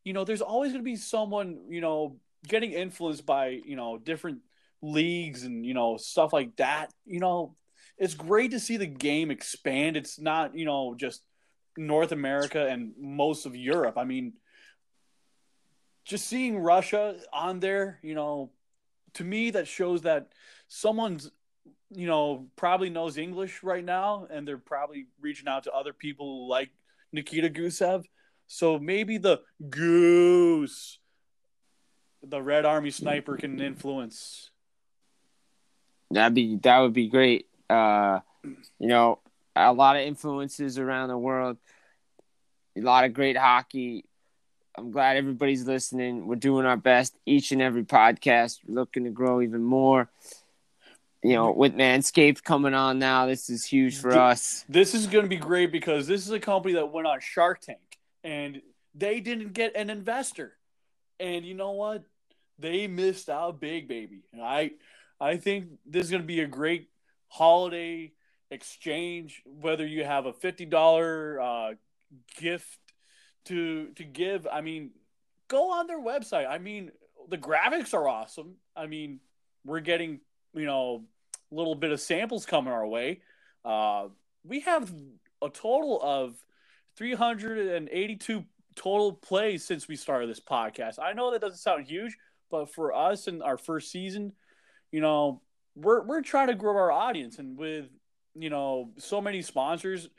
you 0.04 0.14
know, 0.14 0.24
there's 0.24 0.42
always 0.42 0.72
going 0.72 0.84
to 0.84 0.90
be 0.90 0.96
someone 0.96 1.60
you 1.70 1.82
know 1.82 2.18
getting 2.48 2.72
influenced 2.72 3.26
by 3.26 3.60
you 3.66 3.76
know 3.76 3.98
different 3.98 4.40
leagues 4.82 5.44
and 5.44 5.66
you 5.66 5.74
know 5.74 5.98
stuff 5.98 6.34
like 6.34 6.56
that. 6.58 6.92
You 7.06 7.20
know, 7.20 7.56
it's 7.98 8.14
great 8.14 8.52
to 8.52 8.60
see 8.60 8.78
the 8.78 8.86
game 8.86 9.32
expand. 9.32 9.98
It's 9.98 10.20
not 10.20 10.56
you 10.56 10.66
know 10.66 10.96
just 10.96 11.24
North 11.78 12.12
America 12.12 12.68
and 12.68 12.94
most 13.00 13.46
of 13.46 13.56
Europe. 13.56 13.98
I 13.98 14.04
mean, 14.06 14.34
just 16.06 16.28
seeing 16.28 16.60
Russia 16.60 17.16
on 17.34 17.60
there, 17.60 18.00
you 18.04 18.14
know, 18.14 18.52
to 19.16 19.24
me 19.24 19.52
that 19.52 19.68
shows 19.68 20.04
that 20.04 20.30
someone's 20.68 21.32
you 21.92 22.08
know 22.08 22.48
probably 22.56 22.90
knows 22.90 23.18
English 23.18 23.64
right 23.64 23.84
now, 23.84 24.28
and 24.30 24.48
they're 24.48 24.58
probably 24.58 25.08
reaching 25.20 25.48
out 25.48 25.64
to 25.64 25.72
other 25.72 25.94
people 25.94 26.48
like 26.48 26.70
Nikita 27.12 27.50
Gusev. 27.50 28.06
So 28.48 28.78
maybe 28.78 29.18
the 29.18 29.42
goose, 29.70 31.00
the 32.24 32.42
Red 32.42 32.66
Army 32.66 32.92
sniper, 32.92 33.38
can 33.38 33.60
influence. 33.60 34.52
That'd 36.12 36.36
be 36.36 36.58
that 36.58 36.80
would 36.80 36.94
be 36.94 37.08
great. 37.08 37.48
Uh, 37.70 38.20
you 38.44 38.88
know, 38.88 39.20
a 39.56 39.74
lot 39.74 39.96
of 39.96 40.04
influences 40.04 40.78
around 40.78 41.10
the 41.10 41.18
world. 41.18 41.58
A 42.78 42.82
lot 42.82 43.06
of 43.06 43.14
great 43.14 43.38
hockey. 43.38 44.06
I'm 44.78 44.92
glad 44.92 45.16
everybody's 45.16 45.66
listening. 45.66 46.28
We're 46.28 46.36
doing 46.36 46.66
our 46.66 46.78
best 46.78 47.16
each 47.26 47.54
and 47.54 47.62
every 47.62 47.86
podcast. 47.86 48.60
We're 48.68 48.76
looking 48.76 49.06
to 49.06 49.10
grow 49.10 49.42
even 49.42 49.64
more. 49.64 50.10
You 51.26 51.34
know, 51.34 51.52
with 51.52 51.74
Manscaped 51.74 52.44
coming 52.44 52.76
on 52.76 53.00
now, 53.00 53.26
this 53.26 53.50
is 53.50 53.66
huge 53.66 53.98
for 53.98 54.12
us. 54.12 54.64
This 54.70 54.94
is 54.94 55.08
going 55.08 55.26
to 55.26 55.30
be 55.30 55.38
great 55.38 55.72
because 55.72 56.06
this 56.06 56.24
is 56.26 56.32
a 56.32 56.40
company 56.40 56.76
that 56.76 56.92
went 56.92 57.08
on 57.08 57.20
Shark 57.20 57.62
Tank 57.62 57.80
and 58.24 58.62
they 58.94 59.22
didn't 59.22 59.54
get 59.54 59.76
an 59.76 59.90
investor. 59.90 60.54
And 61.20 61.44
you 61.44 61.56
know 61.56 61.72
what? 61.72 62.04
They 62.60 62.86
missed 62.86 63.28
out 63.28 63.60
big, 63.60 63.88
baby. 63.88 64.22
And 64.34 64.42
I 64.44 64.72
I 65.20 65.38
think 65.38 65.70
this 65.84 66.04
is 66.04 66.12
going 66.12 66.22
to 66.22 66.28
be 66.28 66.42
a 66.42 66.48
great 66.48 66.90
holiday 67.28 68.12
exchange 68.52 69.42
whether 69.46 69.86
you 69.86 70.04
have 70.04 70.28
a 70.28 70.34
$50 70.34 71.72
uh, 71.72 71.76
gift 72.38 72.80
to 73.46 73.88
to 73.96 74.04
give. 74.04 74.48
I 74.52 74.62
mean, 74.62 74.92
go 75.48 75.72
on 75.72 75.88
their 75.88 76.00
website. 76.00 76.48
I 76.48 76.60
mean, 76.60 76.92
the 77.30 77.38
graphics 77.38 77.96
are 77.96 78.08
awesome. 78.08 78.58
I 78.76 78.86
mean, 78.86 79.22
we're 79.64 79.80
getting, 79.80 80.20
you 80.54 80.66
know, 80.66 81.06
little 81.56 81.76
bit 81.76 81.92
of 81.92 82.00
samples 82.00 82.46
coming 82.46 82.74
our 82.74 82.86
way. 82.86 83.22
Uh, 83.64 84.08
we 84.44 84.62
have 84.62 84.94
a 85.42 85.50
total 85.50 86.00
of 86.02 86.36
382 86.98 88.46
total 88.76 89.14
plays 89.14 89.66
since 89.66 89.88
we 89.88 89.96
started 89.96 90.30
this 90.30 90.40
podcast. 90.40 91.00
I 91.02 91.14
know 91.14 91.32
that 91.32 91.42
doesn't 91.42 91.58
sound 91.58 91.86
huge, 91.86 92.18
but 92.52 92.74
for 92.74 92.94
us 92.94 93.28
in 93.28 93.42
our 93.42 93.58
first 93.58 93.92
season, 93.92 94.34
you 94.92 95.02
know, 95.02 95.42
we're 95.76 96.04
we're 96.04 96.22
trying 96.22 96.48
to 96.48 96.56
grow 96.56 96.76
our 96.78 96.92
audience 96.92 97.40
and 97.40 97.58
with, 97.58 97.90
you 98.34 98.50
know, 98.50 98.92
so 98.98 99.20
many 99.20 99.42
sponsors 99.42 100.10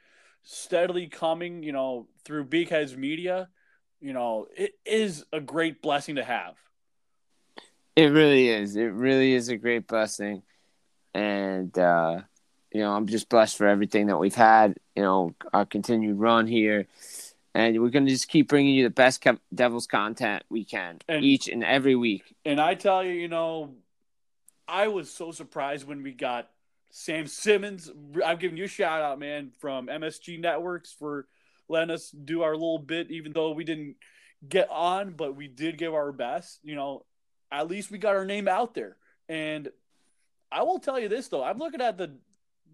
steadily 0.43 1.07
coming, 1.07 1.63
you 1.63 1.73
know, 1.73 2.09
through 2.25 2.45
Big 2.45 2.69
Heads 2.69 2.97
Media, 2.97 3.49
you 4.01 4.13
know, 4.13 4.47
it 4.57 4.73
is 4.85 5.25
a 5.33 5.41
great 5.41 5.83
blessing 5.83 6.17
to 6.17 6.25
have. 6.25 6.55
It 7.97 8.07
really 8.07 8.49
is. 8.49 8.77
It 8.77 8.93
really 8.93 9.33
is 9.33 9.49
a 9.49 9.57
great 9.57 9.87
blessing. 9.87 10.43
And 11.17 11.77
uh 11.79 12.21
you 12.73 12.83
know, 12.83 12.93
I'm 12.93 13.07
just 13.07 13.31
blessed 13.31 13.57
for 13.57 13.67
everything 13.67 14.09
that 14.09 14.19
we've 14.19 14.35
had, 14.35 14.77
you 14.95 15.03
know, 15.03 15.35
our 15.55 15.65
continued 15.65 16.19
run 16.19 16.47
here. 16.47 16.87
And 17.55 17.81
we're 17.81 17.89
going 17.89 18.05
to 18.05 18.11
just 18.11 18.29
keep 18.29 18.49
bringing 18.49 18.75
you 18.75 18.83
the 18.83 18.91
best 18.91 19.23
Kev- 19.23 19.39
Devils 19.55 19.87
content 19.87 20.43
we 20.51 20.65
can 20.65 20.99
And- 21.09 21.25
each 21.25 21.49
and 21.49 21.65
every 21.65 21.97
week. 21.97 22.35
And 22.45 22.61
I 22.61 22.75
tell 22.75 23.03
you, 23.03 23.15
you 23.15 23.29
know, 23.29 23.77
I 24.69 24.89
was 24.89 25.11
so 25.11 25.33
surprised 25.33 25.87
when 25.87 26.03
we 26.03 26.13
got 26.13 26.51
Sam 26.91 27.27
Simmons. 27.29 27.91
I'm 28.23 28.37
giving 28.37 28.59
you 28.59 28.65
a 28.65 28.69
shout 28.69 29.01
out, 29.01 29.19
man, 29.19 29.53
from 29.59 29.87
MSG 29.87 30.39
Networks 30.39 30.93
for 30.93 31.27
letting 31.69 31.95
us 31.95 32.11
do 32.11 32.43
our 32.43 32.53
little 32.53 32.79
bit, 32.79 33.11
even 33.11 33.33
though 33.33 33.53
we 33.53 33.65
didn't 33.65 33.97
get 34.47 34.69
on, 34.71 35.13
but 35.13 35.35
we 35.35 35.49
did 35.49 35.79
give 35.79 35.95
our 35.95 36.13
best. 36.13 36.59
You 36.63 36.75
know, 36.75 37.07
at 37.51 37.69
least 37.69 37.91
we 37.91 37.97
got 37.97 38.17
our 38.17 38.27
name 38.27 38.49
out 38.49 38.75
there. 38.75 38.99
And 39.31 39.71
I 40.51 40.63
will 40.63 40.79
tell 40.79 40.99
you 40.99 41.09
this 41.09 41.29
though, 41.29 41.45
I'm 41.45 41.59
looking 41.59 41.81
at 41.81 41.99
the 41.99 42.17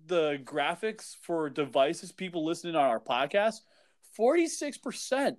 the 0.07 0.41
graphics 0.45 1.17
for 1.23 1.49
devices 1.49 2.13
people 2.13 2.45
listening 2.45 2.75
on 2.75 2.85
our 2.85 3.01
podcast. 3.01 3.61
46% 4.19 5.37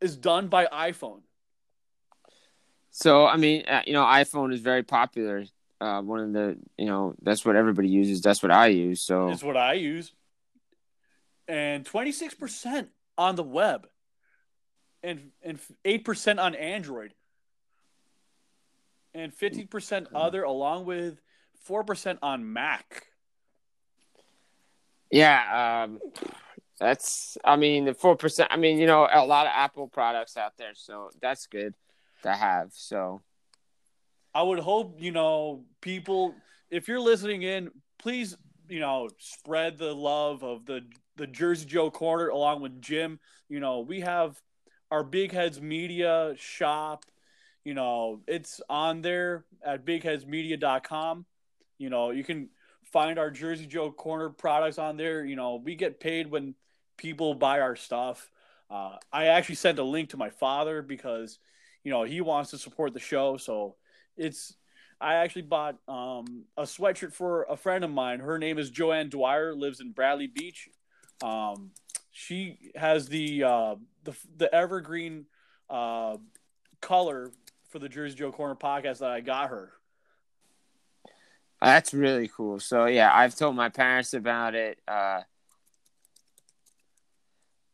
is 0.00 0.16
done 0.16 0.48
by 0.48 0.66
iPhone. 0.66 1.22
So, 2.90 3.26
I 3.26 3.36
mean, 3.36 3.64
uh, 3.66 3.82
you 3.86 3.92
know, 3.92 4.04
iPhone 4.04 4.52
is 4.52 4.60
very 4.60 4.82
popular. 4.82 5.44
Uh, 5.80 6.02
one 6.02 6.20
of 6.20 6.32
the, 6.32 6.58
you 6.76 6.86
know, 6.86 7.14
that's 7.22 7.44
what 7.44 7.56
everybody 7.56 7.88
uses. 7.88 8.20
That's 8.20 8.42
what 8.42 8.50
I 8.50 8.68
use. 8.68 9.00
So, 9.00 9.30
is 9.30 9.44
what 9.44 9.56
I 9.56 9.74
use. 9.74 10.12
And 11.46 11.84
26% 11.84 12.88
on 13.16 13.36
the 13.36 13.42
web. 13.42 13.86
And 15.02 15.30
and 15.42 15.60
8% 15.84 16.42
on 16.42 16.54
Android. 16.56 17.14
And 19.14 19.32
50% 19.34 20.08
other 20.14 20.42
along 20.42 20.84
with 20.84 21.20
4% 21.66 22.18
on 22.22 22.52
Mac. 22.52 23.06
yeah, 25.10 25.84
um, 25.84 26.00
that's, 26.78 27.38
I 27.44 27.56
mean, 27.56 27.86
the 27.86 27.92
4%, 27.92 28.46
I 28.50 28.56
mean, 28.56 28.78
you 28.78 28.86
know, 28.86 29.08
a 29.10 29.24
lot 29.24 29.46
of 29.46 29.52
Apple 29.54 29.88
products 29.88 30.36
out 30.36 30.56
there. 30.56 30.72
So, 30.74 31.10
that's 31.20 31.46
good 31.46 31.74
to 32.22 32.32
have. 32.32 32.70
So, 32.72 33.22
I 34.34 34.42
would 34.42 34.60
hope, 34.60 35.00
you 35.00 35.12
know, 35.12 35.64
people 35.80 36.34
if 36.70 36.88
you're 36.88 37.00
listening 37.00 37.42
in, 37.42 37.70
please, 37.98 38.36
you 38.68 38.80
know, 38.80 39.08
spread 39.18 39.78
the 39.78 39.94
love 39.94 40.42
of 40.42 40.66
the 40.66 40.82
the 41.16 41.26
Jersey 41.26 41.66
Joe 41.66 41.90
Corner 41.90 42.28
along 42.28 42.62
with 42.62 42.80
Jim. 42.80 43.18
You 43.48 43.60
know, 43.60 43.80
we 43.80 44.00
have 44.00 44.40
our 44.90 45.02
Big 45.02 45.32
Heads 45.32 45.60
Media 45.60 46.34
shop. 46.36 47.04
You 47.64 47.74
know, 47.74 48.20
it's 48.26 48.60
on 48.68 49.02
there 49.02 49.44
at 49.64 49.84
bigheadsmedia.com. 49.84 51.26
You 51.78 51.90
know, 51.90 52.10
you 52.10 52.24
can 52.24 52.48
find 52.84 53.18
our 53.18 53.30
Jersey 53.30 53.66
Joe 53.66 53.90
Corner 53.90 54.30
products 54.30 54.78
on 54.78 54.96
there. 54.96 55.24
You 55.24 55.36
know, 55.36 55.60
we 55.62 55.74
get 55.74 56.00
paid 56.00 56.30
when 56.30 56.54
people 56.96 57.34
buy 57.34 57.60
our 57.60 57.76
stuff. 57.76 58.30
Uh, 58.70 58.96
I 59.12 59.26
actually 59.26 59.54
sent 59.54 59.78
a 59.78 59.84
link 59.84 60.10
to 60.10 60.16
my 60.16 60.30
father 60.30 60.82
because, 60.82 61.38
you 61.84 61.90
know, 61.90 62.02
he 62.02 62.20
wants 62.20 62.50
to 62.50 62.58
support 62.58 62.92
the 62.92 63.00
show. 63.00 63.36
So 63.36 63.76
it's, 64.16 64.54
I 65.00 65.14
actually 65.14 65.42
bought 65.42 65.76
um, 65.86 66.44
a 66.56 66.62
sweatshirt 66.62 67.14
for 67.14 67.44
a 67.44 67.56
friend 67.56 67.84
of 67.84 67.90
mine. 67.90 68.20
Her 68.20 68.38
name 68.38 68.58
is 68.58 68.68
Joanne 68.68 69.08
Dwyer, 69.08 69.54
lives 69.54 69.80
in 69.80 69.92
Bradley 69.92 70.26
Beach. 70.26 70.68
Um, 71.22 71.70
she 72.10 72.72
has 72.74 73.08
the 73.08 73.44
uh, 73.44 73.74
the 74.02 74.14
the 74.36 74.52
evergreen 74.52 75.26
uh, 75.70 76.16
color 76.80 77.30
for 77.68 77.78
the 77.78 77.88
Jersey 77.88 78.16
Joe 78.16 78.32
Corner 78.32 78.56
podcast 78.56 78.98
that 78.98 79.10
I 79.10 79.20
got 79.20 79.50
her. 79.50 79.72
That's 81.60 81.92
really 81.92 82.28
cool. 82.28 82.60
So, 82.60 82.86
yeah, 82.86 83.10
I've 83.12 83.34
told 83.34 83.56
my 83.56 83.68
parents 83.68 84.14
about 84.14 84.54
it. 84.54 84.78
Uh, 84.86 85.22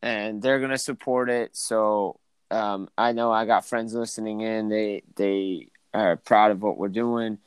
and 0.02 0.42
they're 0.42 0.58
to 0.70 0.78
support 0.78 1.30
it. 1.30 1.56
So, 1.56 2.18
um, 2.50 2.88
I 2.96 3.12
know 3.12 3.32
I 3.32 3.46
got 3.46 3.66
friends 3.66 3.94
listening 3.94 4.40
in. 4.40 4.68
They, 4.68 5.02
they, 5.16 5.68
are 5.94 6.16
proud 6.16 6.50
of 6.50 6.60
what 6.60 6.76
we're 6.76 6.88
doing. 6.88 7.38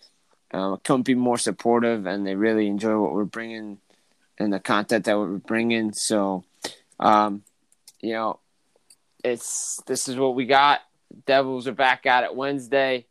Um, 0.52 0.80
couldn't 0.84 1.04
be 1.04 1.16
more 1.16 1.38
supportive, 1.38 2.06
and 2.06 2.26
they 2.26 2.36
really 2.36 2.68
enjoy 2.68 2.98
what 2.98 3.14
we're 3.14 3.26
bringing 3.26 3.80
and 4.40 4.54
the 4.54 4.60
content 4.60 5.06
that 5.06 5.18
we're 5.18 5.38
bringing. 5.38 5.92
So, 5.92 6.46
um, 7.00 7.44
you 8.00 8.14
know, 8.14 8.40
it's 9.24 9.82
this 9.86 10.08
is 10.08 10.16
what 10.16 10.36
we 10.36 10.46
got. 10.46 10.80
Devils 11.26 11.68
are 11.68 11.74
back 11.74 12.06
at 12.06 12.24
it 12.24 12.36
Wednesday, 12.36 13.06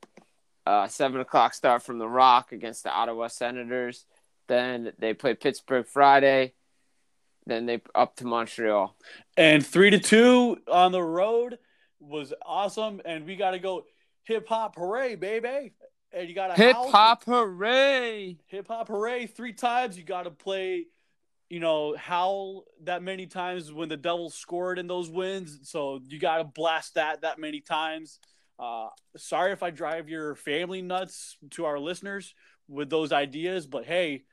uh, 0.67 0.89
seven 0.89 1.21
o'clock 1.21 1.55
start 1.55 1.83
from 1.83 1.99
the 1.99 2.09
Rock 2.09 2.53
against 2.53 2.83
the 2.83 2.91
Ottawa 2.93 3.29
Senators. 3.29 4.05
Then 4.49 4.93
they 4.99 5.15
play 5.15 5.35
Pittsburgh 5.35 5.87
Friday. 5.87 6.55
Then 7.47 7.67
they 7.67 7.81
up 7.95 8.17
to 8.17 8.27
Montreal. 8.27 8.97
And 9.37 9.65
three 9.65 9.91
to 9.91 10.01
two 10.01 10.59
on 10.71 10.91
the 10.91 11.03
road 11.03 11.59
was 12.01 12.35
awesome. 12.45 13.01
And 13.05 13.25
we 13.25 13.37
got 13.37 13.53
to 13.53 13.61
go 13.61 13.85
hip 14.25 14.49
hop 14.49 14.77
hooray, 14.77 15.15
baby! 15.15 15.73
And 16.13 16.29
you 16.29 16.35
got 16.35 16.49
to 16.49 16.55
Hip 16.55 16.77
hop 16.77 17.25
hooray! 17.25 18.39
hip 18.47 18.69
hop 18.69 18.89
hooray 18.89 19.27
three 19.27 19.53
times. 19.53 19.97
You 19.97 20.03
got 20.03 20.25
to 20.25 20.31
play, 20.31 20.87
you 21.49 21.61
know, 21.61 21.95
howl 21.97 22.65
that 22.85 23.03
many 23.03 23.27
times 23.27 23.73
when 23.73 23.89
the 23.89 23.97
Devils 23.97 24.35
scored 24.35 24.79
in 24.79 24.89
those 24.89 25.09
wins. 25.09 25.61
So 25.63 26.01
you 26.09 26.19
got 26.19 26.39
to 26.39 26.45
blast 26.45 26.95
that 26.95 27.21
that 27.21 27.39
many 27.39 27.61
times. 27.61 28.19
Uh, 28.59 28.89
sorry 29.17 29.53
if 29.53 29.63
I 29.63 29.71
drive 29.71 30.09
your 30.09 30.35
family 30.35 30.83
nuts 30.83 31.37
to 31.51 31.67
our 31.67 31.79
listeners 31.79 32.35
with 32.69 32.89
those 32.91 33.13
ideas, 33.13 33.67
but 33.67 33.85
hey, 33.85 34.25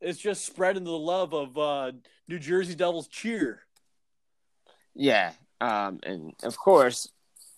it's 0.00 0.18
just 0.18 0.44
spreading 0.44 0.84
the 0.84 0.90
love 0.90 1.32
of 1.34 1.58
uh, 1.58 1.92
New 2.28 2.38
Jersey 2.38 2.74
Devils 2.74 3.08
cheer. 3.08 3.62
Yeah, 4.94 5.32
um, 5.60 6.00
and 6.02 6.34
of 6.42 6.56
course, 6.58 7.08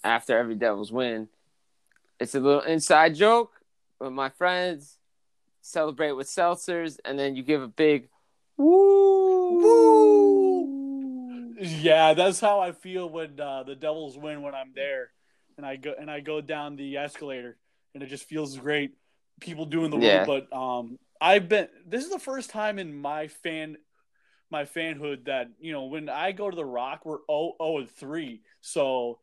after 0.05 0.37
every 0.39 0.55
Devils 0.55 0.93
win, 0.93 1.29
it's 2.21 2.35
a 2.35 2.41
little 2.41 2.63
inside 2.63 3.15
joke 3.15 3.53
with 4.01 4.13
my 4.13 4.29
friends. 4.29 4.99
celebrate 5.61 6.13
with 6.13 6.27
seltzers, 6.27 6.99
and 7.05 7.19
then 7.19 7.37
you 7.37 7.43
give 7.43 7.63
a 7.63 7.69
big 7.69 8.09
woo. 8.57 9.95
Yeah, 11.61 12.15
that's 12.15 12.41
how 12.41 12.61
I 12.61 12.73
feel 12.73 13.09
when 13.09 13.39
uh, 13.39 13.63
the 13.63 13.77
Devils 13.77 14.19
win 14.19 14.43
when 14.43 14.55
I'm 14.55 14.73
there, 14.75 15.11
and 15.63 15.71
I 15.71 15.77
go 15.77 15.95
and 15.99 16.11
I 16.11 16.21
go 16.21 16.41
down 16.41 16.77
the 16.77 16.97
escalator, 16.97 17.57
and 17.95 18.03
it 18.03 18.07
just 18.09 18.25
feels 18.29 18.57
great. 18.57 18.93
People 19.41 19.65
doing 19.65 19.91
the 19.91 19.97
Yeah. 19.97 20.27
woo, 20.27 20.27
but 20.27 20.53
um, 20.57 20.99
I've 21.21 21.49
been. 21.49 21.69
This 21.87 22.05
is 22.05 22.11
the 22.11 22.19
first 22.19 22.51
time 22.51 22.79
in 22.79 22.93
my 22.93 23.29
fan, 23.29 23.77
my 24.51 24.65
fanhood 24.65 25.27
that 25.27 25.49
you 25.61 25.73
know 25.73 25.85
when 25.85 26.09
I 26.09 26.33
go 26.33 26.51
to 26.51 26.57
the 26.57 26.65
Rock, 26.65 27.05
we're 27.05 27.19
0 27.31 27.55
0 27.63 27.79
and 27.79 27.91
three, 27.91 28.43
so 28.61 29.21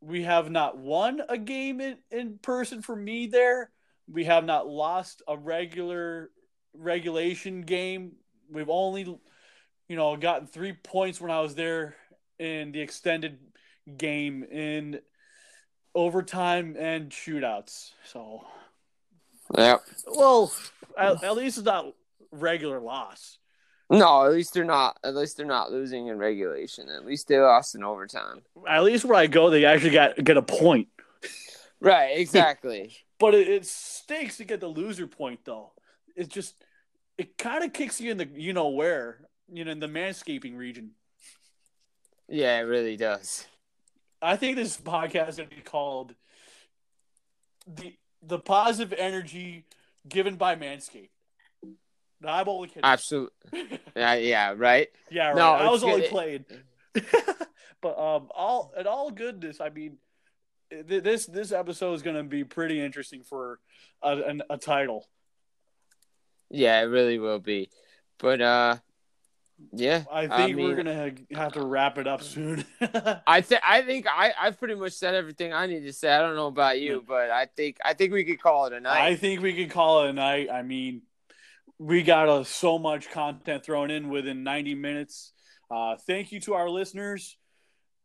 we 0.00 0.22
have 0.24 0.50
not 0.50 0.76
won 0.76 1.22
a 1.28 1.38
game 1.38 1.80
in, 1.80 1.96
in 2.10 2.38
person 2.38 2.82
for 2.82 2.94
me 2.94 3.26
there. 3.28 3.70
We 4.10 4.24
have 4.24 4.44
not 4.44 4.68
lost 4.68 5.22
a 5.26 5.36
regular 5.36 6.30
regulation 6.74 7.62
game. 7.62 8.12
We've 8.50 8.68
only, 8.68 9.04
you 9.88 9.96
know, 9.96 10.16
gotten 10.16 10.48
three 10.48 10.72
points 10.72 11.20
when 11.20 11.30
I 11.30 11.40
was 11.40 11.54
there 11.54 11.94
in 12.38 12.72
the 12.72 12.80
extended 12.80 13.38
game 13.96 14.42
in 14.44 15.00
overtime 15.94 16.76
and 16.78 17.10
shootouts. 17.10 17.90
So, 18.04 18.44
Yeah. 19.56 19.78
well, 20.06 20.52
at, 20.98 21.22
at 21.22 21.36
least 21.36 21.58
it's 21.58 21.66
not 21.66 21.92
regular 22.30 22.80
loss. 22.80 23.38
No, 23.90 24.24
at 24.24 24.32
least 24.32 24.54
they're 24.54 24.64
not. 24.64 24.98
At 25.04 25.14
least 25.14 25.36
they're 25.36 25.44
not 25.44 25.70
losing 25.70 26.06
in 26.06 26.16
regulation. 26.16 26.88
At 26.88 27.04
least 27.04 27.28
they 27.28 27.38
lost 27.38 27.74
in 27.74 27.84
overtime. 27.84 28.40
At 28.66 28.84
least 28.84 29.04
where 29.04 29.18
I 29.18 29.26
go, 29.26 29.50
they 29.50 29.66
actually 29.66 29.90
got 29.90 30.16
get 30.24 30.38
a 30.38 30.42
point. 30.42 30.88
Right. 31.80 32.16
Exactly. 32.18 32.96
But 33.18 33.36
it, 33.36 33.46
it 33.46 33.66
stinks 33.66 34.38
to 34.38 34.44
get 34.44 34.58
the 34.58 34.66
loser 34.66 35.06
point, 35.06 35.44
though. 35.44 35.70
It 36.16 36.28
just 36.28 36.56
it 37.16 37.38
kind 37.38 37.62
of 37.62 37.72
kicks 37.72 38.00
you 38.00 38.10
in 38.10 38.16
the 38.16 38.26
you 38.34 38.52
know 38.52 38.70
where 38.70 39.20
you 39.52 39.64
know 39.64 39.70
in 39.70 39.78
the 39.78 39.86
manscaping 39.86 40.56
region. 40.56 40.90
yeah, 42.28 42.58
it 42.58 42.62
really 42.62 42.96
does. 42.96 43.46
I 44.22 44.36
think 44.36 44.56
this 44.56 44.76
podcast 44.80 45.30
is 45.30 45.36
going 45.36 45.48
to 45.48 45.56
be 45.56 45.62
called 45.62 46.14
the 47.66 47.94
the 48.22 48.38
positive 48.38 48.96
energy 48.96 49.66
given 50.08 50.36
by 50.36 50.54
Manscaped. 50.56 51.08
No, 52.20 52.28
I'm 52.28 52.48
only 52.48 52.68
kidding. 52.68 52.84
Absolutely. 52.84 53.32
Yeah. 53.96 54.14
Yeah. 54.14 54.54
Right. 54.56 54.88
yeah, 55.10 55.28
right. 55.28 55.36
No, 55.36 55.52
I 55.52 55.70
was 55.70 55.84
only 55.84 56.08
playing. 56.08 56.44
but 56.94 57.98
um, 57.98 58.28
all 58.34 58.72
in 58.78 58.86
all 58.86 59.10
goodness, 59.10 59.60
I 59.60 59.68
mean, 59.68 59.98
th- 60.70 61.02
this 61.02 61.26
this 61.26 61.52
episode 61.52 61.94
is 61.94 62.02
going 62.02 62.16
to 62.16 62.22
be 62.22 62.44
pretty 62.44 62.80
interesting 62.80 63.22
for 63.22 63.58
a, 64.02 64.16
an, 64.22 64.42
a 64.48 64.56
title. 64.56 65.06
Yeah, 66.48 66.80
it 66.80 66.84
really 66.84 67.18
will 67.18 67.38
be. 67.38 67.70
But 68.18 68.40
uh, 68.40 68.76
yeah. 69.72 70.04
I 70.10 70.26
think 70.26 70.56
mean, 70.56 70.66
we're 70.66 70.76
gonna 70.76 71.12
have 71.32 71.52
to 71.52 71.64
wrap 71.64 71.98
it 71.98 72.06
up 72.06 72.22
soon. 72.22 72.64
I 73.26 73.40
think 73.40 73.60
I 73.66 73.82
think 73.82 74.06
I 74.08 74.32
I've 74.40 74.58
pretty 74.58 74.74
much 74.74 74.92
said 74.92 75.14
everything 75.14 75.52
I 75.52 75.66
need 75.66 75.80
to 75.80 75.92
say. 75.92 76.12
I 76.12 76.20
don't 76.20 76.36
know 76.36 76.46
about 76.46 76.80
you, 76.80 77.04
but 77.06 77.30
I 77.30 77.46
think 77.46 77.78
I 77.84 77.94
think 77.94 78.12
we 78.12 78.24
could 78.24 78.40
call 78.40 78.66
it 78.66 78.72
a 78.72 78.80
night. 78.80 79.00
I 79.00 79.16
think 79.16 79.42
we 79.42 79.54
could 79.54 79.70
call 79.70 80.04
it 80.04 80.10
a 80.10 80.12
night. 80.12 80.48
I 80.50 80.62
mean, 80.62 81.02
we 81.78 82.02
got 82.02 82.28
uh, 82.28 82.44
so 82.44 82.78
much 82.78 83.10
content 83.10 83.64
thrown 83.64 83.90
in 83.90 84.08
within 84.08 84.44
90 84.44 84.74
minutes. 84.74 85.32
Uh, 85.70 85.96
thank 85.96 86.32
you 86.32 86.40
to 86.40 86.54
our 86.54 86.68
listeners. 86.68 87.36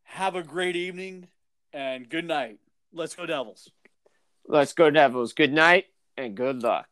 Have 0.04 0.36
a 0.36 0.44
great 0.44 0.76
evening 0.76 1.28
and 1.74 2.10
good 2.10 2.26
night. 2.26 2.60
Let's 2.94 3.16
go, 3.16 3.26
Devils. 3.26 3.70
Let's 4.48 4.74
go 4.74 4.90
Devils. 4.90 5.34
Good 5.34 5.54
night 5.54 5.86
and 6.18 6.36
good 6.36 6.64
luck. 6.64 6.88